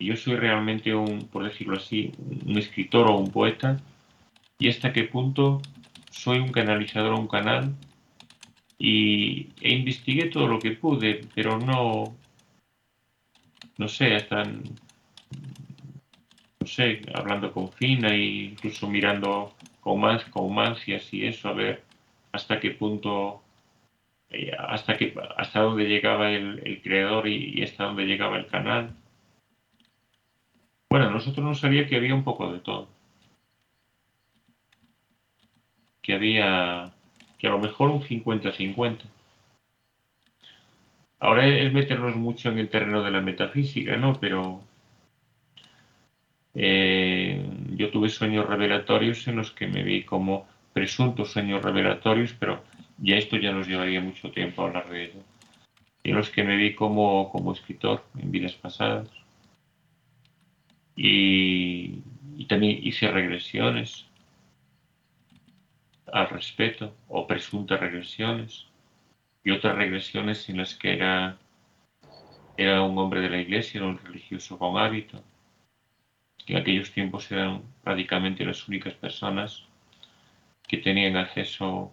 yo 0.00 0.16
soy 0.16 0.36
realmente 0.36 0.94
un, 0.94 1.28
por 1.28 1.44
decirlo 1.44 1.76
así, 1.76 2.12
un 2.46 2.58
escritor 2.58 3.08
o 3.08 3.18
un 3.18 3.30
poeta, 3.30 3.78
y 4.58 4.68
hasta 4.68 4.92
qué 4.92 5.04
punto 5.04 5.60
soy 6.10 6.38
un 6.38 6.52
canalizador 6.52 7.14
o 7.14 7.20
un 7.20 7.28
canal. 7.28 7.74
Y 8.78 9.48
e 9.60 9.74
investigué 9.74 10.26
todo 10.26 10.46
lo 10.46 10.58
que 10.58 10.72
pude, 10.72 11.20
pero 11.34 11.58
no, 11.58 12.14
no 13.78 13.88
sé, 13.88 14.14
hasta, 14.14 14.44
no 14.44 14.62
sé, 16.66 17.02
hablando 17.14 17.52
con 17.52 17.70
Fina 17.72 18.14
e 18.14 18.24
incluso 18.52 18.88
mirando 18.88 19.54
con 19.80 20.00
más, 20.00 20.88
y 20.88 20.94
así 20.94 21.26
eso, 21.26 21.48
a 21.48 21.52
ver 21.52 21.82
hasta 22.32 22.60
qué 22.60 22.70
punto, 22.70 23.42
eh, 24.30 24.52
hasta 24.56 24.96
que, 24.96 25.14
hasta 25.36 25.60
dónde 25.60 25.84
llegaba 25.84 26.30
el, 26.30 26.80
creador 26.82 27.28
y, 27.28 27.62
hasta 27.62 27.84
dónde 27.84 28.06
llegaba 28.06 28.38
el 28.38 28.46
canal. 28.46 28.94
Bueno, 30.90 31.08
nosotros 31.08 31.44
no 31.46 31.54
sabía 31.54 31.86
que 31.86 31.94
había 31.96 32.14
un 32.16 32.24
poco 32.24 32.52
de 32.52 32.58
todo. 32.58 32.88
Que 36.02 36.14
había 36.14 36.92
que 37.38 37.46
a 37.46 37.50
lo 37.50 37.60
mejor 37.60 37.90
un 37.90 38.02
50-50. 38.02 38.98
Ahora 41.20 41.46
es 41.46 41.72
meternos 41.72 42.16
mucho 42.16 42.48
en 42.50 42.58
el 42.58 42.68
terreno 42.68 43.02
de 43.04 43.10
la 43.12 43.20
metafísica, 43.20 43.96
¿no? 43.96 44.18
Pero 44.18 44.62
eh, 46.54 47.40
yo 47.76 47.90
tuve 47.90 48.08
sueños 48.08 48.46
revelatorios 48.46 49.28
en 49.28 49.36
los 49.36 49.52
que 49.52 49.68
me 49.68 49.84
vi 49.84 50.02
como 50.02 50.48
presuntos 50.72 51.30
sueños 51.30 51.62
revelatorios, 51.62 52.34
pero 52.34 52.64
ya 52.98 53.16
esto 53.16 53.36
ya 53.36 53.52
nos 53.52 53.68
llevaría 53.68 54.00
mucho 54.00 54.32
tiempo 54.32 54.62
a 54.62 54.66
hablar 54.66 54.88
de 54.90 55.04
ello. 55.04 55.22
En 56.02 56.16
los 56.16 56.30
que 56.30 56.42
me 56.42 56.56
vi 56.56 56.74
como, 56.74 57.30
como 57.30 57.52
escritor 57.52 58.04
en 58.18 58.32
vidas 58.32 58.54
pasadas. 58.54 59.19
Y, 60.96 62.02
también 62.48 62.80
hice 62.82 63.08
regresiones 63.10 64.06
al 66.12 66.28
respeto 66.30 66.96
o 67.06 67.26
presuntas 67.26 67.78
regresiones 67.78 68.66
y 69.44 69.52
otras 69.52 69.76
regresiones 69.76 70.48
en 70.48 70.56
las 70.56 70.74
que 70.74 70.94
era, 70.94 71.38
era 72.56 72.82
un 72.82 72.98
hombre 72.98 73.20
de 73.20 73.30
la 73.30 73.40
iglesia, 73.40 73.78
era 73.78 73.86
un 73.86 73.98
religioso 73.98 74.58
con 74.58 74.78
hábito. 74.78 75.22
En 76.46 76.56
aquellos 76.56 76.90
tiempos 76.90 77.30
eran 77.30 77.62
prácticamente 77.84 78.44
las 78.44 78.66
únicas 78.66 78.94
personas 78.94 79.64
que 80.66 80.78
tenían 80.78 81.16
acceso, 81.16 81.92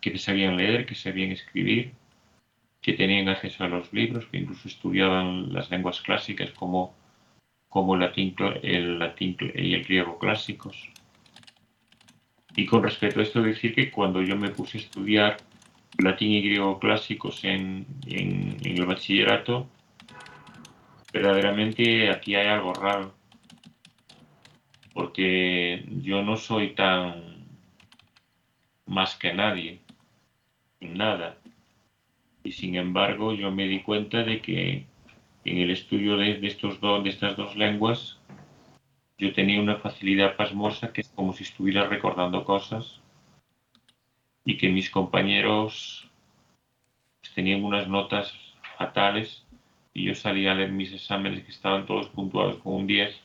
que 0.00 0.18
sabían 0.18 0.56
leer, 0.56 0.86
que 0.86 0.94
sabían 0.94 1.32
escribir, 1.32 1.92
que 2.80 2.94
tenían 2.94 3.28
acceso 3.28 3.62
a 3.62 3.68
los 3.68 3.92
libros, 3.92 4.24
que 4.26 4.38
incluso 4.38 4.68
estudiaban 4.68 5.52
las 5.52 5.70
lenguas 5.70 6.00
clásicas 6.00 6.50
como, 6.52 6.95
como 7.76 7.92
el, 7.92 8.00
latín, 8.00 8.34
el 8.62 8.98
latín 8.98 9.36
y 9.54 9.74
el 9.74 9.84
griego 9.84 10.18
clásicos. 10.18 10.88
Y 12.56 12.64
con 12.64 12.82
respecto 12.82 13.20
a 13.20 13.22
esto, 13.22 13.42
decir 13.42 13.74
que 13.74 13.90
cuando 13.90 14.22
yo 14.22 14.34
me 14.34 14.48
puse 14.48 14.78
a 14.78 14.80
estudiar 14.80 15.36
latín 15.98 16.30
y 16.30 16.40
griego 16.40 16.78
clásicos 16.78 17.44
en, 17.44 17.84
el 18.06 18.86
bachillerato, 18.86 19.68
verdaderamente 21.12 22.08
aquí 22.08 22.34
hay 22.34 22.46
algo 22.46 22.72
raro. 22.72 23.12
Porque 24.94 25.84
yo 26.00 26.22
no 26.22 26.38
soy 26.38 26.70
tan 26.70 27.44
más 28.86 29.16
que 29.16 29.34
nadie, 29.34 29.80
en 30.80 30.94
nada. 30.94 31.36
Y 32.42 32.52
sin 32.52 32.76
embargo, 32.76 33.34
yo 33.34 33.50
me 33.50 33.68
di 33.68 33.82
cuenta 33.82 34.22
de 34.22 34.40
que 34.40 34.86
en 35.46 35.58
el 35.58 35.70
estudio 35.70 36.16
de, 36.16 36.44
estos 36.46 36.80
de 36.80 37.08
estas 37.08 37.36
dos 37.36 37.56
lenguas 37.56 38.18
yo 39.18 39.32
tenía 39.32 39.60
una 39.60 39.76
facilidad 39.76 40.36
pasmosa 40.36 40.92
que 40.92 41.02
es 41.02 41.08
como 41.08 41.32
si 41.32 41.44
estuviera 41.44 41.86
recordando 41.86 42.44
cosas 42.44 43.00
y 44.44 44.58
que 44.58 44.68
mis 44.68 44.90
compañeros 44.90 46.10
pues, 47.20 47.32
tenían 47.32 47.64
unas 47.64 47.88
notas 47.88 48.34
fatales 48.76 49.44
y 49.94 50.04
yo 50.04 50.14
salía 50.14 50.52
a 50.52 50.54
leer 50.56 50.72
mis 50.72 50.92
exámenes 50.92 51.44
que 51.44 51.52
estaban 51.52 51.86
todos 51.86 52.08
puntuados 52.08 52.56
con 52.56 52.74
un 52.74 52.86
10 52.86 53.16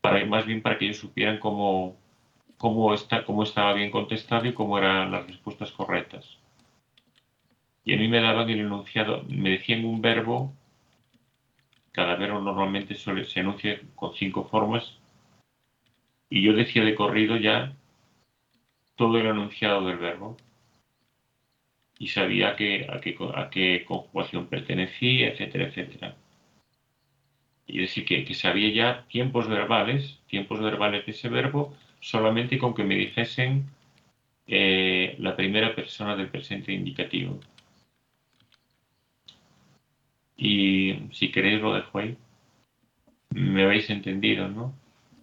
para 0.00 0.24
más 0.26 0.46
bien 0.46 0.62
para 0.62 0.78
que 0.78 0.84
ellos 0.84 0.98
supieran 0.98 1.38
cómo, 1.38 1.96
cómo, 2.58 2.94
está, 2.94 3.24
cómo 3.24 3.42
estaba 3.42 3.72
bien 3.72 3.90
contestado 3.90 4.46
y 4.46 4.52
cómo 4.52 4.78
eran 4.78 5.10
las 5.10 5.26
respuestas 5.26 5.72
correctas. 5.72 6.38
Y 7.84 7.94
a 7.94 7.96
mí 7.98 8.08
me 8.08 8.20
daban 8.20 8.48
el 8.50 8.60
enunciado, 8.60 9.24
me 9.28 9.50
decían 9.50 9.84
un 9.84 10.00
verbo 10.00 10.54
cada 11.94 12.16
verbo 12.16 12.40
normalmente 12.40 12.96
se 12.96 13.38
enuncia 13.38 13.80
con 13.94 14.16
cinco 14.16 14.48
formas 14.48 14.98
y 16.28 16.42
yo 16.42 16.52
decía 16.52 16.82
de 16.84 16.96
corrido 16.96 17.36
ya 17.36 17.72
todo 18.96 19.16
el 19.18 19.26
enunciado 19.26 19.86
del 19.86 19.98
verbo 19.98 20.36
y 21.96 22.08
sabía 22.08 22.48
a 22.48 22.56
qué, 22.56 22.88
a 22.90 23.48
qué, 23.48 23.84
conjugación 23.84 24.48
pertenecía, 24.48 25.28
etcétera, 25.28 25.68
etcétera. 25.68 26.16
Y 27.68 27.78
decir 27.78 28.04
que, 28.04 28.24
que, 28.24 28.34
sabía 28.34 28.70
ya 28.70 29.06
tiempos 29.06 29.46
verbales, 29.48 30.18
tiempos 30.26 30.60
verbales 30.60 31.06
de 31.06 31.12
ese 31.12 31.28
verbo, 31.28 31.76
solamente 32.00 32.58
con 32.58 32.74
que 32.74 32.82
me 32.82 32.96
dijesen 32.96 33.66
eh, 34.48 35.14
la 35.20 35.36
primera 35.36 35.76
persona 35.76 36.16
del 36.16 36.28
presente 36.28 36.72
indicativo. 36.72 37.38
Y 40.36 41.08
si 41.12 41.30
queréis 41.30 41.60
lo 41.60 41.74
dejo 41.74 41.98
ahí. 41.98 42.16
Me 43.30 43.64
habéis 43.64 43.90
entendido, 43.90 44.48
¿no? 44.48 44.74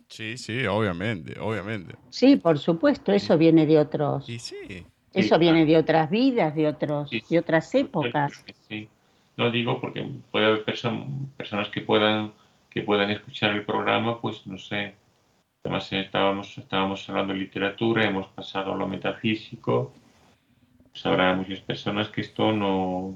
Sí, 0.08 0.38
sí, 0.38 0.66
obviamente, 0.66 1.40
obviamente. 1.40 1.96
Sí, 2.10 2.36
por 2.36 2.60
supuesto, 2.60 3.14
eso 3.14 3.38
viene 3.38 3.66
de 3.66 3.80
otros. 3.80 4.26
Sí, 4.26 4.40
sí. 4.40 4.86
Eso 5.14 5.40
viene 5.40 5.66
de 5.66 5.78
otras 5.78 6.10
vidas, 6.10 6.54
de 6.54 6.68
otros, 6.68 7.10
de 7.10 7.40
otras 7.40 7.74
épocas. 7.76 8.44
Sí. 8.68 8.90
No 9.38 9.50
digo 9.50 9.80
porque 9.80 10.06
puede 10.30 10.46
haber 10.48 10.66
personas 10.66 11.70
que 11.70 11.82
puedan 11.82 12.34
que 12.70 12.82
puedan 12.82 13.12
escuchar 13.12 13.52
el 13.52 13.66
programa, 13.66 14.20
pues 14.22 14.46
no 14.48 14.58
sé. 14.58 14.96
Además 15.64 15.92
estábamos 15.92 16.58
estábamos 16.58 17.10
hablando 17.10 17.34
de 17.34 17.40
literatura, 17.40 18.06
hemos 18.06 18.28
pasado 18.28 18.74
a 18.74 18.78
lo 18.78 18.88
metafísico. 18.88 19.94
Pues 20.92 21.06
habrá 21.06 21.34
muchas 21.36 21.60
personas 21.62 22.10
que 22.10 22.22
esto 22.22 22.52
no 22.52 23.16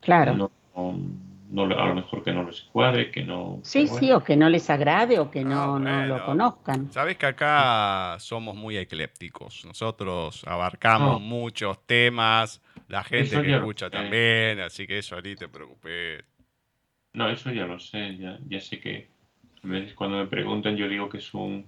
Claro 0.00 0.34
no, 0.34 0.50
a 0.76 1.86
lo 1.86 1.94
mejor 1.94 2.22
que 2.22 2.32
no 2.32 2.44
les 2.44 2.62
cuadre, 2.62 3.10
que 3.10 3.24
no... 3.24 3.60
Sí, 3.62 3.86
sí, 3.86 4.12
o 4.12 4.22
que 4.22 4.36
no 4.36 4.48
les 4.48 4.68
agrade 4.68 5.18
o 5.18 5.30
que 5.30 5.44
no, 5.44 5.78
no 5.78 6.06
lo 6.06 6.24
conozcan. 6.24 6.92
Sabes 6.92 7.16
que 7.16 7.26
acá 7.26 8.16
somos 8.18 8.54
muy 8.54 8.76
eclépticos. 8.76 9.64
Nosotros 9.64 10.44
abarcamos 10.46 11.20
muchos 11.20 11.86
temas, 11.86 12.62
la 12.88 13.02
gente 13.02 13.42
que 13.42 13.54
escucha 13.54 13.90
también, 13.90 14.60
así 14.60 14.86
que 14.86 14.98
eso 14.98 15.20
ni 15.20 15.34
te 15.34 15.48
preocupes. 15.48 16.24
No, 17.14 17.30
eso 17.30 17.50
ya 17.50 17.66
lo 17.66 17.78
sé, 17.78 18.16
ya, 18.18 18.38
ya 18.46 18.60
sé 18.60 18.78
que 18.78 19.08
a 19.64 19.66
veces 19.68 19.94
cuando 19.94 20.18
me 20.18 20.26
preguntan 20.26 20.76
yo 20.76 20.86
digo 20.88 21.08
que 21.08 21.18
es 21.18 21.32
un, 21.32 21.66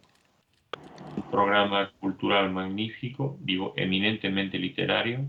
un 1.17 1.23
programa 1.31 1.91
cultural 2.01 2.51
magnífico, 2.51 3.39
digo 3.41 3.73
eminentemente 3.77 4.59
literario, 4.59 5.27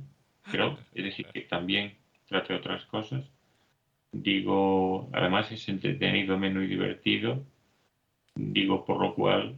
pero 0.52 0.78
es 0.94 1.06
decir 1.06 1.28
que 1.28 1.42
también 1.42 1.96
trate 2.28 2.54
otras 2.54 2.84
cosas 2.86 3.24
Digo, 4.12 5.10
además 5.14 5.52
es 5.52 5.68
entretenido, 5.70 6.38
menos 6.38 6.64
y 6.64 6.68
divertido. 6.68 7.44
Digo, 8.36 8.86
por 8.86 9.02
lo 9.02 9.14
cual, 9.14 9.58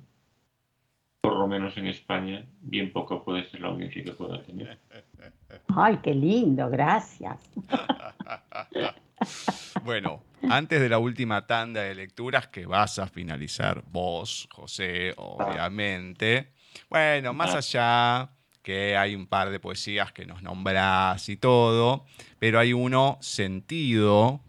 por 1.22 1.38
lo 1.38 1.48
menos 1.48 1.78
en 1.78 1.88
España, 1.88 2.46
bien 2.62 2.92
poco 2.92 3.24
puede 3.24 3.50
ser 3.50 3.62
la 3.62 3.70
audiencia 3.70 4.04
que 4.04 4.12
pueda 4.12 4.42
tener. 4.44 4.78
Ay, 5.76 6.00
qué 6.04 6.14
lindo, 6.14 6.70
gracias. 6.70 7.40
Bueno, 9.84 10.24
antes 10.50 10.82
de 10.82 10.90
la 10.90 10.98
última 10.98 11.46
tanda 11.46 11.82
de 11.82 11.94
lecturas 11.94 12.48
que 12.48 12.66
vas 12.66 13.00
a 13.00 13.08
finalizar 13.08 13.84
vos, 13.88 14.48
José, 14.52 15.14
obviamente. 15.18 16.54
Bueno, 16.90 17.34
más 17.34 17.54
allá 17.54 18.32
que 18.62 18.96
hay 18.96 19.16
un 19.16 19.28
par 19.28 19.50
de 19.50 19.60
poesías 19.60 20.12
que 20.12 20.26
nos 20.26 20.44
nombrás 20.44 21.30
y 21.30 21.38
todo, 21.38 22.06
pero 22.40 22.60
hay 22.60 22.74
uno 22.74 23.18
sentido 23.22 24.42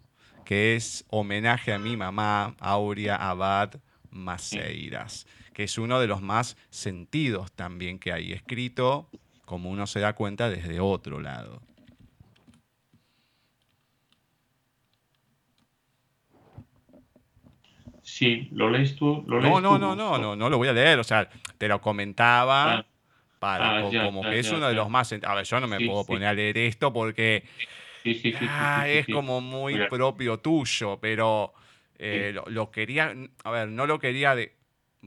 que 0.44 0.76
es 0.76 1.04
homenaje 1.08 1.72
a 1.72 1.78
mi 1.78 1.96
mamá, 1.96 2.54
Aurea 2.58 3.16
Abad 3.16 3.74
Maceiras, 4.10 5.26
que 5.54 5.64
es 5.64 5.78
uno 5.78 6.00
de 6.00 6.06
los 6.06 6.20
más 6.20 6.56
sentidos 6.70 7.52
también 7.52 7.98
que 7.98 8.12
hay, 8.12 8.32
escrito, 8.32 9.08
como 9.44 9.70
uno 9.70 9.86
se 9.86 10.00
da 10.00 10.14
cuenta, 10.14 10.50
desde 10.50 10.80
otro 10.80 11.20
lado. 11.20 11.62
Sí, 18.02 18.48
¿lo 18.52 18.68
lees 18.68 18.96
tú? 18.96 19.24
¿Lo 19.26 19.40
no, 19.40 19.60
no, 19.60 19.78
no, 19.78 19.96
no, 19.96 20.18
no, 20.18 20.36
no 20.36 20.50
lo 20.50 20.58
voy 20.58 20.68
a 20.68 20.72
leer, 20.72 20.98
o 20.98 21.04
sea, 21.04 21.30
te 21.56 21.68
lo 21.68 21.80
comentaba. 21.80 22.74
Ah. 22.74 22.86
Para, 23.42 23.78
ah, 23.78 23.90
como, 24.04 24.22
que 24.22 24.38
es 24.38 24.52
uno 24.52 24.68
de 24.68 24.74
los 24.74 24.88
más... 24.88 25.12
A 25.12 25.34
ver, 25.34 25.44
yo 25.44 25.58
no 25.58 25.66
me 25.66 25.84
puedo 25.84 26.06
poner 26.06 26.28
a 26.28 26.32
leer 26.32 26.56
esto 26.58 26.92
porque 26.92 27.42
ah, 28.48 28.84
es 28.86 29.04
como 29.08 29.40
muy 29.40 29.74
propio 29.88 30.38
tuyo, 30.38 31.00
pero 31.00 31.52
eh, 31.98 32.32
lo, 32.46 32.70
quería, 32.70 33.12
a 33.42 33.50
ver, 33.50 33.66
no 33.66 33.88
lo 33.88 33.98
quería 33.98 34.36
de 34.36 34.54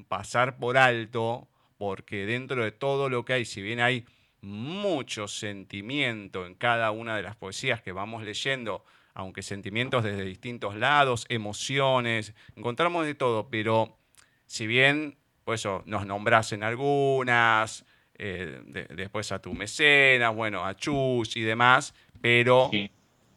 pasar 0.10 0.58
por 0.58 0.78
alto 0.78 1.48
porque 1.78 2.26
dentro 2.26 2.62
de 2.62 2.74
todo 2.74 3.08
lo 3.08 3.24
que 3.24 3.32
hay, 3.32 3.46
si 3.46 3.62
bien 3.62 3.80
hay 3.80 4.04
mucho 4.42 5.30
sentimiento 5.30 6.46
en 6.46 6.56
cada 6.56 6.92
una 6.92 7.16
de 7.16 7.24
las 7.24 7.38
poesías 7.38 7.82
que 7.82 7.94
vamos 7.94 8.26
leyendo, 8.26 8.84
aunque 9.14 9.44
sentimientos 9.44 10.04
desde 10.04 10.26
distintos 10.26 10.76
lados, 10.76 11.26
emociones, 11.30 12.34
encontramos 12.58 13.06
de 13.06 13.16
todo, 13.16 13.50
pero 13.50 13.98
si 14.46 14.68
bien 14.68 15.16
pues 15.46 15.62
eso, 15.62 15.84
nos 15.86 16.06
nombras 16.06 16.52
en 16.52 16.64
algunas, 16.64 17.86
eh, 18.18 18.88
después 18.96 19.32
a 19.32 19.42
tu 19.42 19.54
mecenas, 19.54 20.34
bueno, 20.34 20.66
a 20.66 20.76
Chus 20.76 21.36
y 21.36 21.42
demás, 21.42 21.94
pero 22.22 22.72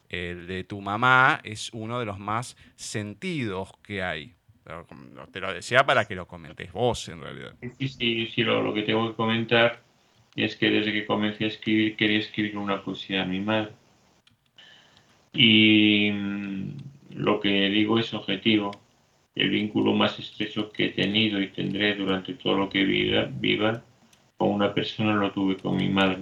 el 0.09 0.47
de 0.47 0.63
tu 0.63 0.81
mamá 0.81 1.41
es 1.43 1.69
uno 1.73 1.99
de 1.99 2.05
los 2.05 2.17
más 2.17 2.55
sentidos 2.75 3.71
que 3.83 4.01
hay. 4.01 4.33
Te 5.31 5.39
lo 5.39 5.53
decía 5.53 5.85
para 5.85 6.05
que 6.05 6.15
lo 6.15 6.27
comentes 6.27 6.71
vos, 6.71 7.09
en 7.09 7.21
realidad. 7.21 7.55
Sí, 7.77 7.87
sí, 7.87 8.27
sí 8.27 8.43
lo, 8.43 8.73
que 8.73 8.83
tengo 8.83 9.09
que 9.09 9.15
comentar 9.15 9.81
es 10.35 10.55
que 10.55 10.69
desde 10.69 10.93
que 10.93 11.05
comencé 11.05 11.45
a 11.45 11.47
escribir, 11.47 11.95
quería 11.95 12.19
escribir 12.19 12.57
una 12.57 12.83
poesía 12.83 13.23
a 13.23 13.25
mi 13.25 13.39
madre. 13.39 13.71
Y 15.33 16.11
mm, 16.11 16.77
lo 17.15 17.39
que 17.39 17.69
digo 17.69 17.99
es 17.99 18.13
objetivo. 18.13 18.71
El 19.35 19.49
vínculo 19.49 19.93
más 19.93 20.19
estrecho 20.19 20.71
que 20.71 20.85
he 20.85 20.89
tenido 20.89 21.41
y 21.41 21.47
tendré 21.47 21.95
durante 21.95 22.33
todo 22.33 22.55
lo 22.55 22.69
que 22.69 22.83
viva, 22.83 23.27
viva 23.31 23.83
con 24.39 24.51
una 24.51 24.73
persona 24.73 25.13
lo 25.15 25.31
tuve 25.33 25.57
con 25.57 25.75
mi 25.75 25.89
madre. 25.89 26.19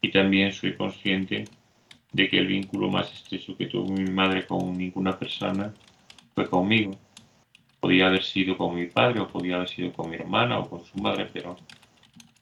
Y 0.00 0.10
también 0.10 0.52
soy 0.52 0.76
consciente 0.76 1.44
de 2.12 2.28
que 2.28 2.38
el 2.38 2.48
vínculo 2.48 2.90
más 2.90 3.12
estrecho 3.12 3.56
que 3.56 3.66
tuvo 3.66 3.92
mi 3.92 4.10
madre 4.10 4.44
con 4.44 4.76
ninguna 4.76 5.16
persona 5.16 5.72
fue 6.34 6.50
conmigo. 6.50 6.98
Podía 7.78 8.08
haber 8.08 8.24
sido 8.24 8.58
con 8.58 8.74
mi 8.74 8.86
padre 8.86 9.20
o 9.20 9.28
podía 9.28 9.54
haber 9.56 9.68
sido 9.68 9.92
con 9.92 10.10
mi 10.10 10.16
hermana 10.16 10.58
o 10.58 10.68
con 10.68 10.84
su 10.84 10.98
madre, 10.98 11.30
pero 11.32 11.56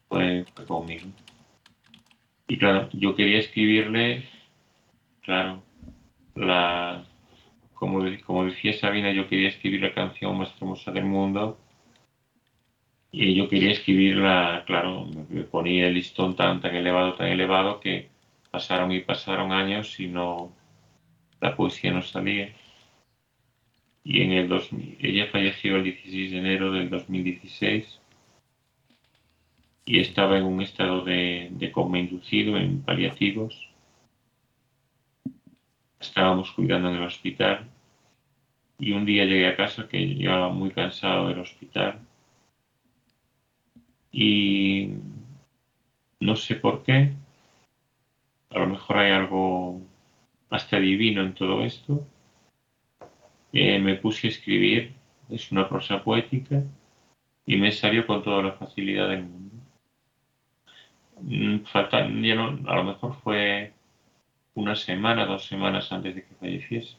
fue, 0.09 0.47
conmigo. 0.66 1.06
Y 2.48 2.56
claro, 2.56 2.89
yo 2.93 3.14
quería 3.14 3.40
escribirle, 3.40 4.24
claro, 5.20 5.62
la, 6.34 7.05
como, 7.74 8.02
como 8.24 8.47
decía 8.47 8.72
Sabina, 8.72 9.12
yo 9.12 9.28
quería 9.28 9.51
escribir 9.51 9.82
la 9.82 9.93
canción 9.93 10.39
más 10.39 10.52
famosa 10.52 10.90
del 10.90 11.05
mundo 11.05 11.59
y 13.12 13.34
yo 13.34 13.48
quería 13.48 13.72
escribirla, 13.72 14.64
claro, 14.66 15.06
me 15.28 15.43
ponía 15.44 15.86
el 15.89 15.94
listón 15.94 16.34
tan, 16.34 16.60
tan 16.62 16.74
elevado, 16.74 17.14
tan 17.14 17.28
elevado 17.28 17.78
que 17.80 18.09
pasaron 18.51 18.90
y 18.93 19.01
pasaron 19.01 19.52
años 19.52 20.01
y 20.01 20.09
no, 20.09 20.52
la 21.40 21.55
poesía 21.55 21.93
no 21.93 22.02
salía. 22.02 22.55
Y 24.05 24.22
en 24.22 24.32
el 24.32 24.48
2000, 24.48 24.98
ella 25.01 25.26
falleció 25.30 25.76
el 25.76 25.84
16 25.84 26.32
de 26.32 26.39
enero 26.39 26.72
del 26.72 26.90
2016 26.90 28.01
y 29.84 30.01
estaba 30.01 30.39
en 30.39 30.44
un 30.44 30.62
estado 30.62 31.05
de, 31.05 31.48
de 31.52 31.70
coma 31.72 31.98
inducido 31.98 32.56
en 32.56 32.82
paliativos. 32.82 33.68
Estábamos 36.01 36.51
cuidando 36.52 36.89
en 36.89 36.97
el 36.97 37.02
hospital 37.05 37.68
y 38.78 38.93
un 38.93 39.05
día 39.05 39.24
llegué 39.26 39.48
a 39.48 39.56
casa 39.56 39.89
que 39.89 39.98
llegaba 39.98 40.48
muy 40.48 40.70
cansado 40.70 41.28
del 41.28 41.40
hospital 41.40 42.01
y 44.12 44.90
no 46.20 46.36
sé 46.36 46.56
por 46.56 46.82
qué, 46.84 47.12
a 48.51 48.59
lo 48.59 48.66
mejor 48.68 48.98
hay 48.98 49.12
algo 49.12 49.80
hasta 50.51 50.78
divino 50.78 51.22
en 51.22 51.34
todo 51.34 51.64
esto. 51.64 52.06
Eh, 53.52 53.78
me 53.78 53.97
puse 53.97 54.28
a 54.28 54.30
escribir, 54.30 54.94
es 55.30 55.51
una 55.51 55.68
prosa 55.68 56.05
poética, 56.05 56.62
y 57.47 57.56
me 57.56 57.72
salió 57.72 58.06
con 58.06 58.22
toda 58.22 58.43
la 58.43 58.52
facilidad 58.52 59.09
del 59.09 59.24
mundo. 59.24 59.56
Mm, 61.22 61.64
falta, 61.64 61.98
a 61.98 62.05
lo 62.09 62.84
mejor 62.84 63.14
fue 63.22 63.72
una 64.55 64.76
semana, 64.76 65.26
dos 65.26 65.47
semanas 65.47 65.90
antes 65.93 66.14
de 66.14 66.24
que 66.24 66.34
falleciese. 66.34 66.97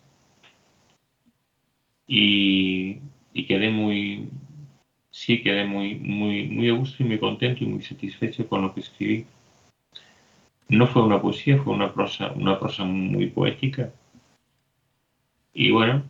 Y, 2.07 2.99
y 3.33 3.45
quedé 3.47 3.69
muy, 3.69 4.29
sí 5.13 5.43
quedé 5.43 5.65
muy, 5.65 5.95
muy, 5.95 6.47
muy 6.47 6.69
a 6.69 6.73
gusto 6.73 7.03
y 7.03 7.05
muy 7.05 7.19
contento 7.19 7.63
y 7.63 7.67
muy 7.67 7.83
satisfecho 7.83 8.47
con 8.49 8.63
lo 8.63 8.73
que 8.73 8.81
escribí. 8.81 9.25
No 10.69 10.87
fue 10.87 11.03
una 11.03 11.21
poesía, 11.21 11.61
fue 11.61 11.73
una 11.73 11.93
prosa, 11.93 12.31
una 12.33 12.59
prosa 12.59 12.83
muy 12.83 13.27
poética. 13.27 13.93
Y 15.53 15.71
bueno, 15.71 16.03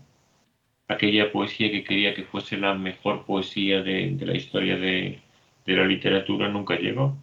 aquella 0.88 1.32
poesía 1.34 1.70
que 1.70 1.84
quería 1.84 2.14
que 2.16 2.24
fuese 2.24 2.58
la 2.58 2.76
mejor 2.76 3.26
poesía 3.26 3.84
de, 3.84 4.18
la 4.22 4.36
historia 4.36 4.78
de, 4.78 5.22
la 5.66 5.86
literatura 5.86 6.48
nunca 6.48 6.78
llegó, 6.78 7.18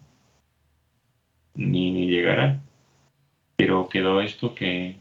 ni, 1.55 1.91
ni 1.91 2.07
llegará. 2.07 2.61
Pero 3.55 3.89
quedó 3.89 4.21
esto 4.21 4.53
que, 4.53 4.97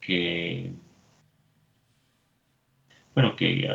que 0.00 0.72
bueno, 3.14 3.36
que, 3.36 3.68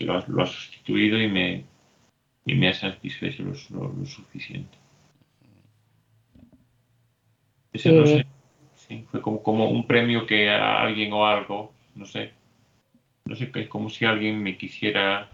lo, 0.00 0.14
ha, 0.42 0.46
sustituido 0.46 1.20
y 1.20 1.28
me, 1.28 1.64
y 2.44 2.54
me 2.54 2.68
ha 2.68 2.74
satisfecho 2.74 3.44
lo 3.44 4.06
suficiente. 4.06 4.82
Ese 7.72 7.92
no 7.92 8.06
sé. 8.06 8.26
Sí, 8.74 9.06
fue 9.10 9.22
como, 9.22 9.42
como 9.42 9.70
un 9.70 9.86
premio 9.86 10.26
que 10.26 10.50
a 10.50 10.82
alguien 10.82 11.12
o 11.12 11.26
algo, 11.26 11.72
no 11.94 12.04
sé. 12.04 12.32
No 13.24 13.36
sé, 13.36 13.50
es 13.54 13.68
como 13.68 13.88
si 13.88 14.04
alguien 14.04 14.42
me 14.42 14.56
quisiera, 14.56 15.30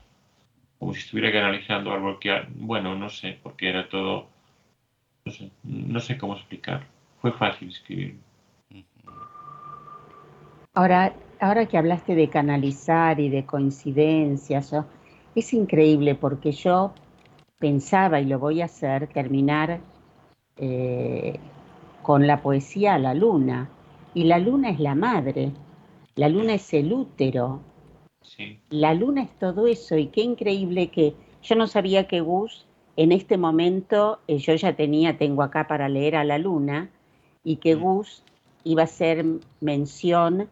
como 0.79 0.93
si 0.93 1.01
estuviera 1.01 1.33
canalizando 1.33 1.91
algo 1.93 2.21
que, 2.21 2.47
bueno, 2.57 2.95
no 2.95 3.09
sé, 3.09 3.39
porque 3.43 3.69
era 3.69 3.89
todo, 3.89 4.29
no 5.25 5.33
sé, 5.33 5.51
no 5.65 6.01
sé 6.01 6.19
cómo 6.19 6.37
explicar. 6.37 6.87
Fue 7.21 7.33
fácil 7.33 7.71
escribir. 7.71 8.19
Ahora, 10.75 11.13
ahora 11.41 11.67
que 11.67 11.79
hablaste 11.79 12.15
de 12.15 12.29
canalizar 12.29 13.21
y 13.21 13.29
de 13.29 13.45
coincidencias, 13.45 14.75
es 15.35 15.53
increíble 15.53 16.15
porque 16.15 16.53
yo 16.53 16.93
pensaba, 17.59 18.21
y 18.21 18.27
lo 18.27 18.39
voy 18.39 18.61
a 18.61 18.67
hacer, 18.67 19.09
terminar 19.09 19.81
eh, 20.57 21.39
con 22.03 22.27
la 22.27 22.43
poesía 22.43 22.95
a 22.95 22.99
la 22.99 23.15
luna. 23.15 23.69
Y 24.15 24.25
la 24.25 24.39
luna 24.39 24.71
es 24.71 24.81
la 24.81 24.95
madre, 24.95 25.53
la 26.17 26.29
luna 26.29 26.55
es 26.55 26.73
el 26.75 26.93
útero, 26.93 27.61
la 28.71 28.95
luna 28.95 29.23
es 29.23 29.31
todo 29.39 29.67
eso. 29.67 29.97
Y 29.97 30.07
qué 30.07 30.23
increíble 30.23 30.89
que 30.89 31.15
yo 31.43 31.55
no 31.55 31.67
sabía 31.67 32.09
que 32.09 32.21
Gus 32.21 32.67
en 32.97 33.13
este 33.13 33.37
momento, 33.37 34.19
eh, 34.27 34.39
yo 34.39 34.55
ya 34.55 34.75
tenía, 34.75 35.19
tengo 35.19 35.43
acá 35.43 35.69
para 35.69 35.89
leer 35.89 36.17
a 36.17 36.25
la 36.25 36.39
luna, 36.39 36.91
y 37.45 37.57
que 37.57 37.77
mm. 37.77 37.81
Gus 37.81 38.25
iba 38.65 38.83
a 38.83 38.85
hacer 38.87 39.25
mención 39.61 40.49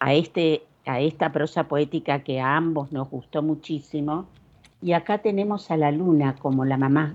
a, 0.00 0.14
este, 0.14 0.64
a 0.86 1.00
esta 1.00 1.30
prosa 1.30 1.68
poética 1.68 2.24
que 2.24 2.40
a 2.40 2.56
ambos 2.56 2.90
nos 2.90 3.08
gustó 3.08 3.42
muchísimo. 3.42 4.26
Y 4.82 4.92
acá 4.92 5.18
tenemos 5.18 5.70
a 5.70 5.76
la 5.76 5.92
luna 5.92 6.34
como 6.36 6.64
la 6.64 6.76
mamá 6.76 7.14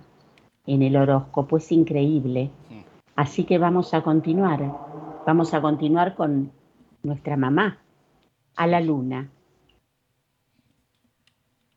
en 0.67 0.81
el 0.81 0.95
horóscopo, 0.95 1.57
es 1.57 1.71
increíble. 1.71 2.51
Mm. 2.69 2.79
Así 3.15 3.43
que 3.43 3.57
vamos 3.57 3.93
a 3.93 4.01
continuar, 4.01 4.71
vamos 5.25 5.53
a 5.53 5.61
continuar 5.61 6.15
con 6.15 6.51
nuestra 7.03 7.37
mamá, 7.37 7.79
a 8.55 8.67
la 8.67 8.81
luna. 8.81 9.29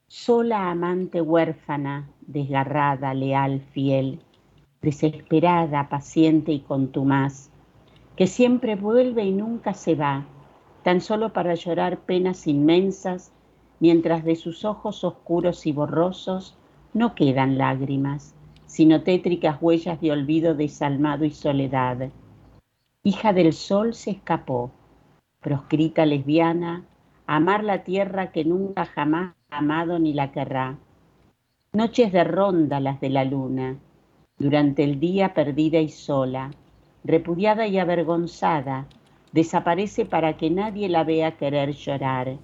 Sola 0.06 0.70
amante 0.70 1.20
huérfana, 1.20 2.08
desgarrada, 2.22 3.12
leal, 3.14 3.60
fiel, 3.60 4.20
desesperada, 4.80 5.88
paciente 5.88 6.52
y 6.52 6.60
contumaz, 6.60 7.50
que 8.16 8.26
siempre 8.26 8.74
vuelve 8.74 9.24
y 9.24 9.32
nunca 9.32 9.74
se 9.74 9.94
va, 9.94 10.24
tan 10.88 11.02
solo 11.02 11.34
para 11.34 11.54
llorar 11.54 11.98
penas 11.98 12.46
inmensas, 12.46 13.30
mientras 13.78 14.24
de 14.24 14.36
sus 14.36 14.64
ojos 14.64 15.04
oscuros 15.04 15.66
y 15.66 15.72
borrosos 15.72 16.56
no 16.94 17.14
quedan 17.14 17.58
lágrimas 17.58 18.34
sino 18.68 19.02
tétricas 19.02 19.60
huellas 19.60 20.00
de 20.00 20.12
olvido 20.12 20.54
desalmado 20.54 21.24
y 21.24 21.30
soledad. 21.30 22.10
Hija 23.02 23.32
del 23.32 23.54
sol 23.54 23.94
se 23.94 24.10
escapó, 24.10 24.70
proscrita 25.40 26.04
lesbiana, 26.04 26.84
amar 27.26 27.64
la 27.64 27.82
tierra 27.82 28.30
que 28.30 28.44
nunca 28.44 28.84
jamás 28.84 29.34
ha 29.50 29.58
amado 29.58 29.98
ni 29.98 30.12
la 30.12 30.32
querrá. 30.32 30.78
Noches 31.72 32.12
de 32.12 32.24
ronda 32.24 32.78
las 32.78 33.00
de 33.00 33.08
la 33.08 33.24
luna, 33.24 33.78
durante 34.38 34.84
el 34.84 35.00
día 35.00 35.32
perdida 35.32 35.80
y 35.80 35.88
sola, 35.88 36.50
repudiada 37.04 37.66
y 37.66 37.78
avergonzada, 37.78 38.86
desaparece 39.32 40.04
para 40.04 40.36
que 40.36 40.50
nadie 40.50 40.88
la 40.88 41.04
vea 41.04 41.36
querer 41.36 41.72
llorar. 41.72 42.38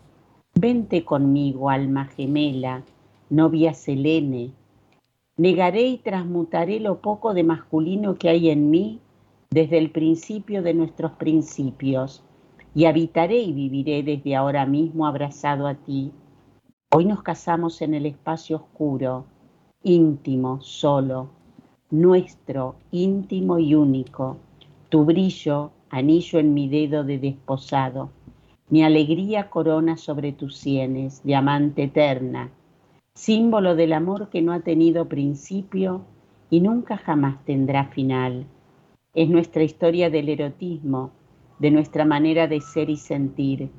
Vente 0.55 1.05
conmigo, 1.05 1.71
alma 1.71 2.07
gemela, 2.07 2.83
novia 3.31 3.75
Selene, 3.75 4.53
Negaré 5.37 5.83
y 5.89 5.99
transmutaré 5.99 6.79
lo 6.79 7.01
poco 7.01 7.35
de 7.35 7.43
masculino 7.43 8.15
que 8.15 8.29
hay 8.29 8.51
en 8.51 8.71
mí 8.71 9.01
desde 9.51 9.79
el 9.79 9.91
principio 9.91 10.63
de 10.63 10.75
nuestros 10.75 11.11
principios, 11.13 12.23
y 12.73 12.85
habitaré 12.85 13.39
y 13.39 13.53
viviré 13.53 14.05
desde 14.05 14.37
ahora 14.37 14.65
mismo 14.65 15.07
abrazado 15.07 15.67
a 15.67 15.75
ti. 15.75 16.13
Hoy 16.93 17.05
nos 17.05 17.23
casamos 17.23 17.83
en 17.83 17.95
el 17.95 18.07
espacio 18.07 18.57
oscuro, 18.57 19.25
íntimo, 19.83 20.61
solo. 20.61 21.31
nuestro, 21.91 22.77
íntimo 22.91 23.59
y 23.59 23.75
único, 23.75 24.37
tu 24.89 25.05
brillo, 25.05 25.71
anillo 25.95 26.41
en 26.41 26.55
mi 26.55 26.69
dedo 26.69 27.05
de 27.05 27.19
desposado, 27.19 28.11
mi 28.69 28.83
alegría 28.83 29.49
corona 29.49 29.97
sobre 29.97 30.33
tus 30.33 30.57
sienes, 30.57 31.23
diamante 31.23 31.85
eterna, 31.85 32.51
símbolo 33.15 33.77
del 33.77 33.93
amor 33.93 34.29
que 34.29 34.43
no 34.43 34.53
ha 34.53 34.61
tenido 34.61 35.09
principio 35.09 36.05
y 36.51 36.61
nunca 36.61 36.97
jamás 36.97 37.45
tendrá 37.45 37.85
final. 37.87 38.47
Es 39.15 39.29
nuestra 39.29 39.63
historia 39.63 40.11
del 40.11 40.29
erotismo, 40.29 41.13
de 41.61 41.71
nuestra 41.71 42.05
manera 42.05 42.49
de 42.49 42.61
ser 42.61 42.91
y 42.91 42.97
sentir. 42.97 43.71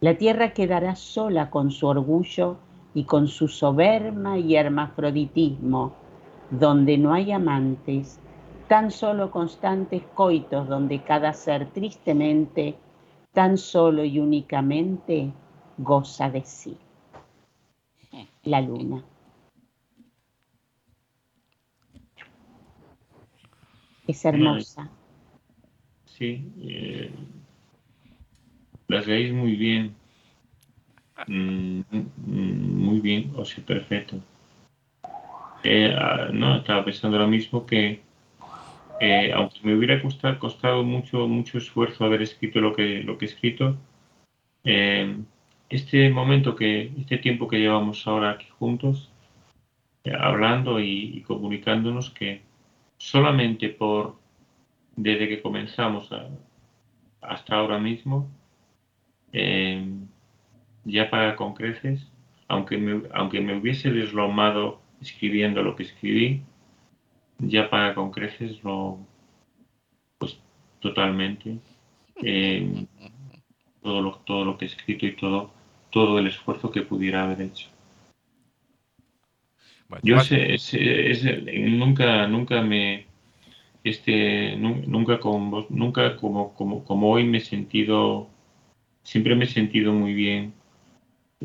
La 0.00 0.16
tierra 0.16 0.54
quedará 0.54 0.96
sola 0.96 1.50
con 1.50 1.70
su 1.70 1.86
orgullo 1.86 2.56
y 2.94 3.04
con 3.04 3.28
su 3.28 3.46
soberma 3.46 4.38
y 4.38 4.56
hermafroditismo, 4.56 5.92
donde 6.50 6.96
no 6.96 7.12
hay 7.12 7.30
amantes, 7.32 8.20
tan 8.68 8.90
solo 8.90 9.30
constantes 9.30 10.02
coitos 10.14 10.68
donde 10.68 11.02
cada 11.02 11.32
ser 11.32 11.70
tristemente, 11.70 12.76
tan 13.32 13.56
solo 13.56 14.04
y 14.04 14.20
únicamente 14.20 15.32
goza 15.78 16.30
de 16.30 16.42
sí. 16.44 16.76
La 18.44 18.60
luna. 18.60 19.02
Es 24.06 24.24
hermosa. 24.24 24.90
Sí, 26.04 26.50
eh, 26.62 27.10
las 28.88 29.06
veis 29.06 29.32
muy 29.32 29.54
bien. 29.56 29.94
Mm, 31.26 31.80
mm, 31.90 32.84
muy 32.84 33.00
bien, 33.00 33.32
o 33.36 33.44
sea, 33.44 33.64
perfecto. 33.64 34.16
Eh, 35.64 35.94
ah, 35.96 36.28
no, 36.32 36.56
estaba 36.56 36.84
pensando 36.84 37.18
lo 37.18 37.28
mismo 37.28 37.66
que 37.66 38.07
eh, 39.00 39.32
aunque 39.32 39.60
me 39.62 39.74
hubiera 39.74 40.00
costado, 40.00 40.82
mucho, 40.84 41.28
mucho 41.28 41.58
esfuerzo 41.58 42.04
haber 42.04 42.22
escrito 42.22 42.60
lo 42.60 42.74
que, 42.74 43.02
lo 43.02 43.18
que 43.18 43.26
he 43.26 43.28
escrito, 43.28 43.76
este 45.68 46.10
momento 46.10 46.56
que, 46.56 46.92
este 46.98 47.18
tiempo 47.18 47.48
que 47.48 47.58
llevamos 47.58 48.06
ahora 48.06 48.30
aquí 48.30 48.46
juntos, 48.58 49.10
hablando 50.18 50.80
y, 50.80 51.22
comunicándonos, 51.26 52.10
que 52.10 52.42
solamente 52.96 53.68
por 53.68 54.16
desde 54.96 55.28
que 55.28 55.42
comenzamos 55.42 56.10
hasta 57.20 57.54
ahora 57.54 57.78
mismo, 57.78 58.28
eh, 59.32 59.86
ya 60.84 61.10
paga 61.10 61.36
con 61.36 61.54
creces, 61.54 62.10
aunque 62.48 62.78
me, 62.78 63.02
aunque 63.12 63.40
me 63.40 63.56
hubiese 63.56 63.90
deslomado 63.90 64.80
escribiendo 65.00 65.62
lo 65.62 65.76
que 65.76 65.84
escribí, 65.84 66.42
ya 67.38 67.70
paga 67.70 67.94
con 67.94 68.10
creces 68.10 68.62
lo, 68.64 68.98
pues 70.18 70.38
totalmente, 70.80 71.58
eh, 72.22 72.86
todo, 73.82 74.02
lo, 74.02 74.16
todo 74.26 74.44
lo 74.44 74.58
que 74.58 74.64
he 74.64 74.68
escrito 74.68 75.06
y 75.06 75.16
todo, 75.16 75.50
todo 75.90 76.18
el 76.18 76.26
esfuerzo 76.26 76.70
que 76.70 76.82
pudiera 76.82 77.24
haber 77.24 77.42
hecho. 77.42 77.68
Yo 80.02 80.20
sé, 80.20 80.58
nunca, 81.70 82.26
nunca 82.26 82.60
me, 82.60 83.06
este, 83.82 84.56
nunca 84.56 85.18
como, 85.18 85.66
nunca 85.70 86.16
como, 86.16 86.54
como, 86.54 86.84
como 86.84 87.10
hoy 87.10 87.24
me 87.24 87.38
he 87.38 87.40
sentido, 87.40 88.28
siempre 89.02 89.34
me 89.34 89.44
he 89.44 89.48
sentido 89.48 89.92
muy 89.92 90.12
bien. 90.12 90.52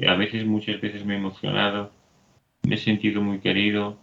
A 0.07 0.15
veces, 0.15 0.45
muchas 0.45 0.81
veces 0.81 1.05
me 1.05 1.13
he 1.13 1.17
emocionado, 1.17 1.91
me 2.67 2.75
he 2.75 2.77
sentido 2.77 3.21
muy 3.21 3.39
querido, 3.39 3.97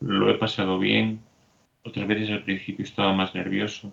lo 0.00 0.30
he 0.30 0.34
pasado 0.34 0.78
bien. 0.78 1.20
Otras 1.84 2.06
veces 2.06 2.30
al 2.30 2.44
principio 2.44 2.84
estaba 2.84 3.12
más 3.14 3.34
nervioso, 3.34 3.92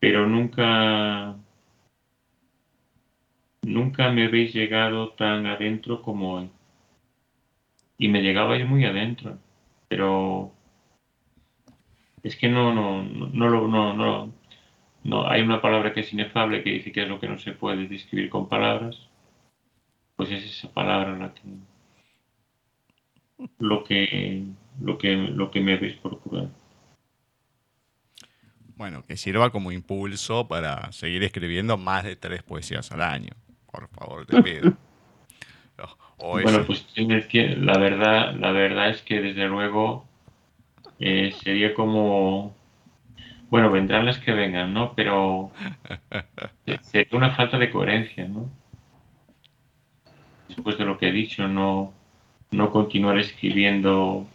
pero 0.00 0.26
nunca, 0.26 1.36
nunca 3.62 4.10
me 4.10 4.26
habéis 4.26 4.52
llegado 4.54 5.10
tan 5.10 5.46
adentro 5.46 6.02
como 6.02 6.34
hoy. 6.34 6.50
Y 7.98 8.08
me 8.08 8.22
llegabais 8.22 8.66
muy 8.68 8.84
adentro, 8.84 9.38
pero 9.88 10.52
es 12.22 12.36
que 12.36 12.48
no, 12.48 12.74
no, 12.74 13.02
no, 13.02 13.50
no, 13.50 13.68
no, 13.68 13.94
no, 13.94 14.32
no, 15.04 15.28
hay 15.28 15.42
una 15.42 15.60
palabra 15.60 15.92
que 15.92 16.00
es 16.00 16.12
inefable 16.12 16.62
que 16.62 16.70
dice 16.70 16.92
que 16.92 17.02
es 17.02 17.08
lo 17.08 17.20
que 17.20 17.28
no 17.28 17.38
se 17.38 17.52
puede 17.52 17.86
describir 17.86 18.30
con 18.30 18.48
palabras, 18.48 19.08
pues 20.16 20.30
es 20.30 20.44
esa 20.44 20.72
palabra 20.72 21.16
la 21.18 21.34
que 21.34 21.42
lo 23.58 23.84
que 23.84 24.44
lo 24.80 24.98
que 24.98 25.14
lo 25.14 25.50
que 25.50 25.60
me 25.60 25.74
habéis 25.74 25.96
procurado. 25.96 26.50
Bueno, 28.76 29.04
que 29.06 29.16
sirva 29.16 29.50
como 29.50 29.70
impulso 29.70 30.48
para 30.48 30.90
seguir 30.90 31.22
escribiendo 31.22 31.76
más 31.76 32.04
de 32.04 32.16
tres 32.16 32.42
poesías 32.42 32.90
al 32.90 33.02
año. 33.02 33.30
Por 33.70 33.88
favor, 33.88 34.26
te 34.26 34.42
pido. 34.42 34.72
bueno, 36.18 36.64
pues 36.66 36.86
la 36.96 37.78
verdad, 37.78 38.34
la 38.34 38.50
verdad 38.52 38.90
es 38.90 39.02
que 39.02 39.20
desde 39.20 39.46
luego 39.46 40.06
eh, 40.98 41.32
sería 41.42 41.72
como, 41.72 42.54
bueno, 43.48 43.70
vendrán 43.70 44.06
las 44.06 44.18
que 44.18 44.32
vengan, 44.32 44.74
¿no? 44.74 44.94
Pero 44.94 45.52
sería 46.82 47.16
una 47.16 47.34
falta 47.34 47.58
de 47.58 47.70
coherencia, 47.70 48.26
¿no? 48.26 48.50
Después 50.48 50.78
de 50.78 50.84
lo 50.84 50.98
que 50.98 51.08
he 51.08 51.12
dicho, 51.12 51.46
no, 51.46 51.92
no 52.50 52.70
continuar 52.70 53.18
escribiendo 53.18 54.26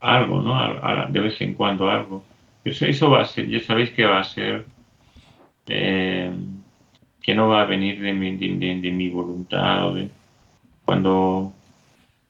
algo, 0.00 0.42
¿no? 0.42 1.08
De 1.10 1.20
vez 1.20 1.40
en 1.40 1.54
cuando 1.54 1.90
algo. 1.90 2.24
Eso, 2.64 2.86
eso 2.86 3.10
va 3.10 3.22
a 3.22 3.24
ser, 3.24 3.48
ya 3.48 3.60
sabéis 3.60 3.90
que 3.90 4.04
va 4.04 4.20
a 4.20 4.24
ser, 4.24 4.66
eh, 5.68 6.30
que 7.22 7.34
no 7.34 7.48
va 7.48 7.62
a 7.62 7.66
venir 7.66 8.00
de 8.00 8.12
mi, 8.12 8.36
de, 8.36 8.90
mi 8.90 9.08
voluntad, 9.08 9.94
de, 9.94 10.10
cuando 10.84 11.52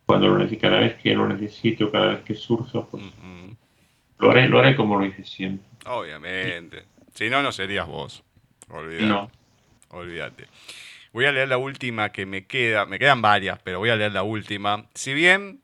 cuando 0.06 0.28
lo 0.28 0.58
cada 0.58 0.78
vez 0.78 0.94
que 1.02 1.14
lo 1.14 1.28
necesito, 1.28 1.92
cada 1.92 2.14
vez 2.14 2.20
que 2.22 2.34
surjo, 2.34 2.88
pues 2.88 3.04
lo, 4.18 4.30
haré, 4.30 4.48
lo 4.48 4.58
haré 4.58 4.74
como 4.74 4.98
lo 4.98 5.04
hice 5.04 5.22
siempre. 5.22 5.66
Obviamente. 5.84 6.84
Si 7.12 7.28
no, 7.28 7.42
no 7.42 7.52
serías 7.52 7.86
vos. 7.86 8.24
Olvídate. 8.70 9.06
No. 9.06 9.30
Olvídate. 9.90 10.46
Voy 11.12 11.26
a 11.26 11.32
leer 11.32 11.48
la 11.48 11.58
última 11.58 12.10
que 12.10 12.24
me 12.24 12.46
queda. 12.46 12.86
Me 12.86 12.98
quedan 12.98 13.20
varias, 13.20 13.58
pero 13.62 13.80
voy 13.80 13.90
a 13.90 13.96
leer 13.96 14.12
la 14.12 14.22
última. 14.22 14.86
Si 14.94 15.12
bien 15.12 15.60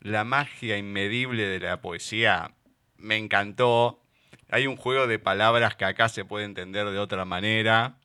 la 0.00 0.24
magia 0.24 0.76
inmedible 0.76 1.46
de 1.46 1.60
la 1.60 1.80
poesía 1.80 2.52
me 2.96 3.16
encantó, 3.16 4.00
hay 4.48 4.66
un 4.66 4.76
juego 4.76 5.06
de 5.06 5.18
palabras 5.18 5.76
que 5.76 5.84
acá 5.84 6.08
se 6.08 6.24
puede 6.24 6.44
entender 6.44 6.86
de 6.90 6.98
otra 6.98 7.24
manera. 7.24 7.98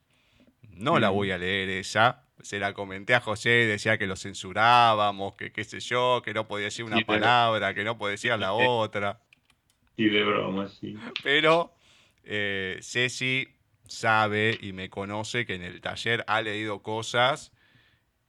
No 0.69 0.99
la 0.99 1.09
voy 1.09 1.31
a 1.31 1.37
leer 1.37 1.69
esa, 1.69 2.23
se 2.41 2.59
la 2.59 2.73
comenté 2.73 3.15
a 3.15 3.21
José, 3.21 3.49
decía 3.49 3.97
que 3.97 4.07
lo 4.07 4.15
censurábamos, 4.15 5.35
que 5.35 5.51
qué 5.51 5.63
sé 5.63 5.79
yo, 5.79 6.21
que 6.23 6.33
no 6.33 6.47
podía 6.47 6.65
decir 6.65 6.85
una 6.85 6.99
palabra, 7.01 7.73
que 7.73 7.83
no 7.83 7.97
podía 7.97 8.11
decir 8.11 8.37
la 8.37 8.53
otra. 8.53 9.21
Y 9.97 10.09
de 10.09 10.23
broma, 10.23 10.67
sí. 10.67 10.97
Pero 11.23 11.73
eh, 12.23 12.79
Ceci 12.81 13.47
sabe 13.87 14.57
y 14.61 14.73
me 14.73 14.89
conoce 14.89 15.45
que 15.45 15.55
en 15.55 15.63
el 15.63 15.79
taller 15.79 16.23
ha 16.27 16.41
leído 16.41 16.81
cosas 16.81 17.51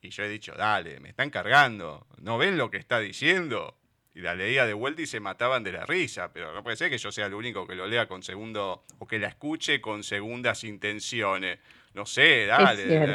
y 0.00 0.10
yo 0.10 0.24
he 0.24 0.28
dicho, 0.28 0.52
dale, 0.56 1.00
me 1.00 1.08
están 1.10 1.30
cargando, 1.30 2.06
¿no 2.18 2.38
ven 2.38 2.56
lo 2.56 2.70
que 2.70 2.76
está 2.76 3.00
diciendo? 3.00 3.76
Y 4.14 4.20
la 4.20 4.34
leía 4.34 4.64
de 4.64 4.72
vuelta 4.72 5.02
y 5.02 5.06
se 5.06 5.20
mataban 5.20 5.62
de 5.62 5.72
la 5.72 5.84
risa, 5.84 6.32
pero 6.32 6.52
no 6.54 6.62
puede 6.62 6.76
ser 6.76 6.88
que 6.88 6.96
yo 6.96 7.12
sea 7.12 7.26
el 7.26 7.34
único 7.34 7.66
que 7.66 7.74
lo 7.74 7.86
lea 7.86 8.08
con 8.08 8.22
segundo, 8.22 8.84
o 8.98 9.06
que 9.06 9.18
la 9.18 9.28
escuche 9.28 9.80
con 9.80 10.02
segundas 10.02 10.64
intenciones. 10.64 11.58
No 11.92 12.06
sé, 12.06 12.46
dale, 12.46 13.14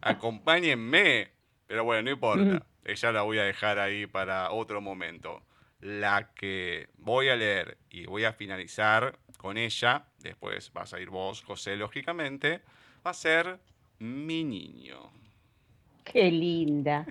acompáñenme. 0.00 1.32
Pero 1.66 1.82
bueno, 1.84 2.02
no 2.02 2.10
importa. 2.10 2.64
Ella 2.84 3.12
la 3.12 3.22
voy 3.22 3.38
a 3.38 3.44
dejar 3.44 3.80
ahí 3.80 4.06
para 4.06 4.52
otro 4.52 4.80
momento. 4.80 5.42
La 5.80 6.32
que 6.34 6.88
voy 6.98 7.28
a 7.30 7.36
leer 7.36 7.76
y 7.90 8.06
voy 8.06 8.24
a 8.24 8.32
finalizar 8.32 9.18
con 9.38 9.58
ella, 9.58 10.06
después 10.18 10.72
vas 10.72 10.94
a 10.94 11.00
ir 11.00 11.10
vos, 11.10 11.42
José, 11.42 11.76
lógicamente, 11.76 12.60
va 13.04 13.10
a 13.10 13.14
ser 13.14 13.58
mi 13.98 14.44
niño. 14.44 15.12
Qué 16.12 16.30
linda. 16.30 17.06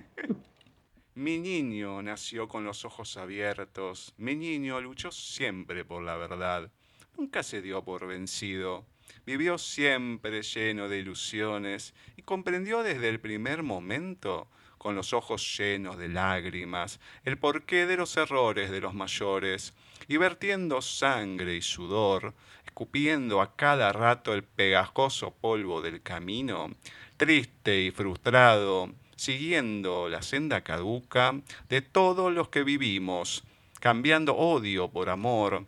Mi 1.14 1.38
niño 1.38 2.02
nació 2.02 2.48
con 2.48 2.64
los 2.64 2.84
ojos 2.84 3.16
abiertos. 3.16 4.14
Mi 4.16 4.34
niño 4.34 4.80
luchó 4.80 5.10
siempre 5.10 5.84
por 5.84 6.02
la 6.02 6.16
verdad. 6.16 6.70
Nunca 7.16 7.42
se 7.42 7.60
dio 7.60 7.82
por 7.82 8.06
vencido 8.06 8.86
vivió 9.26 9.58
siempre 9.58 10.42
lleno 10.42 10.88
de 10.88 10.98
ilusiones 10.98 11.94
y 12.16 12.22
comprendió 12.22 12.82
desde 12.82 13.08
el 13.08 13.20
primer 13.20 13.62
momento, 13.62 14.48
con 14.78 14.94
los 14.94 15.12
ojos 15.12 15.58
llenos 15.58 15.98
de 15.98 16.08
lágrimas, 16.08 17.00
el 17.24 17.36
porqué 17.36 17.84
de 17.86 17.96
los 17.96 18.16
errores 18.16 18.70
de 18.70 18.80
los 18.80 18.94
mayores, 18.94 19.74
y 20.06 20.16
vertiendo 20.16 20.80
sangre 20.80 21.56
y 21.56 21.62
sudor, 21.62 22.34
escupiendo 22.64 23.42
a 23.42 23.56
cada 23.56 23.92
rato 23.92 24.32
el 24.32 24.44
pegajoso 24.44 25.34
polvo 25.34 25.82
del 25.82 26.00
camino, 26.00 26.70
triste 27.18 27.82
y 27.82 27.90
frustrado, 27.90 28.92
siguiendo 29.16 30.08
la 30.08 30.22
senda 30.22 30.62
caduca 30.62 31.34
de 31.68 31.82
todos 31.82 32.32
los 32.32 32.48
que 32.48 32.62
vivimos, 32.62 33.42
cambiando 33.80 34.36
odio 34.36 34.88
por 34.88 35.10
amor, 35.10 35.66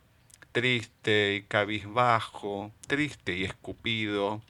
triste 0.53 1.35
y 1.35 1.43
cabizbajo, 1.43 2.71
triste 2.87 3.37
y 3.37 3.43
escupido, 3.43 4.43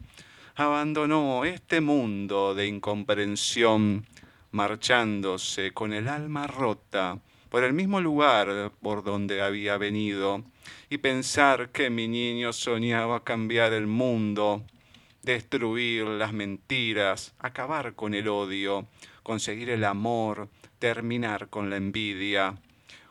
abandonó 0.56 1.47
este 1.47 1.81
mundo 1.81 2.55
de 2.55 2.66
incomprensión, 2.66 4.05
marchándose 4.51 5.72
con 5.72 5.94
el 5.94 6.06
alma 6.06 6.47
rota 6.47 7.18
por 7.48 7.64
el 7.64 7.72
mismo 7.72 8.02
lugar 8.02 8.72
por 8.82 9.02
donde 9.05 9.40
había 9.40 9.78
venido, 9.78 10.44
y 10.90 10.98
pensar 10.98 11.70
que 11.70 11.89
mi 11.89 12.09
niño 12.09 12.52
soñaba 12.52 13.24
cambiar 13.24 13.72
el 13.72 13.86
mundo, 13.86 14.62
destruir 15.22 16.05
las 16.05 16.32
mentiras, 16.32 17.34
acabar 17.38 17.94
con 17.94 18.14
el 18.14 18.28
odio, 18.28 18.86
conseguir 19.22 19.70
el 19.70 19.84
amor, 19.84 20.48
terminar 20.78 21.48
con 21.48 21.70
la 21.70 21.76
envidia, 21.76 22.59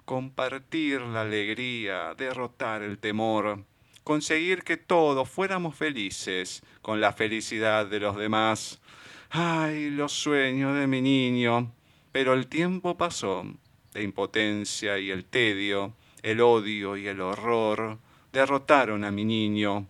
compartir 0.05 1.01
la 1.01 1.21
alegría, 1.21 2.15
derrotar 2.15 2.81
el 2.81 2.97
temor, 2.97 3.63
conseguir 4.03 4.63
que 4.63 4.77
todos 4.77 5.29
fuéramos 5.29 5.75
felices 5.75 6.63
con 6.81 6.99
la 6.99 7.13
felicidad 7.13 7.85
de 7.85 7.99
los 7.99 8.15
demás. 8.17 8.81
Ay, 9.29 9.91
los 9.91 10.11
sueños 10.11 10.75
de 10.75 10.87
mi 10.87 11.01
niño. 11.01 11.71
Pero 12.11 12.33
el 12.33 12.47
tiempo 12.47 12.97
pasó, 12.97 13.45
la 13.93 14.01
impotencia 14.01 14.97
y 14.97 15.11
el 15.11 15.25
tedio, 15.25 15.93
el 16.23 16.41
odio 16.41 16.97
y 16.97 17.07
el 17.07 17.21
horror 17.21 17.99
derrotaron 18.33 19.03
a 19.03 19.11
mi 19.11 19.25
niño. 19.25 19.85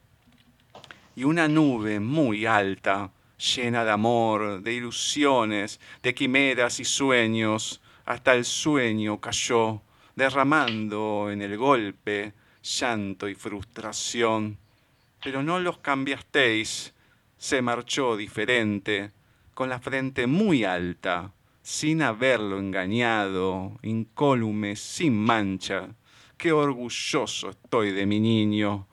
Y 1.15 1.23
una 1.23 1.47
nube 1.47 1.99
muy 1.99 2.45
alta, 2.45 3.11
llena 3.55 3.83
de 3.83 3.91
amor, 3.91 4.61
de 4.61 4.73
ilusiones, 4.73 5.79
de 6.03 6.13
quimeras 6.13 6.79
y 6.79 6.85
sueños, 6.85 7.81
hasta 8.05 8.33
el 8.33 8.45
sueño 8.45 9.19
cayó, 9.19 9.81
derramando 10.15 11.29
en 11.31 11.41
el 11.41 11.57
golpe 11.57 12.33
llanto 12.61 13.27
y 13.27 13.35
frustración. 13.35 14.57
Pero 15.23 15.43
no 15.43 15.59
los 15.59 15.79
cambiasteis, 15.79 16.93
se 17.37 17.61
marchó 17.61 18.17
diferente, 18.17 19.11
con 19.53 19.69
la 19.69 19.79
frente 19.79 20.27
muy 20.27 20.63
alta, 20.63 21.33
sin 21.61 22.01
haberlo 22.01 22.59
engañado, 22.59 23.77
incólume, 23.81 24.75
sin 24.75 25.17
mancha. 25.17 25.89
Qué 26.37 26.51
orgulloso 26.51 27.49
estoy 27.49 27.91
de 27.91 28.05
mi 28.05 28.19
niño. 28.19 28.87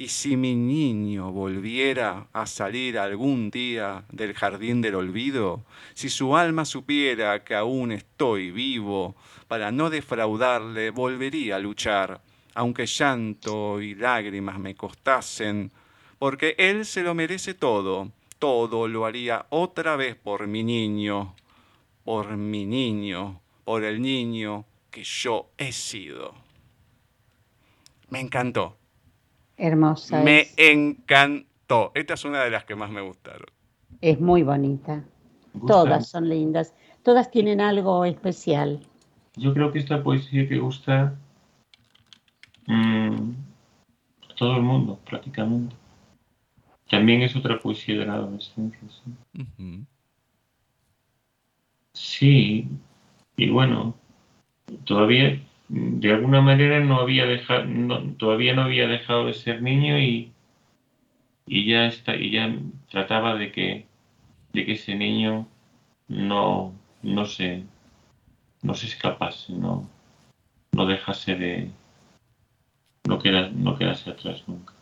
Y 0.00 0.08
si 0.08 0.34
mi 0.34 0.54
niño 0.54 1.30
volviera 1.30 2.26
a 2.32 2.46
salir 2.46 2.98
algún 2.98 3.50
día 3.50 4.02
del 4.10 4.32
jardín 4.32 4.80
del 4.80 4.94
olvido, 4.94 5.62
si 5.92 6.08
su 6.08 6.34
alma 6.34 6.64
supiera 6.64 7.44
que 7.44 7.54
aún 7.54 7.92
estoy 7.92 8.50
vivo, 8.50 9.14
para 9.46 9.70
no 9.70 9.90
defraudarle, 9.90 10.88
volvería 10.88 11.56
a 11.56 11.58
luchar, 11.58 12.22
aunque 12.54 12.86
llanto 12.86 13.82
y 13.82 13.94
lágrimas 13.94 14.58
me 14.58 14.74
costasen, 14.74 15.70
porque 16.18 16.54
él 16.56 16.86
se 16.86 17.02
lo 17.02 17.14
merece 17.14 17.52
todo, 17.52 18.10
todo 18.38 18.88
lo 18.88 19.04
haría 19.04 19.44
otra 19.50 19.96
vez 19.96 20.16
por 20.16 20.46
mi 20.46 20.62
niño, 20.62 21.34
por 22.06 22.38
mi 22.38 22.64
niño, 22.64 23.42
por 23.66 23.84
el 23.84 24.00
niño 24.00 24.64
que 24.90 25.04
yo 25.04 25.50
he 25.58 25.72
sido. 25.72 26.34
Me 28.08 28.20
encantó. 28.20 28.79
Hermosa. 29.60 30.22
Me 30.22 30.40
es. 30.40 30.54
encantó. 30.58 31.92
Esta 31.94 32.14
es 32.14 32.24
una 32.24 32.42
de 32.42 32.50
las 32.50 32.64
que 32.64 32.74
más 32.74 32.90
me 32.90 33.00
gustaron. 33.00 33.46
Es 34.00 34.20
muy 34.20 34.42
bonita. 34.42 35.04
Todas 35.66 36.08
son 36.08 36.28
lindas. 36.28 36.74
Todas 37.02 37.30
tienen 37.30 37.60
algo 37.60 38.04
especial. 38.04 38.80
Yo 39.36 39.52
creo 39.52 39.70
que 39.70 39.78
esta 39.78 40.02
poesía 40.02 40.48
que 40.48 40.58
gusta 40.58 41.14
mm, 42.66 43.30
a 44.30 44.34
todo 44.34 44.56
el 44.56 44.62
mundo, 44.62 44.98
prácticamente. 45.04 45.76
También 46.88 47.22
es 47.22 47.36
otra 47.36 47.58
poesía 47.58 47.98
de 47.98 48.06
la 48.06 48.14
adolescencia. 48.14 48.80
Sí. 49.36 49.84
Sí, 51.92 52.68
y 53.36 53.50
bueno, 53.50 53.94
todavía 54.84 55.40
de 55.72 56.12
alguna 56.12 56.40
manera 56.40 56.80
no 56.80 57.00
había 57.00 57.26
dejado, 57.26 57.64
todavía 58.18 58.54
no 58.54 58.62
había 58.62 58.88
dejado 58.88 59.26
de 59.26 59.34
ser 59.34 59.62
niño 59.62 60.00
y, 60.00 60.32
y 61.46 61.64
ya 61.64 61.86
está, 61.86 62.16
y 62.16 62.32
ya 62.32 62.52
trataba 62.90 63.36
de 63.36 63.52
que, 63.52 63.86
de 64.52 64.66
que 64.66 64.72
ese 64.72 64.96
niño 64.96 65.46
no, 66.08 66.74
no 67.02 67.24
se, 67.24 67.62
no 68.62 68.74
se 68.74 68.86
escapase, 68.86 69.52
no, 69.52 69.88
no 70.72 70.86
dejase 70.86 71.36
de, 71.36 71.70
no 73.04 73.20
queda, 73.20 73.48
no 73.50 73.78
quedase 73.78 74.10
atrás 74.10 74.42
nunca. 74.48 74.74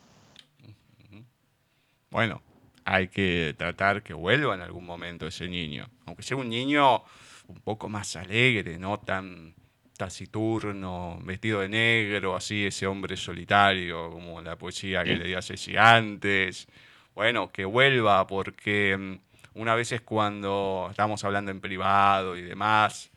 Bueno, 2.11 2.41
hay 2.87 3.09
que 3.09 3.55
tratar 3.59 4.03
que 4.03 4.15
vuelva 4.15 4.55
en 4.55 4.63
algún 4.63 4.87
momento 4.87 5.27
ese 5.27 5.49
niño. 5.49 5.87
Aunque 6.07 6.23
sea 6.23 6.39
un 6.39 6.49
niño 6.49 7.03
un 7.47 7.61
poco 7.63 7.91
más 7.91 8.17
alegre, 8.17 8.79
no 8.79 8.99
tan 8.99 9.55
taciturno, 9.99 11.19
vestido 11.23 11.61
de 11.61 11.69
negro, 11.69 12.35
así, 12.35 12.65
ese 12.65 12.87
hombre 12.87 13.17
solitario, 13.19 14.11
como 14.11 14.41
la 14.41 14.57
poesía 14.57 15.05
que 15.05 15.17
Sí. 15.17 15.19
leía 15.19 15.43
Ceci 15.43 15.77
antes. 15.77 16.67
Bueno, 17.15 17.51
que 17.51 17.65
vuelva, 17.67 18.27
porque 18.27 18.97
mm, 18.97 19.59
una 19.61 19.75
vez 19.75 19.93
es 19.93 20.01
cuando 20.01 20.87
estamos 20.91 21.23
hablando 21.25 21.51
en 21.51 21.61
privado 21.61 22.37
y 22.37 22.43
demás, 22.43 23.11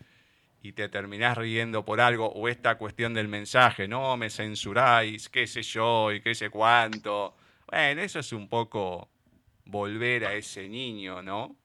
y 0.63 0.73
te 0.73 0.89
terminás 0.89 1.37
riendo 1.37 1.85
por 1.85 2.01
algo, 2.01 2.27
o 2.31 2.47
esta 2.47 2.75
cuestión 2.77 3.13
del 3.13 3.27
mensaje, 3.27 3.87
no 3.87 4.17
me 4.17 4.29
censuráis, 4.29 5.29
qué 5.29 5.47
sé 5.47 5.61
yo 5.63 6.11
y 6.11 6.19
qué 6.21 6.35
sé 6.35 6.49
cuánto. 6.49 7.35
Bueno, 7.69 8.01
eso 8.01 8.19
es 8.19 8.33
un 8.33 8.47
poco 8.49 9.09
volver 9.65 10.25
a 10.25 10.33
ese 10.33 10.67
niño, 10.67 11.21
¿no? 11.21 11.55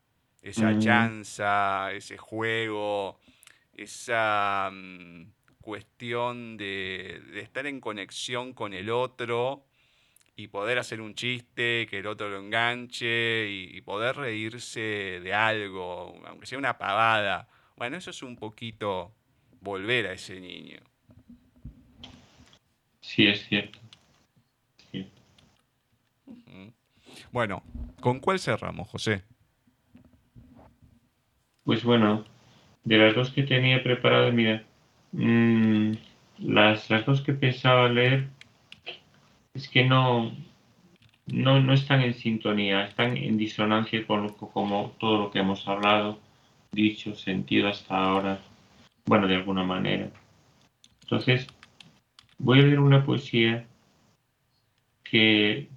Esa 0.42 0.78
chanza, 0.78 1.90
ese 1.92 2.16
juego, 2.18 3.18
esa 3.76 4.70
mm, 4.72 5.26
cuestión 5.60 6.56
de, 6.56 7.22
de 7.32 7.40
estar 7.40 7.66
en 7.66 7.80
conexión 7.80 8.52
con 8.52 8.74
el 8.74 8.90
otro 8.90 9.64
y 10.36 10.48
poder 10.48 10.78
hacer 10.78 11.00
un 11.00 11.14
chiste, 11.14 11.86
que 11.88 11.98
el 12.00 12.06
otro 12.06 12.28
lo 12.28 12.38
enganche 12.38 13.48
y, 13.48 13.76
y 13.76 13.80
poder 13.80 14.16
reírse 14.16 15.20
de 15.22 15.32
algo, 15.32 16.14
aunque 16.26 16.46
sea 16.46 16.58
una 16.58 16.76
pavada. 16.76 17.48
Bueno, 17.76 17.96
eso 17.96 18.10
es 18.10 18.22
un 18.22 18.36
poquito 18.36 19.14
volver 19.60 20.06
a 20.06 20.12
ese 20.12 20.40
niño. 20.40 20.78
Sí, 23.00 23.26
es 23.26 23.46
cierto. 23.46 23.78
Sí. 24.90 25.10
Bueno, 27.32 27.62
¿con 28.00 28.20
cuál 28.20 28.38
cerramos, 28.38 28.88
José? 28.88 29.24
Pues 31.64 31.82
bueno, 31.82 32.24
de 32.86 32.98
las 32.98 33.14
dos 33.16 33.32
que 33.32 33.42
tenía 33.42 33.82
preparadas, 33.82 34.32
mira, 34.32 34.62
mm, 35.12 35.90
las, 36.38 36.88
las 36.88 37.04
dos 37.04 37.20
que 37.20 37.32
pensaba 37.34 37.88
leer 37.88 38.28
es 39.54 39.68
que 39.68 39.84
no, 39.84 40.30
no, 41.26 41.60
no 41.60 41.72
están 41.72 42.02
en 42.02 42.14
sintonía, 42.14 42.86
están 42.86 43.16
en 43.16 43.36
disonancia 43.36 44.06
con 44.06 44.22
lo- 44.22 44.36
como 44.36 44.94
todo 45.00 45.18
lo 45.18 45.30
que 45.32 45.40
hemos 45.40 45.66
hablado, 45.66 46.20
dicho, 46.70 47.16
sentido 47.16 47.68
hasta 47.68 47.96
ahora, 47.98 48.38
bueno, 49.06 49.26
de 49.26 49.34
alguna 49.34 49.64
manera. 49.64 50.08
Entonces, 51.02 51.48
voy 52.38 52.60
a 52.60 52.62
leer 52.62 52.78
una 52.78 53.04
poesía 53.04 53.66
que, 55.02 55.68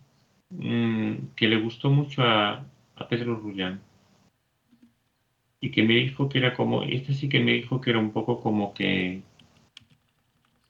mm, 0.52 1.14
que 1.36 1.48
le 1.48 1.57
gustó 1.60 1.90
mucho 1.90 2.22
a, 2.23 2.64
a 2.95 3.07
Pedro 3.07 3.36
Rullán 3.36 3.81
y 5.61 5.72
que 5.72 5.84
me 5.84 5.94
dijo 5.95 6.27
que 6.30 6.40
era 6.40 6.53
como, 6.53 6.84
esta 6.84 7.14
sí 7.14 7.30
que 7.30 7.40
me 7.40 7.53
dijo 7.53 7.80
que 7.81 7.91
era 7.91 7.99
un 7.99 8.11
poco 8.11 8.41
como 8.41 8.73
que, 8.73 9.22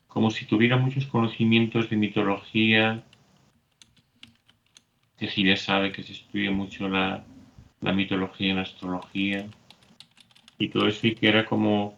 como 0.10 0.30
si 0.30 0.44
tuviera 0.46 0.76
muchos 0.76 1.06
conocimientos 1.06 1.90
de 1.90 1.96
mitología, 1.96 3.02
que 5.18 5.28
sí 5.28 5.44
ya 5.44 5.56
sabe 5.56 5.92
que 5.92 6.02
se 6.02 6.14
estudia 6.14 6.50
mucho 6.52 6.90
la, 6.90 7.24
la 7.82 7.94
mitología 7.94 8.52
y 8.52 8.56
la 8.56 8.62
astrología, 8.64 9.46
y 10.60 10.70
todo 10.70 10.88
eso, 10.88 11.08
y 11.08 11.16
que 11.16 11.28
era 11.28 11.46
como, 11.46 11.98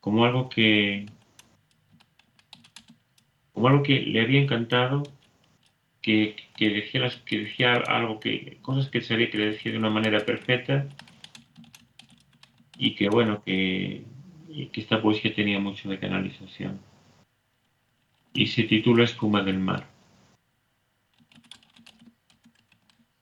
como 0.00 0.24
algo 0.24 0.48
que, 0.48 1.06
como 3.52 3.68
algo 3.68 3.82
que 3.82 4.00
le 4.00 4.20
había 4.20 4.40
encantado, 4.40 5.02
que, 6.02 6.36
que 6.56 6.70
decía, 6.70 7.00
las- 7.02 7.16
que 7.18 7.38
decía 7.40 7.74
algo 7.76 8.20
que, 8.20 8.58
cosas 8.62 8.90
que 8.90 9.00
sabía 9.02 9.30
que 9.30 9.38
le 9.38 9.52
decía 9.52 9.72
de 9.72 9.78
una 9.78 9.90
manera 9.90 10.20
perfecta, 10.26 10.88
y 12.82 12.96
que 12.96 13.08
bueno, 13.08 13.44
que, 13.44 14.04
esta 14.74 15.00
poesía 15.00 15.32
tenía 15.32 15.60
mucho 15.60 15.88
de 15.88 16.00
canalización. 16.00 16.80
Y 18.34 18.48
se 18.48 18.64
titula 18.64 19.04
Espuma 19.04 19.40
del 19.44 19.60
mar. 19.60 19.88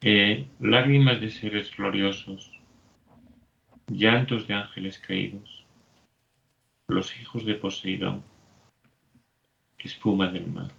Eh, 0.00 0.46
lágrimas 0.60 1.20
de 1.20 1.28
seres 1.28 1.76
gloriosos, 1.76 2.58
llantos 3.86 4.48
de 4.48 4.54
ángeles 4.54 4.98
caídos, 4.98 5.66
los 6.88 7.14
hijos 7.20 7.44
de 7.44 7.54
Poseidón, 7.56 8.22
espuma 9.78 10.28
del 10.28 10.46
mar. 10.46 10.72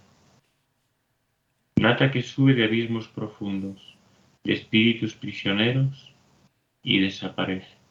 Nata 1.76 2.10
que 2.10 2.22
sube 2.22 2.54
de 2.54 2.64
abismos 2.64 3.06
profundos, 3.06 3.96
de 4.42 4.54
espíritus 4.54 5.14
prisioneros 5.14 6.12
y 6.82 6.98
desaparece. 6.98 7.81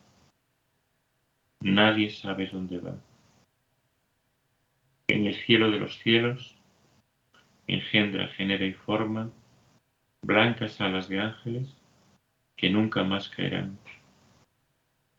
Nadie 1.61 2.09
sabe 2.09 2.47
dónde 2.47 2.79
va. 2.79 2.95
En 5.07 5.27
el 5.27 5.35
cielo 5.35 5.69
de 5.69 5.79
los 5.79 5.99
cielos 5.99 6.55
engendra, 7.67 8.27
genera 8.29 8.65
y 8.65 8.73
forma 8.73 9.29
blancas 10.23 10.81
alas 10.81 11.07
de 11.07 11.19
ángeles 11.19 11.75
que 12.55 12.69
nunca 12.69 13.03
más 13.03 13.29
caerán. 13.29 13.77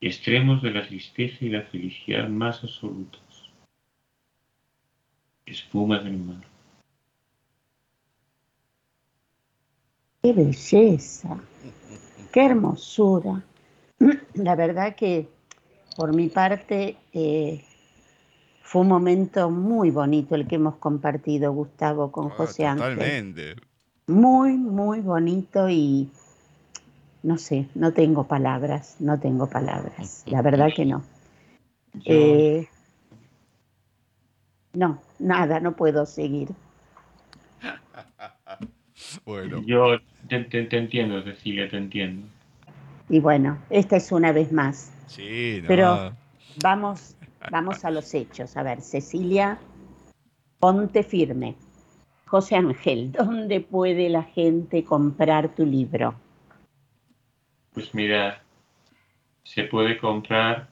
Extremos 0.00 0.62
de 0.62 0.72
la 0.72 0.86
tristeza 0.86 1.36
y 1.44 1.48
la 1.48 1.62
felicidad 1.62 2.28
más 2.28 2.64
absolutos. 2.64 3.52
Espuma 5.46 6.00
del 6.00 6.18
mar. 6.18 6.44
Qué 10.22 10.32
belleza, 10.32 11.40
qué 12.32 12.46
hermosura. 12.46 13.44
La 14.34 14.56
verdad 14.56 14.96
que 14.96 15.28
por 15.96 16.14
mi 16.14 16.28
parte 16.28 16.96
eh, 17.12 17.62
fue 18.62 18.82
un 18.82 18.88
momento 18.88 19.50
muy 19.50 19.90
bonito 19.90 20.34
el 20.34 20.46
que 20.46 20.56
hemos 20.56 20.76
compartido, 20.76 21.52
Gustavo, 21.52 22.10
con 22.12 22.26
Ah, 22.26 22.34
José 22.36 22.66
Ángel. 22.66 22.84
Totalmente. 22.94 23.56
Muy, 24.06 24.52
muy 24.56 25.00
bonito 25.00 25.68
y 25.68 26.10
no 27.22 27.38
sé, 27.38 27.68
no 27.74 27.92
tengo 27.92 28.24
palabras, 28.24 28.96
no 29.00 29.18
tengo 29.20 29.48
palabras. 29.48 30.24
La 30.26 30.42
verdad 30.42 30.72
que 30.72 30.84
no. 30.84 31.02
Eh, 32.04 32.66
no, 34.74 34.98
nada, 35.18 35.60
no 35.60 35.72
puedo 35.76 36.06
seguir. 36.06 36.48
Bueno, 39.24 39.62
yo 39.66 39.98
te, 40.28 40.44
te- 40.44 40.64
te 40.64 40.78
entiendo, 40.78 41.22
Cecilia, 41.22 41.68
te 41.68 41.76
entiendo. 41.76 42.26
Y 43.08 43.20
bueno, 43.20 43.58
esta 43.70 43.96
es 43.96 44.12
una 44.12 44.32
vez 44.32 44.52
más. 44.52 44.91
Sí, 45.06 45.58
no. 45.62 45.68
Pero- 45.68 46.16
Vamos, 46.62 47.16
vamos 47.50 47.82
a 47.84 47.90
los 47.90 48.12
hechos. 48.12 48.56
A 48.58 48.62
ver, 48.62 48.82
Cecilia, 48.82 49.58
ponte 50.58 51.02
firme. 51.02 51.54
José 52.26 52.56
Ángel, 52.56 53.12
¿dónde 53.12 53.60
puede 53.60 54.08
la 54.10 54.22
gente 54.22 54.84
comprar 54.84 55.48
tu 55.54 55.64
libro? 55.64 56.14
Pues 57.72 57.94
mira, 57.94 58.42
se 59.44 59.64
puede 59.64 59.96
comprar, 59.96 60.68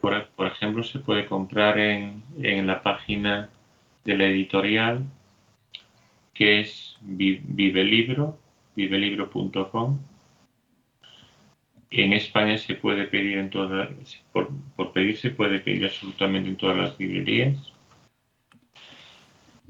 por, 0.00 0.28
por 0.28 0.46
ejemplo, 0.46 0.82
se 0.84 1.00
puede 1.00 1.26
comprar 1.26 1.76
en, 1.78 2.22
en 2.40 2.66
la 2.68 2.82
página 2.82 3.50
de 4.04 4.16
la 4.16 4.24
editorial, 4.26 5.02
que 6.34 6.60
es 6.60 6.96
Vi- 7.00 7.40
Vivelibro, 7.44 8.38
vivelibro.com. 8.76 9.98
En 11.96 12.12
España 12.12 12.58
se 12.58 12.74
puede 12.74 13.04
pedir 13.06 13.38
en 13.38 13.50
todas, 13.50 13.88
por, 14.32 14.50
por 14.74 14.92
pedir 14.92 15.16
se 15.16 15.30
puede 15.30 15.60
pedir 15.60 15.84
absolutamente 15.84 16.48
en 16.48 16.56
todas 16.56 16.76
las 16.76 16.98
librerías. 16.98 17.72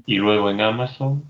Y 0.07 0.15
luego 0.15 0.49
en 0.49 0.59
Amazon, 0.59 1.23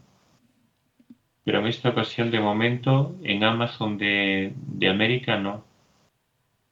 pero 1.43 1.59
en 1.59 1.67
esta 1.67 1.89
ocasión 1.89 2.31
de 2.31 2.39
momento 2.39 3.13
en 3.23 3.43
Amazon 3.43 3.97
de, 3.97 4.53
de 4.55 4.87
América 4.87 5.37
no. 5.37 5.65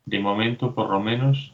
De 0.06 0.20
momento 0.20 0.74
por 0.74 0.90
lo 0.90 1.02
menos 1.02 1.54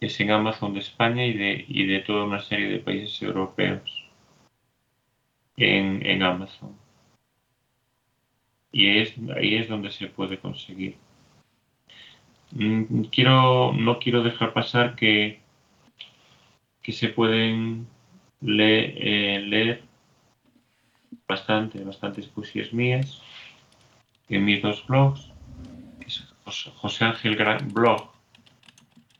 es 0.00 0.18
en 0.18 0.30
Amazon 0.30 0.72
de 0.72 0.80
España 0.80 1.26
y 1.26 1.34
de, 1.34 1.66
y 1.68 1.84
de 1.84 2.00
toda 2.00 2.24
una 2.24 2.40
serie 2.40 2.68
de 2.68 2.78
países 2.78 3.20
europeos. 3.20 4.08
En, 5.58 6.04
en 6.06 6.22
Amazon. 6.22 6.74
Y 8.72 9.00
es, 9.00 9.14
ahí 9.36 9.56
es 9.56 9.68
donde 9.68 9.90
se 9.90 10.06
puede 10.06 10.38
conseguir. 10.38 10.96
Mm, 12.58 13.04
Quiero, 13.12 13.72
no 13.74 13.98
quiero 13.98 14.22
dejar 14.22 14.52
pasar 14.54 14.96
que, 14.96 15.40
que 16.82 16.92
se 16.92 17.08
pueden 17.08 17.86
eh, 18.40 19.42
leer 19.46 19.82
bastante, 21.28 21.82
bastantes 21.84 22.26
poesías 22.28 22.72
mías 22.72 23.20
en 24.28 24.44
mis 24.44 24.62
dos 24.62 24.86
blogs, 24.86 25.30
es 26.06 26.24
Jos- 26.44 26.72
José 26.76 27.04
Ángel 27.04 27.36
Gra- 27.36 27.60
blog, 27.72 28.10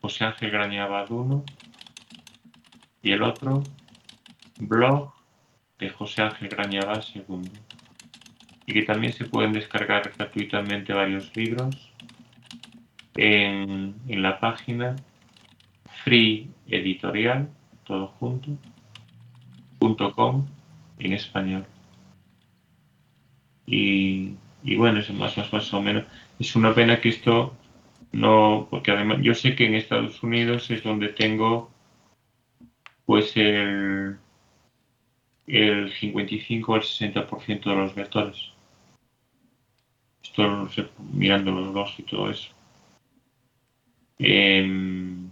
José 0.01 0.25
Ángel 0.25 0.51
Grañabad 0.51 1.11
1 1.11 1.45
y 3.03 3.13
el 3.13 3.23
otro 3.23 3.63
blog 4.59 5.13
de 5.79 5.91
José 5.91 6.23
Ángel 6.23 6.49
Grañabad 6.49 7.05
II. 7.15 7.51
Y 8.67 8.73
que 8.73 8.83
también 8.83 9.13
se 9.13 9.27
pueden 9.27 9.53
descargar 9.53 10.11
gratuitamente 10.17 10.93
varios 10.95 11.37
libros 11.37 11.86
en, 13.17 13.95
la 14.09 14.41
página 14.41 14.97
free 16.05 16.49
editorial, 16.69 17.49
todo 17.85 18.09
junto, 18.19 18.51
punto 19.79 20.13
com 20.13 20.47
en 20.99 21.13
español. 21.13 21.65
Y, 23.67 24.35
y 24.63 24.77
bueno, 24.77 25.01
es 25.01 25.11
más, 25.11 25.37
más, 25.37 25.53
más 25.53 25.75
o 25.75 25.83
menos. 25.83 26.05
Es 26.39 26.55
una 26.57 26.75
pena 26.75 27.01
que 27.01 27.09
esto 27.09 27.55
no, 28.13 28.69
porque 28.71 28.93
además 28.93 29.19
yo 29.23 29.35
sé 29.35 29.55
que 29.55 29.67
en 29.67 29.75
Estados 29.75 30.23
Unidos 30.23 30.71
es 30.71 30.83
donde 30.83 31.09
tengo 31.09 31.71
pues 33.05 33.37
el, 33.37 34.19
el 35.47 35.93
55 35.93 36.75
al 36.75 36.83
60% 36.83 37.65
de 37.65 37.77
los 37.77 37.97
lectores. 37.97 38.37
Esto 40.23 40.69
mirando 41.13 41.53
los 41.53 41.73
blogs 41.73 41.99
y 41.99 42.03
todo 42.03 42.31
eso. 42.31 42.56
Em, 44.19 45.31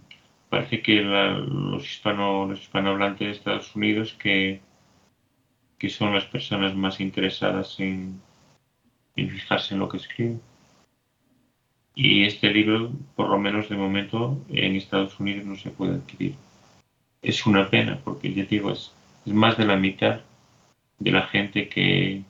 parece 0.49 0.81
que 0.81 1.01
la- 1.01 1.37
los, 1.37 1.83
hispano, 1.83 2.45
los 2.47 2.61
hispanohablantes 2.61 3.27
de 3.27 3.31
Estados 3.33 3.75
Unidos 3.75 4.13
que, 4.13 4.61
que 5.77 5.89
son 5.89 6.13
las 6.13 6.25
personas 6.25 6.75
más 6.75 6.99
interesadas 6.99 7.79
en, 7.79 8.21
en 9.15 9.29
fijarse 9.29 9.73
en 9.73 9.79
lo 9.79 9.89
que 9.89 9.97
escribo. 9.97 10.39
Y 11.95 12.25
este 12.25 12.51
libro, 12.51 12.91
por 13.15 13.29
lo 13.29 13.39
menos 13.39 13.69
de 13.69 13.77
momento, 13.77 14.43
en 14.49 14.75
Estados 14.75 15.19
Unidos 15.19 15.45
no 15.45 15.55
se 15.55 15.69
puede 15.71 15.95
adquirir. 15.95 16.35
Es 17.21 17.45
una 17.45 17.69
pena, 17.69 17.99
porque 18.03 18.33
ya 18.33 18.43
digo, 18.45 18.71
es, 18.71 18.91
es 19.25 19.33
más 19.33 19.57
de 19.57 19.65
la 19.65 19.77
mitad 19.77 20.21
de 20.99 21.11
la 21.11 21.23
gente 21.27 21.69
que, 21.69 22.23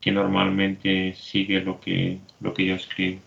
que 0.00 0.12
normalmente 0.12 1.12
sigue 1.14 1.60
lo 1.60 1.80
que, 1.80 2.18
lo 2.40 2.54
que 2.54 2.64
yo 2.66 2.74
escribo. 2.76 3.20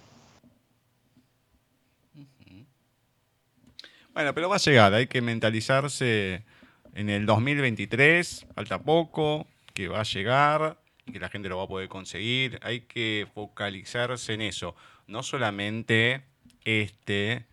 Bueno, 4.13 4.35
pero 4.35 4.47
va 4.47 4.57
a 4.57 4.59
llegar, 4.59 4.93
hay 4.93 5.07
que 5.07 5.21
mentalizarse 5.21 6.45
en 6.93 7.09
el 7.09 7.25
2023, 7.25 8.45
falta 8.53 8.83
poco, 8.83 9.47
que 9.73 9.87
va 9.87 10.01
a 10.01 10.03
llegar 10.03 10.79
y 11.07 11.13
que 11.13 11.19
la 11.19 11.29
gente 11.29 11.49
lo 11.49 11.57
va 11.57 11.63
a 11.63 11.67
poder 11.67 11.89
conseguir. 11.89 12.59
Hay 12.61 12.81
que 12.81 13.27
focalizarse 13.33 14.35
en 14.35 14.41
eso, 14.41 14.75
no 15.07 15.23
solamente 15.23 16.25
este 16.63 17.47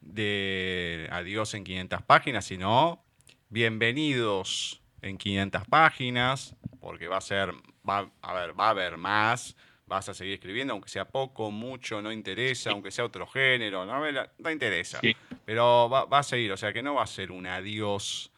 de 0.00 1.08
Adiós 1.10 1.54
en 1.54 1.64
500 1.64 2.02
páginas, 2.02 2.44
sino 2.44 3.02
bienvenidos 3.48 4.82
en 5.02 5.18
500 5.18 5.64
páginas, 5.66 6.54
porque 6.80 7.08
va 7.08 7.16
a 7.16 7.22
ser, 7.22 7.52
a 7.86 8.34
ver, 8.34 8.58
va 8.58 8.66
a 8.66 8.70
haber 8.70 8.96
más, 8.96 9.56
vas 9.86 10.08
a 10.08 10.14
seguir 10.14 10.34
escribiendo, 10.34 10.72
aunque 10.72 10.88
sea 10.88 11.04
poco, 11.06 11.50
mucho, 11.50 12.00
no 12.00 12.10
interesa, 12.10 12.70
aunque 12.70 12.90
sea 12.90 13.04
otro 13.04 13.26
género, 13.26 13.84
no, 13.84 14.00
no 14.38 14.50
interesa. 14.50 14.98
Sí. 15.00 15.14
Pero 15.44 15.88
va, 15.90 16.04
va 16.06 16.20
a 16.20 16.22
seguir, 16.22 16.52
o 16.52 16.56
sea 16.56 16.72
que 16.72 16.82
no 16.82 16.94
va 16.94 17.02
a 17.02 17.06
ser 17.06 17.30
un 17.30 17.46
adiós, 17.46 18.30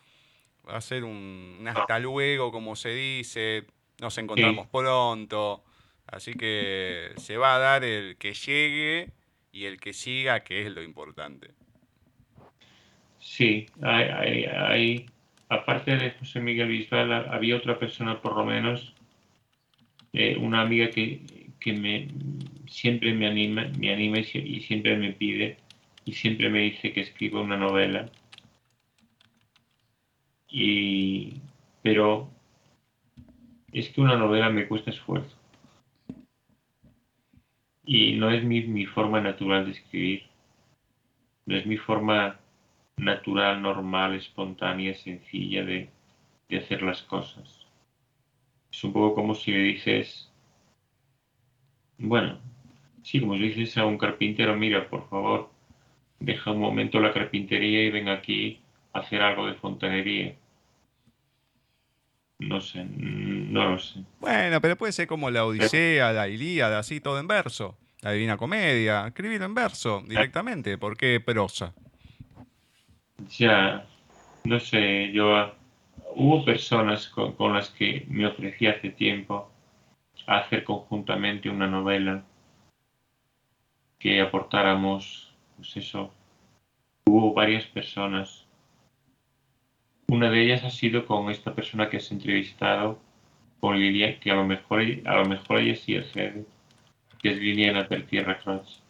va 0.68 0.76
a 0.76 0.80
ser 0.80 1.04
un, 1.04 1.56
un 1.60 1.68
hasta 1.68 1.98
luego, 2.00 2.50
como 2.50 2.74
se 2.74 2.90
dice, 2.90 3.64
nos 4.00 4.18
encontramos 4.18 4.66
pronto, 4.68 5.62
así 6.06 6.34
que 6.34 7.12
se 7.16 7.36
va 7.36 7.54
a 7.56 7.58
dar 7.58 7.84
el 7.84 8.16
que 8.16 8.34
llegue 8.34 9.10
y 9.52 9.66
el 9.66 9.78
que 9.78 9.92
siga, 9.92 10.40
que 10.40 10.66
es 10.66 10.72
lo 10.72 10.82
importante. 10.82 11.50
Sí, 13.20 13.66
hay, 13.82 14.04
hay, 14.04 14.44
hay- 14.44 15.06
aparte 15.48 15.96
de 15.96 16.10
José 16.12 16.40
Miguel 16.40 16.68
Bisbal, 16.68 17.12
ha- 17.12 17.34
había 17.34 17.56
otra 17.56 17.78
persona 17.78 18.20
por 18.20 18.36
lo 18.36 18.44
menos, 18.44 18.92
eh, 20.12 20.36
una 20.38 20.62
amiga 20.62 20.90
que, 20.90 21.20
que 21.60 21.72
me 21.72 22.08
siempre 22.68 23.12
me 23.14 23.26
anima, 23.26 23.66
me 23.78 23.92
anima 23.92 24.18
y, 24.20 24.24
sie- 24.24 24.46
y 24.46 24.60
siempre 24.60 24.96
me 24.96 25.12
pide 25.12 25.58
y 26.04 26.12
siempre 26.14 26.48
me 26.50 26.60
dice 26.60 26.92
que 26.92 27.00
escriba 27.02 27.40
una 27.42 27.56
novela. 27.56 28.10
Y, 30.50 31.40
pero 31.82 32.28
es 33.72 33.90
que 33.90 34.00
una 34.00 34.16
novela 34.16 34.50
me 34.50 34.66
cuesta 34.66 34.90
esfuerzo. 34.90 35.36
Y 37.86 38.12
no 38.16 38.28
es 38.30 38.44
mi, 38.44 38.60
mi 38.64 38.84
forma 38.84 39.18
natural 39.22 39.64
de 39.64 39.70
escribir. 39.70 40.24
No 41.46 41.56
es 41.56 41.64
mi 41.64 41.78
forma 41.78 42.38
natural, 42.98 43.62
normal, 43.62 44.14
espontánea, 44.16 44.92
sencilla 44.94 45.64
de, 45.64 45.88
de 46.50 46.58
hacer 46.58 46.82
las 46.82 47.00
cosas. 47.02 47.66
Es 48.72 48.84
un 48.84 48.92
poco 48.92 49.16
como 49.16 49.34
si 49.34 49.50
le 49.50 49.58
dices, 49.58 50.25
bueno, 51.98 52.38
sí, 53.02 53.20
como 53.20 53.34
le 53.36 53.48
dices 53.48 53.76
a 53.78 53.86
un 53.86 53.98
carpintero, 53.98 54.56
mira, 54.56 54.88
por 54.88 55.08
favor, 55.08 55.50
deja 56.20 56.50
un 56.50 56.60
momento 56.60 57.00
la 57.00 57.12
carpintería 57.12 57.82
y 57.84 57.90
ven 57.90 58.08
aquí 58.08 58.60
a 58.92 59.00
hacer 59.00 59.22
algo 59.22 59.46
de 59.46 59.54
fontanería. 59.54 60.34
No 62.38 62.60
sé, 62.60 62.84
no 62.84 63.70
lo 63.70 63.78
sé. 63.78 64.00
Bueno, 64.20 64.60
pero 64.60 64.76
puede 64.76 64.92
ser 64.92 65.06
como 65.06 65.30
la 65.30 65.46
Odisea, 65.46 66.12
la 66.12 66.28
Ilíada, 66.28 66.78
así 66.78 67.00
todo 67.00 67.18
en 67.18 67.26
verso. 67.26 67.78
La 68.02 68.12
Divina 68.12 68.36
Comedia, 68.36 69.06
escribirlo 69.06 69.46
en 69.46 69.54
verso 69.54 70.02
directamente. 70.06 70.76
¿Por 70.76 70.96
qué 70.96 71.18
prosa? 71.18 71.72
Ya, 73.38 73.86
no 74.44 74.60
sé, 74.60 75.10
yo 75.12 75.52
hubo 76.14 76.44
personas 76.44 77.08
con, 77.08 77.54
las 77.54 77.70
que 77.70 78.04
me 78.08 78.26
ofrecí 78.26 78.66
hace 78.66 78.90
tiempo 78.90 79.50
hacer 80.26 80.64
conjuntamente 80.64 81.48
una 81.48 81.66
novela 81.66 82.24
que 83.98 84.20
aportáramos, 84.20 85.32
pues 85.56 85.76
eso, 85.76 86.12
hubo 87.06 87.32
varias 87.32 87.64
personas. 87.66 88.44
Una 90.08 90.30
de 90.30 90.42
ellas 90.42 90.64
ha 90.64 90.70
sido 90.70 91.06
con 91.06 91.30
esta 91.30 91.54
persona 91.54 91.88
que 91.88 91.96
has 91.96 92.10
entrevistado, 92.10 92.98
con 93.60 93.78
Liliana, 93.78 94.20
que 94.20 94.30
a 94.30 94.34
lo 94.34 94.44
mejor, 94.44 94.82
a 95.04 95.16
lo 95.16 95.24
mejor 95.24 95.60
ella 95.60 95.76
sí 95.76 95.94
es 95.94 96.12
que 96.12 97.30
es 97.30 97.38
Liliana 97.38 97.88
Tierra 97.88 98.38
Cross. 98.38 98.82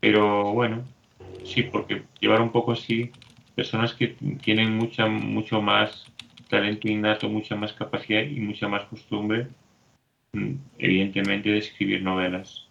Pero 0.00 0.52
bueno, 0.52 0.84
sí, 1.44 1.62
porque 1.62 2.02
llevar 2.20 2.42
un 2.42 2.50
poco 2.50 2.72
así 2.72 3.10
personas 3.54 3.94
que 3.94 4.08
tienen 4.42 4.76
mucha, 4.76 5.06
mucho 5.06 5.62
más 5.62 6.12
talento 6.48 6.88
innato, 6.88 7.28
mucha 7.28 7.56
más 7.56 7.72
capacidad 7.72 8.22
y 8.22 8.40
mucha 8.40 8.68
más 8.68 8.84
costumbre, 8.84 9.48
mm, 10.32 10.52
evidentemente, 10.78 11.50
de 11.50 11.58
escribir 11.58 12.02
novelas. 12.02 12.66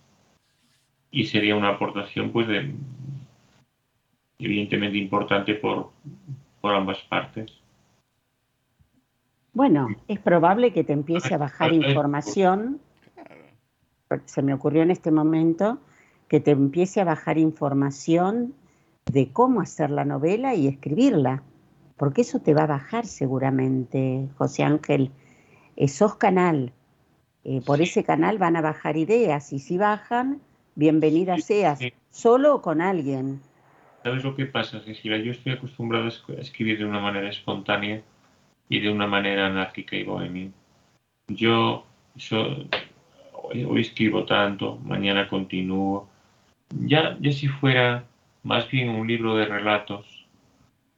Y 1.12 1.26
sería 1.26 1.56
una 1.56 1.70
aportación, 1.70 2.32
pues, 2.32 2.48
de, 2.48 2.74
evidentemente 4.40 4.98
importante 4.98 5.56
por, 5.56 5.92
por 6.62 6.74
ambas 6.74 7.00
partes. 7.04 7.52
Bueno, 9.54 9.88
es 10.10 10.20
probable 10.20 10.74
que 10.74 10.84
te 10.84 10.92
empiece 10.92 11.34
a 11.34 11.38
bajar 11.38 11.72
información, 11.74 12.82
se 14.26 14.42
me 14.42 14.54
ocurrió 14.54 14.84
en 14.84 14.92
este 14.92 15.12
momento, 15.12 15.80
que 16.28 16.42
te 16.42 16.52
empiece 16.52 17.00
a 17.00 17.06
bajar 17.06 17.38
información 17.38 18.54
de 19.06 19.32
cómo 19.32 19.62
hacer 19.62 19.92
la 19.92 20.04
novela 20.04 20.56
y 20.56 20.68
escribirla, 20.68 21.44
porque 21.98 22.22
eso 22.22 22.40
te 22.40 22.54
va 22.54 22.64
a 22.64 22.68
bajar 22.68 23.06
seguramente, 23.06 24.28
José 24.38 24.64
Ángel. 24.64 25.12
Eh, 25.76 25.88
sos 25.88 26.16
canal, 26.16 26.72
eh, 27.44 27.62
por 27.66 27.82
ese 27.82 28.04
canal 28.04 28.38
van 28.38 28.56
a 28.56 28.62
bajar 28.62 28.98
ideas 28.98 29.54
y 29.54 29.60
si 29.60 29.78
bajan, 29.78 30.42
bienvenida 30.76 31.38
seas, 31.38 31.80
solo 32.10 32.56
o 32.56 32.62
con 32.62 32.82
alguien. 32.82 33.42
¿Sabes 34.04 34.24
lo 34.24 34.36
que 34.36 34.46
pasa, 34.46 34.82
Cecilia? 34.82 35.18
Yo 35.18 35.32
estoy 35.32 35.54
acostumbrado 35.54 36.06
a 36.06 36.42
escribir 36.42 36.78
de 36.78 36.86
una 36.86 37.00
manera 37.00 37.30
espontánea 37.30 38.02
y 38.70 38.80
de 38.80 38.90
una 38.90 39.08
manera 39.08 39.48
anárquica 39.48 39.96
y 39.96 40.04
bohemia. 40.04 40.50
Yo, 41.28 41.86
hoy 43.34 43.82
escribo 43.82 44.26
tanto, 44.26 44.78
mañana 44.84 45.28
continúo. 45.28 46.08
Ya, 46.70 47.18
ya 47.20 47.32
si 47.32 47.48
fuera 47.48 48.06
más 48.44 48.70
bien 48.70 48.90
un 48.90 49.08
libro 49.08 49.36
de 49.36 49.46
relatos, 49.46 50.15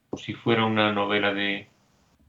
o 0.09 0.17
si 0.17 0.33
fuera 0.33 0.65
una 0.65 0.91
novela 0.91 1.33
de 1.33 1.67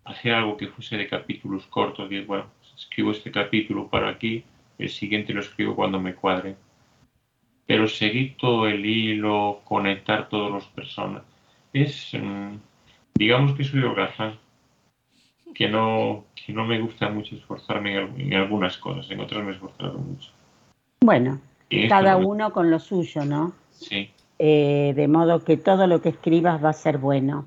hacer 0.04 0.32
algo 0.32 0.56
que 0.56 0.68
fuese 0.68 0.96
de 0.96 1.08
capítulos 1.08 1.66
cortos, 1.66 2.10
y 2.10 2.20
bueno, 2.20 2.46
escribo 2.76 3.10
este 3.10 3.30
capítulo 3.30 3.88
para 3.88 4.08
aquí, 4.08 4.44
el 4.78 4.88
siguiente 4.88 5.32
lo 5.32 5.40
escribo 5.40 5.74
cuando 5.74 6.00
me 6.00 6.14
cuadre. 6.14 6.56
Pero 7.66 7.86
seguir 7.86 8.36
todo 8.36 8.66
el 8.66 8.86
hilo, 8.86 9.60
conectar 9.64 10.28
todas 10.28 10.50
las 10.50 10.64
personas, 10.66 11.22
es, 11.72 12.12
mm, 12.14 12.54
digamos 13.14 13.52
que 13.54 13.64
soy 13.64 13.82
holgazán, 13.82 14.38
que 15.54 15.68
no, 15.68 16.24
que 16.34 16.52
no 16.52 16.64
me 16.64 16.80
gusta 16.80 17.10
mucho 17.10 17.34
esforzarme 17.34 17.96
en, 17.96 18.34
algunas 18.34 18.78
cosas, 18.78 19.10
en 19.10 19.20
otras 19.20 19.42
me 19.44 19.50
he 19.50 19.54
esforzado 19.54 19.98
mucho. 19.98 20.30
Bueno, 21.00 21.40
cada 21.88 22.16
uno 22.16 22.52
con 22.52 22.70
lo 22.70 22.78
suyo, 22.78 23.24
¿no? 23.24 23.52
Sí. 23.72 24.10
Eh, 24.38 24.92
de 24.94 25.08
modo 25.08 25.44
que 25.44 25.56
todo 25.56 25.86
lo 25.86 26.00
que 26.00 26.10
escribas 26.10 26.64
va 26.64 26.70
a 26.70 26.74
ser 26.74 26.98
bueno. 26.98 27.46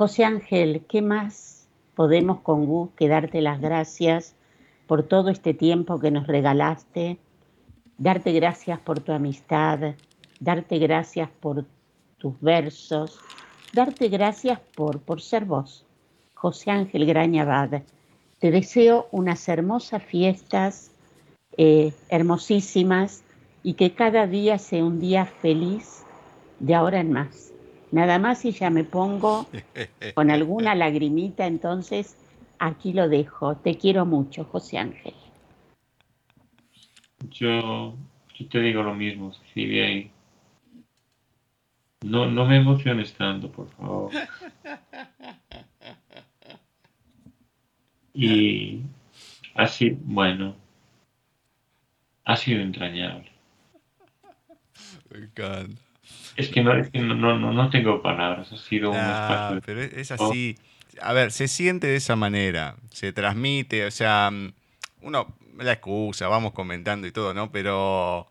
José 0.00 0.24
Ángel, 0.24 0.86
¿qué 0.88 1.02
más 1.02 1.68
podemos 1.94 2.40
con 2.40 2.64
Gus 2.64 2.88
que 2.96 3.06
darte 3.06 3.42
las 3.42 3.60
gracias 3.60 4.34
por 4.86 5.02
todo 5.02 5.28
este 5.28 5.52
tiempo 5.52 6.00
que 6.00 6.10
nos 6.10 6.26
regalaste? 6.26 7.18
Darte 7.98 8.32
gracias 8.32 8.80
por 8.80 9.00
tu 9.00 9.12
amistad, 9.12 9.96
darte 10.40 10.78
gracias 10.78 11.28
por 11.28 11.66
tus 12.16 12.40
versos, 12.40 13.18
darte 13.74 14.08
gracias 14.08 14.58
por, 14.74 15.02
por 15.02 15.20
ser 15.20 15.44
vos. 15.44 15.84
José 16.32 16.70
Ángel 16.70 17.04
Grañabad, 17.04 17.82
te 18.38 18.50
deseo 18.50 19.06
unas 19.10 19.46
hermosas 19.50 20.02
fiestas, 20.02 20.92
eh, 21.58 21.92
hermosísimas, 22.08 23.22
y 23.62 23.74
que 23.74 23.92
cada 23.92 24.26
día 24.26 24.56
sea 24.56 24.82
un 24.82 24.98
día 24.98 25.26
feliz 25.26 26.06
de 26.58 26.74
ahora 26.74 27.00
en 27.00 27.12
más. 27.12 27.49
Nada 27.92 28.18
más 28.18 28.44
y 28.44 28.52
ya 28.52 28.70
me 28.70 28.84
pongo 28.84 29.46
con 30.14 30.30
alguna 30.30 30.74
lagrimita, 30.74 31.46
entonces 31.46 32.16
aquí 32.58 32.92
lo 32.92 33.08
dejo. 33.08 33.56
Te 33.56 33.76
quiero 33.76 34.06
mucho, 34.06 34.44
José 34.44 34.78
Ángel. 34.78 35.14
Yo, 37.30 37.94
te 38.50 38.60
digo 38.60 38.82
lo 38.82 38.94
mismo, 38.94 39.32
Cecilia, 39.32 39.90
y 39.90 40.10
no, 42.02 42.26
no 42.30 42.46
me 42.46 42.56
emociones 42.56 43.12
tanto, 43.14 43.50
por 43.50 43.68
favor. 43.70 44.10
Y 48.14 48.80
así, 49.54 49.90
bueno, 49.90 50.56
ha 52.24 52.36
sido 52.36 52.62
entrañable. 52.62 53.30
Me 55.10 55.18
encanta. 55.18 55.89
Es 56.40 56.48
que 56.48 56.62
no, 56.62 57.38
no, 57.38 57.70
tengo 57.70 58.02
palabras, 58.02 58.50
ha 58.52 58.56
sido 58.56 58.90
un 58.90 58.96
espacio. 58.96 59.60
Pero 59.64 59.82
es 59.82 60.10
así. 60.10 60.56
A 61.02 61.12
ver, 61.12 61.32
se 61.32 61.48
siente 61.48 61.86
de 61.86 61.96
esa 61.96 62.16
manera, 62.16 62.76
se 62.90 63.12
transmite, 63.12 63.86
o 63.86 63.90
sea, 63.90 64.30
mm, 64.30 64.52
uno, 65.02 65.34
la 65.58 65.72
excusa, 65.72 66.28
vamos 66.28 66.52
comentando 66.52 67.06
y 67.06 67.12
todo, 67.12 67.32
¿no? 67.32 67.52
Pero 67.52 68.30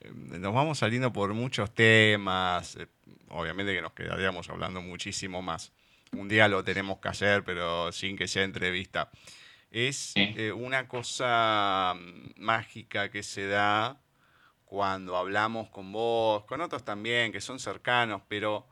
eh, 0.00 0.10
nos 0.14 0.52
vamos 0.52 0.78
saliendo 0.78 1.12
por 1.12 1.32
muchos 1.34 1.72
temas, 1.74 2.76
eh, 2.76 2.86
obviamente 3.28 3.74
que 3.74 3.82
nos 3.82 3.92
quedaríamos 3.92 4.48
hablando 4.50 4.82
muchísimo 4.82 5.42
más. 5.42 5.72
Un 6.12 6.28
día 6.28 6.48
lo 6.48 6.62
tenemos 6.64 6.98
que 6.98 7.08
hacer, 7.08 7.44
pero 7.44 7.92
sin 7.92 8.16
que 8.16 8.28
sea 8.28 8.44
entrevista. 8.44 9.10
Es 9.70 10.12
eh, 10.16 10.52
una 10.52 10.86
cosa 10.86 11.94
mm, 11.94 12.42
mágica 12.42 13.10
que 13.10 13.22
se 13.22 13.46
da 13.46 14.01
cuando 14.72 15.18
hablamos 15.18 15.68
con 15.68 15.92
vos, 15.92 16.44
con 16.44 16.62
otros 16.62 16.82
también 16.82 17.30
que 17.30 17.42
son 17.42 17.58
cercanos, 17.58 18.22
pero 18.26 18.66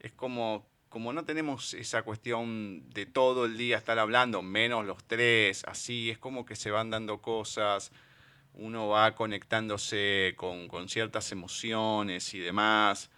es 0.00 0.10
como, 0.10 0.66
como 0.88 1.12
no 1.12 1.24
tenemos 1.24 1.74
esa 1.74 2.02
cuestión 2.02 2.90
de 2.90 3.06
todo 3.06 3.44
el 3.44 3.56
día 3.56 3.78
estar 3.78 4.00
hablando, 4.00 4.42
menos 4.42 4.84
los 4.84 5.04
tres, 5.04 5.62
así, 5.68 6.10
es 6.10 6.18
como 6.18 6.44
que 6.44 6.56
se 6.56 6.72
van 6.72 6.90
dando 6.90 7.22
cosas, 7.22 7.92
uno 8.52 8.88
va 8.88 9.14
conectándose 9.14 10.34
con, 10.36 10.66
con 10.66 10.88
ciertas 10.88 11.30
emociones 11.30 12.34
y 12.34 12.40
demás, 12.40 13.08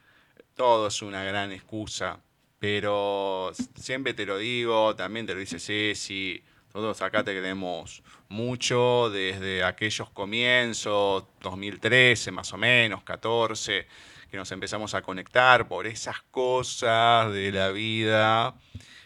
todo 0.55 0.89
es 0.89 1.01
una 1.01 1.25
gran 1.25 1.53
excusa, 1.53 2.21
pero 2.59 3.51
siempre 3.77 4.13
te 4.13 4.27
lo 4.27 4.37
digo, 4.37 4.95
también 4.95 5.25
te 5.25 5.33
lo 5.33 5.41
dice 5.41 5.59
Ceci, 5.59 6.45
todos 6.73 7.03
acá 7.03 7.25
te 7.25 7.33
queremos 7.33 8.03
mucho 8.29 9.11
desde 9.11 9.65
aquellos 9.65 10.09
comienzos, 10.11 11.25
2013 11.41 12.31
más 12.31 12.53
o 12.53 12.57
menos, 12.57 13.03
14, 13.03 13.87
que 14.31 14.37
nos 14.37 14.53
empezamos 14.53 14.95
a 14.95 15.03
conectar 15.03 15.67
por 15.67 15.87
esas 15.87 16.23
cosas 16.31 17.33
de 17.33 17.51
la 17.51 17.71
vida. 17.71 18.55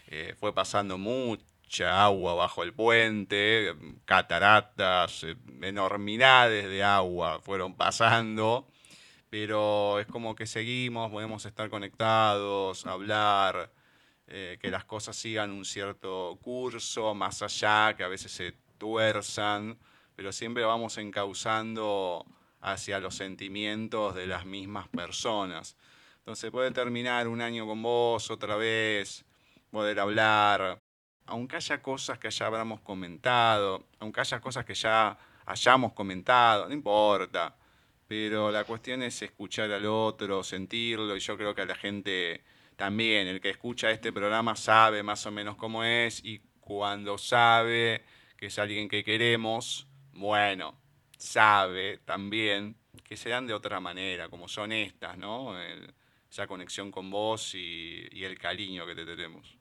Eh, 0.07 0.35
fue 0.39 0.53
pasando 0.53 0.99
mucha 0.99 2.03
agua 2.03 2.35
bajo 2.35 2.61
el 2.61 2.73
puente, 2.73 3.73
cataratas, 4.05 5.25
enormidades 5.61 6.65
de 6.65 6.83
agua 6.83 7.41
fueron 7.41 7.75
pasando, 7.75 8.67
pero 9.31 9.99
es 9.99 10.05
como 10.05 10.35
que 10.35 10.45
seguimos, 10.45 11.09
podemos 11.09 11.45
estar 11.45 11.69
conectados, 11.71 12.85
hablar 12.85 13.71
eh, 14.27 14.57
que 14.59 14.71
las 14.71 14.85
cosas 14.85 15.15
sigan 15.15 15.51
un 15.51 15.65
cierto 15.65 16.39
curso, 16.41 17.13
más 17.13 17.41
allá, 17.41 17.93
que 17.95 18.03
a 18.03 18.07
veces 18.07 18.31
se 18.31 18.53
tuerzan, 18.77 19.77
pero 20.15 20.31
siempre 20.31 20.63
vamos 20.63 20.97
encauzando 20.97 22.25
hacia 22.61 22.99
los 22.99 23.15
sentimientos 23.15 24.15
de 24.15 24.27
las 24.27 24.45
mismas 24.45 24.87
personas. 24.87 25.77
Entonces 26.17 26.49
puede 26.49 26.71
terminar 26.71 27.27
un 27.27 27.41
año 27.41 27.67
con 27.67 27.83
vos 27.83 28.31
otra 28.31 28.55
vez, 28.55 29.23
poder 29.69 29.99
hablar, 29.99 30.79
aunque 31.27 31.57
haya 31.57 31.81
cosas 31.81 32.17
que 32.17 32.31
ya 32.31 32.47
habramos 32.47 32.81
comentado, 32.81 33.87
aunque 33.99 34.21
haya 34.21 34.39
cosas 34.39 34.65
que 34.65 34.73
ya 34.73 35.17
hayamos 35.45 35.93
comentado, 35.93 36.67
no 36.67 36.73
importa. 36.73 37.55
Pero 38.07 38.51
la 38.51 38.63
cuestión 38.63 39.03
es 39.03 39.21
escuchar 39.21 39.71
al 39.71 39.85
otro, 39.85 40.43
sentirlo, 40.43 41.15
y 41.15 41.19
yo 41.19 41.37
creo 41.37 41.53
que 41.53 41.61
a 41.61 41.65
la 41.65 41.75
gente 41.75 42.43
también, 42.75 43.27
el 43.27 43.41
que 43.41 43.49
escucha 43.49 43.91
este 43.91 44.11
programa 44.11 44.55
sabe 44.55 45.03
más 45.03 45.25
o 45.25 45.31
menos 45.31 45.55
cómo 45.55 45.83
es, 45.83 46.23
y 46.23 46.41
cuando 46.59 47.17
sabe 47.17 48.03
que 48.37 48.47
es 48.47 48.59
alguien 48.59 48.89
que 48.89 49.03
queremos, 49.03 49.87
bueno, 50.13 50.75
sabe 51.17 51.99
también 52.05 52.75
que 53.03 53.17
serán 53.17 53.47
de 53.47 53.53
otra 53.53 53.79
manera, 53.79 54.29
como 54.29 54.47
son 54.47 54.71
estas, 54.71 55.17
¿no? 55.17 55.55
esa 56.29 56.47
conexión 56.47 56.91
con 56.91 57.09
vos 57.09 57.55
y, 57.55 58.07
el 58.23 58.37
cariño 58.37 58.85
que 58.85 58.95
te 58.95 59.05
tenemos. 59.05 59.57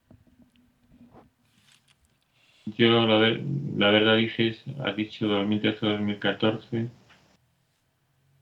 Yo, 2.67 3.07
la, 3.07 3.91
verdad, 3.91 4.17
dices, 4.17 4.65
has 4.85 4.97
dicho 4.97 5.27
2013-2014. 5.27 6.89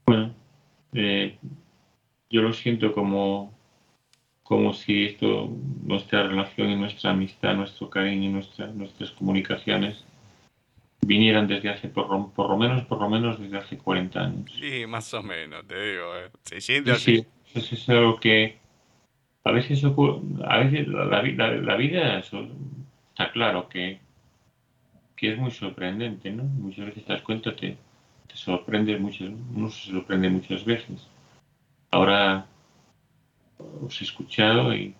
Bueno, 0.06 0.34
eh, 0.94 1.36
yo 2.30 2.40
lo 2.40 2.52
siento 2.52 2.92
como, 2.92 3.52
como 4.52 4.74
si 4.74 5.06
esto, 5.06 5.48
nuestra 5.82 6.24
relación 6.24 6.68
y 6.68 6.76
nuestra 6.76 7.12
amistad, 7.12 7.54
nuestro 7.54 7.88
cariño 7.88 8.28
y 8.28 8.32
nuestra, 8.34 8.66
nuestras 8.66 9.10
comunicaciones 9.12 10.04
vinieran 11.00 11.46
desde 11.46 11.70
hace, 11.70 11.88
por, 11.88 12.34
por, 12.34 12.50
lo 12.50 12.58
menos, 12.58 12.84
por 12.84 13.00
lo 13.00 13.08
menos 13.08 13.40
desde 13.40 13.56
hace 13.56 13.78
40 13.78 14.20
años. 14.20 14.52
Sí, 14.52 14.84
más 14.86 15.14
o 15.14 15.22
menos, 15.22 15.66
te 15.66 15.92
digo, 15.92 16.04
¿eh? 16.18 16.60
siente 16.60 16.90
así. 16.90 17.24
Sí, 17.54 17.74
es 17.74 17.88
algo 17.88 18.20
que 18.20 18.58
a 19.42 19.52
veces 19.52 19.82
ocurre, 19.84 20.20
a 20.46 20.58
veces 20.58 20.86
la, 20.86 21.06
la, 21.06 21.52
la 21.52 21.76
vida 21.76 22.18
está 22.18 23.32
claro 23.32 23.70
que, 23.70 24.00
que 25.16 25.32
es 25.32 25.38
muy 25.38 25.50
sorprendente, 25.50 26.30
¿no? 26.30 26.42
Muchas 26.42 26.84
veces 26.84 27.06
te 27.06 27.14
das 27.14 27.22
cuenta, 27.22 27.56
te, 27.56 27.78
te 28.26 28.36
sorprende, 28.36 28.98
muchas, 28.98 29.30
uno 29.54 29.70
se 29.70 29.92
sorprende 29.92 30.28
muchas 30.28 30.62
veces. 30.66 31.08
Ahora 31.90 32.46
os 33.84 34.00
he 34.00 34.04
escuchado 34.04 34.74
y 34.74 34.94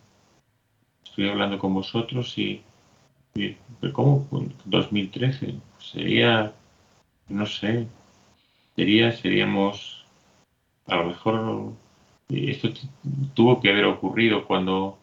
estoy 1.04 1.28
hablando 1.28 1.58
con 1.58 1.74
vosotros 1.74 2.36
y 2.38 2.62
¿Cómo? 3.92 4.26
2013. 4.64 5.54
Sería, 5.78 6.52
no 7.28 7.46
sé, 7.46 7.86
sería, 8.76 9.12
seríamos, 9.12 10.04
a 10.86 10.96
lo 10.96 11.06
mejor, 11.06 11.72
esto 12.28 12.68
tuvo 13.34 13.60
que 13.60 13.70
haber 13.70 13.86
ocurrido 13.86 14.46
cuando, 14.46 14.98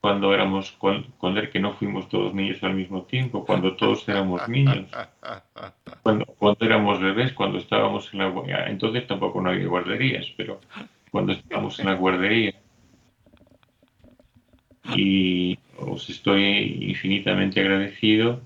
cuando 0.00 0.32
éramos, 0.32 0.72
cuando, 0.72 1.40
era 1.40 1.50
que 1.50 1.58
no 1.58 1.72
fuimos 1.74 2.08
todos 2.08 2.34
niños 2.34 2.62
al 2.62 2.74
mismo 2.74 3.02
tiempo, 3.02 3.44
cuando 3.44 3.74
todos 3.76 4.08
éramos 4.08 4.46
niños, 4.48 4.86
cuando, 6.02 6.26
cuando 6.26 6.64
éramos 6.64 7.00
bebés, 7.00 7.32
cuando 7.32 7.58
estábamos 7.58 8.12
en 8.12 8.20
la, 8.20 8.66
entonces 8.68 9.06
tampoco 9.06 9.40
no 9.40 9.50
había 9.50 9.66
guarderías, 9.66 10.26
pero 10.36 10.60
cuando 11.12 11.34
estábamos 11.34 11.78
en 11.78 11.86
la 11.86 11.94
guardería 11.94 12.54
y 14.96 15.58
os 15.78 16.08
estoy 16.08 16.88
infinitamente 16.88 17.60
agradecido. 17.60 18.40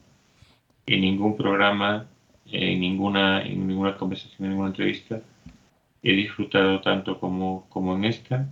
En 0.84 1.00
ningún 1.00 1.36
programa, 1.36 2.08
en 2.46 2.80
ninguna, 2.80 3.42
en 3.42 3.66
ninguna 3.66 3.96
conversación, 3.96 4.46
en 4.46 4.50
ninguna 4.50 4.70
entrevista, 4.70 5.22
he 6.02 6.12
disfrutado 6.12 6.80
tanto 6.80 7.18
como, 7.20 7.66
como 7.68 7.94
en 7.96 8.04
esta. 8.04 8.48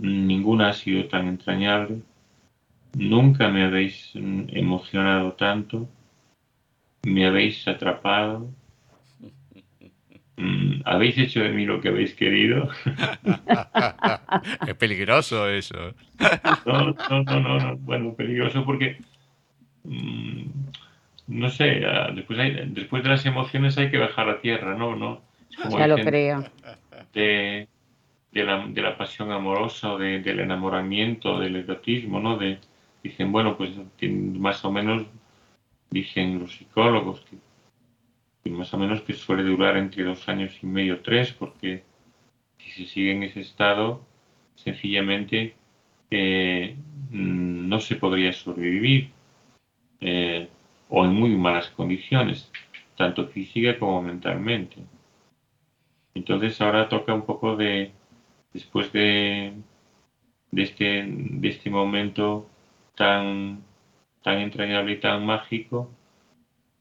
Ninguna 0.00 0.68
ha 0.68 0.72
sido 0.72 1.08
tan 1.08 1.26
entrañable. 1.26 2.02
Nunca 2.96 3.48
me 3.48 3.64
habéis 3.64 4.12
emocionado 4.14 5.32
tanto. 5.32 5.88
Me 7.04 7.26
habéis 7.26 7.66
atrapado 7.66 8.48
Mm, 8.48 8.67
¿Habéis 10.84 11.18
hecho 11.18 11.40
de 11.40 11.50
mí 11.50 11.66
lo 11.66 11.80
que 11.80 11.88
habéis 11.88 12.14
querido? 12.14 12.68
es 14.66 14.74
peligroso 14.74 15.48
eso. 15.48 15.94
no, 16.64 16.94
no, 17.10 17.22
no, 17.22 17.40
no, 17.40 17.76
bueno, 17.78 18.14
peligroso 18.14 18.64
porque, 18.64 18.98
mm, 19.84 20.42
no 21.28 21.50
sé, 21.50 21.84
ah, 21.84 22.10
después, 22.14 22.38
después 22.68 23.02
de 23.02 23.08
las 23.08 23.26
emociones 23.26 23.76
hay 23.78 23.90
que 23.90 23.98
bajar 23.98 24.28
a 24.28 24.40
tierra, 24.40 24.76
¿no? 24.76 24.94
no 24.96 25.22
ya 25.70 25.86
lo 25.86 25.96
creo. 25.96 26.44
De, 27.12 27.68
de, 28.32 28.44
la, 28.44 28.66
de 28.66 28.82
la 28.82 28.96
pasión 28.96 29.32
amorosa 29.32 29.92
o 29.92 29.98
del 29.98 30.40
enamoramiento, 30.40 31.38
del 31.38 31.56
erotismo, 31.56 32.20
¿no? 32.20 32.36
De, 32.36 32.58
dicen, 33.02 33.32
bueno, 33.32 33.56
pues 33.56 33.72
más 34.02 34.64
o 34.64 34.70
menos, 34.70 35.06
dicen 35.90 36.38
los 36.38 36.52
psicólogos, 36.52 37.20
que 37.22 37.36
más 38.44 38.72
o 38.74 38.78
menos 38.78 39.02
que 39.02 39.12
suele 39.12 39.42
durar 39.42 39.76
entre 39.76 40.04
dos 40.04 40.28
años 40.28 40.58
y 40.62 40.66
medio, 40.66 41.00
tres, 41.00 41.32
porque 41.32 41.84
si 42.58 42.70
se 42.70 42.86
sigue 42.86 43.12
en 43.12 43.22
ese 43.22 43.40
estado, 43.40 44.00
sencillamente 44.54 45.54
eh, 46.10 46.76
no 47.10 47.80
se 47.80 47.96
podría 47.96 48.32
sobrevivir 48.32 49.10
eh, 50.00 50.48
o 50.88 51.04
en 51.04 51.14
muy 51.14 51.30
malas 51.36 51.68
condiciones, 51.68 52.50
tanto 52.96 53.28
física 53.28 53.78
como 53.78 54.02
mentalmente. 54.02 54.76
Entonces 56.14 56.60
ahora 56.60 56.88
toca 56.88 57.14
un 57.14 57.22
poco 57.22 57.56
de, 57.56 57.92
después 58.52 58.92
de, 58.92 59.52
de, 60.50 60.62
este, 60.62 61.04
de 61.06 61.48
este 61.48 61.70
momento 61.70 62.48
tan, 62.96 63.62
tan 64.22 64.38
entrañable 64.38 64.92
y 64.92 65.00
tan 65.00 65.24
mágico, 65.24 65.90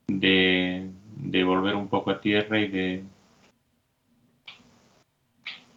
de, 0.07 0.89
de 1.23 1.43
volver 1.43 1.75
un 1.75 1.87
poco 1.87 2.11
a 2.11 2.21
tierra 2.21 2.59
y 2.59 2.67
de 2.67 3.03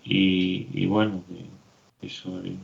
y, 0.02 0.86
bueno 0.86 1.22
de, 1.28 2.06
eso 2.06 2.40
de, 2.40 2.56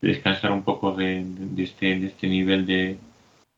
descansar 0.00 0.52
un 0.52 0.62
poco 0.62 0.92
de, 0.92 1.24
este, 1.58 1.98
de 1.98 2.06
este 2.06 2.28
nivel 2.28 2.66
de, 2.66 2.98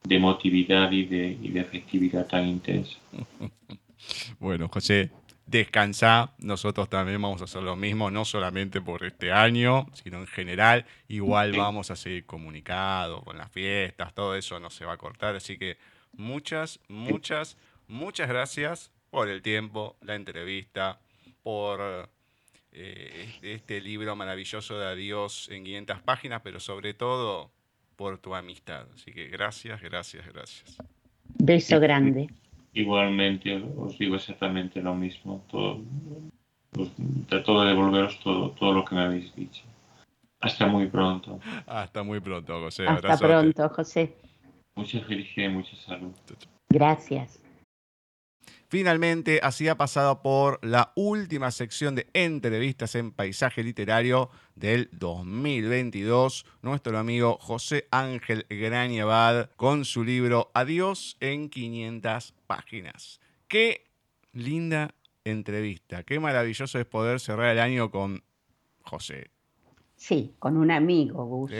de 0.05 0.16
emotividad 0.16 0.90
y 0.90 1.05
de, 1.05 1.39
y 1.40 1.49
de 1.49 1.61
afectividad 1.61 2.27
tan 2.27 2.47
intensa. 2.49 2.99
Bueno, 4.40 4.69
José, 4.69 5.12
descansa. 5.47 6.32
Nosotros 6.39 6.89
también 6.89 7.23
vamos 7.23 7.40
a 7.40 7.44
hacer 7.44 7.62
lo 7.62 7.77
mismo, 7.77 8.11
no 8.11 8.24
solamente 8.24 8.81
por 8.81 9.05
este 9.05 9.31
año, 9.31 9.86
sino 9.93 10.19
en 10.19 10.27
general. 10.27 10.86
Igual 11.09 11.53
vamos 11.53 11.90
a 11.93 11.97
seguir 11.97 12.27
comunicados 12.27 13.23
con 13.23 13.39
las 13.39 13.51
fiestas, 13.53 14.12
todo 14.15 14.35
eso 14.35 14.59
no 14.59 14.70
se 14.70 14.85
va 14.85 14.94
a 14.94 14.97
cortar. 14.97 15.36
Así 15.36 15.57
que 15.57 15.77
muchas, 16.13 16.81
muchas, 16.89 17.57
muchas 17.89 18.29
gracias 18.29 18.93
por 19.11 19.29
el 19.29 19.43
tiempo, 19.43 19.97
la 20.01 20.15
entrevista, 20.15 21.01
por 21.43 22.09
eh, 22.73 23.29
este 23.43 23.81
libro 23.81 24.17
maravilloso 24.17 24.79
de 24.79 24.87
Adiós 24.87 25.49
en 25.51 25.65
500 25.65 26.03
páginas, 26.03 26.41
pero 26.43 26.61
sobre 26.61 26.95
todo 26.95 27.51
por 27.97 28.19
tu 28.19 28.35
amistad. 28.35 28.87
Así 28.95 29.13
que 29.13 29.29
gracias, 29.29 29.81
gracias, 29.83 30.27
gracias. 30.33 30.79
Beso 31.39 31.79
grande. 31.81 32.29
Igualmente, 32.75 33.63
os 33.77 33.99
digo 33.99 34.17
exactamente 34.17 34.81
lo 34.81 34.95
mismo. 34.95 35.45
Todo, 35.51 35.83
trato 37.29 37.61
de 37.63 37.69
devolveros 37.69 38.19
todo, 38.21 38.51
todo 38.53 38.73
lo 38.73 38.85
que 38.85 38.95
me 38.95 39.03
habéis 39.03 39.35
dicho. 39.35 39.63
Hasta 40.41 40.67
muy 40.67 40.87
pronto. 40.87 41.39
Hasta 41.67 42.03
muy 42.03 42.21
pronto, 42.21 42.59
José. 42.61 42.87
Hasta 42.89 43.19
pronto, 43.19 43.69
José. 43.69 44.17
Mucha 44.74 45.01
felicidad 45.01 45.47
y 45.47 45.53
mucha 45.53 45.77
salud. 45.77 46.12
Gracias. 46.69 47.43
Finalmente, 48.73 49.39
así 49.43 49.69
ha 49.69 49.77
pasado 49.77 50.23
por 50.23 50.59
la 50.65 50.94
última 50.97 51.51
sección 51.51 51.94
de 51.94 52.07
entrevistas 52.15 52.94
en 52.94 53.12
paisaje 53.12 53.62
literario 53.62 54.31
del 54.55 54.89
2022, 54.93 56.47
nuestro 56.62 56.97
amigo 56.97 57.36
José 57.39 57.86
Ángel 57.90 58.47
Grañabad 58.49 59.51
con 59.57 59.85
su 59.85 60.05
libro 60.05 60.51
Adiós 60.55 61.19
en 61.20 61.51
500 61.51 62.35
páginas. 62.47 63.20
Qué 63.47 63.85
linda 64.32 64.94
entrevista, 65.23 66.03
qué 66.03 66.19
maravilloso 66.19 66.78
es 66.78 66.86
poder 66.86 67.20
cerrar 67.20 67.51
el 67.51 67.59
año 67.59 67.90
con 67.90 68.24
José. 68.81 69.31
Sí, 69.97 70.35
con 70.39 70.57
un 70.57 70.70
amigo, 70.70 71.27
Gus. 71.27 71.53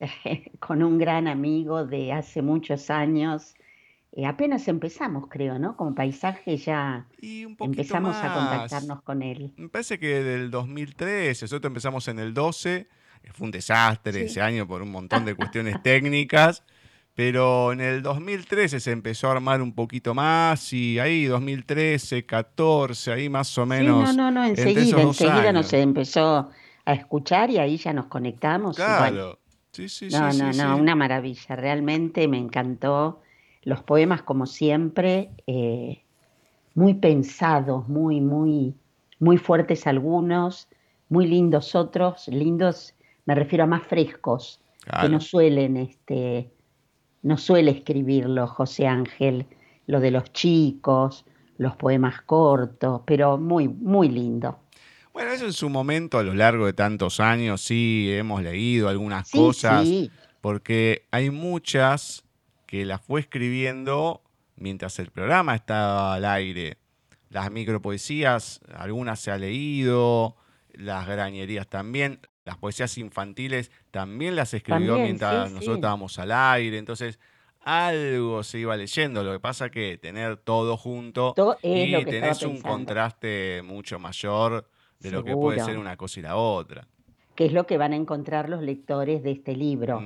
con 0.58 0.82
un 0.82 0.98
gran 0.98 1.28
amigo 1.28 1.84
de 1.84 2.12
hace 2.12 2.42
muchos 2.42 2.90
años. 2.90 3.54
Eh, 4.12 4.26
apenas 4.26 4.66
empezamos, 4.66 5.28
creo, 5.28 5.58
¿no? 5.58 5.76
Como 5.76 5.94
paisaje 5.94 6.56
ya 6.56 7.06
empezamos 7.22 8.16
a 8.16 8.34
contactarnos 8.34 9.02
con 9.02 9.22
él. 9.22 9.52
Me 9.56 9.68
parece 9.68 9.98
que 9.98 10.22
del 10.22 10.50
2013, 10.50 11.44
nosotros 11.44 11.70
empezamos 11.70 12.08
en 12.08 12.18
el 12.18 12.34
12, 12.34 12.88
fue 13.32 13.44
un 13.44 13.50
desastre 13.50 14.24
ese 14.24 14.40
año 14.40 14.66
por 14.66 14.82
un 14.82 14.90
montón 14.90 15.24
de 15.24 15.34
cuestiones 15.34 15.80
técnicas, 15.84 16.64
pero 17.14 17.72
en 17.72 17.80
el 17.80 18.02
2013 18.02 18.80
se 18.80 18.90
empezó 18.90 19.28
a 19.28 19.32
armar 19.32 19.62
un 19.62 19.74
poquito 19.74 20.14
más 20.14 20.72
y 20.72 20.98
ahí 20.98 21.26
2013, 21.26 22.26
14, 22.26 23.12
ahí 23.12 23.28
más 23.28 23.56
o 23.58 23.66
menos. 23.66 24.10
Sí, 24.10 24.16
no, 24.16 24.30
no, 24.30 24.40
no, 24.40 24.44
enseguida, 24.44 25.02
enseguida 25.02 25.52
nos 25.52 25.72
empezó 25.72 26.50
a 26.84 26.94
escuchar 26.94 27.50
y 27.50 27.58
ahí 27.58 27.76
ya 27.76 27.92
nos 27.92 28.06
conectamos. 28.06 28.74
Claro. 28.74 29.39
Sí, 29.72 29.88
sí, 29.88 30.08
no, 30.10 30.32
sí, 30.32 30.38
no, 30.38 30.52
no, 30.52 30.76
una 30.76 30.94
maravilla. 30.94 31.56
Realmente 31.56 32.26
me 32.28 32.38
encantó. 32.38 33.22
Los 33.62 33.82
poemas, 33.82 34.22
como 34.22 34.46
siempre, 34.46 35.30
eh, 35.46 36.02
muy 36.74 36.94
pensados, 36.94 37.88
muy, 37.88 38.20
muy, 38.20 38.74
muy 39.18 39.36
fuertes 39.36 39.86
algunos, 39.86 40.68
muy 41.08 41.26
lindos 41.26 41.74
otros. 41.74 42.26
Lindos, 42.28 42.94
me 43.26 43.34
refiero 43.34 43.64
a 43.64 43.66
más 43.66 43.82
frescos, 43.82 44.60
que 45.00 45.08
no 45.08 45.20
suelen, 45.20 45.76
este, 45.76 46.50
no 47.22 47.36
suele 47.36 47.70
escribirlo 47.70 48.46
José 48.46 48.86
Ángel, 48.86 49.46
lo 49.86 50.00
de 50.00 50.10
los 50.10 50.32
chicos, 50.32 51.26
los 51.58 51.76
poemas 51.76 52.22
cortos, 52.22 53.02
pero 53.04 53.36
muy, 53.36 53.68
muy 53.68 54.08
lindo. 54.08 54.58
Bueno, 55.12 55.32
eso 55.32 55.44
en 55.44 55.52
su 55.52 55.68
momento, 55.68 56.18
a 56.18 56.22
lo 56.22 56.34
largo 56.34 56.66
de 56.66 56.72
tantos 56.72 57.20
años, 57.20 57.60
sí 57.62 58.08
hemos 58.12 58.42
leído 58.42 58.88
algunas 58.88 59.28
Sí, 59.28 59.36
cosas, 59.38 59.88
sí, 59.88 60.10
porque 60.40 61.06
hay 61.10 61.30
muchas 61.30 62.24
que 62.66 62.84
las 62.84 63.00
fue 63.00 63.20
escribiendo 63.20 64.22
mientras 64.56 64.98
el 64.98 65.10
programa 65.10 65.54
estaba 65.56 66.14
al 66.14 66.24
aire. 66.24 66.78
Las 67.28 67.50
micropoesías, 67.50 68.60
algunas 68.74 69.20
se 69.20 69.30
ha 69.30 69.38
leído, 69.38 70.36
las 70.72 71.06
grañerías 71.06 71.68
también, 71.68 72.20
las 72.44 72.56
poesías 72.56 72.96
infantiles 72.98 73.70
también 73.90 74.36
las 74.36 74.54
escribió 74.54 74.92
también, 74.92 75.02
mientras 75.02 75.48
sí, 75.48 75.54
nosotros 75.54 75.76
estábamos 75.76 76.18
al 76.18 76.32
aire, 76.32 76.78
entonces 76.78 77.18
algo 77.62 78.42
se 78.42 78.58
iba 78.60 78.76
leyendo, 78.76 79.22
lo 79.22 79.32
que 79.32 79.40
pasa 79.40 79.70
que 79.70 79.98
tener 79.98 80.36
todo 80.38 80.76
junto 80.76 81.34
To- 81.34 81.58
es 81.62 81.90
lo 81.90 82.00
y 82.00 82.04
tenés 82.06 82.42
un 82.42 82.54
pensando. 82.54 82.68
contraste 82.68 83.62
mucho 83.64 83.98
mayor 83.98 84.68
de 85.00 85.10
lo 85.10 85.24
que 85.24 85.34
puede 85.34 85.60
ser 85.64 85.78
una 85.78 85.96
cosa 85.96 86.20
y 86.20 86.22
la 86.22 86.36
otra. 86.36 86.86
que 87.34 87.46
es 87.46 87.52
lo 87.52 87.66
que 87.66 87.78
van 87.78 87.92
a 87.92 87.96
encontrar 87.96 88.48
los 88.48 88.62
lectores 88.62 89.22
de 89.22 89.32
este 89.32 89.56
libro. 89.56 90.02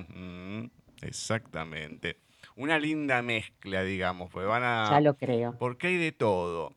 Exactamente. 1.03 2.19
Una 2.57 2.79
linda 2.79 3.21
mezcla, 3.23 3.83
digamos, 3.83 4.31
porque 4.31 4.47
van 4.47 4.63
Ya 4.63 4.97
a... 4.97 5.01
lo 5.01 5.15
creo. 5.17 5.57
Porque 5.59 5.89
hay 5.89 5.97
de 5.97 6.13
todo. 6.13 6.73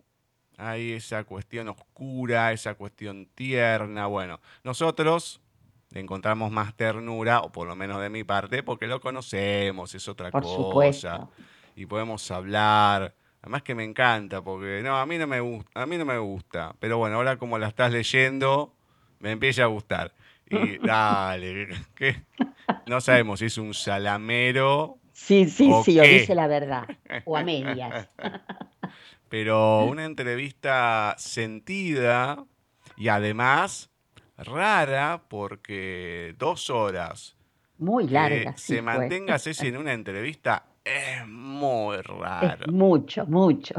Hay 0.58 0.94
esa 0.94 1.24
cuestión 1.24 1.70
oscura, 1.70 2.52
esa 2.52 2.74
cuestión 2.74 3.28
tierna. 3.36 4.08
Bueno, 4.08 4.40
nosotros 4.64 5.40
encontramos 5.94 6.52
más 6.52 6.76
ternura, 6.76 7.42
o 7.42 7.52
por 7.52 7.68
lo 7.68 7.76
menos 7.76 8.02
de 8.02 8.10
mi 8.10 8.24
parte, 8.24 8.64
porque 8.64 8.88
lo 8.88 9.00
conocemos, 9.00 9.94
es 9.94 10.08
otra 10.08 10.32
Por 10.32 10.42
cosa. 10.44 10.56
supuesto. 10.56 11.32
Y 11.76 11.86
podemos 11.86 12.30
hablar. 12.32 13.14
Además 13.42 13.64
que 13.64 13.76
me 13.76 13.84
encanta, 13.84 14.42
porque 14.44 14.82
no, 14.84 14.98
a 14.98 15.06
mí 15.06 15.18
no 15.18 15.28
me 15.28 15.40
gusta, 15.40 15.82
a 15.82 15.86
mí 15.86 15.98
no 15.98 16.06
me 16.06 16.18
gusta. 16.18 16.76
Pero 16.80 16.98
bueno, 16.98 17.18
ahora 17.18 17.38
como 17.38 17.58
la 17.58 17.68
estás 17.68 17.92
leyendo, 17.92 18.74
me 19.20 19.32
empieza 19.32 19.64
a 19.64 19.68
gustar. 19.68 20.14
Y 20.50 20.78
dale, 20.86 21.68
no 22.88 23.02
sabemos 23.02 23.40
si 23.40 23.46
es 23.46 23.58
un 23.58 23.74
salamero 23.74 25.00
Sí, 25.18 25.50
sí, 25.50 25.68
¿O 25.72 25.84
sí, 25.84 26.00
o 26.00 26.04
qué? 26.04 26.20
dice 26.20 26.36
la 26.36 26.46
verdad. 26.48 26.88
O 27.26 27.36
a 27.36 27.44
medias. 27.44 28.08
pero 29.30 29.86
una 29.86 30.06
entrevista 30.06 31.16
sentida 31.18 32.46
y 32.96 33.08
además 33.08 33.90
rara 34.38 35.24
porque 35.28 36.36
dos 36.38 36.70
horas 36.70 37.36
Muy 37.80 38.06
que 38.06 38.14
larga, 38.14 38.56
sí 38.58 38.76
se 38.76 38.82
mantenga 38.84 39.40
Ceci 39.40 39.68
en 39.68 39.78
una 39.78 39.94
entrevista 39.94 40.68
es 40.88 41.28
muy 41.28 41.98
raro. 41.98 42.66
Es 42.66 42.72
mucho, 42.72 43.26
mucho. 43.26 43.76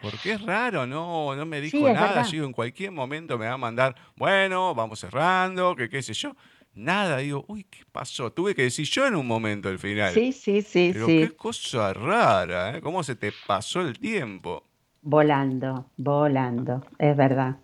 Porque 0.00 0.32
es 0.32 0.40
raro, 0.42 0.86
no, 0.86 1.34
no 1.36 1.44
me 1.44 1.60
dijo 1.60 1.76
Sí, 1.76 1.82
nada. 1.92 2.22
digo, 2.22 2.46
en 2.46 2.52
cualquier 2.52 2.90
momento 2.90 3.36
me 3.36 3.46
va 3.46 3.52
a 3.52 3.58
mandar, 3.58 3.94
bueno, 4.16 4.74
vamos 4.74 4.98
cerrando, 5.00 5.76
que 5.76 5.90
qué 5.90 6.02
sé 6.02 6.14
yo. 6.14 6.34
Nada, 6.74 7.18
digo, 7.18 7.44
uy, 7.48 7.64
¿qué 7.64 7.80
pasó? 7.92 8.32
Tuve 8.32 8.54
que 8.54 8.62
decir 8.62 8.86
yo 8.86 9.06
en 9.06 9.14
un 9.16 9.26
momento 9.26 9.68
al 9.68 9.78
final. 9.78 10.12
Sí, 10.14 10.32
sí, 10.32 10.62
sí, 10.62 10.90
Pero 10.94 11.06
qué 11.06 11.28
sí. 11.28 11.34
cosa 11.36 11.92
rara, 11.92 12.76
¿eh? 12.76 12.80
¿Cómo 12.80 13.02
se 13.02 13.14
te 13.16 13.32
pasó 13.46 13.82
el 13.82 13.98
tiempo? 13.98 14.64
Volando, 15.02 15.90
volando, 15.96 16.84
es 16.98 17.16
verdad. 17.16 17.56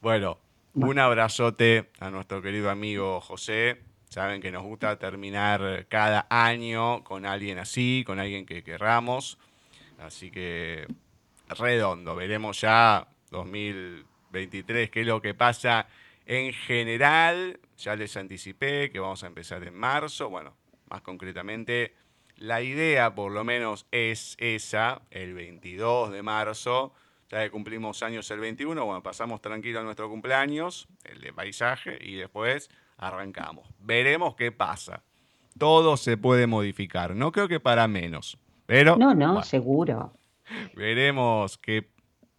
Bueno, 0.00 0.38
Bueno. 0.72 0.90
un 0.92 0.98
abrazote 0.98 1.90
a 1.98 2.10
nuestro 2.10 2.42
querido 2.42 2.70
amigo 2.70 3.20
José. 3.20 3.82
Saben 4.10 4.42
que 4.42 4.50
nos 4.50 4.64
gusta 4.64 4.98
terminar 4.98 5.86
cada 5.88 6.26
año 6.30 7.04
con 7.04 7.24
alguien 7.24 7.58
así, 7.58 8.02
con 8.04 8.18
alguien 8.18 8.44
que 8.44 8.64
querramos. 8.64 9.38
Así 9.98 10.32
que 10.32 10.88
redondo. 11.48 12.16
Veremos 12.16 12.60
ya 12.60 13.06
2023 13.30 14.90
qué 14.90 15.02
es 15.02 15.06
lo 15.06 15.22
que 15.22 15.34
pasa 15.34 15.86
en 16.26 16.52
general. 16.52 17.60
Ya 17.78 17.94
les 17.94 18.16
anticipé 18.16 18.90
que 18.90 18.98
vamos 18.98 19.22
a 19.22 19.28
empezar 19.28 19.62
en 19.62 19.74
marzo. 19.74 20.28
Bueno, 20.28 20.56
más 20.88 21.02
concretamente, 21.02 21.94
la 22.34 22.62
idea 22.62 23.14
por 23.14 23.30
lo 23.30 23.44
menos 23.44 23.86
es 23.92 24.34
esa, 24.40 25.02
el 25.12 25.34
22 25.34 26.10
de 26.10 26.22
marzo. 26.24 26.92
Ya 27.28 27.44
que 27.44 27.50
cumplimos 27.52 28.02
años 28.02 28.28
el 28.32 28.40
21, 28.40 28.84
bueno, 28.84 29.04
pasamos 29.04 29.40
tranquilo 29.40 29.78
a 29.78 29.82
nuestro 29.84 30.08
cumpleaños, 30.08 30.88
el 31.04 31.20
de 31.20 31.32
paisaje, 31.32 31.96
y 32.00 32.16
después 32.16 32.70
arrancamos. 33.00 33.68
Veremos 33.80 34.34
qué 34.36 34.52
pasa. 34.52 35.02
Todo 35.58 35.96
se 35.96 36.16
puede 36.16 36.46
modificar. 36.46 37.16
No 37.16 37.32
creo 37.32 37.48
que 37.48 37.58
para 37.60 37.88
menos. 37.88 38.38
Pero 38.66 38.96
No, 38.96 39.14
no, 39.14 39.26
bueno, 39.32 39.42
seguro. 39.42 40.12
veremos 40.74 41.58
qué 41.58 41.88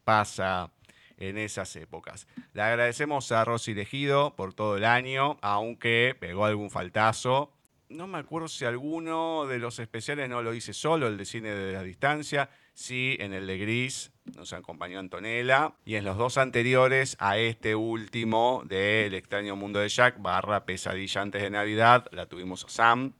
pasa 0.03 0.71
en 1.17 1.38
esas 1.38 1.75
épocas. 1.75 2.27
Le 2.53 2.61
agradecemos 2.61 3.31
a 3.31 3.43
Rosy 3.45 3.73
Legido 3.73 4.35
por 4.35 4.53
todo 4.53 4.77
el 4.77 4.85
año, 4.85 5.38
aunque 5.41 6.15
pegó 6.19 6.45
algún 6.45 6.69
faltazo. 6.71 7.51
No 7.89 8.07
me 8.07 8.17
acuerdo 8.19 8.47
si 8.47 8.63
alguno 8.65 9.45
de 9.45 9.59
los 9.59 9.77
especiales 9.79 10.29
no 10.29 10.41
lo 10.41 10.53
hice 10.53 10.73
solo, 10.73 11.07
el 11.07 11.17
de 11.17 11.25
cine 11.25 11.49
de 11.49 11.73
la 11.73 11.83
distancia. 11.83 12.49
Sí, 12.73 13.17
en 13.19 13.33
el 13.33 13.45
de 13.47 13.57
Gris 13.57 14.10
nos 14.35 14.53
acompañó 14.53 14.99
Antonella. 14.99 15.73
Y 15.85 15.95
en 15.95 16.06
los 16.06 16.18
dos 16.18 16.38
anteriores 16.38 17.15
a 17.19 17.38
este 17.38 17.76
último 17.76 18.64
de 18.65 19.07
El 19.07 19.14
extraño 19.14 19.56
mundo 19.56 19.80
de 19.80 19.89
Jack, 19.89 20.22
barra 20.22 20.65
Pesadilla 20.65 21.22
antes 21.22 21.41
de 21.41 21.49
Navidad, 21.49 22.07
la 22.11 22.26
tuvimos 22.26 22.65
a 22.65 22.69
Sam 22.69 23.14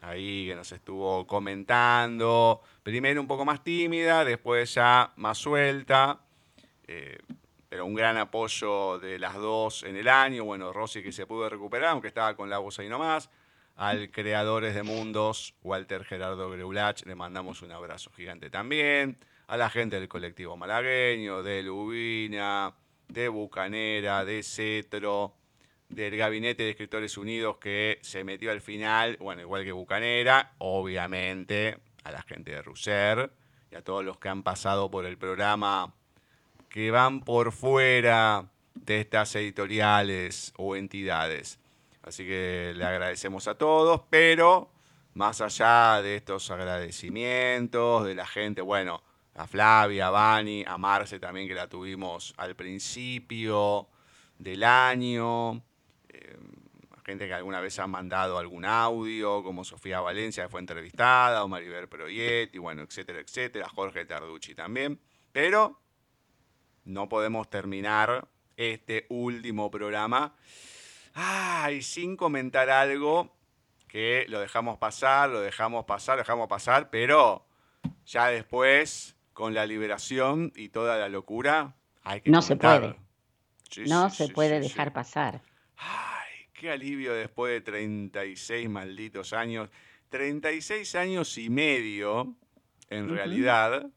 ahí 0.00 0.46
que 0.46 0.54
nos 0.54 0.70
estuvo 0.72 1.26
comentando. 1.26 2.60
Primero 2.82 3.20
un 3.20 3.26
poco 3.26 3.44
más 3.44 3.64
tímida, 3.64 4.24
después 4.24 4.74
ya 4.74 5.12
más 5.16 5.38
suelta. 5.38 6.20
eh, 6.86 7.18
pero 7.68 7.84
un 7.84 7.94
gran 7.94 8.16
apoyo 8.16 8.98
de 9.00 9.18
las 9.18 9.34
dos 9.34 9.82
en 9.82 9.96
el 9.96 10.08
año. 10.08 10.44
Bueno, 10.44 10.72
Rosy 10.72 11.02
que 11.02 11.12
se 11.12 11.26
pudo 11.26 11.48
recuperar, 11.48 11.90
aunque 11.90 12.08
estaba 12.08 12.36
con 12.36 12.48
la 12.48 12.58
voz 12.58 12.78
ahí 12.78 12.88
nomás. 12.88 13.28
Al 13.74 14.10
Creadores 14.10 14.74
de 14.74 14.82
Mundos, 14.82 15.54
Walter 15.62 16.04
Gerardo 16.04 16.48
Greulach, 16.48 17.04
le 17.04 17.14
mandamos 17.14 17.62
un 17.62 17.72
abrazo 17.72 18.10
gigante 18.12 18.48
también. 18.48 19.18
A 19.48 19.56
la 19.56 19.70
gente 19.70 20.00
del 20.00 20.08
colectivo 20.08 20.56
malagueño, 20.56 21.42
de 21.42 21.62
Lubina, 21.62 22.74
de 23.06 23.28
Bucanera, 23.28 24.24
de 24.24 24.42
Cetro, 24.42 25.34
del 25.88 26.16
Gabinete 26.16 26.64
de 26.64 26.70
Escritores 26.70 27.16
Unidos 27.16 27.58
que 27.58 28.00
se 28.02 28.24
metió 28.24 28.50
al 28.50 28.60
final, 28.60 29.16
bueno, 29.20 29.42
igual 29.42 29.62
que 29.62 29.70
Bucanera, 29.70 30.54
obviamente 30.58 31.78
a 32.02 32.10
la 32.10 32.22
gente 32.22 32.50
de 32.50 32.62
Russer 32.62 33.30
y 33.70 33.76
a 33.76 33.82
todos 33.82 34.04
los 34.04 34.18
que 34.18 34.28
han 34.28 34.42
pasado 34.42 34.90
por 34.90 35.06
el 35.06 35.16
programa 35.16 35.94
que 36.68 36.90
van 36.90 37.20
por 37.20 37.52
fuera 37.52 38.50
de 38.74 39.00
estas 39.00 39.34
editoriales 39.36 40.52
o 40.56 40.74
entidades. 40.74 41.60
Así 42.02 42.24
que 42.24 42.72
le 42.74 42.84
agradecemos 42.84 43.46
a 43.46 43.56
todos, 43.56 44.02
pero 44.10 44.70
más 45.14 45.40
allá 45.40 46.02
de 46.02 46.16
estos 46.16 46.50
agradecimientos, 46.50 48.04
de 48.04 48.14
la 48.14 48.26
gente, 48.26 48.60
bueno, 48.60 49.02
a 49.36 49.46
Flavia, 49.46 50.08
a 50.08 50.10
Vani, 50.10 50.64
a 50.66 50.78
Marce 50.78 51.18
también 51.20 51.46
que 51.46 51.54
la 51.54 51.68
tuvimos 51.68 52.34
al 52.36 52.56
principio 52.56 53.88
del 54.38 54.64
año, 54.64 55.62
eh, 56.08 56.36
gente 57.04 57.26
que 57.26 57.34
alguna 57.34 57.60
vez 57.60 57.78
ha 57.78 57.86
mandado 57.86 58.38
algún 58.38 58.64
audio, 58.64 59.42
como 59.42 59.64
Sofía 59.64 60.00
Valencia 60.00 60.44
que 60.44 60.48
fue 60.48 60.60
entrevistada, 60.60 61.44
o 61.44 61.48
Maribel 61.48 61.88
Proietti, 61.88 62.58
bueno, 62.58 62.82
etcétera, 62.82 63.20
etcétera, 63.20 63.68
Jorge 63.68 64.04
Tarducci 64.04 64.54
también, 64.54 65.00
pero 65.32 65.80
no 66.84 67.08
podemos 67.08 67.50
terminar 67.50 68.28
este 68.56 69.06
último 69.10 69.70
programa. 69.70 70.34
Ay, 71.14 71.82
sin 71.82 72.16
comentar 72.16 72.70
algo 72.70 73.36
que 73.88 74.26
lo 74.28 74.40
dejamos 74.40 74.78
pasar, 74.78 75.30
lo 75.30 75.40
dejamos 75.40 75.84
pasar, 75.84 76.16
lo 76.16 76.22
dejamos 76.22 76.48
pasar, 76.48 76.90
pero 76.90 77.46
ya 78.04 78.28
después, 78.28 79.15
con 79.36 79.52
la 79.52 79.66
liberación 79.66 80.50
y 80.56 80.70
toda 80.70 80.96
la 80.96 81.10
locura, 81.10 81.76
hay 82.02 82.22
que 82.22 82.30
No 82.30 82.40
se 82.40 82.56
puede. 82.56 82.96
Sí, 83.70 83.84
No 83.86 84.08
sí, 84.08 84.16
se 84.16 84.26
sí, 84.28 84.32
puede 84.32 84.60
dejar 84.60 84.94
pasar. 84.94 85.42
Ay, 85.76 86.48
qué 86.54 86.70
alivio 86.70 87.12
después 87.12 87.52
de 87.52 87.60
36 87.60 88.66
malditos 88.70 89.34
años. 89.34 89.68
36 90.08 90.94
años 90.94 91.36
y 91.36 91.50
medio, 91.50 92.34
en 92.88 93.10
realidad, 93.10 93.90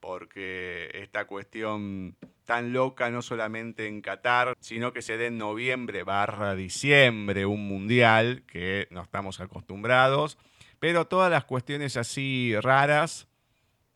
porque 0.00 0.90
esta 0.94 1.24
cuestión 1.28 2.16
tan 2.44 2.72
loca 2.72 3.10
no 3.10 3.22
solamente 3.22 3.86
en 3.86 4.00
Qatar, 4.00 4.54
sino 4.58 4.92
que 4.92 5.02
se 5.02 5.16
dé 5.16 5.26
en 5.26 5.38
noviembre 5.38 6.02
barra 6.02 6.56
diciembre 6.56 7.46
un 7.46 7.68
mundial, 7.68 8.42
que 8.48 8.88
no 8.90 9.02
estamos 9.02 9.38
acostumbrados, 9.38 10.36
pero 10.80 11.06
todas 11.06 11.30
las 11.30 11.44
cuestiones 11.44 11.96
así 11.96 12.54
raras 12.60 13.28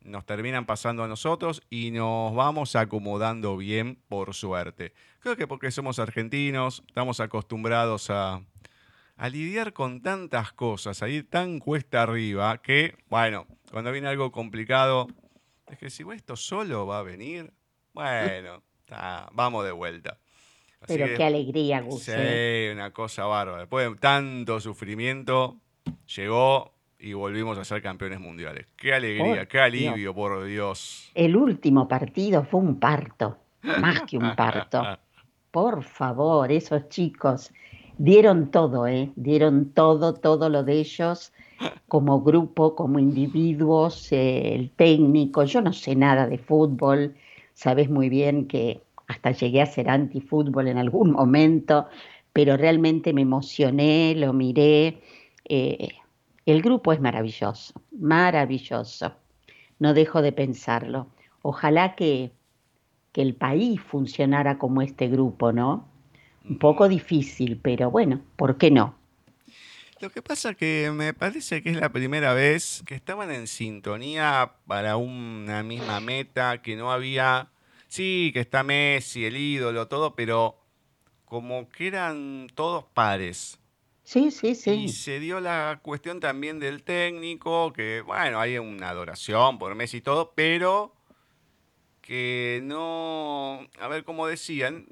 nos 0.04 0.24
terminan 0.26 0.66
pasando 0.66 1.02
a 1.02 1.08
nosotros 1.08 1.62
y 1.70 1.90
nos 1.90 2.34
vamos 2.34 2.76
acomodando 2.76 3.56
bien 3.56 3.98
por 4.08 4.34
suerte. 4.34 4.92
Creo 5.20 5.36
que 5.36 5.46
porque 5.46 5.70
somos 5.70 5.98
argentinos, 5.98 6.82
estamos 6.86 7.20
acostumbrados 7.20 8.10
a, 8.10 8.42
a 9.16 9.28
lidiar 9.28 9.72
con 9.72 10.02
tantas 10.02 10.52
cosas, 10.52 11.02
a 11.02 11.08
ir 11.08 11.28
tan 11.28 11.58
cuesta 11.58 12.02
arriba, 12.02 12.60
que, 12.62 12.96
bueno, 13.08 13.46
cuando 13.70 13.90
viene 13.92 14.08
algo 14.08 14.30
complicado, 14.30 15.08
es 15.66 15.78
que 15.78 15.90
si 15.90 16.04
esto 16.12 16.36
solo 16.36 16.86
va 16.86 16.98
a 16.98 17.02
venir, 17.02 17.52
bueno, 17.92 18.62
vamos 19.32 19.64
de 19.64 19.72
vuelta. 19.72 20.18
Pero 20.86 21.16
qué 21.16 21.24
alegría, 21.24 21.80
Gus. 21.80 22.02
Sí, 22.02 22.68
una 22.72 22.92
cosa 22.92 23.24
bárbara. 23.24 23.60
Después 23.60 23.88
de 23.88 23.96
tanto 23.96 24.60
sufrimiento, 24.60 25.58
llegó 26.14 26.73
y 27.04 27.12
volvimos 27.12 27.58
a 27.58 27.64
ser 27.64 27.82
campeones 27.82 28.18
mundiales. 28.18 28.66
Qué 28.76 28.94
alegría, 28.94 29.46
qué 29.46 29.60
alivio, 29.60 30.14
por 30.14 30.42
Dios. 30.44 31.10
El 31.14 31.36
último 31.36 31.86
partido 31.86 32.44
fue 32.44 32.60
un 32.60 32.80
parto, 32.80 33.36
más 33.62 34.02
que 34.02 34.16
un 34.16 34.34
parto. 34.34 34.82
Por 35.50 35.82
favor, 35.82 36.50
esos 36.50 36.88
chicos 36.88 37.52
dieron 37.98 38.50
todo, 38.50 38.86
¿eh? 38.86 39.12
Dieron 39.16 39.70
todo, 39.72 40.14
todo 40.14 40.48
lo 40.48 40.64
de 40.64 40.80
ellos 40.80 41.30
como 41.88 42.22
grupo, 42.22 42.74
como 42.74 42.98
individuos, 42.98 44.10
eh, 44.10 44.54
el 44.54 44.70
técnico. 44.70 45.44
Yo 45.44 45.60
no 45.60 45.74
sé 45.74 45.94
nada 45.94 46.26
de 46.26 46.38
fútbol, 46.38 47.14
sabes 47.52 47.90
muy 47.90 48.08
bien 48.08 48.48
que 48.48 48.80
hasta 49.08 49.30
llegué 49.32 49.60
a 49.60 49.66
ser 49.66 49.90
antifútbol 49.90 50.68
en 50.68 50.78
algún 50.78 51.12
momento, 51.12 51.86
pero 52.32 52.56
realmente 52.56 53.12
me 53.12 53.20
emocioné, 53.20 54.14
lo 54.16 54.32
miré. 54.32 55.02
Eh, 55.46 55.90
el 56.46 56.62
grupo 56.62 56.92
es 56.92 57.00
maravilloso, 57.00 57.74
maravilloso. 57.92 59.14
No 59.78 59.94
dejo 59.94 60.22
de 60.22 60.32
pensarlo. 60.32 61.08
Ojalá 61.42 61.94
que, 61.94 62.32
que 63.12 63.22
el 63.22 63.34
país 63.34 63.80
funcionara 63.80 64.58
como 64.58 64.82
este 64.82 65.08
grupo, 65.08 65.52
¿no? 65.52 65.88
Un 66.48 66.58
poco 66.58 66.88
difícil, 66.88 67.58
pero 67.62 67.90
bueno, 67.90 68.20
¿por 68.36 68.58
qué 68.58 68.70
no? 68.70 68.94
Lo 70.00 70.10
que 70.10 70.20
pasa 70.20 70.54
que 70.54 70.90
me 70.92 71.14
parece 71.14 71.62
que 71.62 71.70
es 71.70 71.76
la 71.80 71.90
primera 71.90 72.34
vez 72.34 72.82
que 72.84 72.94
estaban 72.94 73.30
en 73.30 73.46
sintonía 73.46 74.52
para 74.66 74.96
una 74.96 75.62
misma 75.62 76.00
meta, 76.00 76.60
que 76.60 76.76
no 76.76 76.92
había, 76.92 77.48
sí, 77.88 78.30
que 78.34 78.40
está 78.40 78.62
Messi, 78.62 79.24
el 79.24 79.36
ídolo, 79.36 79.88
todo, 79.88 80.14
pero 80.14 80.58
como 81.24 81.70
que 81.70 81.86
eran 81.86 82.48
todos 82.54 82.84
pares. 82.92 83.58
Sí, 84.04 84.30
sí, 84.30 84.54
sí. 84.54 84.70
Y 84.70 84.88
se 84.90 85.18
dio 85.18 85.40
la 85.40 85.80
cuestión 85.82 86.20
también 86.20 86.60
del 86.60 86.82
técnico, 86.82 87.72
que 87.72 88.02
bueno, 88.02 88.38
hay 88.38 88.58
una 88.58 88.90
adoración 88.90 89.58
por 89.58 89.74
Messi 89.74 89.96
y 89.96 90.00
todo, 90.02 90.32
pero 90.36 90.94
que 92.02 92.60
no, 92.62 93.66
a 93.80 93.88
ver, 93.88 94.04
como 94.04 94.26
decían, 94.26 94.86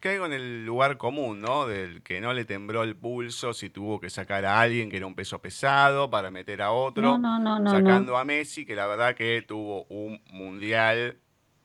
caigo 0.00 0.26
en 0.26 0.34
el 0.34 0.66
lugar 0.66 0.98
común, 0.98 1.40
¿no? 1.40 1.66
Del 1.66 2.02
que 2.02 2.20
no 2.20 2.34
le 2.34 2.44
tembló 2.44 2.82
el 2.82 2.94
pulso 2.94 3.54
si 3.54 3.70
tuvo 3.70 4.00
que 4.00 4.10
sacar 4.10 4.44
a 4.44 4.60
alguien 4.60 4.90
que 4.90 4.98
era 4.98 5.06
un 5.06 5.14
peso 5.14 5.40
pesado 5.40 6.10
para 6.10 6.30
meter 6.30 6.60
a 6.60 6.70
otro. 6.70 7.16
No, 7.16 7.38
no, 7.38 7.58
no, 7.58 7.70
sacando 7.70 8.18
a 8.18 8.24
Messi, 8.24 8.66
que 8.66 8.74
la 8.74 8.86
verdad 8.86 9.14
que 9.14 9.42
tuvo 9.48 9.84
un 9.84 10.20
mundial, 10.30 11.18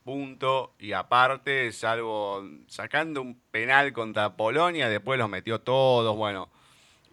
punto. 0.05 0.73
Y 0.79 0.93
aparte, 0.93 1.69
salvo 1.73 2.43
sacando 2.67 3.21
un 3.21 3.41
penal 3.51 3.91
contra 3.91 4.37
Polonia, 4.37 4.87
después 4.87 5.19
los 5.19 5.29
metió 5.29 5.59
todos. 5.59 6.15
Bueno, 6.15 6.49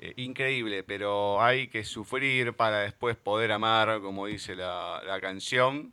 eh, 0.02 0.14
increíble, 0.16 0.82
pero 0.82 1.42
hay 1.42 1.68
que 1.68 1.84
sufrir 1.84 2.54
para 2.54 2.78
después 2.78 3.18
poder 3.18 3.52
amar, 3.52 4.00
como 4.00 4.26
dice 4.26 4.56
la, 4.56 5.18
canción. 5.20 5.92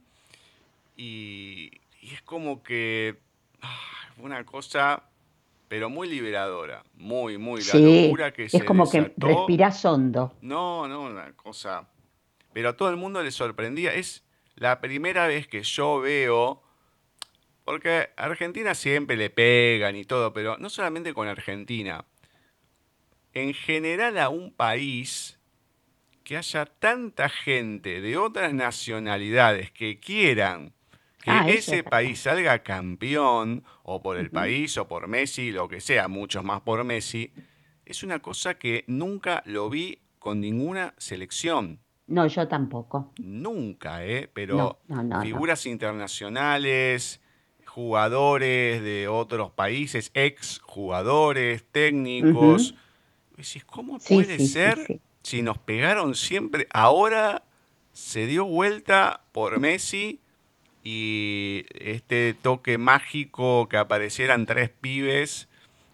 Y, 0.96 1.72
es 2.02 2.22
como 2.22 2.64
que. 2.64 3.20
Ah, 3.62 3.82
una 4.18 4.46
cosa 4.46 5.04
pero 5.68 5.90
muy 5.90 6.08
liberadora, 6.08 6.86
muy, 6.96 7.38
muy. 7.38 7.62
La 7.64 7.80
locura 7.80 8.32
que 8.32 8.46
es 8.46 8.64
como 8.64 8.90
que 8.90 9.12
respiras 9.18 9.84
hondo. 9.84 10.34
No, 10.42 10.88
no, 10.88 11.02
una 11.02 11.34
cosa. 11.34 11.86
Pero 12.54 12.70
a 12.70 12.78
todo 12.78 12.90
el 12.90 12.96
mundo 12.96 13.22
le 13.22 13.32
sorprendía. 13.32 13.94
Es 13.94 14.24
la 14.56 14.80
primera 14.80 15.28
vez 15.28 15.48
que 15.48 15.64
yo 15.64 16.00
veo. 16.00 16.64
Porque 17.66 18.12
a 18.16 18.24
Argentina 18.24 18.74
siempre 18.74 19.18
le 19.18 19.30
pegan 19.30 19.98
y 19.98 20.06
todo, 20.06 20.32
pero 20.32 20.58
no 20.58 20.70
solamente 20.70 21.14
con 21.14 21.28
Argentina. 21.28 22.06
En 23.38 23.54
general 23.54 24.18
a 24.18 24.30
un 24.30 24.52
país 24.52 25.38
que 26.24 26.38
haya 26.38 26.66
tanta 26.66 27.30
gente 27.30 28.02
de 28.02 28.18
otras 28.18 28.52
nacionalidades 28.52 29.70
que 29.70 30.00
quieran 30.00 30.74
que 31.22 31.30
ah, 31.30 31.48
ese 31.48 31.84
país 31.84 32.22
salga 32.22 32.64
campeón, 32.64 33.64
o 33.84 34.02
por 34.02 34.18
el 34.18 34.32
país, 34.32 34.76
o 34.78 34.88
por 34.88 35.08
Messi, 35.08 35.52
lo 35.52 35.68
que 35.68 35.82
sea, 35.82 36.08
muchos 36.08 36.44
más 36.44 36.62
por 36.62 36.84
Messi, 36.84 37.32
es 37.86 38.02
una 38.02 38.20
cosa 38.20 38.56
que 38.56 38.86
nunca 38.88 39.44
lo 39.46 39.70
vi 39.70 40.00
con 40.18 40.42
ninguna 40.42 40.96
selección. 40.98 41.80
No, 42.08 42.26
yo 42.26 42.48
tampoco. 42.48 43.14
Nunca, 43.20 44.04
¿eh? 44.04 44.32
Pero 44.34 44.80
figuras 45.22 45.68
internacionales, 45.68 47.22
jugadores 47.66 48.82
de 48.82 49.08
otros 49.08 49.52
países, 49.52 50.10
ex 50.16 50.60
jugadores, 50.60 51.66
técnicos. 51.72 52.74
¿Cómo 53.66 54.00
puede 54.00 54.40
ser 54.40 55.00
si 55.24 55.42
nos 55.42 55.58
pegaron 55.58 56.16
siempre? 56.16 56.68
Ahora 56.72 57.44
se 57.94 58.26
dio 58.26 58.46
vuelta 58.46 59.22
por 59.32 59.60
Messi 59.60 60.20
y 60.84 61.66
este 61.72 62.34
toque 62.34 62.78
mágico 62.78 63.68
que 63.70 63.78
aparecieran 63.78 64.46
tres 64.46 64.70
pibes 64.70 65.48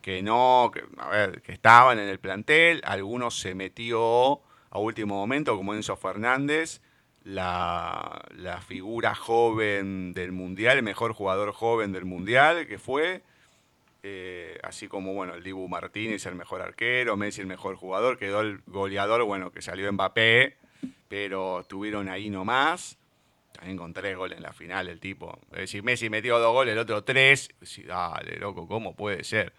que 0.04 0.22
no, 0.22 0.70
que, 0.74 0.84
a 0.98 1.10
ver, 1.10 1.42
que 1.42 1.54
estaban 1.54 1.98
en 1.98 2.10
el 2.10 2.20
plantel, 2.20 2.82
algunos 2.84 3.40
se 3.40 3.56
metió 3.56 4.42
a 4.70 4.80
último 4.80 5.16
momento, 5.16 5.56
como 5.56 5.74
Enzo 5.74 5.96
Fernández, 5.96 6.82
la, 7.24 8.22
figura 8.68 9.16
joven 9.16 10.14
del 10.14 10.34
Mundial, 10.34 10.78
el 10.78 10.84
mejor 10.84 11.14
jugador 11.14 11.54
joven 11.54 11.94
del 11.94 12.06
Mundial, 12.06 12.68
que 12.68 12.78
fue, 12.78 13.24
eh, 14.04 14.60
así 14.64 14.88
como, 14.88 15.14
bueno, 15.14 15.34
el 15.34 15.44
Dibu 15.44 15.68
Martínez, 15.70 16.26
el 16.26 16.36
mejor 16.36 16.62
arquero, 16.62 17.16
Messi 17.16 17.42
el 17.42 17.48
mejor 17.48 17.78
jugador, 17.78 18.18
quedó 18.18 18.42
el 18.42 18.62
goleador, 18.68 19.24
bueno, 19.24 19.52
que 19.52 19.62
salió 19.62 19.92
Mbappé, 19.92 20.58
pero 21.08 21.62
estuvieron 21.62 22.10
ahí 22.10 22.30
nomás 22.30 22.98
también 23.54 23.78
con 23.78 23.94
tres 23.94 24.18
goles 24.18 24.38
en 24.38 24.44
la 24.44 24.52
final 24.52 24.90
el 24.90 25.00
tipo. 25.00 25.40
Es 25.52 25.60
decir, 25.60 25.84
Messi 25.84 26.10
metió 26.10 26.38
dos 26.38 26.52
goles, 26.52 26.74
el 26.74 26.80
otro 26.80 27.04
tres. 27.04 27.50
dale, 27.88 28.38
loco, 28.38 28.68
¿cómo 28.68 28.96
puede 28.96 29.24
ser? 29.24 29.54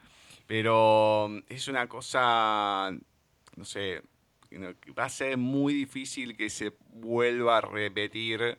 Pero 0.47 1.29
mm, 1.31 1.39
es 1.49 1.69
una 1.69 1.89
cosa, 1.89 2.93
no 3.57 3.65
sé, 3.65 4.03
va 4.99 5.05
a 5.05 5.09
ser 5.09 5.39
muy 5.39 5.73
difícil 5.73 6.37
que 6.37 6.51
se 6.51 6.75
vuelva 6.91 7.59
a 7.59 7.61
repetir 7.63 8.59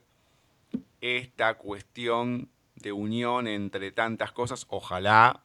esta 0.99 1.53
cuestión 1.55 2.49
de 2.75 2.91
unión 2.91 3.47
entre 3.47 3.91
tantas 3.91 4.31
cosas. 4.31 4.65
Ojalá 4.69 5.44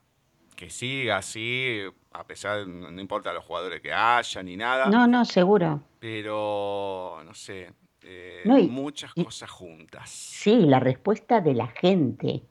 que 0.61 0.69
siga 0.69 1.17
así, 1.17 1.81
a 2.13 2.27
pesar, 2.27 2.67
no 2.67 3.01
importa 3.01 3.33
los 3.33 3.43
jugadores 3.47 3.81
que 3.81 3.95
haya 3.95 4.43
ni 4.43 4.59
nada. 4.59 4.91
No, 4.91 5.07
no, 5.07 5.25
seguro. 5.25 5.81
Pero, 5.99 7.23
no 7.25 7.33
sé, 7.33 7.73
eh, 8.03 8.43
muchas 8.69 9.15
cosas 9.15 9.49
juntas. 9.49 10.11
Sí, 10.11 10.67
la 10.67 10.79
respuesta 10.79 11.41
de 11.41 11.55
la 11.55 11.69
gente, 11.69 12.43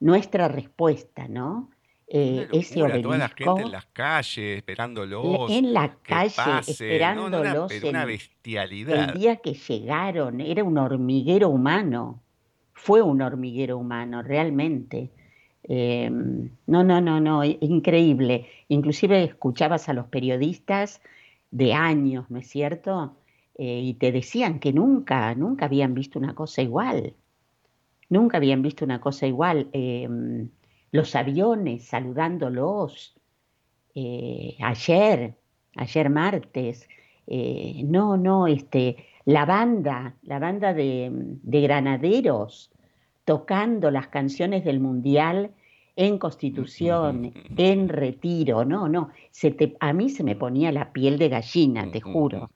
nuestra 0.00 0.48
respuesta, 0.48 1.28
¿no? 1.28 1.68
Eh, 2.08 2.48
ese 2.52 2.82
obelisco, 2.82 3.04
toda 3.04 3.18
la 3.18 3.28
gente 3.28 3.62
en 3.64 3.72
las 3.72 3.86
calles 3.86 4.56
esperándolos. 4.56 5.50
En 5.50 5.74
la 5.74 5.94
calle 5.96 6.60
esperándolos. 6.66 7.70
una, 7.82 8.06
bestialidad. 8.06 9.10
El 9.10 9.20
día 9.20 9.36
que 9.36 9.52
llegaron 9.52 10.40
era 10.40 10.64
un 10.64 10.78
hormiguero 10.78 11.50
humano. 11.50 12.22
Fue 12.72 13.02
un 13.02 13.20
hormiguero 13.20 13.76
humano, 13.76 14.22
realmente. 14.22 15.10
Em, 15.68 16.50
no, 16.66 16.84
no, 16.84 17.00
no, 17.00 17.20
no, 17.20 17.44
increíble. 17.44 18.46
Inclusive 18.68 19.24
escuchabas 19.24 19.88
a 19.88 19.92
los 19.94 20.06
periodistas 20.06 21.00
de 21.50 21.74
años, 21.74 22.30
¿no 22.30 22.38
es 22.38 22.48
cierto? 22.48 23.16
Eh, 23.58 23.80
y 23.82 23.94
te 23.94 24.12
decían 24.12 24.60
que 24.60 24.72
nunca, 24.72 25.34
nunca 25.34 25.66
habían 25.66 25.94
visto 25.94 26.18
una 26.18 26.34
cosa 26.34 26.62
igual. 26.62 27.14
Nunca 28.08 28.36
habían 28.36 28.62
visto 28.62 28.84
una 28.84 29.00
cosa 29.00 29.26
igual. 29.26 29.68
Em, 29.72 30.50
los 30.92 31.14
aviones 31.16 31.84
saludándolos. 31.86 33.16
Eh, 33.94 34.56
ayer, 34.60 35.34
ayer 35.76 36.10
martes. 36.10 36.88
Eh, 37.26 37.82
no, 37.84 38.16
no, 38.16 38.46
este, 38.46 38.96
la 39.24 39.44
banda, 39.44 40.16
la 40.22 40.38
banda 40.38 40.72
de, 40.72 41.10
granaderos 41.42 42.70
tocando 43.26 43.90
las 43.90 44.06
canciones 44.06 44.64
del 44.64 44.80
Mundial 44.80 45.50
en 45.96 46.18
Constitución, 46.18 47.34
en 47.56 47.88
Retiro, 47.88 48.64
no, 48.64 48.88
no, 48.88 49.10
se 49.30 49.50
te, 49.50 49.76
a 49.80 49.92
mí 49.92 50.10
se 50.10 50.22
me 50.22 50.36
ponía 50.36 50.70
la 50.70 50.92
piel 50.92 51.18
de 51.18 51.28
gallina, 51.28 51.90
te 51.90 52.00
juro. 52.00 52.50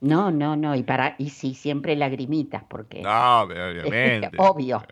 No, 0.00 0.30
no, 0.30 0.56
no, 0.56 0.74
y 0.74 0.82
para 0.82 1.14
y 1.18 1.30
sí, 1.30 1.54
siempre 1.54 1.94
lagrimitas 1.94 2.64
porque 2.64 3.02
No, 3.02 3.42
obviamente. 3.42 4.30
obvio. 4.36 4.82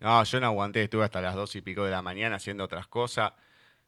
No, 0.00 0.24
yo 0.24 0.40
no 0.40 0.46
aguanté, 0.46 0.82
estuve 0.84 1.04
hasta 1.04 1.20
las 1.20 1.34
dos 1.34 1.54
y 1.56 1.60
pico 1.60 1.84
de 1.84 1.90
la 1.90 2.00
mañana 2.00 2.36
haciendo 2.36 2.64
otras 2.64 2.86
cosas. 2.86 3.32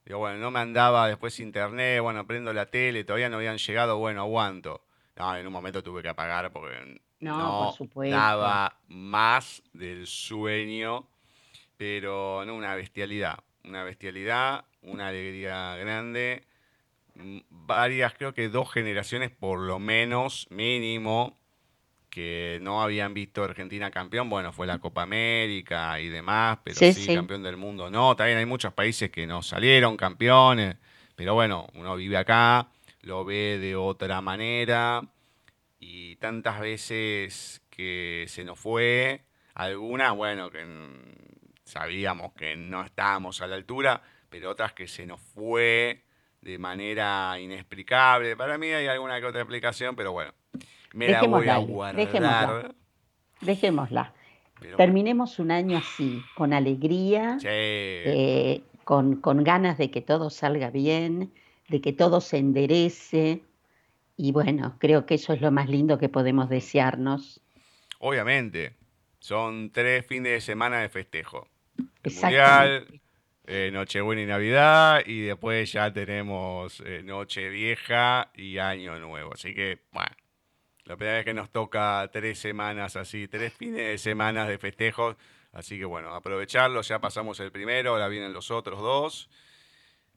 Digo, 0.05 0.19
bueno, 0.19 0.39
no 0.39 0.51
me 0.51 0.60
andaba 0.60 1.09
después 1.09 1.40
internet, 1.40 2.02
bueno, 2.02 2.27
prendo 2.27 2.52
la 2.52 2.66
tele, 2.66 3.05
todavía 3.05 3.31
no 3.31 3.36
habían 3.36 3.56
llegado, 3.56 3.97
bueno, 3.97 4.20
aguanto. 4.20 4.82
No, 5.16 5.36
en 5.36 5.47
un 5.47 5.52
momento 5.52 5.82
tuve 5.82 6.02
que 6.02 6.09
apagar 6.09 6.51
porque 6.52 7.01
no, 7.20 7.74
daba 7.94 8.78
más 8.89 9.62
del 9.72 10.06
sueño, 10.06 11.06
pero 11.76 12.44
no, 12.44 12.55
una 12.55 12.74
bestialidad, 12.74 13.39
una 13.64 13.84
bestialidad, 13.84 14.64
una 14.82 15.09
alegría 15.09 15.76
grande. 15.76 16.44
Mm, 17.14 17.40
varias, 17.51 18.14
creo 18.14 18.32
que 18.32 18.48
dos 18.48 18.72
generaciones 18.72 19.30
por 19.30 19.60
lo 19.60 19.78
menos, 19.78 20.47
mínimo, 20.51 21.36
que 22.12 22.59
no 22.60 22.82
habían 22.82 23.14
visto 23.14 23.43
Argentina 23.43 23.90
campeón, 23.90 24.28
bueno, 24.28 24.52
fue 24.52 24.66
la 24.66 24.78
Copa 24.78 25.02
América 25.02 25.98
y 25.98 26.09
demás, 26.09 26.59
pero 26.62 26.76
sí, 26.76 27.14
campeón 27.14 27.43
del 27.43 27.56
mundo 27.56 27.90
no. 27.90 28.14
También 28.16 28.39
hay 28.39 28.47
muchos 28.47 28.74
países 28.74 29.10
que 29.10 29.26
no 29.26 29.43
salieron 29.43 29.97
campeones, 29.97 30.76
pero 31.16 31.32
bueno, 31.32 31.68
uno 31.74 31.97
vive 31.97 32.18
acá, 32.18 32.68
lo 33.02 33.24
ve 33.24 33.58
de 33.58 33.76
otra 33.76 34.20
manera 34.20 35.02
y 35.78 36.16
tantas 36.16 36.60
veces 36.60 37.62
que 37.70 38.24
se 38.28 38.44
nos 38.44 38.58
fue, 38.58 39.24
algunas, 39.54 40.14
bueno, 40.16 40.50
que 40.50 40.64
sabíamos 41.64 42.32
que 42.32 42.56
no 42.56 42.82
estábamos 42.82 43.40
a 43.42 43.46
la 43.46 43.56
altura, 43.56 44.02
pero 44.28 44.50
otras 44.50 44.72
que 44.72 44.88
se 44.88 45.06
nos 45.06 45.20
fue 45.20 46.04
de 46.40 46.58
manera 46.58 47.38
inexplicable. 47.38 48.36
Para 48.36 48.58
mí 48.58 48.68
hay 48.68 48.86
alguna 48.86 49.20
que 49.20 49.26
otra 49.26 49.42
explicación, 49.42 49.94
pero 49.94 50.12
bueno 50.12 50.32
me 50.94 51.08
la 51.08 51.22
voy 51.22 51.48
a 51.48 51.58
guardar. 51.58 52.74
Dejémosla. 53.40 54.12
Terminemos 54.76 55.38
un 55.40 55.50
año 55.50 55.78
así, 55.78 56.22
con 56.36 56.52
alegría, 56.52 57.36
eh, 57.42 58.62
con, 58.84 59.16
con 59.16 59.42
ganas 59.42 59.76
de 59.76 59.90
que 59.90 60.00
todo 60.00 60.30
salga 60.30 60.70
bien, 60.70 61.32
de 61.73 61.81
que 61.81 61.94
todo 61.94 62.20
se 62.20 62.36
enderece. 62.36 63.43
Y 64.16 64.31
bueno, 64.31 64.77
creo 64.78 65.07
que 65.07 65.15
eso 65.15 65.32
es 65.32 65.40
lo 65.40 65.51
más 65.51 65.69
lindo 65.69 65.99
que 65.99 66.11
podemos 66.11 66.51
desearnos. 66.51 67.40
Obviamente, 67.99 68.77
son 69.19 69.70
tres 69.73 70.07
fines 70.07 70.32
de 70.32 70.40
semana 70.43 70.82
de 70.82 70.90
festejo. 70.90 71.49
Mundial, 72.05 73.01
eh, 73.47 73.70
Nochebuena 73.73 74.20
y 74.20 74.27
Navidad, 74.27 75.03
y 75.07 75.23
después 75.23 75.73
ya 75.73 75.90
tenemos 75.90 76.82
eh, 76.85 77.03
Noche 77.03 77.49
Vieja 77.49 78.31
y 78.35 78.59
Año 78.59 78.99
Nuevo. 78.99 79.32
Así 79.32 79.55
que, 79.55 79.81
bueno, 79.93 80.15
la 80.85 80.97
primera 80.97 81.16
vez 81.16 81.24
que 81.24 81.32
nos 81.32 81.49
toca 81.51 82.07
tres 82.12 82.39
semanas 82.39 82.97
así, 82.97 83.28
tres 83.28 83.55
fines 83.55 83.78
de 83.78 83.97
semana 83.97 84.47
de 84.47 84.59
festejos. 84.59 85.16
Así 85.53 85.78
que 85.78 85.86
bueno, 85.86 86.15
aprovecharlo. 86.15 86.82
Ya 86.82 87.01
pasamos 87.01 87.40
el 87.40 87.51
primero, 87.51 87.93
ahora 87.93 88.09
vienen 88.09 88.35
los 88.35 88.51
otros 88.51 88.81
dos. 88.81 89.31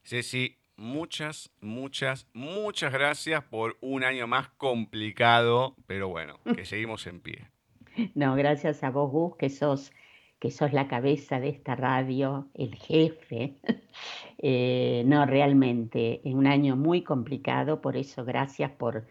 Ceci, 0.04 0.58
muchas, 0.78 1.52
muchas, 1.62 2.28
muchas 2.34 2.92
gracias 2.92 3.44
por 3.44 3.78
un 3.82 4.04
año 4.04 4.28
más 4.28 4.50
complicado, 4.50 5.76
pero 5.88 6.10
bueno, 6.10 6.40
que 6.56 6.66
seguimos 6.66 7.08
en 7.08 7.20
pie. 7.20 7.48
No, 8.14 8.36
gracias 8.36 8.84
a 8.84 8.90
vos, 8.90 9.12
Gus, 9.12 9.36
que 9.38 9.50
sos, 9.50 9.92
que 10.40 10.52
sos 10.52 10.74
la 10.74 10.88
cabeza 10.88 11.40
de 11.40 11.50
esta 11.50 11.76
radio, 11.76 12.48
el 12.54 12.76
jefe. 12.76 13.56
Eh, 14.48 15.04
no, 15.08 15.26
realmente, 15.26 16.20
en 16.26 16.38
un 16.38 16.46
año 16.46 16.76
muy 16.76 17.02
complicado, 17.02 17.82
por 17.82 17.96
eso 17.96 18.26
gracias 18.26 18.70
por 18.70 19.08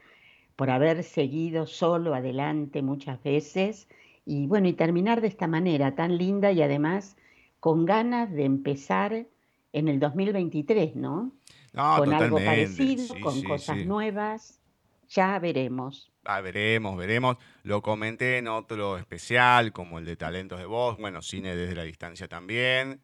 por 0.57 0.71
haber 0.71 1.03
seguido 1.03 1.67
solo 1.67 2.15
adelante 2.15 2.83
muchas 2.83 3.23
veces 3.23 3.89
y 4.25 4.47
bueno, 4.47 4.69
y 4.69 4.73
terminar 4.73 5.21
de 5.21 5.29
esta 5.29 5.47
manera 5.47 5.95
tan 5.95 6.17
linda 6.17 6.53
y 6.53 6.63
además 6.63 7.17
con 7.61 7.85
ganas 7.85 8.33
de 8.33 8.45
empezar 8.45 9.27
en 9.73 9.89
el 9.89 9.99
2023, 9.99 10.97
¿no? 10.97 11.33
Con 11.75 12.15
algo 12.15 12.37
parecido, 12.37 13.15
con 13.21 13.43
cosas 13.43 13.79
nuevas, 13.79 14.61
ya 15.09 15.39
veremos. 15.39 16.11
Ah, 16.25 16.41
veremos, 16.41 16.97
veremos. 16.97 17.37
Lo 17.63 17.83
comenté 17.83 18.39
en 18.39 18.49
otro 18.49 18.97
especial, 18.97 19.73
como 19.73 19.99
el 19.99 20.05
de 20.05 20.17
Talentos 20.17 20.59
de 20.59 20.67
Voz, 20.67 20.97
bueno, 20.99 21.21
cine 21.21 21.55
desde 21.55 21.75
la 21.75 21.83
distancia 21.83 22.29
también, 22.29 23.03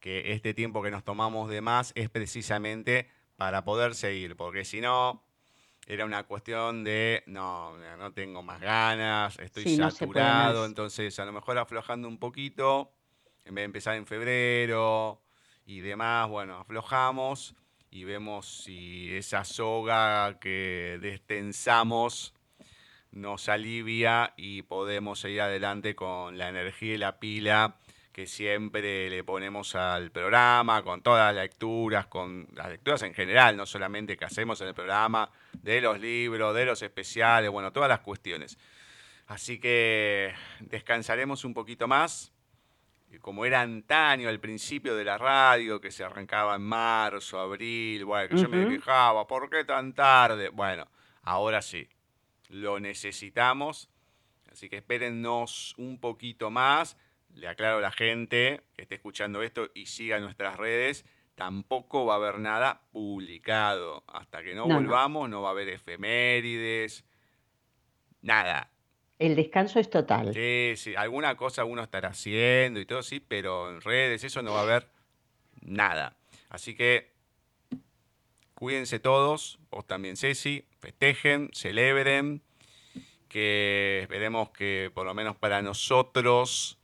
que 0.00 0.32
este 0.32 0.54
tiempo 0.54 0.82
que 0.82 0.90
nos 0.90 1.04
tomamos 1.04 1.50
de 1.50 1.60
más 1.60 1.92
es 1.94 2.08
precisamente 2.08 3.08
para 3.36 3.64
poder 3.64 3.94
seguir, 3.94 4.36
porque 4.36 4.64
si 4.64 4.80
no, 4.80 5.22
era 5.86 6.04
una 6.04 6.22
cuestión 6.24 6.84
de, 6.84 7.24
no, 7.26 7.76
no 7.98 8.12
tengo 8.12 8.42
más 8.42 8.60
ganas, 8.60 9.38
estoy 9.38 9.76
saturado, 9.76 10.64
entonces 10.64 11.18
a 11.18 11.24
lo 11.24 11.32
mejor 11.32 11.58
aflojando 11.58 12.08
un 12.08 12.18
poquito, 12.18 12.92
en 13.44 13.54
vez 13.54 13.62
de 13.62 13.66
empezar 13.66 13.96
en 13.96 14.06
febrero 14.06 15.20
y 15.66 15.80
demás, 15.80 16.28
bueno, 16.28 16.58
aflojamos 16.58 17.56
y 17.92 18.04
vemos 18.04 18.64
si 18.64 19.14
esa 19.14 19.44
soga 19.44 20.38
que 20.40 20.98
destensamos 21.02 22.32
nos 23.10 23.50
alivia 23.50 24.32
y 24.38 24.62
podemos 24.62 25.20
seguir 25.20 25.42
adelante 25.42 25.94
con 25.94 26.38
la 26.38 26.48
energía 26.48 26.94
y 26.94 26.98
la 26.98 27.20
pila 27.20 27.76
que 28.10 28.26
siempre 28.26 29.10
le 29.10 29.24
ponemos 29.24 29.74
al 29.74 30.10
programa, 30.10 30.82
con 30.82 31.02
todas 31.02 31.34
las 31.34 31.44
lecturas, 31.44 32.06
con 32.06 32.48
las 32.54 32.70
lecturas 32.70 33.02
en 33.02 33.12
general, 33.12 33.58
no 33.58 33.66
solamente 33.66 34.16
que 34.16 34.24
hacemos 34.24 34.60
en 34.62 34.68
el 34.68 34.74
programa, 34.74 35.30
de 35.52 35.82
los 35.82 36.00
libros, 36.00 36.54
de 36.54 36.64
los 36.64 36.80
especiales, 36.82 37.50
bueno, 37.50 37.72
todas 37.72 37.90
las 37.90 38.00
cuestiones. 38.00 38.58
Así 39.26 39.58
que 39.58 40.32
descansaremos 40.60 41.44
un 41.44 41.52
poquito 41.52 41.88
más, 41.88 42.31
como 43.20 43.44
era 43.44 43.60
antaño 43.60 44.28
al 44.28 44.40
principio 44.40 44.96
de 44.96 45.04
la 45.04 45.18
radio, 45.18 45.80
que 45.80 45.90
se 45.90 46.04
arrancaba 46.04 46.56
en 46.56 46.62
marzo, 46.62 47.38
abril, 47.38 48.04
bueno, 48.04 48.28
que 48.28 48.36
yo 48.42 48.48
me 48.48 48.68
quejaba, 48.68 49.26
¿por 49.26 49.50
qué 49.50 49.64
tan 49.64 49.92
tarde? 49.94 50.48
Bueno, 50.48 50.88
ahora 51.22 51.62
sí, 51.62 51.88
lo 52.48 52.80
necesitamos, 52.80 53.90
así 54.50 54.68
que 54.68 54.76
espérennos 54.78 55.74
un 55.78 55.98
poquito 56.00 56.50
más 56.50 56.96
le 57.34 57.48
aclaro 57.48 57.78
a 57.78 57.80
la 57.80 57.90
gente 57.90 58.62
que 58.74 58.82
esté 58.82 58.96
escuchando 58.96 59.42
esto 59.42 59.70
y 59.74 59.86
siga 59.86 60.18
nuestras 60.20 60.56
redes, 60.56 61.04
tampoco 61.34 62.04
va 62.06 62.14
a 62.14 62.16
haber 62.16 62.38
nada 62.38 62.82
publicado. 62.92 64.04
Hasta 64.06 64.42
que 64.42 64.54
no, 64.54 64.66
volvamos, 64.66 65.28
no. 65.28 65.42
va 65.42 65.48
a 65.48 65.52
haber 65.52 65.68
efemérides, 65.68 67.04
nada. 68.20 68.71
El 69.18 69.36
descanso 69.36 69.78
es 69.78 69.88
total. 69.88 70.34
Sí, 70.34 70.74
sí, 70.76 70.94
alguna 70.96 71.36
cosa 71.36 71.64
uno 71.64 71.82
estará 71.82 72.08
haciendo 72.08 72.80
y 72.80 72.86
todo, 72.86 73.02
sí, 73.02 73.20
pero 73.20 73.70
en 73.70 73.80
redes 73.80 74.24
eso 74.24 74.42
no 74.42 74.52
va 74.52 74.60
a 74.60 74.62
haber 74.62 74.88
nada. 75.60 76.16
Así 76.48 76.74
que 76.74 77.12
cuídense 78.54 78.98
todos, 78.98 79.58
vos 79.70 79.86
también 79.86 80.16
Ceci, 80.16 80.64
festejen, 80.78 81.50
celebren, 81.52 82.42
que 83.28 84.00
esperemos 84.02 84.50
que 84.50 84.90
por 84.92 85.06
lo 85.06 85.14
menos 85.14 85.36
para 85.36 85.62
nosotros 85.62 86.78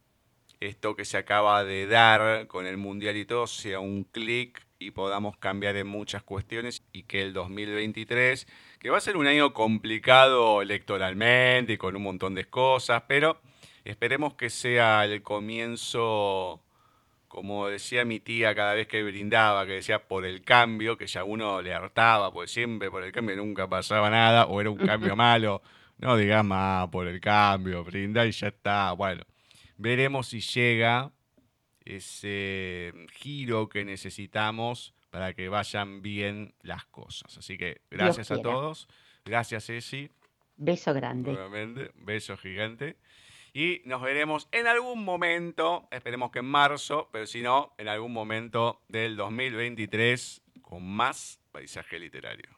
esto 0.61 0.97
que 0.97 1.05
se 1.05 1.17
acaba 1.17 1.63
de 1.65 1.87
dar 1.87 2.47
con 2.47 2.67
el 2.67 2.77
Mundial 2.77 3.17
y 3.17 3.25
todo 3.25 3.47
sea 3.47 3.81
un 3.81 4.05
clic 4.05 4.67
y 4.79 4.91
podamos 4.91 5.37
cambiar 5.37 5.77
en 5.77 5.87
muchas 5.87 6.23
cuestiones 6.23 6.83
y 6.93 7.05
que 7.05 7.23
el 7.23 7.33
2023, 7.33 8.47
que 8.79 8.91
va 8.91 8.99
a 8.99 9.01
ser 9.01 9.17
un 9.17 9.27
año 9.27 9.53
complicado 9.53 10.63
electoralmente 10.63 11.73
y 11.73 11.77
con 11.77 11.97
un 11.97 12.03
montón 12.03 12.35
de 12.35 12.45
cosas, 12.45 13.03
pero 13.09 13.41
esperemos 13.85 14.35
que 14.35 14.51
sea 14.51 15.05
el 15.05 15.23
comienzo, 15.23 16.61
como 17.27 17.69
decía 17.69 18.05
mi 18.05 18.21
tía 18.21 18.55
cada 18.55 18.75
vez 18.75 18.87
que 18.87 19.03
brindaba, 19.03 19.67
que 19.67 19.73
decía 19.73 20.07
por 20.07 20.25
el 20.25 20.43
cambio, 20.43 20.97
que 20.97 21.07
ya 21.07 21.25
uno 21.25 21.61
le 21.61 21.75
hartaba, 21.75 22.33
pues 22.33 22.51
siempre 22.51 22.91
por 22.91 23.03
el 23.03 23.13
cambio 23.13 23.37
nunca 23.37 23.69
pasaba 23.69 24.11
nada, 24.11 24.47
o 24.47 24.61
era 24.61 24.71
un 24.71 24.79
cambio 24.79 25.17
malo, 25.17 25.63
no 25.99 26.17
digas 26.17 26.45
más 26.45 26.89
por 26.89 27.09
el 27.09 27.21
cambio, 27.21 27.83
brinda 27.85 28.27
y 28.27 28.31
ya 28.31 28.49
está, 28.49 28.93
bueno 28.93 29.25
Veremos 29.81 30.27
si 30.29 30.41
llega 30.41 31.13
ese 31.85 32.93
giro 33.13 33.69
que 33.69 33.85
necesitamos 33.85 34.93
para 35.11 35.35
que 35.35 35.49
vayan 35.49 36.03
bien 36.03 36.55
las 36.63 36.85
cosas. 36.87 37.39
Así 37.39 37.57
que 37.57 37.83
gracias 37.91 38.31
a 38.31 38.41
todos. 38.41 38.89
Gracias, 39.25 39.67
Ceci. 39.67 40.11
Beso 40.57 40.93
grande. 40.93 41.33
Nuevamente, 41.33 41.93
beso 41.95 42.37
gigante. 42.37 42.97
Y 43.53 43.81
nos 43.85 44.03
veremos 44.03 44.49
en 44.53 44.67
algún 44.67 45.05
momento, 45.05 45.89
esperemos 45.91 46.31
que 46.31 46.41
en 46.41 46.47
marzo, 46.47 47.09
pero 47.13 47.27
si 47.27 47.43
no, 47.43 47.75
en 47.79 47.89
algún 47.89 48.13
momento 48.13 48.83
del 48.89 49.17
2023 49.17 50.43
con 50.61 50.85
más 50.85 51.41
paisaje 51.51 51.99
literario. 51.99 52.58